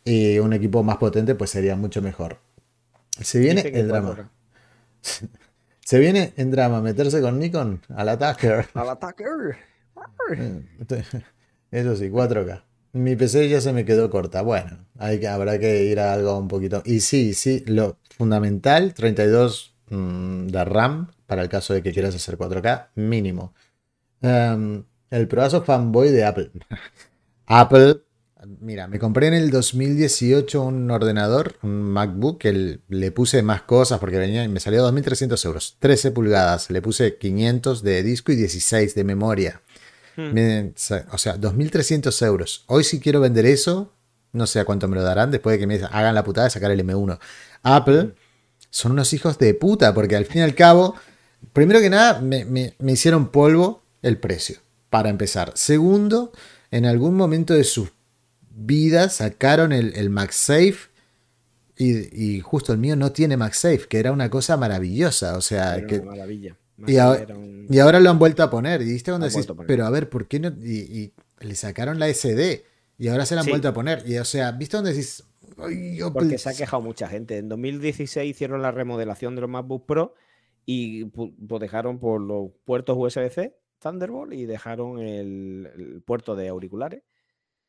y 0.04 0.38
un 0.40 0.52
equipo 0.52 0.82
más 0.82 0.96
potente 0.96 1.34
pues 1.36 1.50
sería 1.50 1.76
mucho 1.76 2.02
mejor. 2.02 2.38
Se 3.20 3.38
viene 3.38 3.60
el 3.62 3.88
drama. 3.88 4.30
Se 5.86 6.00
viene 6.00 6.32
en 6.36 6.50
drama 6.50 6.80
meterse 6.82 7.20
con 7.20 7.38
Nikon 7.38 7.80
al 7.94 8.08
attacker. 8.08 8.66
Al 8.74 8.88
ataque. 8.88 9.24
Eso 11.70 11.94
sí, 11.94 12.10
4K. 12.10 12.64
Mi 12.94 13.14
PC 13.14 13.48
ya 13.48 13.60
se 13.60 13.72
me 13.72 13.84
quedó 13.84 14.10
corta. 14.10 14.42
Bueno, 14.42 14.84
hay 14.98 15.20
que, 15.20 15.28
habrá 15.28 15.60
que 15.60 15.84
ir 15.84 16.00
a 16.00 16.12
algo 16.12 16.36
un 16.36 16.48
poquito. 16.48 16.82
Y 16.84 16.98
sí, 16.98 17.34
sí, 17.34 17.62
lo 17.68 17.98
fundamental, 18.16 18.94
32 18.94 19.76
mm, 19.90 20.46
de 20.48 20.64
RAM 20.64 21.12
para 21.24 21.42
el 21.42 21.48
caso 21.48 21.72
de 21.72 21.84
que 21.84 21.92
quieras 21.92 22.16
hacer 22.16 22.36
4K, 22.36 22.88
mínimo. 22.96 23.54
Em, 24.22 24.82
el 25.10 25.28
proazo 25.28 25.62
fanboy 25.62 26.10
de 26.10 26.24
Apple. 26.24 26.50
Apple, 27.46 28.02
mira, 28.60 28.86
me 28.86 28.98
compré 28.98 29.28
en 29.28 29.34
el 29.34 29.50
2018 29.50 30.62
un 30.62 30.90
ordenador, 30.90 31.56
un 31.62 31.82
MacBook, 31.82 32.38
que 32.38 32.80
le 32.88 33.10
puse 33.12 33.42
más 33.42 33.62
cosas 33.62 33.98
porque 33.98 34.18
venía 34.18 34.44
y 34.44 34.48
me 34.48 34.60
salió 34.60 34.88
2.300 34.90 35.44
euros. 35.46 35.76
13 35.80 36.10
pulgadas, 36.12 36.70
le 36.70 36.82
puse 36.82 37.16
500 37.16 37.82
de 37.82 38.02
disco 38.02 38.32
y 38.32 38.36
16 38.36 38.94
de 38.94 39.04
memoria. 39.04 39.62
Hmm. 40.16 40.30
o 41.10 41.18
sea, 41.18 41.36
2.300 41.36 42.26
euros. 42.26 42.64
Hoy 42.68 42.84
si 42.84 43.00
quiero 43.00 43.20
vender 43.20 43.44
eso, 43.44 43.92
no 44.32 44.46
sé 44.46 44.60
a 44.60 44.64
cuánto 44.64 44.88
me 44.88 44.96
lo 44.96 45.02
darán 45.02 45.30
después 45.30 45.54
de 45.54 45.58
que 45.58 45.66
me 45.66 45.74
hagan 45.74 46.14
la 46.14 46.24
putada 46.24 46.46
de 46.46 46.50
sacar 46.50 46.70
el 46.70 46.84
M1. 46.84 47.18
Apple 47.62 48.02
hmm. 48.02 48.12
son 48.70 48.92
unos 48.92 49.12
hijos 49.12 49.38
de 49.38 49.52
puta 49.54 49.92
porque 49.92 50.16
al 50.16 50.24
fin 50.24 50.40
y 50.40 50.44
al 50.44 50.54
cabo, 50.54 50.94
primero 51.52 51.80
que 51.80 51.90
nada, 51.90 52.20
me, 52.20 52.74
hicieron 52.86 53.30
polvo 53.30 53.82
el 54.02 54.18
precio, 54.18 54.58
para 54.88 55.10
empezar. 55.10 55.52
Segundo, 55.54 56.32
en 56.70 56.86
algún 56.86 57.14
momento 57.14 57.54
de 57.54 57.64
sus 57.64 57.90
vidas 58.56 59.16
sacaron 59.16 59.72
el, 59.72 59.94
el 59.96 60.10
MagSafe 60.10 60.90
y, 61.78 62.40
justo 62.40 62.72
el 62.72 62.78
mío 62.78 62.96
no 62.96 63.12
tiene 63.12 63.36
MagSafe, 63.36 63.86
que 63.88 63.98
era 63.98 64.10
una 64.10 64.30
cosa 64.30 64.56
maravillosa. 64.56 65.36
O 65.36 65.42
sea, 65.42 65.84
que, 65.86 66.00
maravilla. 66.00 66.56
Y, 66.86 66.98
ahora, 66.98 68.00
lo 68.00 68.10
han 68.10 68.18
vuelto 68.18 68.42
a 68.42 68.50
poner. 68.50 68.82
Y 68.82 69.00
cuando 69.00 69.28
decís, 69.28 69.46
pero 69.66 69.84
a 69.84 69.90
ver, 69.90 70.08
¿por 70.08 70.26
qué 70.26 70.40
no? 70.40 70.48
Y, 70.48 71.12
le 71.40 71.54
sacaron 71.54 71.98
la 71.98 72.08
SD 72.08 72.64
y 72.98 73.08
ahora 73.08 73.26
se 73.26 73.34
la 73.34 73.42
han 73.42 73.46
vuelto 73.46 73.68
a 73.68 73.74
poner. 73.74 74.02
Y 74.06 74.16
o 74.16 74.24
sea, 74.24 74.52
¿viste 74.52 74.78
dónde 74.78 74.92
decís? 74.92 75.22
Porque 76.12 76.38
se 76.38 76.48
ha 76.48 76.54
quejado 76.54 76.82
mucha 76.82 77.08
gente. 77.08 77.36
En 77.38 77.48
2016 77.48 78.30
hicieron 78.30 78.62
la 78.62 78.70
remodelación 78.70 79.34
de 79.34 79.42
los 79.42 79.50
MacBook 79.50 79.84
Pro 79.84 80.14
y 80.64 81.04
pues 81.04 81.60
dejaron 81.60 81.98
por 81.98 82.20
los 82.20 82.50
puertos 82.64 82.96
USB-C 82.98 83.54
Thunderbolt 83.80 84.32
y 84.32 84.46
dejaron 84.46 84.98
el, 84.98 86.02
puerto 86.06 86.34
de 86.34 86.48
auriculares. 86.48 87.02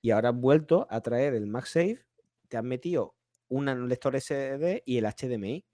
Y 0.01 0.11
ahora 0.11 0.29
han 0.29 0.41
vuelto 0.41 0.87
a 0.89 1.01
traer 1.01 1.33
el 1.33 1.47
MagSafe. 1.47 2.05
Te 2.47 2.57
han 2.57 2.67
metido 2.67 3.15
un 3.49 3.89
lector 3.89 4.19
SD 4.19 4.83
y 4.85 4.97
el 4.97 5.05
HDMI. 5.05 5.65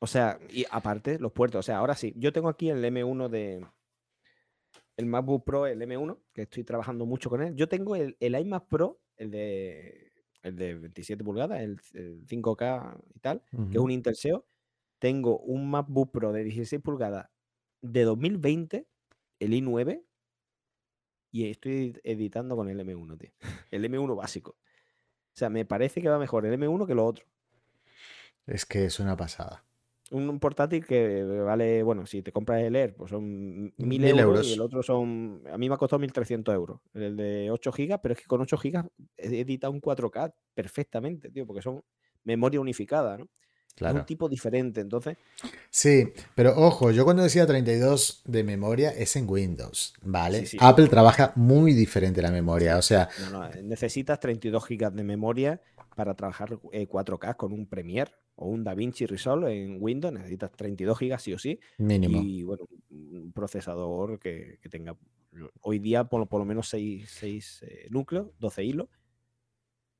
O 0.00 0.06
sea, 0.06 0.38
y 0.50 0.64
aparte 0.70 1.18
los 1.18 1.32
puertos. 1.32 1.60
O 1.60 1.62
sea, 1.62 1.78
ahora 1.78 1.94
sí, 1.94 2.12
yo 2.16 2.32
tengo 2.32 2.48
aquí 2.48 2.70
el 2.70 2.84
M1 2.84 3.28
de. 3.28 3.66
El 4.96 5.06
MacBook 5.06 5.44
Pro, 5.44 5.66
el 5.66 5.80
M1, 5.80 6.18
que 6.32 6.42
estoy 6.42 6.64
trabajando 6.64 7.06
mucho 7.06 7.30
con 7.30 7.42
él. 7.42 7.54
Yo 7.56 7.68
tengo 7.68 7.96
el, 7.96 8.16
iMac 8.20 8.66
Pro, 8.66 9.00
el 9.16 9.30
de, 9.30 10.12
el 10.42 10.54
de 10.54 10.74
27 10.74 11.24
pulgadas, 11.24 11.60
el, 11.60 11.78
5K 11.80 13.00
y 13.14 13.18
tal, 13.20 13.42
que 13.50 13.78
es 13.78 13.78
un 13.78 13.90
Intel 13.90 14.16
SEO. 14.16 14.44
Tengo 14.98 15.38
un 15.38 15.70
MacBook 15.70 16.12
Pro 16.12 16.32
de 16.32 16.44
16 16.44 16.82
pulgadas 16.82 17.30
de 17.80 18.02
2020, 18.04 18.86
el 19.40 19.52
i9, 19.52 20.02
y 21.32 21.50
estoy 21.50 21.98
editando 22.04 22.54
con 22.54 22.68
el 22.68 22.78
M1, 22.78 23.18
tío. 23.18 23.30
El 23.72 23.84
M1 23.90 24.14
básico. 24.14 24.52
O 24.52 25.34
sea, 25.34 25.50
me 25.50 25.64
parece 25.64 26.00
que 26.00 26.08
va 26.08 26.18
mejor 26.18 26.46
el 26.46 26.58
M1 26.60 26.86
que 26.86 26.94
lo 26.94 27.04
otro. 27.04 27.26
Es 28.46 28.64
que 28.64 28.84
es 28.84 29.00
una 29.00 29.16
pasada 29.16 29.64
un 30.12 30.38
portátil 30.38 30.84
que 30.84 31.24
vale, 31.24 31.82
bueno, 31.82 32.04
si 32.06 32.22
te 32.22 32.32
compras 32.32 32.62
el 32.62 32.76
Air, 32.76 32.94
pues 32.94 33.10
son 33.10 33.72
1000 33.76 34.04
euros, 34.04 34.46
y 34.46 34.52
el 34.52 34.60
otro 34.60 34.82
son, 34.82 35.42
a 35.50 35.56
mí 35.56 35.68
me 35.68 35.74
ha 35.74 35.78
costado 35.78 36.00
1300 36.00 36.54
euros, 36.54 36.80
el 36.92 37.16
de 37.16 37.50
8 37.50 37.72
gigas, 37.72 38.00
pero 38.02 38.12
es 38.12 38.20
que 38.20 38.26
con 38.26 38.40
8 38.40 38.58
gigas 38.58 38.86
edita 39.16 39.70
un 39.70 39.80
4K 39.80 40.34
perfectamente, 40.54 41.30
tío, 41.30 41.46
porque 41.46 41.62
son 41.62 41.82
memoria 42.24 42.60
unificada, 42.60 43.16
¿no? 43.16 43.28
Claro. 43.74 43.98
Es 43.98 44.00
un 44.02 44.06
tipo 44.06 44.28
diferente, 44.28 44.80
entonces. 44.80 45.16
Sí, 45.70 46.12
pero 46.34 46.54
ojo, 46.56 46.90
yo 46.90 47.04
cuando 47.04 47.22
decía 47.22 47.46
32 47.46 48.22
de 48.24 48.44
memoria 48.44 48.90
es 48.90 49.16
en 49.16 49.28
Windows, 49.28 49.94
¿vale? 50.02 50.44
Apple 50.60 50.88
trabaja 50.88 51.32
muy 51.36 51.72
diferente 51.72 52.20
la 52.20 52.30
memoria, 52.30 52.76
o 52.76 52.82
sea. 52.82 53.08
No, 53.20 53.30
no, 53.30 53.48
necesitas 53.62 54.20
32 54.20 54.64
gigas 54.66 54.94
de 54.94 55.04
memoria 55.04 55.60
para 55.96 56.14
trabajar 56.14 56.50
4K 56.50 57.30
eh, 57.30 57.34
con 57.36 57.52
un 57.52 57.66
Premiere 57.66 58.12
o 58.36 58.48
un 58.48 58.64
DaVinci 58.64 59.06
Resolve 59.06 59.52
en 59.52 59.78
Windows, 59.80 60.12
necesitas 60.12 60.50
32 60.52 60.98
GB 60.98 61.18
sí 61.18 61.32
o 61.32 61.38
sí. 61.38 61.60
Mínimo. 61.78 62.22
Y 62.22 62.42
bueno, 62.42 62.66
un 62.90 63.32
procesador 63.32 64.18
que, 64.18 64.58
tenga 64.70 64.96
hoy 65.60 65.78
día 65.78 66.04
por, 66.04 66.28
por 66.28 66.40
lo 66.40 66.44
menos 66.44 66.68
6, 66.68 67.62
eh, 67.62 67.86
núcleos, 67.90 68.28
12 68.38 68.64
hilos. 68.64 68.88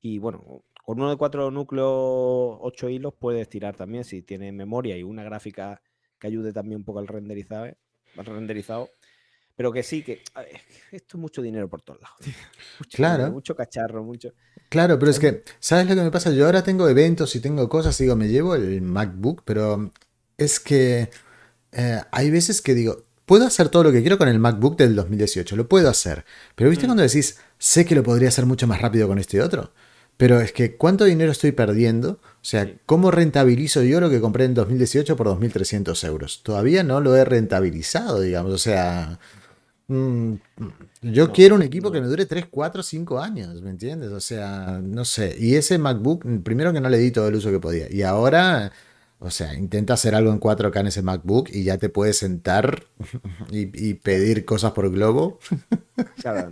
Y 0.01 0.17
bueno, 0.19 0.63
con 0.83 0.99
uno 0.99 1.09
de 1.09 1.17
cuatro 1.17 1.49
núcleos, 1.49 2.57
8 2.61 2.89
hilos 2.89 3.13
puedes 3.17 3.49
tirar 3.49 3.75
también 3.75 4.03
si 4.03 4.21
tiene 4.21 4.51
memoria 4.51 4.95
y 4.95 5.01
una 5.01 5.23
gráfica 5.23 5.81
que 6.19 6.27
ayude 6.27 6.53
también 6.53 6.81
un 6.81 6.85
poco 6.85 6.99
al 6.99 7.07
renderizado. 7.07 7.65
Al 8.15 8.25
renderizado 8.25 8.91
pero 9.55 9.71
que 9.71 9.83
sí, 9.83 10.01
que 10.01 10.23
esto 10.91 11.17
es 11.17 11.21
mucho 11.21 11.41
dinero 11.41 11.69
por 11.69 11.81
todos 11.81 12.01
lados. 12.01 12.17
Mucho 12.79 12.97
claro. 12.97 13.31
mucho 13.31 13.55
cacharro, 13.55 14.03
mucho. 14.03 14.33
Claro, 14.69 14.97
pero 14.97 15.11
es 15.11 15.19
que, 15.19 15.43
¿sabes 15.59 15.87
lo 15.87 15.95
que 15.95 16.01
me 16.01 16.09
pasa? 16.09 16.31
Yo 16.31 16.45
ahora 16.45 16.63
tengo 16.63 16.89
eventos 16.89 17.35
y 17.35 17.39
tengo 17.39 17.69
cosas, 17.69 17.95
digo, 17.99 18.15
me 18.15 18.27
llevo 18.27 18.55
el 18.55 18.81
MacBook, 18.81 19.43
pero 19.45 19.91
es 20.37 20.59
que 20.59 21.09
eh, 21.71 22.01
hay 22.11 22.31
veces 22.31 22.63
que 22.63 22.73
digo, 22.73 23.05
puedo 23.25 23.45
hacer 23.45 23.69
todo 23.69 23.83
lo 23.83 23.91
que 23.91 24.01
quiero 24.01 24.17
con 24.17 24.27
el 24.27 24.39
MacBook 24.39 24.75
del 24.75 24.95
2018, 24.95 25.55
lo 25.55 25.69
puedo 25.69 25.87
hacer. 25.87 26.25
Pero 26.55 26.71
¿viste 26.71 26.85
mm. 26.85 26.89
cuando 26.89 27.03
decís, 27.03 27.37
sé 27.59 27.85
que 27.85 27.93
lo 27.93 28.01
podría 28.01 28.29
hacer 28.29 28.47
mucho 28.47 28.65
más 28.65 28.81
rápido 28.81 29.07
con 29.07 29.19
este 29.19 29.39
otro? 29.39 29.71
Pero 30.17 30.39
es 30.39 30.53
que, 30.53 30.75
¿cuánto 30.75 31.05
dinero 31.05 31.31
estoy 31.31 31.51
perdiendo? 31.51 32.11
O 32.11 32.45
sea, 32.45 32.71
¿cómo 32.85 33.11
rentabilizo 33.11 33.83
yo 33.83 33.99
lo 33.99 34.09
que 34.09 34.21
compré 34.21 34.45
en 34.45 34.53
2018 34.53 35.15
por 35.15 35.27
2.300 35.27 36.07
euros? 36.07 36.43
Todavía 36.43 36.83
no 36.83 37.01
lo 37.01 37.15
he 37.15 37.25
rentabilizado, 37.25 38.21
digamos. 38.21 38.53
O 38.53 38.57
sea, 38.57 39.19
Mm, 39.87 40.35
yo 41.01 41.31
quiero 41.33 41.55
un 41.55 41.61
equipo 41.61 41.91
que 41.91 41.99
me 41.99 42.07
dure 42.07 42.25
3, 42.25 42.47
4, 42.49 42.83
5 42.83 43.19
años, 43.19 43.61
¿me 43.61 43.69
entiendes? 43.69 44.11
O 44.11 44.19
sea, 44.19 44.79
no 44.81 45.05
sé. 45.05 45.35
Y 45.37 45.55
ese 45.55 45.77
MacBook, 45.77 46.25
primero 46.43 46.71
que 46.73 46.81
no 46.81 46.89
le 46.89 46.97
di 46.97 47.11
todo 47.11 47.27
el 47.27 47.35
uso 47.35 47.51
que 47.51 47.59
podía. 47.59 47.91
Y 47.91 48.01
ahora, 48.01 48.71
o 49.23 49.31
sea, 49.31 49.53
intenta 49.53 49.93
hacer 49.93 50.15
algo 50.15 50.33
en 50.33 50.39
4K 50.39 50.81
en 50.81 50.87
ese 50.87 51.01
MacBook 51.01 51.49
y 51.49 51.63
ya 51.63 51.77
te 51.77 51.87
puedes 51.87 52.17
sentar 52.17 52.83
y, 53.51 53.93
pedir 53.95 54.43
cosas 54.43 54.73
por 54.73 54.91
globo. 54.91 55.39
Claro, 56.17 56.51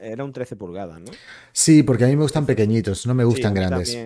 era 0.00 0.24
un 0.24 0.32
13 0.32 0.56
pulgadas, 0.56 0.98
¿no? 1.00 1.12
Sí, 1.52 1.82
porque 1.82 2.04
a 2.04 2.08
mí 2.08 2.16
me 2.16 2.22
gustan 2.22 2.46
pequeñitos, 2.46 3.06
no 3.06 3.14
me 3.14 3.24
gustan 3.24 3.52
grandes. 3.52 3.96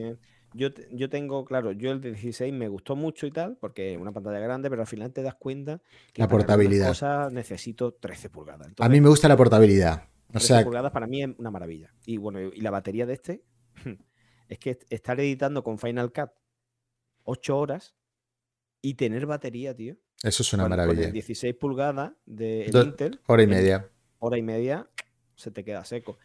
Yo, 0.53 0.71
yo 0.91 1.09
tengo, 1.09 1.45
claro, 1.45 1.71
yo 1.71 1.93
el 1.93 2.01
16 2.01 2.53
me 2.53 2.67
gustó 2.67 2.97
mucho 2.97 3.29
y 3.29 3.31
tal, 3.31 3.57
porque 3.61 3.95
es 3.95 4.01
una 4.01 4.11
pantalla 4.11 4.41
grande, 4.41 4.69
pero 4.69 4.83
al 4.83 4.89
final 4.89 5.13
te 5.13 5.23
das 5.23 5.37
cuenta 5.37 5.81
que 6.13 6.23
la 6.23 6.27
portabilidad. 6.29 6.89
cosas 6.89 7.33
necesito 7.33 7.93
13 7.95 8.31
pulgadas. 8.31 8.69
a 8.77 8.89
mí 8.89 9.01
me 9.01 9.09
gusta 9.09 9.29
la 9.29 9.37
portabilidad. 9.37 10.09
O 10.31 10.33
13 10.33 10.47
sea... 10.47 10.65
pulgadas 10.65 10.91
para 10.91 11.07
mí 11.07 11.23
es 11.23 11.29
una 11.39 11.53
maravilla. 11.53 11.95
Y 12.05 12.17
bueno, 12.17 12.41
y 12.41 12.61
la 12.61 12.73
batería 12.73 13.07
de 13.07 13.13
este 13.13 13.45
es 14.49 14.59
que 14.59 14.81
estar 14.91 15.21
editando 15.21 15.63
con 15.63 15.79
Final 15.79 16.13
Cut 16.13 16.31
8 17.23 17.57
horas 17.57 17.95
y 18.83 18.95
tener 18.95 19.27
batería, 19.27 19.75
tío. 19.75 19.97
Eso 20.23 20.43
es 20.43 20.53
una 20.53 20.69
maravilla. 20.69 21.05
Con 21.05 21.13
16 21.13 21.55
pulgadas 21.57 22.13
de 22.27 22.71
Intel. 22.73 23.21
Hora 23.27 23.43
y 23.43 23.47
media. 23.47 23.91
Hora 24.19 24.39
y 24.39 24.43
media 24.43 24.89
se 25.35 25.51
te 25.51 25.65
queda 25.65 25.85
seco. 25.85 26.19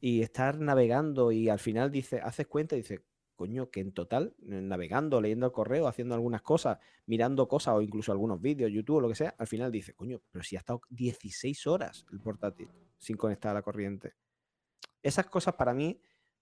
Y 0.00 0.22
estar 0.22 0.58
navegando 0.58 1.30
y 1.30 1.48
al 1.48 1.58
final 1.58 1.90
dice, 1.90 2.20
haces 2.20 2.46
cuenta 2.46 2.74
y 2.74 2.80
dices, 2.82 3.00
coño, 3.36 3.70
que 3.70 3.80
en 3.80 3.92
total, 3.92 4.34
eh, 4.42 4.60
navegando, 4.60 5.20
leyendo 5.20 5.46
el 5.46 5.52
correo, 5.52 5.86
haciendo 5.86 6.14
algunas 6.14 6.42
cosas, 6.42 6.78
mirando 7.06 7.48
cosas 7.48 7.74
o 7.74 7.82
incluso 7.82 8.12
algunos 8.12 8.40
vídeos, 8.40 8.70
YouTube 8.70 8.96
o 8.96 9.00
lo 9.00 9.08
que 9.08 9.14
sea, 9.14 9.34
al 9.38 9.46
final 9.46 9.70
dice, 9.70 9.94
coño, 9.94 10.20
pero 10.30 10.42
si 10.42 10.56
ha 10.56 10.58
estado 10.58 10.80
16 10.90 11.66
horas 11.66 12.04
el 12.12 12.20
portátil 12.20 12.68
sin 12.98 13.16
conectar 13.16 13.52
a 13.52 13.54
la 13.54 13.62
corriente. 13.62 14.14
Esas 15.02 15.26
cosas 15.26 15.54
para 15.54 15.72
mí 15.72 16.00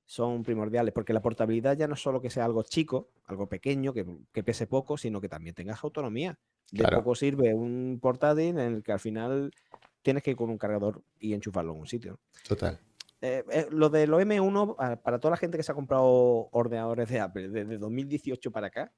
son 0.08 0.42
primordiales, 0.42 0.94
porque 0.94 1.12
la 1.12 1.20
portabilidad 1.20 1.76
ya 1.76 1.86
no 1.86 1.92
es 1.92 2.00
solo 2.00 2.22
que 2.22 2.30
sea 2.30 2.46
algo 2.46 2.62
chico, 2.62 3.10
algo 3.26 3.46
pequeño, 3.46 3.92
que, 3.92 4.42
pese 4.42 4.66
poco, 4.66 4.96
sino 4.96 5.20
que 5.20 5.28
también 5.28 5.54
tengas 5.54 5.84
autonomía. 5.84 6.38
De 6.72 6.88
poco 6.88 7.14
sirve 7.14 7.52
un 7.52 7.98
portátil 8.00 8.58
en 8.58 8.76
el 8.76 8.82
que 8.82 8.92
al 8.92 9.00
final 9.00 9.52
tienes 10.00 10.22
que 10.22 10.30
ir 10.30 10.36
con 10.36 10.48
un 10.48 10.56
cargador 10.56 11.02
y 11.20 11.34
enchufarlo 11.34 11.74
en 11.74 11.80
un 11.80 11.86
sitio. 11.86 12.20
Total. 12.48 12.80
Eh, 13.20 13.44
eh, 13.50 13.66
lo 13.70 13.90
de 13.90 14.06
los 14.06 14.22
M1, 14.22 15.02
para 15.02 15.18
toda 15.18 15.32
la 15.32 15.36
gente 15.36 15.58
que 15.58 15.62
se 15.62 15.72
ha 15.72 15.74
comprado 15.74 16.06
ordenadores 16.52 17.10
de 17.10 17.20
Apple 17.20 17.50
desde 17.50 17.76
2018 17.76 18.50
para 18.50 18.68
acá, 18.68 18.90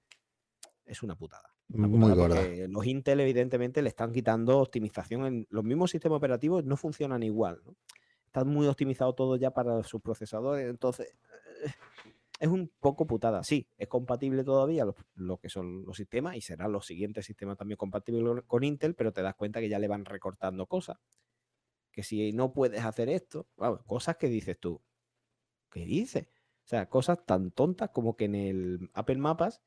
es 0.87 1.03
una 1.03 1.17
putada. 1.17 1.51
Muy 1.67 2.15
gorda. 2.15 2.41
Los 2.69 2.87
Intel, 2.87 3.19
evidentemente, 3.19 3.83
le 3.83 3.89
están 3.89 4.13
quitando 4.13 4.61
optimización. 4.61 5.27
En 5.27 5.47
los 5.51 5.65
mismos 5.65 5.91
sistemas 5.91 6.19
operativos 6.19 6.65
no 6.65 6.77
funcionan 6.77 7.25
igual. 7.25 7.61
¿no? 7.65 7.75
Está 8.31 8.45
muy 8.45 8.69
optimizado 8.69 9.13
todo 9.13 9.35
ya 9.37 9.51
para 9.51 9.83
sus 9.83 10.01
procesadores. 10.01 10.71
Entonces, 10.71 11.13
es 12.39 12.49
un 12.49 12.71
poco 12.81 13.07
putada. 13.07 13.43
Sí, 13.43 13.69
es 13.77 13.89
compatible 13.89 14.45
todavía 14.45 14.87
lo, 15.15 15.37
que 15.39 15.49
son 15.49 15.85
los 15.85 15.97
sistemas 15.97 16.37
y 16.37 16.41
serán 16.41 16.71
los 16.71 16.87
siguientes 16.87 17.27
sistemas 17.27 17.59
también 17.59 17.77
compatibles 17.77 18.45
con 18.47 18.63
Intel, 18.63 18.95
pero 18.95 19.13
te 19.13 19.23
das 19.23 19.35
cuenta 19.35 19.61
que 19.61 19.69
ya 19.69 19.81
le 19.81 19.89
van 19.89 20.05
recortando 20.05 20.67
cosas. 20.67 20.99
que 21.91 22.05
si 22.05 22.33
no 22.33 22.53
puedes 22.53 22.85
hacer 22.85 23.09
esto, 23.09 23.49
cosas 23.87 24.17
que 24.17 24.29
dices 24.29 24.59
tú. 24.61 24.81
¿Qué 25.71 25.85
dices? 25.85 26.29
O 26.65 26.69
sea, 26.71 26.89
cosas 26.89 27.25
tan 27.27 27.51
tontas 27.51 27.91
como 27.91 28.17
que 28.17 28.27
en 28.27 28.37
el 28.37 28.91
Apple 28.95 29.19
Mapas, 29.19 29.61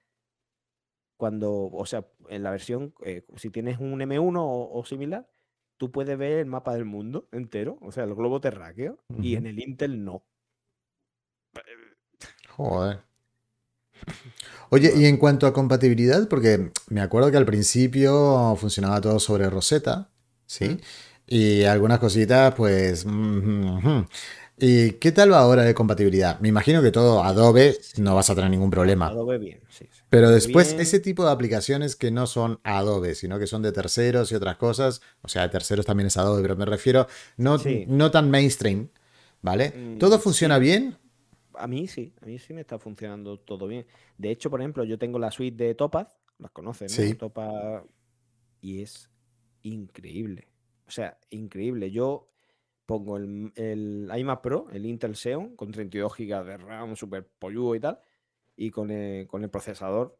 cuando, 1.17 1.69
o 1.69 1.85
sea, 1.85 2.07
en 2.29 2.43
la 2.43 2.51
versión, 2.51 2.93
eh, 3.03 3.25
si 3.35 3.49
tienes 3.49 3.79
un 3.79 3.99
M1 3.99 4.37
o, 4.39 4.85
similar, 4.85 5.29
tú 5.77 5.91
puedes 5.91 6.17
ver 6.17 6.39
el 6.39 6.45
mapa 6.45 6.73
del 6.73 6.85
mundo 6.85 7.27
entero, 7.31 7.77
o 7.81 7.91
sea, 7.91 8.03
el 8.03 8.15
globo 8.15 8.39
terráqueo, 8.41 8.99
y 9.21 9.35
en 9.35 9.47
el 9.47 9.59
Intel 9.59 10.03
no. 10.03 10.23
Joder. 12.49 12.99
Oye, 14.69 14.91
y 14.95 15.05
en 15.05 15.17
cuanto 15.17 15.47
a 15.47 15.53
compatibilidad, 15.53 16.27
porque 16.27 16.71
me 16.89 17.01
acuerdo 17.01 17.31
que 17.31 17.37
al 17.37 17.45
principio 17.45 18.55
funcionaba 18.57 19.01
todo 19.01 19.19
sobre 19.19 19.49
Rosetta, 19.49 20.09
¿sí? 20.45 20.79
Y 21.27 21.63
algunas 21.63 21.99
cositas, 21.99 22.53
pues... 22.55 23.05
¿Y 24.57 24.91
qué 24.93 25.11
tal 25.11 25.31
va 25.31 25.39
ahora 25.39 25.63
de 25.63 25.73
compatibilidad? 25.73 26.39
Me 26.39 26.49
imagino 26.49 26.81
que 26.81 26.91
todo 26.91 27.23
Adobe 27.23 27.75
no 27.97 28.15
vas 28.15 28.29
a 28.29 28.35
tener 28.35 28.49
ningún 28.49 28.69
problema. 28.69 29.07
Adobe 29.07 29.37
bien, 29.37 29.61
sí. 29.69 29.89
Pero 30.13 30.29
después, 30.29 30.73
ese 30.73 30.99
tipo 30.99 31.25
de 31.25 31.31
aplicaciones 31.31 31.95
que 31.95 32.11
no 32.11 32.27
son 32.27 32.59
Adobe, 32.63 33.15
sino 33.15 33.39
que 33.39 33.47
son 33.47 33.63
de 33.63 33.71
terceros 33.71 34.31
y 34.31 34.35
otras 34.35 34.57
cosas, 34.57 35.01
o 35.23 35.27
sea, 35.27 35.41
de 35.41 35.49
terceros 35.49 35.87
también 35.87 36.05
es 36.05 36.17
Adobe, 36.17 36.43
pero 36.43 36.55
me 36.55 36.65
refiero 36.65 37.07
no, 37.37 37.57
no 37.87 38.11
tan 38.11 38.29
mainstream, 38.29 38.89
¿vale? 39.41 39.73
Mm, 39.75 39.97
¿Todo 39.97 40.19
funciona 40.19 40.59
bien? 40.59 40.95
A 41.55 41.65
mí 41.65 41.87
sí, 41.87 42.13
a 42.21 42.27
mí 42.27 42.37
sí 42.37 42.53
me 42.53 42.61
está 42.61 42.77
funcionando 42.77 43.39
todo 43.39 43.65
bien. 43.67 43.87
De 44.15 44.29
hecho, 44.29 44.51
por 44.51 44.61
ejemplo, 44.61 44.83
yo 44.83 44.99
tengo 44.99 45.17
la 45.17 45.31
suite 45.31 45.63
de 45.63 45.73
Topaz, 45.73 46.15
las 46.37 46.51
conoces, 46.51 46.95
¿no? 46.95 47.05
Sí. 47.05 47.15
Topaz, 47.15 47.83
y 48.61 48.83
es 48.83 49.09
increíble. 49.63 50.47
O 50.85 50.91
sea, 50.91 51.17
increíble. 51.31 51.89
Yo 51.89 52.29
pongo 52.85 53.17
el, 53.17 53.51
el 53.55 54.11
iMac 54.15 54.41
Pro, 54.41 54.67
el 54.73 54.85
Intel 54.85 55.15
Xeon, 55.15 55.55
con 55.55 55.71
32 55.71 56.13
GB 56.15 56.45
de 56.45 56.57
RAM, 56.57 56.95
super 56.95 57.27
polludo 57.39 57.73
y 57.73 57.79
tal, 57.79 57.99
y 58.55 58.71
con 58.71 58.91
el, 58.91 59.27
con 59.27 59.43
el 59.43 59.49
procesador 59.49 60.17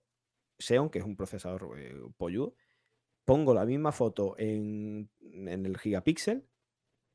Xeon, 0.60 0.90
que 0.90 1.00
es 1.00 1.06
un 1.06 1.16
procesador 1.16 1.78
eh, 1.78 1.94
polludo, 2.18 2.56
pongo 3.26 3.54
la 3.54 3.66
misma 3.66 3.92
foto 3.92 4.36
en, 4.38 5.10
en, 5.22 5.66
el 5.66 5.78
gigapíxel, 5.78 6.48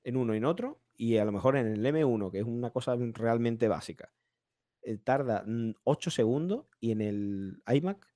en 0.04 0.16
uno 0.16 0.34
y 0.34 0.38
en 0.38 0.44
otro, 0.44 0.80
y 0.96 1.16
a 1.18 1.24
lo 1.24 1.32
mejor 1.32 1.56
en 1.56 1.66
el 1.66 1.84
M1, 1.84 2.30
que 2.30 2.38
es 2.38 2.44
una 2.44 2.70
cosa 2.70 2.96
realmente 2.96 3.68
básica, 3.68 4.12
eh, 4.82 4.98
tarda 4.98 5.44
8 5.84 6.10
segundos 6.10 6.66
y 6.80 6.92
en 6.92 7.00
el 7.00 7.62
iMac 7.66 8.06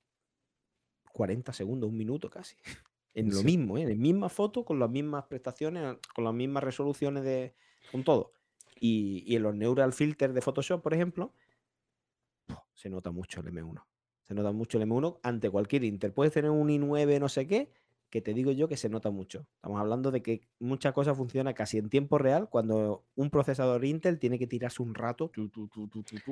40 1.13 1.53
segundos, 1.53 1.91
un 1.91 1.97
minuto 1.97 2.31
casi. 2.31 2.57
En 3.15 3.29
lo 3.29 3.43
mismo, 3.43 3.77
¿eh? 3.77 3.83
en 3.83 3.91
la 3.91 3.95
misma 3.95 4.31
foto, 4.31 4.65
con 4.65 4.79
las 4.79 4.89
mismas 4.89 5.27
prestaciones, 5.27 5.99
con 6.15 6.25
las 6.25 6.33
mismas 6.33 6.65
resoluciones 6.65 7.23
de. 7.23 7.55
con 7.91 8.05
todo. 8.05 8.33
Y, 8.81 9.37
en 9.37 9.43
los 9.43 9.55
neural 9.55 9.93
filters 9.93 10.33
de 10.33 10.41
Photoshop, 10.41 10.83
por 10.83 10.95
ejemplo, 10.95 11.35
se 12.75 12.91
nota 12.91 13.11
mucho 13.11 13.41
el 13.41 13.47
M1. 13.47 13.83
Se 14.23 14.35
nota 14.35 14.53
mucho 14.53 14.79
el 14.79 14.89
M1 14.89 15.19
ante 15.23 15.51
cualquier 15.51 15.85
Intel. 15.85 16.13
Puedes 16.13 16.33
tener 16.33 16.51
un 16.51 16.69
i9 16.69 17.21
no 17.21 17.29
sé 17.29 17.47
qué, 17.47 17.73
que 18.09 18.21
te 18.21 18.35
digo 18.35 18.53
yo 18.53 18.69
que 18.69 18.77
se 18.77 18.89
nota 18.89 19.11
mucho. 19.11 19.47
Estamos 19.57 19.81
hablando 19.81 20.11
de 20.11 20.23
que 20.23 20.43
muchas 20.59 20.93
cosas 20.93 21.17
funcionan 21.17 21.55
casi 21.55 21.79
en 21.79 21.89
tiempo 21.89 22.19
real 22.19 22.49
cuando 22.49 23.05
un 23.17 23.31
procesador 23.31 23.85
Intel 23.85 24.19
tiene 24.19 24.39
que 24.39 24.47
tirarse 24.47 24.83
un 24.83 24.95
rato 24.95 25.31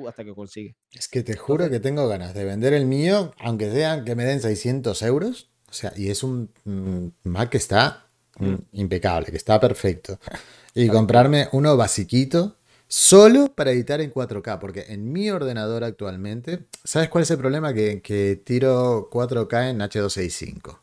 hasta 0.07 0.23
que 0.23 0.33
consigue. 0.33 0.75
Es 0.91 1.07
que 1.07 1.23
te 1.23 1.35
juro 1.35 1.69
que 1.69 1.79
tengo 1.79 2.07
ganas 2.07 2.33
de 2.33 2.45
vender 2.45 2.73
el 2.73 2.85
mío, 2.85 3.33
aunque 3.39 3.71
sean 3.71 4.05
que 4.05 4.15
me 4.15 4.25
den 4.25 4.41
600 4.41 5.01
euros 5.01 5.51
o 5.71 5.73
sea, 5.73 5.93
y 5.95 6.09
es 6.09 6.21
un 6.21 6.51
Mac 7.23 7.49
que 7.49 7.57
está 7.57 8.07
mm, 8.37 8.55
impecable, 8.73 9.31
que 9.31 9.37
está 9.37 9.57
perfecto. 9.59 10.19
Y 10.75 10.89
comprarme 10.89 11.47
uno 11.53 11.77
basiquito 11.77 12.57
solo 12.91 13.53
para 13.55 13.71
editar 13.71 14.01
en 14.01 14.13
4K, 14.13 14.59
porque 14.59 14.85
en 14.89 15.13
mi 15.13 15.29
ordenador 15.31 15.85
actualmente, 15.85 16.65
¿sabes 16.83 17.07
cuál 17.07 17.21
es 17.21 17.31
el 17.31 17.37
problema? 17.37 17.73
Que, 17.73 18.41
tiro 18.43 19.09
4K 19.09 19.69
en 19.69 19.79
H265. 19.79 20.79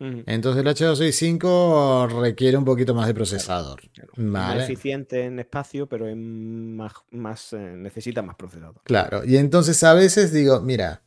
Entonces 0.00 0.64
el 0.64 0.68
H265 0.68 2.20
requiere 2.20 2.56
un 2.56 2.64
poquito 2.64 2.94
más 2.94 3.08
de 3.08 3.14
procesador. 3.14 3.80
Más 4.14 4.62
eficiente 4.62 5.24
en 5.24 5.40
espacio, 5.40 5.88
pero 5.88 6.06
más, 6.14 6.92
más 7.10 7.52
eh, 7.52 7.56
necesita 7.58 8.22
más 8.22 8.36
procesador. 8.36 8.80
Claro, 8.84 9.24
y 9.24 9.36
entonces 9.36 9.82
a 9.82 9.94
veces 9.94 10.32
digo, 10.32 10.60
mira, 10.60 11.02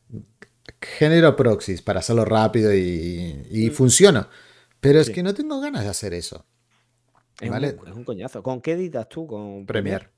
genero 0.82 1.34
proxies 1.34 1.80
para 1.80 2.00
hacerlo 2.00 2.26
rápido 2.26 2.74
y, 2.74 3.70
mm. 3.70 3.74
funciona. 3.74 4.28
Pero 4.80 5.00
es 5.00 5.08
que 5.08 5.22
no 5.22 5.32
tengo 5.32 5.58
ganas 5.60 5.84
de 5.84 5.88
hacer 5.88 6.12
eso. 6.12 6.44
Es, 7.40 7.50
un, 7.96 8.04
coñazo. 8.04 8.42
¿Con 8.42 8.60
qué 8.60 8.72
editas 8.72 9.08
tú? 9.08 9.26
Con 9.26 9.64
Premiere. 9.64 10.10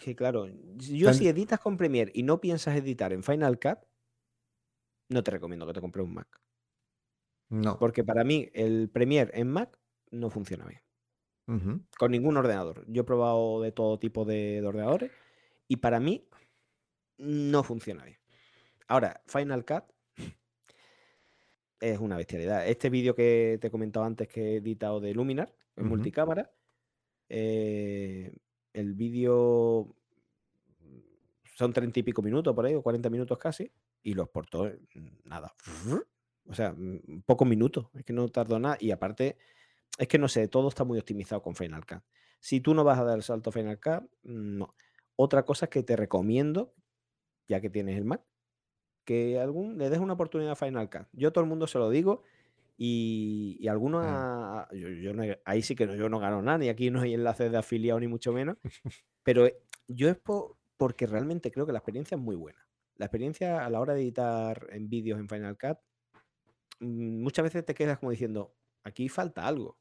Que 0.00 0.16
claro, 0.16 0.48
yo 0.76 1.12
si 1.12 1.28
editas 1.28 1.60
con 1.60 1.76
Premiere 1.76 2.10
y 2.14 2.22
no 2.22 2.40
piensas 2.40 2.76
editar 2.76 3.12
en 3.12 3.22
Final 3.22 3.58
Cut, 3.58 3.78
no 5.08 5.22
te 5.22 5.30
recomiendo 5.30 5.66
que 5.66 5.74
te 5.74 5.80
compres 5.80 6.04
un 6.06 6.14
Mac. 6.14 6.40
No. 7.50 7.78
Porque 7.78 8.02
para 8.02 8.24
mí 8.24 8.48
el 8.54 8.88
Premiere 8.88 9.30
en 9.34 9.48
Mac 9.48 9.78
no 10.10 10.30
funciona 10.30 10.66
bien. 10.66 10.80
Con 11.98 12.12
ningún 12.12 12.38
ordenador. 12.38 12.84
Yo 12.88 13.02
he 13.02 13.04
probado 13.04 13.60
de 13.60 13.72
todo 13.72 13.98
tipo 13.98 14.24
de 14.24 14.62
ordenadores 14.64 15.10
y 15.68 15.76
para 15.76 16.00
mí 16.00 16.26
no 17.18 17.62
funciona 17.62 18.04
bien. 18.04 18.18
Ahora, 18.88 19.22
Final 19.26 19.66
Cut 19.66 19.84
es 21.80 21.98
una 21.98 22.16
bestialidad. 22.16 22.66
Este 22.66 22.88
vídeo 22.88 23.14
que 23.14 23.58
te 23.60 23.66
he 23.66 23.70
comentado 23.70 24.06
antes 24.06 24.28
que 24.28 24.54
he 24.54 24.56
editado 24.56 25.00
de 25.00 25.12
Luminar, 25.12 25.54
en 25.76 25.88
multicámara, 25.88 26.50
eh, 27.28 28.32
el 28.72 28.94
vídeo 28.94 29.94
son 31.54 31.72
treinta 31.72 32.00
y 32.00 32.02
pico 32.02 32.22
minutos 32.22 32.54
por 32.54 32.66
ahí, 32.66 32.74
o 32.74 32.82
40 32.82 33.10
minutos 33.10 33.38
casi, 33.38 33.70
y 34.02 34.14
lo 34.14 34.24
exportó 34.24 34.70
nada. 35.24 35.54
O 36.44 36.54
sea, 36.54 36.74
pocos 37.24 37.46
minutos, 37.46 37.86
es 37.94 38.04
que 38.04 38.12
no 38.12 38.28
tardó 38.28 38.58
nada. 38.58 38.76
Y 38.80 38.90
aparte, 38.90 39.38
es 39.96 40.08
que 40.08 40.18
no 40.18 40.26
sé, 40.26 40.48
todo 40.48 40.68
está 40.68 40.82
muy 40.82 40.98
optimizado 40.98 41.40
con 41.40 41.54
Final 41.54 41.86
Cut. 41.86 42.02
Si 42.40 42.60
tú 42.60 42.74
no 42.74 42.82
vas 42.82 42.98
a 42.98 43.04
dar 43.04 43.16
el 43.16 43.22
salto 43.22 43.50
a 43.50 43.52
Final 43.52 43.78
Cut, 43.78 44.10
no. 44.24 44.74
Otra 45.14 45.44
cosa 45.44 45.68
que 45.68 45.84
te 45.84 45.94
recomiendo, 45.94 46.74
ya 47.46 47.60
que 47.60 47.70
tienes 47.70 47.96
el 47.96 48.04
Mac, 48.04 48.22
que 49.04 49.38
algún, 49.38 49.78
le 49.78 49.88
des 49.88 50.00
una 50.00 50.14
oportunidad 50.14 50.52
a 50.52 50.56
Final 50.56 50.90
Cut. 50.90 51.06
Yo 51.12 51.32
todo 51.32 51.44
el 51.44 51.48
mundo 51.48 51.68
se 51.68 51.78
lo 51.78 51.90
digo 51.90 52.24
y, 52.84 53.58
y 53.60 53.68
algunos, 53.68 54.04
mm. 54.04 54.74
yo, 54.74 55.12
ahí 55.44 55.62
sí 55.62 55.76
que 55.76 55.86
no, 55.86 55.94
yo 55.94 56.08
no 56.08 56.18
gano 56.18 56.42
nada, 56.42 56.58
ni 56.58 56.68
aquí 56.68 56.90
no 56.90 57.00
hay 57.00 57.14
enlaces 57.14 57.52
de 57.52 57.56
afiliado 57.56 58.00
ni 58.00 58.08
mucho 58.08 58.32
menos, 58.32 58.56
pero 59.22 59.46
eh, 59.46 59.56
yo 59.86 60.08
es 60.08 60.18
porque 60.76 61.06
realmente 61.06 61.52
creo 61.52 61.64
que 61.64 61.70
la 61.70 61.78
experiencia 61.78 62.16
es 62.16 62.20
muy 62.20 62.34
buena. 62.34 62.58
La 62.96 63.06
experiencia 63.06 63.64
a 63.64 63.70
la 63.70 63.78
hora 63.78 63.94
de 63.94 64.02
editar 64.02 64.66
en 64.72 64.88
vídeos 64.88 65.20
en 65.20 65.28
Final 65.28 65.56
Cut, 65.56 65.78
mm, 66.80 67.22
muchas 67.22 67.44
veces 67.44 67.64
te 67.64 67.72
quedas 67.72 68.00
como 68.00 68.10
diciendo, 68.10 68.52
aquí 68.82 69.08
falta 69.08 69.46
algo, 69.46 69.78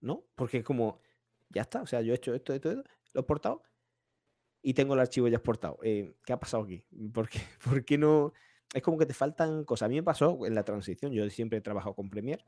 ¿no? 0.00 0.24
Porque 0.36 0.58
es 0.58 0.64
como, 0.64 1.00
ya 1.50 1.62
está, 1.62 1.82
o 1.82 1.86
sea, 1.88 2.02
yo 2.02 2.12
he 2.12 2.16
hecho 2.16 2.34
esto, 2.34 2.54
esto, 2.54 2.70
esto 2.70 2.84
lo 3.14 3.20
he 3.22 3.24
portado 3.24 3.64
y 4.62 4.74
tengo 4.74 4.94
el 4.94 5.00
archivo 5.00 5.26
ya 5.26 5.38
exportado. 5.38 5.80
Eh, 5.82 6.14
¿Qué 6.24 6.32
ha 6.32 6.38
pasado 6.38 6.62
aquí? 6.62 6.84
¿Por 7.12 7.28
qué, 7.28 7.40
¿Por 7.64 7.84
qué 7.84 7.98
no? 7.98 8.32
Es 8.72 8.82
como 8.82 8.98
que 8.98 9.06
te 9.06 9.14
faltan 9.14 9.64
cosas. 9.64 9.86
A 9.86 9.88
mí 9.88 9.96
me 9.96 10.02
pasó 10.02 10.46
en 10.46 10.54
la 10.54 10.64
transición. 10.64 11.12
Yo 11.12 11.28
siempre 11.30 11.58
he 11.58 11.62
trabajado 11.62 11.94
con 11.94 12.08
Premiere 12.08 12.44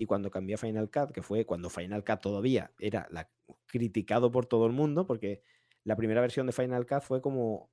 y 0.00 0.06
cuando 0.06 0.30
cambié 0.30 0.54
a 0.54 0.58
Final 0.58 0.90
Cut, 0.90 1.10
que 1.12 1.20
fue 1.20 1.44
cuando 1.44 1.68
Final 1.68 2.02
Cut 2.02 2.20
todavía 2.20 2.72
era 2.78 3.06
la, 3.10 3.28
criticado 3.66 4.30
por 4.30 4.46
todo 4.46 4.64
el 4.64 4.72
mundo, 4.72 5.06
porque 5.06 5.42
la 5.84 5.94
primera 5.94 6.22
versión 6.22 6.46
de 6.46 6.52
Final 6.52 6.86
Cut 6.86 7.02
fue 7.02 7.20
como, 7.20 7.70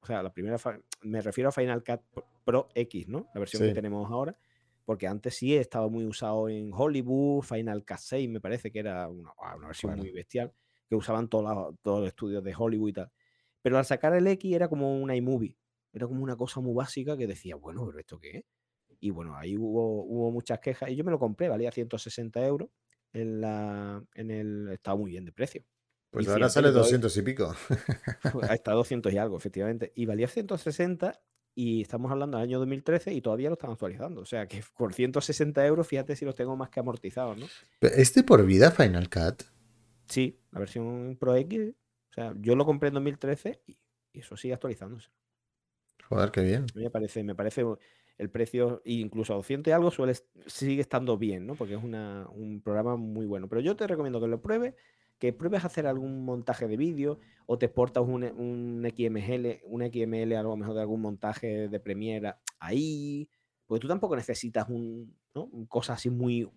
o 0.00 0.06
sea, 0.06 0.20
la 0.20 0.32
primera, 0.32 0.56
me 1.02 1.20
refiero 1.20 1.50
a 1.50 1.52
Final 1.52 1.84
Cut 1.84 2.00
Pro 2.44 2.70
X, 2.74 3.06
¿no? 3.06 3.28
La 3.34 3.38
versión 3.38 3.62
que 3.62 3.72
tenemos 3.72 4.10
ahora, 4.10 4.36
porque 4.84 5.06
antes 5.06 5.36
sí 5.36 5.54
estaba 5.54 5.88
muy 5.88 6.04
usado 6.06 6.48
en 6.48 6.72
Hollywood, 6.72 7.44
Final 7.44 7.84
Cut 7.84 7.98
6 7.98 8.28
me 8.28 8.40
parece 8.40 8.72
que 8.72 8.80
era 8.80 9.08
una, 9.08 9.30
una 9.56 9.68
versión 9.68 9.96
muy 9.96 10.10
bestial 10.10 10.52
que 10.88 10.96
usaban 10.96 11.28
todos 11.28 11.76
los 11.84 12.08
estudios 12.08 12.42
de 12.42 12.52
Hollywood 12.52 12.88
y 12.88 12.92
tal. 12.94 13.12
Pero 13.62 13.78
al 13.78 13.84
sacar 13.84 14.12
el 14.16 14.26
X 14.26 14.52
era 14.52 14.68
como 14.68 15.00
una 15.00 15.14
iMovie, 15.14 15.56
era 15.92 16.06
como 16.06 16.22
una 16.22 16.36
cosa 16.36 16.60
muy 16.60 16.74
básica 16.74 17.16
que 17.16 17.26
decía, 17.26 17.56
bueno, 17.56 17.86
pero 17.86 17.98
¿esto 17.98 18.18
qué 18.18 18.38
es? 18.38 18.44
Y 19.00 19.10
bueno, 19.10 19.36
ahí 19.36 19.56
hubo, 19.56 20.04
hubo 20.04 20.30
muchas 20.30 20.60
quejas 20.60 20.90
y 20.90 20.96
yo 20.96 21.04
me 21.04 21.10
lo 21.10 21.18
compré, 21.18 21.48
valía 21.48 21.72
160 21.72 22.44
euros. 22.44 22.68
En, 23.12 23.40
la, 23.40 24.04
en 24.14 24.30
el. 24.30 24.68
Estaba 24.72 24.96
muy 24.96 25.10
bien 25.10 25.24
de 25.24 25.32
precio. 25.32 25.64
Pues 26.10 26.28
ahora 26.28 26.48
sale 26.48 26.70
200 26.70 27.16
y 27.16 27.22
pico. 27.22 27.54
Está 28.50 28.72
200 28.72 29.12
y 29.12 29.18
algo, 29.18 29.36
efectivamente. 29.36 29.92
Y 29.96 30.06
valía 30.06 30.28
160 30.28 31.20
y 31.54 31.82
estamos 31.82 32.10
hablando 32.10 32.38
del 32.38 32.48
año 32.48 32.58
2013 32.58 33.12
y 33.12 33.20
todavía 33.20 33.48
lo 33.48 33.54
están 33.54 33.70
actualizando. 33.70 34.20
O 34.20 34.26
sea 34.26 34.46
que 34.46 34.62
por 34.76 34.94
160 34.94 35.64
euros, 35.66 35.86
fíjate 35.86 36.16
si 36.16 36.24
los 36.24 36.34
tengo 36.34 36.56
más 36.56 36.70
que 36.70 36.80
amortizados, 36.80 37.38
¿no? 37.38 37.46
¿Este 37.80 38.22
por 38.22 38.44
vida 38.44 38.70
Final 38.70 39.08
Cut? 39.08 39.42
Sí, 40.06 40.40
la 40.50 40.60
versión 40.60 41.16
Pro 41.18 41.36
X. 41.36 41.74
O 42.10 42.12
sea, 42.12 42.34
yo 42.38 42.56
lo 42.56 42.66
compré 42.66 42.88
en 42.88 42.94
2013 42.94 43.62
y, 43.66 43.78
eso 44.12 44.36
sigue 44.36 44.54
actualizándose. 44.54 45.08
Joder, 46.10 46.32
qué 46.32 46.42
bien. 46.42 46.66
Me 46.74 46.90
parece, 46.90 47.22
me 47.22 47.36
parece. 47.36 47.64
el 48.18 48.30
precio, 48.30 48.82
incluso 48.84 49.32
a 49.32 49.36
200 49.36 49.70
y 49.70 49.72
algo, 49.72 49.92
suele, 49.92 50.14
sigue 50.46 50.80
estando 50.80 51.16
bien, 51.16 51.46
¿no? 51.46 51.54
Porque 51.54 51.74
es 51.74 51.82
un 51.82 52.60
programa 52.64 52.96
muy 52.96 53.26
bueno. 53.26 53.48
Pero 53.48 53.60
yo 53.60 53.76
te 53.76 53.86
recomiendo 53.86 54.20
que 54.20 54.26
lo 54.26 54.42
pruebes, 54.42 54.74
que 55.20 55.32
pruebes 55.32 55.62
a 55.62 55.68
hacer 55.68 55.86
algún 55.86 56.24
montaje 56.24 56.66
de 56.66 56.76
vídeo 56.76 57.20
o 57.46 57.58
te 57.58 57.66
exportas 57.66 58.02
un, 58.02 58.24
un 58.24 58.84
XML, 58.92 59.60
un 59.66 59.88
XML 59.88 60.34
a 60.34 60.42
lo 60.42 60.56
mejor 60.56 60.74
de 60.74 60.80
algún 60.80 61.00
montaje 61.00 61.68
de 61.68 61.80
Premiere 61.80 62.34
ahí, 62.58 63.28
porque 63.66 63.80
tú 63.80 63.86
tampoco 63.86 64.16
necesitas 64.16 64.68
un, 64.68 65.16
¿no? 65.32 65.48
cosa 65.68 65.92
así 65.92 66.10
muy... 66.10 66.50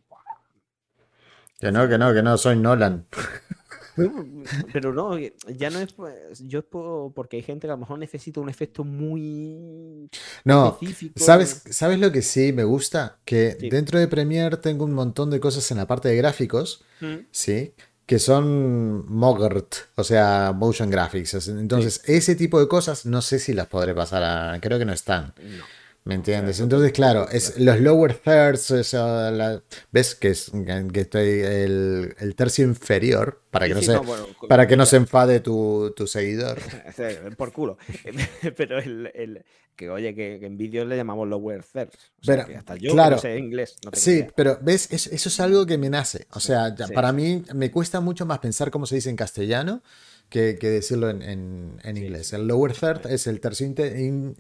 Que 1.60 1.72
no, 1.72 1.88
que 1.88 2.00
no, 2.00 2.12
que 2.12 2.24
no, 2.24 2.38
soy 2.38 2.58
Nolan. 2.58 3.06
Pero 4.74 4.94
no, 4.94 5.18
ya 5.18 5.70
no 5.70 5.80
es. 5.80 5.96
Yo 6.40 6.60
es 6.60 6.66
porque 7.14 7.38
hay 7.38 7.44
gente 7.44 7.68
que 7.68 7.72
a 7.72 7.76
lo 7.76 7.80
mejor 7.80 8.00
necesita 8.00 8.40
un 8.40 8.50
efecto 8.50 8.84
muy. 8.84 10.10
No, 10.44 10.80
¿sabes, 11.16 11.64
¿sabes 11.70 12.00
lo 12.00 12.12
que 12.12 12.22
sí 12.22 12.54
me 12.54 12.64
gusta? 12.64 13.20
Que 13.26 13.56
dentro 13.56 14.00
de 14.00 14.08
Premiere 14.08 14.58
tengo 14.58 14.86
un 14.86 14.94
montón 14.94 15.30
de 15.30 15.40
cosas 15.40 15.70
en 15.72 15.78
la 15.78 15.88
parte 15.88 16.10
de 16.10 16.18
gráficos, 16.18 16.84
mm. 17.02 17.28
¿sí? 17.32 17.74
Que 18.06 18.20
son 18.20 19.06
MOGRT, 19.08 19.76
o 19.96 20.04
sea, 20.04 20.52
Motion 20.54 20.90
Graphics. 20.90 21.48
Entonces, 21.48 22.02
ese 22.06 22.36
tipo 22.36 22.60
de 22.60 22.68
cosas 22.68 23.06
no 23.06 23.22
sé 23.22 23.40
si 23.40 23.54
las 23.54 23.68
podré 23.68 23.94
pasar 23.94 24.24
a. 24.24 24.60
Creo 24.60 24.80
que 24.80 24.86
no 24.86 24.94
están. 24.94 25.34
No. 25.42 25.64
¿Me 26.06 26.16
entiendes? 26.16 26.60
Entonces, 26.60 26.92
claro, 26.92 27.30
es 27.30 27.58
los 27.58 27.80
lower 27.80 28.14
thirds, 28.14 28.74
ves 29.92 30.16
que 30.16 30.30
es 30.30 30.52
que 30.92 31.00
estoy 31.00 31.40
el, 31.40 32.34
tercio 32.36 32.66
inferior 32.66 33.42
para 33.50 33.68
que 33.68 33.74
no 33.74 33.82
se 33.82 33.98
para 34.50 34.68
que 34.68 34.76
no 34.76 34.86
se 34.86 34.98
enfade 34.98 35.40
tu, 35.40 35.94
seguidor. 36.06 36.60
Por 37.38 37.54
culo. 37.54 37.78
Pero 38.58 38.80
el, 38.80 39.46
que 39.78 39.90
oye, 39.90 40.14
que, 40.14 40.46
en 40.46 40.58
vídeos 40.58 40.86
le 40.88 40.98
llamamos 40.98 41.28
lower 41.28 41.64
thirds. 41.64 42.12
pero, 42.26 42.46
hasta 42.58 42.76
yo 42.76 42.92
claro, 42.92 43.16
no 43.16 43.22
sé 43.22 43.38
inglés. 43.38 43.76
sí, 43.94 44.26
pero 44.36 44.60
ves, 44.62 44.92
eso, 44.92 45.10
es 45.30 45.40
algo 45.40 45.66
que 45.66 45.78
me 45.78 45.90
nace. 45.90 46.28
O 46.32 46.40
sea, 46.40 46.76
para 46.94 47.12
mí 47.12 47.44
me 47.56 47.72
cuesta 47.72 48.02
mucho 48.02 48.26
más 48.26 48.40
pensar 48.40 48.70
cómo 48.72 48.86
se 48.86 48.96
dice 48.96 49.10
en 49.10 49.16
castellano 49.16 49.82
que, 50.30 50.56
decirlo 50.60 51.10
en, 51.10 51.80
inglés. 51.84 52.34
El 52.34 52.48
lower 52.48 52.74
third 52.74 53.06
es 53.08 53.28
el 53.28 53.40
tercio 53.40 53.68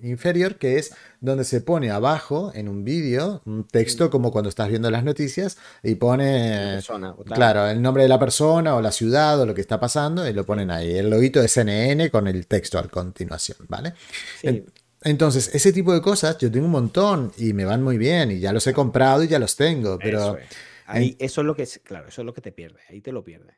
inferior, 0.01 0.55
que 0.55 0.79
es 0.79 0.91
donde 1.21 1.43
se 1.43 1.61
pone 1.61 1.91
abajo 1.91 2.51
en 2.55 2.67
un 2.67 2.83
vídeo 2.83 3.41
un 3.45 3.67
texto 3.67 4.09
como 4.09 4.31
cuando 4.31 4.49
estás 4.49 4.69
viendo 4.69 4.89
las 4.89 5.03
noticias 5.03 5.57
y 5.83 5.95
pone, 5.95 6.79
claro, 7.25 7.67
el 7.67 7.81
nombre 7.81 8.03
de 8.03 8.09
la 8.09 8.17
persona 8.17 8.75
o 8.75 8.81
la 8.81 8.91
ciudad 8.91 9.39
o 9.39 9.45
lo 9.45 9.53
que 9.53 9.61
está 9.61 9.79
pasando 9.79 10.27
y 10.27 10.33
lo 10.33 10.45
ponen 10.45 10.71
ahí. 10.71 10.97
El 10.97 11.11
loguito 11.11 11.39
de 11.39 11.47
CNN 11.47 12.09
con 12.09 12.27
el 12.27 12.47
texto 12.47 12.79
a 12.79 12.87
continuación, 12.87 13.59
¿vale? 13.69 13.93
Entonces, 15.03 15.53
ese 15.53 15.73
tipo 15.73 15.93
de 15.93 16.01
cosas 16.01 16.37
yo 16.39 16.51
tengo 16.51 16.65
un 16.65 16.71
montón 16.71 17.31
y 17.37 17.53
me 17.53 17.65
van 17.65 17.83
muy 17.83 17.97
bien 17.97 18.31
y 18.31 18.39
ya 18.39 18.51
los 18.51 18.65
he 18.65 18.73
comprado 18.73 19.23
y 19.23 19.27
ya 19.27 19.37
los 19.37 19.55
tengo, 19.55 19.99
pero... 19.99 20.37
Ahí, 20.85 21.15
eso 21.19 21.41
es 21.41 21.47
lo 21.47 21.55
que, 21.55 21.65
claro, 21.83 22.07
eso 22.07 22.21
es 22.21 22.25
lo 22.25 22.33
que 22.33 22.41
te 22.41 22.51
pierde, 22.51 22.79
ahí 22.89 23.01
te 23.01 23.11
lo 23.11 23.23
pierdes. 23.23 23.55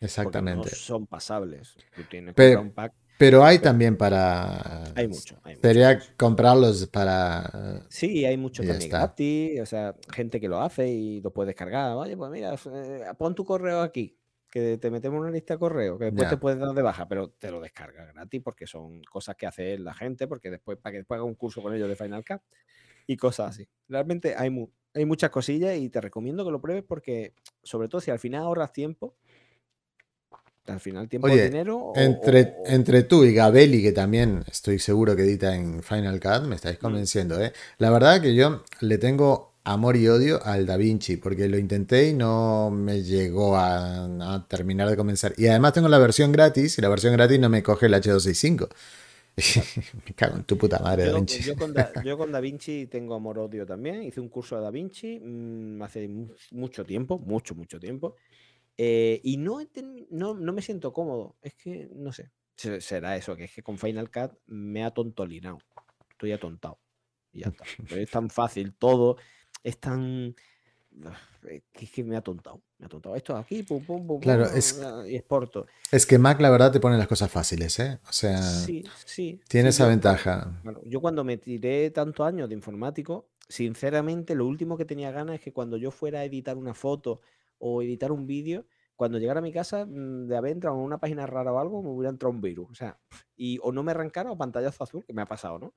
Exactamente. 0.00 0.70
No 0.70 0.76
son 0.76 1.06
pasables. 1.06 1.76
Tú 1.94 2.02
tienes 2.04 2.34
pero, 2.34 2.60
un 2.60 2.72
pack. 2.72 2.94
Pero 3.20 3.44
hay 3.44 3.58
también 3.58 3.98
para. 3.98 4.84
Hay 4.94 5.06
mucho. 5.06 5.38
Sería 5.60 6.00
comprarlos 6.16 6.86
para. 6.86 7.84
Sí, 7.90 8.24
hay 8.24 8.38
mucho 8.38 8.62
también 8.62 8.90
gratis. 8.90 9.60
O 9.60 9.66
sea, 9.66 9.94
gente 10.10 10.40
que 10.40 10.48
lo 10.48 10.58
hace 10.62 10.88
y 10.88 11.20
lo 11.20 11.30
puedes 11.30 11.48
descargar. 11.48 11.92
Oye, 11.96 12.16
pues 12.16 12.30
mira, 12.30 12.54
eh, 12.54 13.04
pon 13.18 13.34
tu 13.34 13.44
correo 13.44 13.82
aquí. 13.82 14.16
Que 14.48 14.78
te 14.78 14.90
metemos 14.90 15.20
una 15.20 15.30
lista 15.30 15.52
de 15.52 15.60
correo. 15.60 15.98
Que 15.98 16.06
después 16.06 16.30
te 16.30 16.36
puedes 16.38 16.58
dar 16.58 16.72
de 16.72 16.80
baja, 16.80 17.06
pero 17.08 17.28
te 17.28 17.50
lo 17.50 17.60
descargas 17.60 18.10
gratis 18.14 18.40
porque 18.42 18.66
son 18.66 19.02
cosas 19.02 19.36
que 19.36 19.46
hace 19.46 19.78
la 19.78 19.92
gente. 19.92 20.26
Porque 20.26 20.50
después, 20.50 20.78
para 20.78 20.92
que 20.92 20.98
después 21.00 21.18
haga 21.18 21.24
un 21.24 21.34
curso 21.34 21.60
con 21.60 21.74
ellos 21.74 21.90
de 21.90 21.96
Final 21.96 22.24
Cut 22.24 22.40
y 23.06 23.18
cosas 23.18 23.50
así. 23.50 23.68
Realmente 23.86 24.34
hay, 24.34 24.48
mu 24.48 24.68
hay 24.94 25.04
muchas 25.04 25.30
cosillas 25.30 25.76
y 25.76 25.88
te 25.88 26.00
recomiendo 26.00 26.44
que 26.44 26.50
lo 26.50 26.60
pruebes 26.60 26.84
porque, 26.86 27.32
sobre 27.62 27.88
todo, 27.88 28.00
si 28.00 28.10
al 28.10 28.18
final 28.18 28.42
ahorras 28.42 28.72
tiempo, 28.72 29.14
al 30.66 30.80
final 30.80 31.08
tiempo 31.08 31.28
y 31.28 31.38
dinero. 31.38 31.92
entre, 31.96 32.54
entre 32.66 33.02
tú 33.02 33.24
y 33.24 33.34
Gabelli, 33.34 33.82
que 33.82 33.92
también 33.92 34.44
estoy 34.50 34.78
seguro 34.78 35.16
que 35.16 35.22
edita 35.22 35.54
en 35.54 35.82
Final 35.82 36.20
Cut, 36.20 36.46
me 36.46 36.54
estáis 36.54 36.78
mm. 36.78 36.82
convenciendo, 36.82 37.42
¿eh? 37.42 37.52
La 37.78 37.90
verdad 37.90 38.20
que 38.20 38.34
yo 38.34 38.62
le 38.80 38.98
tengo 38.98 39.50
amor 39.64 39.96
y 39.96 40.08
odio 40.08 40.44
al 40.44 40.66
Da 40.66 40.76
Vinci, 40.76 41.16
porque 41.16 41.48
lo 41.48 41.58
intenté 41.58 42.08
y 42.08 42.14
no 42.14 42.70
me 42.70 43.02
llegó 43.02 43.56
a, 43.56 44.46
terminar 44.48 44.88
de 44.88 44.96
convencer. 44.96 45.34
Y 45.36 45.46
además 45.46 45.72
tengo 45.72 45.88
la 45.88 45.98
versión 45.98 46.32
gratis 46.32 46.78
y 46.78 46.82
la 46.82 46.88
versión 46.88 47.12
gratis 47.12 47.38
no 47.38 47.48
me 47.48 47.62
coge 47.62 47.86
el 47.86 47.94
H265. 47.94 48.68
Me 50.06 50.14
cago 50.14 50.36
en 50.36 50.44
tu 50.44 50.56
puta 50.56 50.78
madre, 50.78 51.06
yo, 51.06 51.12
Da 51.12 51.18
Vinci. 51.18 51.42
Yo 52.04 52.16
con 52.16 52.32
da, 52.32 52.40
Vinci 52.40 52.86
tengo 52.86 53.14
amor-odio 53.14 53.66
también. 53.66 54.02
Hice 54.02 54.20
un 54.20 54.28
curso 54.28 54.56
de 54.56 54.62
Da 54.62 54.70
Vinci 54.70 55.18
mm, 55.18 55.82
hace 55.82 56.08
mucho 56.52 56.84
tiempo, 56.84 57.18
mucho, 57.18 57.54
mucho 57.54 57.78
tiempo. 57.78 58.16
Eh, 58.76 59.20
y 59.24 59.36
no, 59.36 59.60
no, 60.10 60.34
no, 60.34 60.52
me 60.52 60.62
siento 60.62 60.92
cómodo. 60.92 61.36
Es 61.42 61.54
que, 61.54 61.88
no 61.94 62.12
sé. 62.12 62.30
Será 62.56 63.16
eso, 63.16 63.36
que 63.36 63.44
es 63.44 63.54
que 63.54 63.62
con 63.62 63.78
Final 63.78 64.10
Cut 64.10 64.32
me 64.46 64.84
ha 64.84 64.90
tontolinado. 64.90 65.58
Estoy 66.10 66.32
atontado. 66.32 66.78
Y 67.32 67.40
ya 67.40 67.48
está. 67.48 67.64
es 68.00 68.10
tan 68.10 68.30
fácil 68.30 68.74
todo. 68.74 69.16
Es 69.62 69.78
tan 69.78 70.34
es 71.48 71.90
que 71.90 72.04
me 72.04 72.16
ha 72.16 72.20
tontado. 72.20 72.62
Me 72.78 72.86
ha 72.86 72.88
tontado 72.88 73.14
esto 73.16 73.36
aquí, 73.36 73.62
pum, 73.62 73.84
pum, 73.84 74.06
pum, 74.06 74.20
claro, 74.20 74.44
es, 74.44 74.80
y 75.06 75.16
exporto. 75.16 75.66
Es 75.90 76.06
que 76.06 76.18
Mac, 76.18 76.40
la 76.40 76.50
verdad, 76.50 76.72
te 76.72 76.80
pone 76.80 76.96
las 76.96 77.08
cosas 77.08 77.30
fáciles, 77.30 77.78
¿eh? 77.78 77.98
O 78.08 78.12
sea, 78.12 78.42
sí, 78.42 78.84
sí, 79.04 79.40
tiene 79.48 79.70
esa 79.70 79.86
ventaja. 79.86 80.60
yo 80.84 81.00
cuando 81.00 81.24
me 81.24 81.36
tiré 81.36 81.90
tantos 81.90 82.26
años 82.26 82.48
de 82.48 82.54
informático, 82.54 83.28
sinceramente, 83.48 84.34
lo 84.34 84.46
último 84.46 84.76
que 84.76 84.84
tenía 84.84 85.10
ganas 85.10 85.36
es 85.36 85.40
que 85.40 85.52
cuando 85.52 85.76
yo 85.76 85.90
fuera 85.90 86.20
a 86.20 86.24
editar 86.24 86.56
una 86.56 86.74
foto 86.74 87.20
o 87.58 87.82
editar 87.82 88.12
un 88.12 88.26
vídeo, 88.26 88.66
cuando 89.00 89.18
llegara 89.18 89.40
a 89.40 89.42
mi 89.42 89.50
casa, 89.52 89.86
mm, 89.86 90.26
de 90.26 90.36
haber 90.36 90.52
entrado 90.52 90.76
en 90.76 90.82
una 90.82 90.98
página 90.98 91.26
rara 91.26 91.52
o 91.52 91.58
algo, 91.58 91.82
me 91.82 91.88
hubiera 91.88 92.10
entrado 92.10 92.32
un 92.34 92.42
virus. 92.42 92.70
O 92.70 92.74
sea, 92.74 92.98
y 93.34 93.58
o 93.62 93.72
no 93.72 93.82
me 93.82 93.92
arrancara 93.92 94.30
o 94.30 94.36
pantallazo 94.36 94.84
azul, 94.84 95.04
que 95.06 95.14
me 95.14 95.22
ha 95.22 95.26
pasado, 95.26 95.58
¿no? 95.58 95.72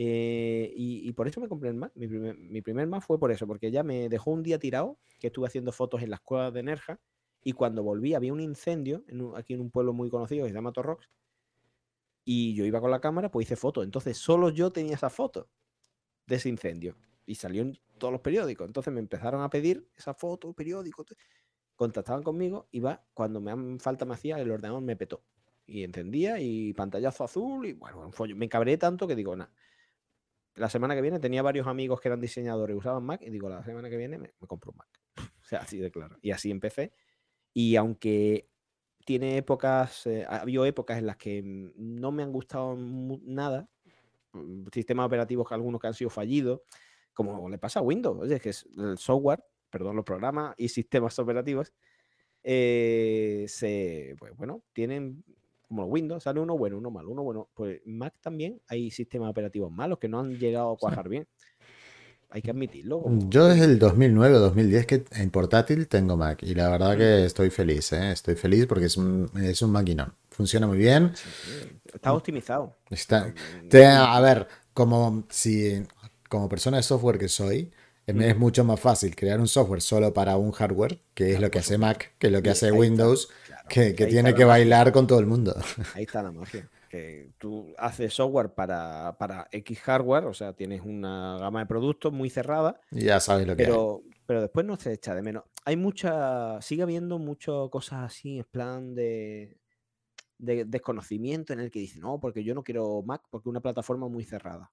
Eh, 0.00 0.72
y, 0.76 1.10
por 1.12 1.26
eso 1.26 1.40
me 1.40 1.48
compré 1.48 1.70
el 1.70 1.74
Mac. 1.74 1.90
Mi 1.96 2.06
primer, 2.06 2.38
mi 2.38 2.62
primer, 2.62 2.86
Mac 2.86 3.02
fue 3.02 3.18
por 3.18 3.32
eso, 3.32 3.48
porque 3.48 3.72
ya 3.72 3.82
me 3.82 4.08
dejó 4.08 4.30
un 4.30 4.44
día 4.44 4.60
tirado, 4.60 4.96
que 5.18 5.26
estuve 5.26 5.48
haciendo 5.48 5.72
fotos 5.72 6.02
en 6.02 6.10
las 6.10 6.20
cuevas 6.20 6.54
de 6.54 6.62
Nerja, 6.62 7.00
y 7.42 7.52
cuando 7.52 7.82
volví 7.82 8.14
había 8.14 8.32
un 8.32 8.40
incendio 8.40 9.02
aquí 9.34 9.54
en 9.54 9.60
un 9.60 9.72
pueblo 9.72 9.92
muy 9.92 10.08
conocido 10.08 10.44
que 10.44 10.50
se 10.50 10.54
llama 10.54 10.70
Torrox, 10.70 11.10
y 12.24 12.54
yo 12.54 12.64
iba 12.64 12.80
con 12.80 12.92
la 12.92 13.00
cámara, 13.00 13.28
pues 13.32 13.48
hice 13.48 13.56
fotos. 13.56 13.82
Entonces 13.82 14.16
solo 14.16 14.50
yo 14.50 14.70
tenía 14.70 14.94
esa 14.94 15.10
foto 15.10 15.48
de 16.26 16.36
ese 16.36 16.48
incendio, 16.48 16.96
y 17.26 17.34
salió 17.34 17.62
en 17.62 17.76
todos 17.98 18.12
los 18.12 18.20
periódicos. 18.20 18.68
Entonces 18.68 18.94
me 18.94 19.00
empezaron 19.00 19.42
a 19.42 19.50
pedir 19.50 19.88
esa 19.96 20.14
foto, 20.14 20.52
periódico, 20.52 21.04
contactaban 21.74 22.22
conmigo, 22.22 22.68
y 22.70 22.80
cuando 23.14 23.40
me 23.40 23.80
falta 23.80 24.04
me 24.04 24.14
hacía, 24.14 24.38
el 24.38 24.48
ordenador 24.48 24.80
me 24.80 24.94
petó. 24.94 25.24
Y 25.66 25.82
encendía, 25.82 26.38
y 26.38 26.72
pantallazo 26.72 27.24
azul, 27.24 27.66
y 27.66 27.72
bueno, 27.72 28.12
me 28.36 28.48
cabré 28.48 28.78
tanto 28.78 29.08
que 29.08 29.16
digo, 29.16 29.34
nada 29.34 29.52
la 30.54 30.68
semana 30.68 30.94
que 30.94 31.02
viene 31.02 31.18
tenía 31.18 31.42
varios 31.42 31.66
amigos 31.66 32.00
que 32.00 32.08
eran 32.08 32.20
diseñadores 32.20 32.74
y 32.74 32.78
usaban 32.78 33.04
Mac 33.04 33.22
y 33.22 33.30
digo, 33.30 33.48
la 33.48 33.64
semana 33.64 33.88
que 33.88 33.96
viene 33.96 34.18
me, 34.18 34.32
compro 34.46 34.72
un 34.72 34.78
Mac. 34.78 34.88
o 35.42 35.44
sea, 35.44 35.60
así 35.60 35.78
de 35.78 35.90
claro. 35.90 36.16
Y 36.22 36.30
así 36.30 36.50
empecé. 36.50 36.92
Y 37.52 37.76
aunque 37.76 38.48
tiene 39.04 39.38
épocas, 39.38 40.06
eh, 40.06 40.24
ha 40.28 40.42
habido 40.42 40.66
épocas 40.66 40.98
en 40.98 41.06
las 41.06 41.16
que 41.16 41.42
no 41.42 42.12
me 42.12 42.22
han 42.22 42.32
gustado 42.32 42.76
nada, 42.76 43.68
mm, 44.32 44.66
sistemas 44.72 45.06
operativos 45.06 45.48
que 45.48 45.54
algunos 45.54 45.80
que 45.80 45.86
han 45.86 45.94
sido 45.94 46.10
fallidos, 46.10 46.60
como 47.14 47.48
le 47.48 47.58
pasa 47.58 47.80
a 47.80 47.82
Windows, 47.82 48.18
oye, 48.20 48.38
que 48.38 48.50
es 48.50 48.66
el 48.76 48.98
software, 48.98 49.42
perdón, 49.70 49.96
los 49.96 50.04
programas 50.04 50.54
y 50.56 50.68
sistemas 50.68 51.18
operativos, 51.18 51.72
eh, 52.42 53.46
se, 53.48 54.14
pues 54.18 54.36
bueno, 54.36 54.62
tienen 54.72 55.24
como 55.68 55.84
Windows, 55.84 56.22
sale 56.22 56.40
uno 56.40 56.56
bueno, 56.56 56.78
uno 56.78 56.90
malo, 56.90 57.10
uno 57.10 57.22
bueno. 57.22 57.48
Pues 57.54 57.80
Mac 57.84 58.14
también 58.20 58.60
hay 58.68 58.90
sistemas 58.90 59.30
operativos 59.30 59.70
malos 59.70 59.98
que 59.98 60.08
no 60.08 60.20
han 60.20 60.38
llegado 60.38 60.72
a 60.72 60.76
cuajar 60.76 61.08
bien. 61.08 61.28
Hay 62.30 62.42
que 62.42 62.50
admitirlo. 62.50 63.04
Yo 63.28 63.46
desde 63.46 63.64
el 63.64 63.78
2009 63.78 64.36
o 64.36 64.40
2010 64.40 64.86
que 64.86 65.04
en 65.12 65.30
portátil 65.30 65.88
tengo 65.88 66.16
Mac 66.16 66.42
y 66.42 66.54
la 66.54 66.68
verdad 66.68 66.96
que 66.96 67.24
estoy 67.24 67.48
feliz, 67.48 67.92
¿eh? 67.92 68.12
estoy 68.12 68.34
feliz 68.34 68.66
porque 68.66 68.86
es 68.86 68.96
un, 68.98 69.30
es 69.42 69.62
un 69.62 69.70
maquinón. 69.70 70.14
Funciona 70.30 70.66
muy 70.66 70.76
bien. 70.76 71.12
Está 71.92 72.12
optimizado. 72.12 72.76
Está, 72.90 73.32
te, 73.70 73.86
a 73.86 74.20
ver, 74.20 74.46
como 74.74 75.24
si 75.30 75.82
como 76.28 76.48
persona 76.48 76.76
de 76.76 76.82
software 76.82 77.18
que 77.18 77.28
soy, 77.28 77.72
me 78.06 78.30
es 78.30 78.38
mucho 78.38 78.64
más 78.64 78.80
fácil 78.80 79.14
crear 79.14 79.40
un 79.40 79.48
software 79.48 79.82
solo 79.82 80.12
para 80.14 80.36
un 80.36 80.52
hardware, 80.52 81.00
que 81.14 81.32
es 81.32 81.40
lo 81.40 81.50
que 81.50 81.58
hace 81.58 81.78
Mac, 81.78 82.14
que 82.18 82.28
es 82.28 82.32
lo 82.32 82.42
que 82.42 82.50
hace 82.50 82.72
Windows, 82.72 83.28
que, 83.68 83.92
tiene 83.92 84.34
que 84.34 84.44
bailar 84.44 84.92
con 84.92 85.06
todo 85.06 85.20
el 85.20 85.26
mundo. 85.26 85.54
Ahí 85.94 86.04
está 86.04 86.22
la 86.22 86.32
magia. 86.32 86.68
Que 86.88 87.32
tú 87.38 87.74
haces 87.76 88.14
software 88.14 88.54
para, 88.54 89.48
X 89.52 89.80
hardware, 89.80 90.24
o 90.24 90.34
sea, 90.34 90.54
tienes 90.54 90.80
una 90.82 91.36
gama 91.38 91.60
de 91.60 91.66
productos 91.66 92.12
muy 92.12 92.30
cerrada. 92.30 92.80
Ya 92.90 93.20
sabes 93.20 93.46
lo 93.46 93.54
que 93.54 93.64
pero, 93.64 94.02
Pero 94.26 94.40
después 94.40 94.64
no 94.64 94.76
se 94.76 94.92
echa 94.92 95.14
de 95.14 95.22
menos. 95.22 95.44
Hay 95.64 95.76
mucha, 95.76 96.60
sigue 96.62 96.82
habiendo 96.82 97.18
muchas 97.18 97.68
cosas 97.70 98.04
así, 98.04 98.38
en 98.38 98.44
plan 98.44 98.94
de, 98.94 99.58
de 100.38 100.64
desconocimiento 100.64 101.52
en 101.52 101.60
el 101.60 101.70
que 101.70 101.80
dicen, 101.80 102.02
no, 102.02 102.18
porque 102.20 102.44
yo 102.44 102.54
no 102.54 102.62
quiero 102.62 103.02
Mac 103.02 103.22
porque 103.30 103.48
es 103.48 103.50
una 103.50 103.60
plataforma 103.60 104.08
muy 104.08 104.24
cerrada. 104.24 104.72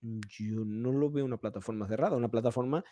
yo 0.00 0.64
no 0.64 0.92
lo 0.92 1.10
veo 1.10 1.24
una 1.24 1.36
plataforma 1.36 1.86
cerrada, 1.86 2.16
una 2.16 2.30
plataforma 2.30 2.84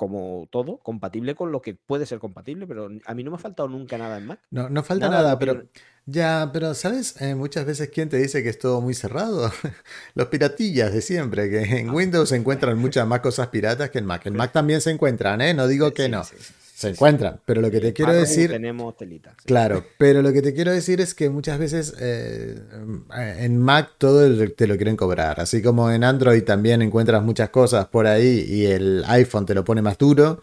como 0.00 0.48
todo, 0.50 0.78
compatible 0.78 1.34
con 1.34 1.52
lo 1.52 1.60
que 1.60 1.74
puede 1.74 2.06
ser 2.06 2.20
compatible, 2.20 2.66
pero 2.66 2.88
a 3.04 3.14
mí 3.14 3.22
no 3.22 3.30
me 3.30 3.36
ha 3.36 3.38
faltado 3.38 3.68
nunca 3.68 3.98
nada 3.98 4.16
en 4.16 4.28
Mac. 4.28 4.40
No, 4.50 4.70
no 4.70 4.82
falta 4.82 5.10
nada, 5.10 5.38
pero 5.38 5.64
ya, 6.06 6.48
pero 6.54 6.72
¿sabes? 6.72 7.20
Eh, 7.20 7.34
muchas 7.34 7.66
veces 7.66 7.90
quién 7.90 8.08
te 8.08 8.16
dice 8.16 8.42
que 8.42 8.48
es 8.48 8.58
todo 8.58 8.80
muy 8.80 8.94
cerrado. 8.94 9.52
Los 10.14 10.28
piratillas 10.28 10.94
de 10.94 11.02
siempre, 11.02 11.50
que 11.50 11.80
en 11.80 11.90
ah. 11.90 11.92
Windows 11.92 12.30
se 12.30 12.36
encuentran 12.40 12.78
muchas 12.78 13.06
más 13.06 13.20
cosas 13.20 13.48
piratas 13.48 13.90
que 13.90 13.98
en 13.98 14.06
Mac. 14.06 14.24
En 14.24 14.36
Mac 14.36 14.52
también 14.52 14.80
se 14.80 14.90
encuentran, 14.90 15.42
¿eh? 15.42 15.52
No 15.52 15.68
digo 15.68 15.92
que 15.92 16.08
no. 16.08 16.22
Se 16.80 16.88
encuentran, 16.88 17.38
pero 17.44 17.60
lo 17.60 17.70
que 17.70 17.78
te 17.78 17.92
quiero 17.92 18.14
decir... 18.14 18.48
Tenemos 18.48 18.96
telitas. 18.96 19.36
Claro, 19.44 19.84
pero 19.98 20.22
lo 20.22 20.32
que 20.32 20.40
te 20.40 20.54
quiero 20.54 20.72
decir 20.72 21.02
es 21.02 21.14
que 21.14 21.28
muchas 21.28 21.58
veces 21.58 21.94
eh, 22.00 22.58
en 23.36 23.58
Mac 23.58 23.96
todo 23.98 24.48
te 24.48 24.66
lo 24.66 24.76
quieren 24.76 24.96
cobrar, 24.96 25.40
así 25.40 25.60
como 25.60 25.90
en 25.90 26.04
Android 26.04 26.42
también 26.42 26.80
encuentras 26.80 27.22
muchas 27.22 27.50
cosas 27.50 27.88
por 27.88 28.06
ahí 28.06 28.46
y 28.48 28.64
el 28.64 29.04
iPhone 29.08 29.44
te 29.44 29.54
lo 29.54 29.62
pone 29.62 29.82
más 29.82 29.98
duro. 29.98 30.40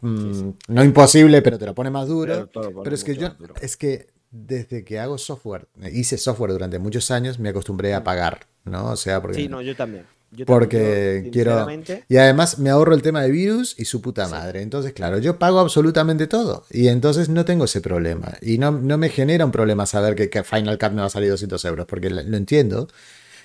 Mm, 0.00 0.50
no 0.66 0.82
imposible, 0.82 1.40
pero 1.40 1.56
te 1.56 1.66
lo 1.66 1.74
pone 1.76 1.90
más 1.90 2.08
duro. 2.08 2.50
Pero, 2.52 2.92
es 2.92 3.04
que 3.04 3.14
yo, 3.14 3.28
es 3.60 3.76
que 3.76 4.08
desde 4.32 4.82
que 4.82 4.98
hago 4.98 5.18
software, 5.18 5.68
hice 5.92 6.18
software 6.18 6.50
durante 6.50 6.80
muchos 6.80 7.12
años, 7.12 7.38
me 7.38 7.50
acostumbré 7.50 7.94
a 7.94 8.00
mm. 8.00 8.04
pagar, 8.04 8.46
¿no? 8.64 8.90
O 8.90 8.96
sea, 8.96 9.22
porque... 9.22 9.36
Sí, 9.36 9.46
no, 9.46 9.62
yo 9.62 9.76
también 9.76 10.04
porque 10.46 11.28
quiero... 11.32 11.66
Y 12.08 12.16
además 12.16 12.58
me 12.58 12.70
ahorro 12.70 12.94
el 12.94 13.02
tema 13.02 13.22
de 13.22 13.30
virus 13.30 13.74
y 13.78 13.84
su 13.84 14.00
puta 14.00 14.28
madre. 14.28 14.62
Entonces, 14.62 14.92
claro, 14.92 15.18
yo 15.18 15.38
pago 15.38 15.58
absolutamente 15.58 16.26
todo. 16.26 16.64
Y 16.70 16.88
entonces 16.88 17.28
no 17.28 17.44
tengo 17.44 17.64
ese 17.64 17.80
problema. 17.80 18.34
Y 18.40 18.58
no, 18.58 18.70
no 18.70 18.96
me 18.98 19.08
genera 19.08 19.44
un 19.44 19.52
problema 19.52 19.86
saber 19.86 20.14
que, 20.14 20.42
Final 20.44 20.78
Cut 20.78 20.92
me 20.92 21.00
va 21.00 21.06
a 21.06 21.10
salir 21.10 21.30
200 21.30 21.64
euros, 21.64 21.86
porque 21.86 22.10
lo, 22.10 22.36
entiendo. 22.36 22.88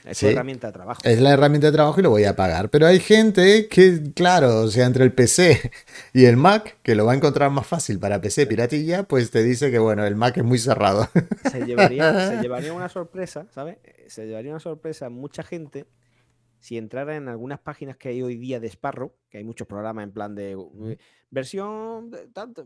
Es 0.06 0.22
la 0.22 0.30
herramienta 0.30 0.68
de 0.68 0.74
trabajo. 0.74 1.02
Es 1.04 1.20
la 1.20 1.32
herramienta 1.32 1.68
de 1.68 1.74
trabajo 1.74 2.00
y 2.00 2.04
lo 2.04 2.12
voy 2.12 2.26
a 2.26 2.36
pagar. 2.36 2.70
Pero 2.70 2.86
hay 2.86 3.00
gente 3.00 3.68
que, 3.68 4.12
claro, 4.14 4.60
o 4.62 4.68
sea, 4.68 4.86
entre 4.86 5.04
el 5.04 5.12
PC 5.12 5.72
y 6.14 6.26
el 6.26 6.38
Mac, 6.38 6.78
que 6.84 6.94
lo 6.94 7.06
va 7.06 7.14
a 7.14 7.16
encontrar 7.16 7.50
más 7.50 7.66
fácil 7.66 7.98
para 7.98 8.22
PC 8.22 8.46
piratilla, 8.46 9.04
pues 9.04 9.32
te 9.32 9.44
dice 9.44 9.72
que, 9.72 9.80
bueno, 9.80 10.06
el 10.06 10.16
Mac 10.16 10.38
es 10.38 10.44
muy 10.44 10.60
cerrado. 10.60 11.10
Se 11.52 11.66
llevaría, 11.66 12.30
se 12.30 12.38
llevaría 12.44 12.74
una 12.74 12.90
sorpresa, 12.90 13.48
¿sabes? 13.56 13.78
Se 14.08 14.28
llevaría 14.28 14.52
una 14.52 14.60
sorpresa 14.60 15.10
mucha 15.10 15.42
gente 15.42 15.88
si 16.66 16.80
entrara 16.80 17.16
en 17.16 17.28
algunas 17.28 17.60
páginas 17.60 17.96
que 17.96 18.10
hay 18.10 18.24
hoy 18.24 18.38
día 18.38 18.60
de 18.60 18.66
Sparrow, 18.66 19.16
que 19.30 19.38
hay 19.38 19.44
muchos 19.44 19.68
programas 19.68 20.04
en 20.04 20.12
plan 20.12 20.34
de 20.34 20.58
versión 21.30 22.10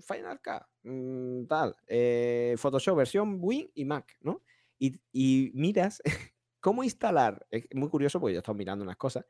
Final 0.07 0.39
Cut, 0.41 0.63
mm, 0.83 1.45
tal, 1.47 1.75
eh, 1.85 2.55
Photoshop, 2.57 2.95
versión 2.95 3.39
Win 3.41 3.69
y 3.75 3.83
Mac, 3.83 4.15
¿no? 4.21 4.41
Y, 4.77 5.51
miras 5.53 6.01
cómo 6.61 6.85
instalar, 6.85 7.45
es 7.51 7.65
muy 7.73 7.89
curioso 7.89 8.21
porque 8.21 8.35
yo 8.35 8.39
estoy 8.39 8.55
mirando 8.55 8.85
unas 8.85 8.95
cosas, 8.95 9.25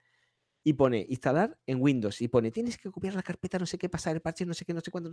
y 0.64 0.74
pone 0.74 1.04
instalar 1.10 1.58
en 1.66 1.82
Windows, 1.82 2.22
y 2.22 2.28
pone 2.28 2.52
tienes 2.52 2.78
que 2.78 2.91
copiar 2.91 3.16
la 3.16 3.24
carpeta, 3.24 3.58
no 3.58 3.66
sé 3.66 3.80
qué, 3.80 3.90
pasar 3.90 4.14
el 4.14 4.22
parche, 4.22 4.46
no 4.46 4.54
sé 4.54 4.66
qué, 4.66 4.74
no 4.76 4.82
sé 4.82 4.91
cuánto, 4.91 5.10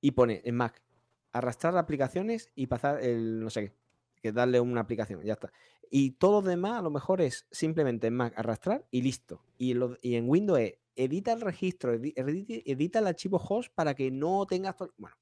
y 0.00 0.10
pone 0.10 0.42
en 0.44 0.56
Mac, 0.56 0.82
arrastrar 1.30 1.76
aplicaciones 1.78 2.50
y 2.56 2.66
pasar 2.66 3.04
el 3.04 3.38
no 3.38 3.50
sé 3.50 3.66
qué, 3.66 3.72
que 4.20 4.32
darle 4.32 4.58
una 4.58 4.80
aplicación, 4.80 5.22
ya 5.22 5.34
está. 5.34 5.52
Y 5.90 6.12
todo 6.12 6.40
lo 6.40 6.48
demás 6.48 6.78
a 6.78 6.82
lo 6.82 6.90
mejor 6.90 7.20
es 7.20 7.46
simplemente 7.50 8.06
en 8.08 8.14
Mac 8.14 8.34
arrastrar 8.36 8.86
y 8.90 9.02
listo. 9.02 9.42
Y, 9.58 9.72
en 9.72 10.28
Windows 10.28 10.58
es 10.60 10.74
edita 10.94 11.32
el 11.32 11.40
registro, 11.40 11.92
edita, 11.94 12.98
el 12.98 13.06
archivo 13.06 13.38
host 13.38 13.72
para 13.74 13.94
que 13.94 14.10
no 14.10 14.46
tengas... 14.46 14.76
Bueno, 14.96 15.16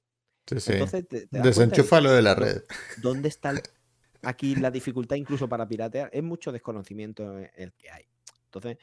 entonces 0.47 1.07
desenchufa 1.31 2.01
lo 2.01 2.13
de 2.13 2.23
la 2.23 2.35
red. 2.35 2.63
¿Dónde 3.03 3.29
está 3.29 3.55
aquí 4.23 4.55
la 4.57 4.71
dificultad 4.71 5.17
incluso 5.17 5.49
para 5.49 5.67
piratear? 5.67 6.11
Es 6.13 6.23
mucho 6.23 6.53
desconocimiento 6.53 7.39
el 7.39 7.73
que 7.73 7.91
hay. 7.91 8.05
Entonces, 8.45 8.79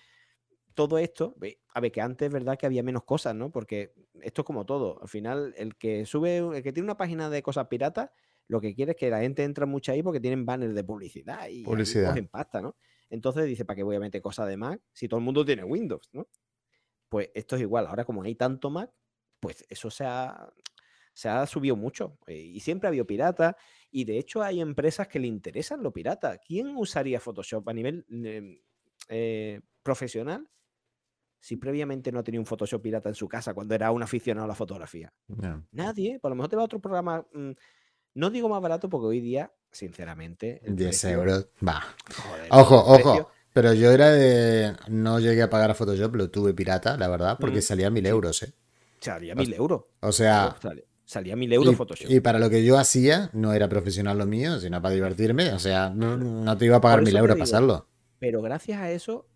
todo 0.74 0.98
esto, 0.98 1.36
a 1.74 1.80
ver, 1.80 1.92
que 1.92 2.02
antes 2.02 2.28
es 2.28 2.34
verdad 2.34 2.58
que 2.58 2.66
había 2.66 2.84
menos 2.84 3.04
cosas, 3.04 3.36
¿no? 3.36 3.52
Porque 3.52 3.94
esto 4.22 4.42
es 4.42 4.46
como 4.46 4.66
todo. 4.66 5.02
Al 5.02 5.08
final, 5.08 5.54
el 5.58 5.76
que 5.76 6.06
sube, 6.06 6.38
el 6.38 6.64
que 6.64 6.74
tiene 6.74 6.86
una 6.86 6.98
página 6.98 7.30
de 7.30 7.44
cosas 7.44 7.68
piratas, 7.68 8.10
lo 8.52 8.60
que 8.60 8.76
quiere 8.76 8.92
es 8.92 8.98
que 8.98 9.10
la 9.10 9.22
gente 9.22 9.46
entre 9.46 9.66
mucho 9.66 9.94
ahí 9.94 10.04
porque 10.04 10.20
tienen 10.20 10.46
banners 10.46 10.76
de 10.76 10.84
publicidad 10.84 11.48
y 11.48 11.64
publicidad. 11.64 12.14
pasta, 12.30 12.62
¿no? 12.62 12.76
Entonces 13.10 13.46
dice, 13.46 13.64
¿para 13.64 13.78
qué 13.78 13.84
voy 13.84 13.96
a 13.96 14.00
meter 14.02 14.22
cosas 14.22 14.50
de 14.50 14.58
Mac 14.58 14.82
si 14.92 15.08
todo 15.08 15.20
el 15.20 15.24
mundo 15.24 15.46
tiene 15.46 15.64
Windows, 15.64 16.10
¿no? 16.12 16.28
Pues 17.08 17.30
esto 17.34 17.56
es 17.56 17.62
igual. 17.62 17.88
Ahora, 17.88 18.04
como 18.04 18.24
hay 18.24 18.36
tanto 18.36 18.70
Mac, 18.70 18.92
pues 19.40 19.66
eso 19.70 19.90
se 19.90 20.04
ha, 20.04 20.52
se 21.14 21.30
ha 21.30 21.48
subido 21.48 21.78
mucho. 21.78 22.18
Eh, 22.28 22.42
y 22.42 22.60
siempre 22.60 22.88
ha 22.88 22.90
habido 22.90 23.08
pirata. 23.08 23.56
Y 23.90 24.04
de 24.04 24.18
hecho, 24.18 24.42
hay 24.42 24.60
empresas 24.60 25.08
que 25.08 25.20
le 25.20 25.28
interesan 25.28 25.82
lo 25.82 25.94
pirata. 25.94 26.38
¿Quién 26.38 26.76
usaría 26.76 27.22
Photoshop 27.22 27.70
a 27.70 27.74
nivel 27.74 28.06
em, 28.10 28.60
eh, 29.08 29.62
profesional 29.82 30.46
si 31.40 31.56
previamente 31.56 32.12
no 32.12 32.22
tenía 32.22 32.42
un 32.42 32.46
Photoshop 32.46 32.82
pirata 32.82 33.08
en 33.08 33.16
su 33.16 33.30
casa 33.30 33.54
cuando 33.54 33.76
era 33.76 33.92
un 33.92 34.04
aficionado 34.04 34.44
a 34.44 34.50
la 34.50 34.56
fotografía? 34.56 35.14
Nadie. 35.72 36.20
Por 36.20 36.32
lo 36.32 36.36
mejor 36.36 36.50
te 36.50 36.58
va 36.58 36.64
a 36.64 36.66
otro 36.66 36.82
programa. 36.82 37.26
Mm, 37.34 37.52
no 38.14 38.30
digo 38.30 38.50
más 38.50 38.62
barato 38.62 38.90
porque 38.90 39.08
hoy 39.08 39.22
día, 39.22 39.52
sinceramente. 39.72 40.62
10 40.68 41.04
euros, 41.06 41.48
va. 41.66 41.84
ojo, 42.50 42.76
ojo. 42.78 43.32
Pero 43.54 43.74
yo 43.74 43.92
era 43.92 44.12
de. 44.12 44.76
No 44.88 45.20
llegué 45.20 45.42
a 45.42 45.50
pagar 45.50 45.72
a 45.72 45.74
Photoshop, 45.74 46.16
lo 46.16 46.30
tuve 46.30 46.54
pirata, 46.54 46.98
la 46.98 47.10
verdad, 47.10 47.38
porque 47.40 47.60
mm, 47.60 47.62
salía 47.62 47.90
mil 47.90 48.06
euros, 48.06 48.44
¿eh? 48.44 48.54
Salía 49.00 49.36
mil 49.36 49.54
euros. 49.54 49.84
O 50.00 50.12
sea. 50.12 50.56
Salía 51.04 51.36
mil 51.36 51.52
euros 51.52 51.76
Photoshop. 51.76 52.10
Y 52.10 52.22
para 52.22 52.40
lo 52.40 52.50
que 52.50 52.64
yo 52.64 52.78
hacía, 52.78 53.30
no 53.34 53.52
era 53.52 53.68
profesional 53.68 54.18
lo 54.18 54.26
mío, 54.26 54.60
sino 54.60 54.82
para 54.82 54.96
divertirme. 54.96 55.52
O 55.52 55.60
sea, 55.60 55.90
no, 55.90 56.58
te 56.58 56.66
iba 56.66 56.78
a 56.78 56.82
pagar 56.82 57.02
mil 57.02 57.16
euros 57.16 57.36
para 57.36 57.40
pasarlo. 57.40 57.88
Pero 58.20 58.42
gracias 58.42 58.80
a 58.80 58.92
eso, 58.92 59.28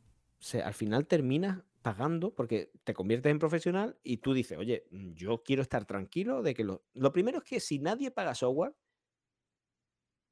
al 0.63 0.73
final 0.73 1.07
terminas 1.07 1.59
pagando 1.85 2.33
porque 2.33 2.71
te 2.83 2.95
conviertes 2.95 3.29
en 3.29 3.37
profesional 3.37 3.95
y 4.01 4.17
tú 4.17 4.33
dices, 4.33 4.57
oye, 4.57 4.87
mm, 4.89 5.13
yo 5.13 5.43
quiero 5.43 5.61
estar 5.61 5.85
tranquilo 5.85 6.41
de 6.41 6.55
que 6.55 6.63
lo... 6.63 6.83
Lo 6.95 7.13
primero 7.13 7.37
es 7.37 7.43
que 7.43 7.59
si 7.59 7.77
nadie 7.77 8.09
paga 8.09 8.33
software, 8.33 8.73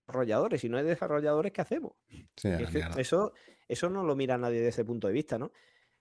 desarrolladores, 0.07 0.61
si 0.61 0.67
no 0.67 0.79
hay 0.79 0.83
desarrolladores, 0.83 1.51
¿qué 1.51 1.61
hacemos? 1.61 1.91
eso, 2.97 3.33
eso 3.67 3.89
no 3.91 4.03
lo 4.03 4.15
mira 4.15 4.35
nadie 4.35 4.57
desde 4.57 4.69
ese 4.69 4.83
punto 4.83 5.05
de 5.05 5.13
vista, 5.13 5.37
¿no? 5.37 5.51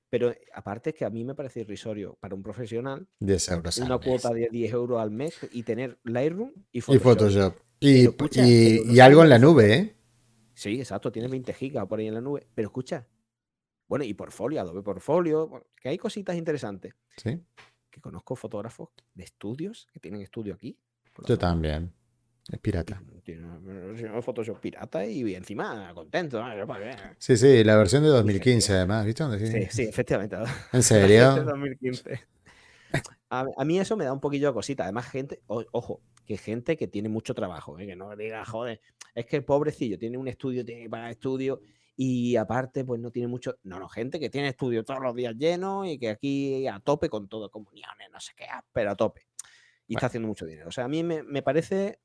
Pero 0.08 0.30
eh, 0.30 0.40
aparte 0.54 0.88
es 0.90 0.96
que 0.96 1.04
a 1.04 1.10
mí 1.10 1.22
me 1.22 1.34
parece 1.34 1.60
irrisorio 1.60 2.16
para 2.18 2.34
un 2.34 2.42
profesional 2.42 3.06
10 3.20 3.48
euros 3.50 3.76
una 3.76 3.98
cuota 3.98 4.30
de 4.30 4.48
10 4.50 4.72
euros 4.72 5.02
al 5.02 5.10
mes 5.10 5.38
y 5.52 5.64
tener 5.64 5.98
Lightroom 6.04 6.54
y 6.72 6.80
Photoshop. 6.80 7.56
Y, 7.78 8.08
y, 8.40 9.00
algo 9.00 9.22
en 9.22 9.28
la 9.28 9.38
nube, 9.38 9.74
¿eh? 9.74 9.96
Sí, 10.54 10.78
exacto, 10.78 11.12
tiene 11.12 11.28
20 11.28 11.52
gigas 11.52 11.86
por 11.86 11.98
ahí 11.98 12.06
en 12.06 12.14
la 12.14 12.22
nube. 12.22 12.46
Pero 12.54 12.68
escucha, 12.68 13.06
bueno, 13.88 14.04
y 14.04 14.14
portfolio, 14.14 14.60
Adobe 14.60 14.82
Portfolio, 14.82 15.66
que 15.80 15.88
hay 15.88 15.98
cositas 15.98 16.36
interesantes. 16.36 16.94
Sí. 17.16 17.40
Que 17.90 18.00
conozco 18.00 18.36
fotógrafos 18.36 18.90
de 19.14 19.24
estudios 19.24 19.86
que 19.92 20.00
tienen 20.00 20.22
estudio 20.22 20.54
aquí. 20.54 20.78
Yo 21.26 21.36
también. 21.36 21.92
Es 22.50 22.58
pirata. 22.58 23.00
Tiene 23.22 24.20
Photoshop 24.20 24.58
pirata 24.58 25.06
y 25.06 25.34
encima 25.34 25.92
contento. 25.94 26.42
Sí, 27.18 27.36
sí, 27.36 27.62
la 27.62 27.76
versión 27.76 28.02
de 28.02 28.08
2015 28.08 28.72
además, 28.72 29.06
¿viste? 29.06 29.24
Sí, 29.46 29.66
sí, 29.70 29.82
efectivamente. 29.82 30.36
¿En 30.72 30.82
serio? 30.82 31.44
2015. 31.44 32.20
A, 33.30 33.64
mí 33.64 33.78
eso 33.78 33.96
me 33.96 34.04
da 34.04 34.12
un 34.12 34.20
poquillo 34.20 34.48
de 34.48 34.54
cosita. 34.54 34.82
Además, 34.82 35.08
gente, 35.08 35.40
ojo, 35.46 36.02
que 36.26 36.36
gente 36.36 36.76
que 36.76 36.88
tiene 36.88 37.08
mucho 37.08 37.32
trabajo, 37.32 37.78
¿eh? 37.78 37.86
que 37.86 37.96
no 37.96 38.14
diga, 38.16 38.44
joder, 38.44 38.80
es 39.14 39.24
que 39.24 39.36
el 39.36 39.44
pobrecillo 39.44 39.98
tiene 39.98 40.18
un 40.18 40.28
estudio, 40.28 40.64
tiene 40.64 40.82
que 40.82 40.90
pagar 40.90 41.10
estudio 41.10 41.60
y 41.96 42.36
aparte, 42.36 42.84
pues 42.84 43.00
no 43.00 43.10
tiene 43.10 43.28
mucho. 43.28 43.58
No, 43.64 43.78
no, 43.78 43.88
gente 43.88 44.18
que 44.18 44.30
tiene 44.30 44.48
estudio 44.48 44.84
todos 44.84 45.00
los 45.00 45.14
días 45.14 45.34
lleno 45.36 45.84
y 45.84 45.98
que 45.98 46.10
aquí 46.10 46.66
a 46.66 46.80
tope 46.80 47.08
con 47.08 47.28
todo, 47.28 47.50
comuniones, 47.50 48.10
no 48.10 48.20
sé 48.20 48.32
qué, 48.36 48.44
ah, 48.44 48.64
pero 48.72 48.92
a 48.92 48.96
tope. 48.96 49.26
Y 49.86 49.94
está 49.94 50.06
haciendo 50.06 50.28
mucho 50.28 50.46
dinero. 50.46 50.68
O 50.68 50.72
sea, 50.72 50.84
a 50.84 50.88
mí 50.88 51.02
me, 51.02 51.42
parece. 51.42 52.00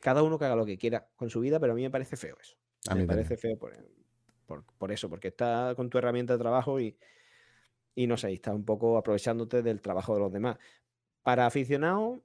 Cada 0.00 0.22
uno 0.22 0.38
que 0.38 0.46
haga 0.46 0.56
lo 0.56 0.64
que 0.64 0.78
quiera 0.78 1.08
con 1.16 1.28
su 1.28 1.40
vida, 1.40 1.60
pero 1.60 1.72
a 1.72 1.76
mí 1.76 1.82
me 1.82 1.90
parece 1.90 2.16
feo 2.16 2.36
eso. 2.40 2.56
A 2.88 2.94
mí 2.94 3.02
me 3.02 3.06
parece 3.06 3.36
feo 3.36 3.58
por, 3.58 4.64
por, 4.78 4.92
eso, 4.92 5.10
porque 5.10 5.28
está 5.28 5.74
con 5.74 5.90
tu 5.90 5.98
herramienta 5.98 6.34
de 6.34 6.38
trabajo 6.38 6.78
y, 6.80 6.96
y 7.94 8.06
no 8.06 8.16
sé, 8.16 8.32
está 8.32 8.54
un 8.54 8.64
poco 8.64 8.96
aprovechándote 8.96 9.62
del 9.62 9.82
trabajo 9.82 10.14
de 10.14 10.20
los 10.20 10.32
demás. 10.32 10.58
Para 11.22 11.46
aficionados, 11.46 12.20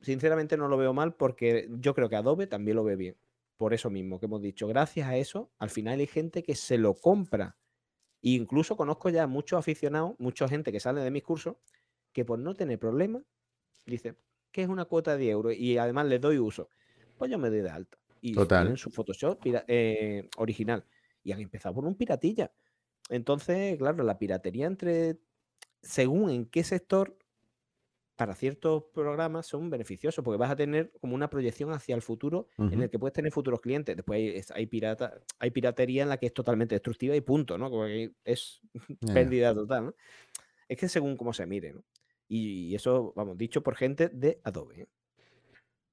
sinceramente 0.00 0.56
no 0.56 0.68
lo 0.68 0.78
veo 0.78 0.94
mal 0.94 1.14
porque 1.14 1.68
yo 1.78 1.94
creo 1.94 2.08
que 2.08 2.16
Adobe 2.16 2.46
también 2.46 2.76
lo 2.76 2.84
ve 2.84 2.96
bien 2.96 3.16
por 3.56 3.74
eso 3.74 3.90
mismo 3.90 4.18
que 4.20 4.26
hemos 4.26 4.42
dicho. 4.42 4.66
Gracias 4.66 5.08
a 5.08 5.16
eso, 5.16 5.50
al 5.58 5.70
final 5.70 5.98
hay 5.98 6.06
gente 6.06 6.42
que 6.42 6.54
se 6.54 6.78
lo 6.78 6.94
compra. 6.94 7.56
E 8.22 8.30
incluso 8.30 8.76
conozco 8.76 9.08
ya 9.08 9.26
muchos 9.26 9.58
aficionados, 9.58 10.14
mucha 10.18 10.48
gente 10.48 10.72
que 10.72 10.80
sale 10.80 11.00
de 11.00 11.10
mis 11.10 11.22
cursos, 11.22 11.56
que 12.12 12.24
por 12.24 12.38
no 12.38 12.54
tener 12.54 12.78
problemas, 12.78 13.22
dice, 13.86 14.16
que 14.50 14.62
es 14.62 14.68
una 14.68 14.86
cuota 14.86 15.16
de 15.16 15.28
euros? 15.28 15.54
Y 15.54 15.78
además 15.78 16.06
les 16.06 16.20
doy 16.20 16.38
uso. 16.38 16.70
Pues 17.18 17.30
yo 17.30 17.38
me 17.38 17.50
doy 17.50 17.60
de 17.60 17.70
alta. 17.70 17.98
Y 18.20 18.34
tienen 18.34 18.76
su 18.76 18.90
Photoshop 18.90 19.38
eh, 19.44 20.28
original. 20.38 20.84
Y 21.22 21.32
han 21.32 21.40
empezado 21.40 21.74
por 21.74 21.84
un 21.84 21.94
piratilla. 21.94 22.52
Entonces, 23.08 23.76
claro, 23.76 24.02
la 24.02 24.18
piratería 24.18 24.66
entre, 24.66 25.20
según 25.82 26.30
en 26.30 26.46
qué 26.46 26.64
sector, 26.64 27.16
para 28.16 28.34
ciertos 28.34 28.84
programas 28.94 29.46
son 29.46 29.68
beneficiosos 29.68 30.24
porque 30.24 30.38
vas 30.38 30.50
a 30.50 30.56
tener 30.56 30.90
como 31.00 31.14
una 31.14 31.28
proyección 31.28 31.70
hacia 31.72 31.94
el 31.94 32.02
futuro 32.02 32.48
en 32.56 32.82
el 32.82 32.90
que 32.90 32.98
puedes 32.98 33.12
tener 33.12 33.30
futuros 33.30 33.60
clientes. 33.60 33.94
Después 33.94 34.50
hay, 34.50 34.66
pirata, 34.66 35.20
hay 35.38 35.50
piratería 35.50 36.02
en 36.02 36.08
la 36.08 36.16
que 36.16 36.26
es 36.26 36.34
totalmente 36.34 36.74
destructiva 36.74 37.14
y 37.14 37.20
punto, 37.20 37.58
¿no? 37.58 37.70
es 38.24 38.60
pérdida 39.14 39.54
total, 39.54 39.86
¿no? 39.86 39.94
Es 40.68 40.78
que 40.78 40.88
según 40.88 41.16
cómo 41.16 41.32
se 41.32 41.46
mire, 41.46 41.74
¿no? 41.74 41.84
Y, 42.28 42.74
eso, 42.74 43.12
vamos, 43.14 43.38
dicho 43.38 43.62
por 43.62 43.76
gente 43.76 44.08
de 44.08 44.40
Adobe. 44.42 44.80
¿eh? 44.80 44.88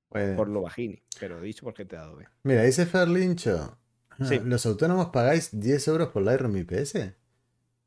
Por 0.10 0.36
pues 0.36 0.50
lo 0.50 0.62
bajini, 0.62 1.04
pero 1.20 1.40
dicho 1.42 1.64
por 1.64 1.76
gente 1.76 1.96
de 1.96 2.02
Adobe. 2.02 2.28
Mira, 2.44 2.64
dice 2.64 2.86
Ferlincho. 2.86 3.78
Sí. 4.24 4.40
¿Los 4.44 4.66
autónomos 4.66 5.08
pagáis 5.08 5.60
10 5.60 5.88
euros 5.90 6.10
por 6.10 6.24
Lightroom 6.24 6.56
IPS? 6.58 7.14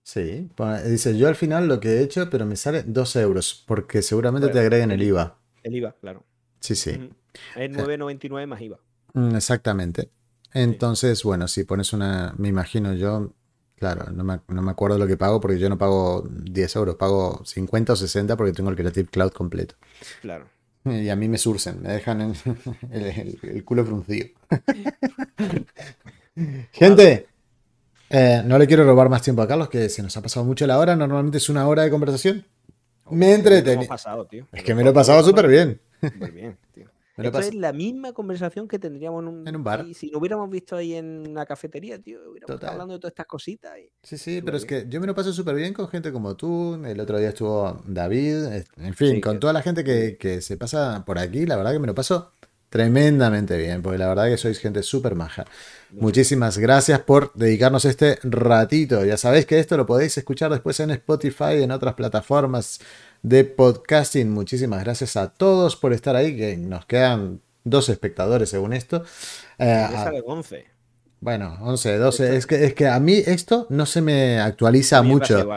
Sí, 0.06 0.48
dice, 0.84 1.18
yo 1.18 1.26
al 1.26 1.34
final 1.34 1.66
lo 1.66 1.80
que 1.80 1.88
he 1.88 2.00
hecho, 2.00 2.30
pero 2.30 2.46
me 2.46 2.54
sale 2.54 2.84
2 2.84 3.16
euros, 3.16 3.64
porque 3.66 4.02
seguramente 4.02 4.46
te 4.50 4.60
agreguen 4.60 4.92
el 4.92 5.02
IVA. 5.02 5.36
El 5.64 5.74
IVA, 5.74 5.96
claro. 6.00 6.22
Sí, 6.60 6.76
sí. 6.76 7.10
Es 7.56 7.70
9,99 7.72 8.40
eh, 8.40 8.46
más 8.46 8.60
IVA. 8.60 8.78
Mm, 9.14 9.34
exactamente. 9.34 10.10
Entonces, 10.54 11.24
bueno, 11.24 11.48
si 11.48 11.64
pones 11.64 11.92
una, 11.92 12.32
me 12.38 12.46
imagino 12.46 12.94
yo, 12.94 13.32
claro, 13.74 14.12
no 14.12 14.22
me, 14.22 14.38
no 14.46 14.62
me, 14.62 14.70
acuerdo 14.70 14.96
lo 14.96 15.08
que 15.08 15.16
pago 15.16 15.40
porque 15.40 15.58
yo 15.58 15.68
no 15.68 15.76
pago 15.76 16.24
10 16.30 16.76
euros, 16.76 16.94
pago 16.94 17.42
50 17.44 17.94
o 17.94 17.96
60 17.96 18.36
porque 18.36 18.52
tengo 18.52 18.70
el 18.70 18.76
Creative 18.76 19.08
Cloud 19.08 19.32
completo. 19.32 19.74
Claro. 20.22 20.46
Y 20.84 21.08
a 21.08 21.16
mí 21.16 21.28
me 21.28 21.36
surcen, 21.36 21.82
me 21.82 21.88
dejan 21.88 22.32
el, 22.92 23.40
el 23.42 23.64
culo 23.64 23.84
fruncido. 23.84 24.28
Gente, 26.70 27.26
eh, 28.10 28.42
no 28.44 28.58
le 28.58 28.66
quiero 28.66 28.84
robar 28.84 29.08
más 29.08 29.22
tiempo 29.22 29.42
a 29.42 29.48
Carlos, 29.48 29.68
que 29.68 29.88
se 29.88 30.02
nos 30.02 30.16
ha 30.16 30.22
pasado 30.22 30.44
mucho 30.44 30.66
la 30.66 30.78
hora. 30.78 30.96
Normalmente 30.96 31.38
es 31.38 31.48
una 31.48 31.66
hora 31.66 31.82
de 31.82 31.90
conversación. 31.90 32.44
Me 33.10 33.34
entretení. 33.34 33.86
Es 34.52 34.62
que 34.62 34.74
me 34.74 34.82
lo 34.82 34.90
he 34.90 34.94
pasado 34.94 35.22
súper 35.22 35.48
bien. 35.48 35.80
Muy 36.18 36.30
bien, 36.30 36.58
tío. 36.74 36.86
Esto 37.16 37.38
es 37.38 37.54
la 37.54 37.72
misma 37.72 38.12
conversación 38.12 38.68
que 38.68 38.78
tendríamos 38.78 39.22
en 39.22 39.56
un, 39.56 39.64
bar. 39.64 39.86
si 39.94 40.10
lo 40.10 40.18
hubiéramos 40.18 40.50
visto 40.50 40.76
ahí 40.76 40.94
en 40.94 41.26
una 41.26 41.46
cafetería, 41.46 41.98
tío, 41.98 42.18
hubiéramos 42.30 42.56
estado 42.56 42.72
hablando 42.72 42.92
de 42.94 43.00
todas 43.00 43.12
estas 43.12 43.26
cositas. 43.26 43.72
Sí, 44.02 44.18
sí, 44.18 44.42
pero 44.44 44.58
es 44.58 44.66
que 44.66 44.84
yo 44.86 45.00
me 45.00 45.06
lo 45.06 45.14
paso 45.14 45.32
súper 45.32 45.54
bien 45.54 45.72
con 45.72 45.88
gente 45.88 46.12
como 46.12 46.36
tú. 46.36 46.78
El 46.84 47.00
otro 47.00 47.18
día 47.18 47.30
estuvo 47.30 47.82
David. 47.86 48.64
En 48.76 48.94
fin, 48.94 49.20
con 49.22 49.40
toda 49.40 49.54
la 49.54 49.62
gente 49.62 49.82
que, 49.82 50.18
que, 50.18 50.42
se 50.42 50.58
pasa 50.58 51.04
por 51.06 51.18
aquí, 51.18 51.46
la 51.46 51.56
verdad 51.56 51.72
que 51.72 51.78
me 51.78 51.86
lo 51.86 51.94
paso 51.94 52.32
tremendamente 52.68 53.56
bien, 53.56 53.82
porque 53.82 53.98
la 53.98 54.08
verdad 54.08 54.26
que 54.26 54.36
sois 54.36 54.58
gente 54.58 54.82
súper 54.82 55.14
maja. 55.14 55.44
Muchísimas 55.92 56.58
gracias 56.58 57.00
por 57.00 57.32
dedicarnos 57.34 57.84
este 57.84 58.18
ratito. 58.22 59.04
Ya 59.04 59.16
sabéis 59.16 59.46
que 59.46 59.58
esto 59.58 59.76
lo 59.76 59.86
podéis 59.86 60.18
escuchar 60.18 60.50
después 60.50 60.78
en 60.80 60.90
Spotify 60.90 61.58
y 61.58 61.62
en 61.62 61.70
otras 61.70 61.94
plataformas 61.94 62.80
de 63.22 63.44
podcasting. 63.44 64.30
Muchísimas 64.30 64.82
gracias 64.84 65.16
a 65.16 65.28
todos 65.30 65.76
por 65.76 65.92
estar 65.92 66.16
ahí, 66.16 66.36
que 66.36 66.56
nos 66.56 66.86
quedan 66.86 67.40
dos 67.64 67.88
espectadores 67.88 68.50
según 68.50 68.72
esto. 68.72 69.04
Eh, 69.58 69.86
11. 70.24 70.75
Bueno, 71.20 71.56
11, 71.62 71.96
12. 71.96 72.36
Es 72.36 72.46
que, 72.46 72.64
es 72.64 72.74
que 72.74 72.88
a 72.88 73.00
mí 73.00 73.14
esto 73.14 73.66
no 73.70 73.86
se 73.86 74.02
me 74.02 74.38
actualiza 74.38 75.02
mucho. 75.02 75.50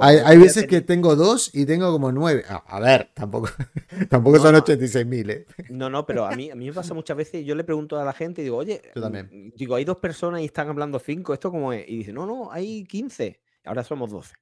Hay, 0.00 0.38
veces 0.38 0.66
que 0.66 0.80
tengo 0.80 1.16
dos 1.16 1.50
y 1.52 1.66
tengo 1.66 1.90
como 1.92 2.12
nueve. 2.12 2.44
A, 2.48 2.80
ver, 2.80 3.10
tampoco, 3.12 3.48
tampoco 4.08 4.38
son 4.38 4.54
86.000. 4.54 5.30
¿eh? 5.30 5.46
No, 5.68 5.90
no, 5.90 6.06
pero 6.06 6.26
a 6.26 6.36
mí, 6.36 6.50
a 6.50 6.54
mí 6.54 6.66
me 6.66 6.72
pasa 6.72 6.94
muchas 6.94 7.16
veces. 7.16 7.44
Yo 7.44 7.54
le 7.54 7.64
pregunto 7.64 7.98
a 7.98 8.04
la 8.04 8.12
gente 8.12 8.40
y 8.40 8.44
digo, 8.44 8.58
oye, 8.58 8.80
mm, 8.94 9.56
digo, 9.56 9.74
hay 9.74 9.84
dos 9.84 9.98
personas 9.98 10.42
y 10.42 10.44
están 10.44 10.68
hablando 10.68 10.98
cinco. 11.00 11.34
¿Esto 11.34 11.50
cómo 11.50 11.72
es? 11.72 11.88
Y 11.88 11.98
dice, 11.98 12.12
no, 12.12 12.24
no, 12.24 12.52
hay 12.52 12.84
15. 12.84 13.40
Ahora 13.64 13.82
somos 13.82 14.10
12. 14.10 14.32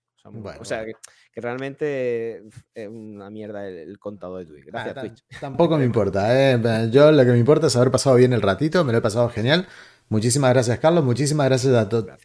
o 0.61 0.65
sea, 0.65 0.85
que, 0.85 0.93
realmente 1.41 2.43
es 2.75 2.89
una 2.89 3.31
mierda 3.31 3.67
el, 3.67 3.99
contador 3.99 4.41
de 4.41 4.47
Twitch. 4.47 4.67
Gracias, 4.67 4.95
Twitch. 4.95 5.41
Tampoco 5.41 5.79
me 5.79 5.85
importa. 5.85 6.53
¿eh? 6.53 6.89
Yo 6.91 7.11
lo 7.11 7.25
que 7.25 7.33
me 7.33 7.39
importa 7.39 7.69
es 7.69 7.77
haber 7.77 7.91
pasado 7.91 8.17
bien 8.17 8.35
el 8.35 8.43
ratito. 8.43 8.85
Me 8.85 8.93
lo 8.93 8.99
he 8.99 9.03
pasado 9.03 9.31
genial. 9.31 9.67
Muchísimas 10.09 10.51
gracias, 10.51 10.79
Carlos. 10.79 11.05
Muchísimas 11.05 11.47
gracias 11.47 11.75
a, 11.75 11.83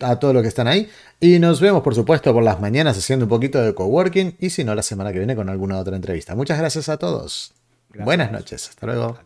a 0.07 0.19
todos 0.19 0.33
los 0.33 0.41
que 0.41 0.47
están 0.47 0.67
ahí. 0.67 0.89
Y 1.19 1.39
nos 1.39 1.59
vemos, 1.59 1.81
por 1.81 1.95
supuesto, 1.95 2.33
por 2.33 2.43
las 2.43 2.61
mañanas 2.61 2.97
haciendo 2.97 3.25
un 3.25 3.29
poquito 3.29 3.61
de 3.61 3.73
coworking. 3.73 4.37
Y 4.39 4.49
si 4.51 4.63
no, 4.63 4.73
la 4.73 4.83
semana 4.83 5.11
que 5.11 5.17
viene 5.19 5.35
con 5.35 5.49
alguna 5.49 5.77
otra 5.77 5.95
entrevista. 5.95 6.35
Muchas 6.35 6.57
gracias 6.57 6.87
a 6.89 6.97
todos. 6.97 7.53
Buenas 7.93 8.31
noches. 8.31 8.69
Hasta 8.69 8.85
luego. 8.87 9.17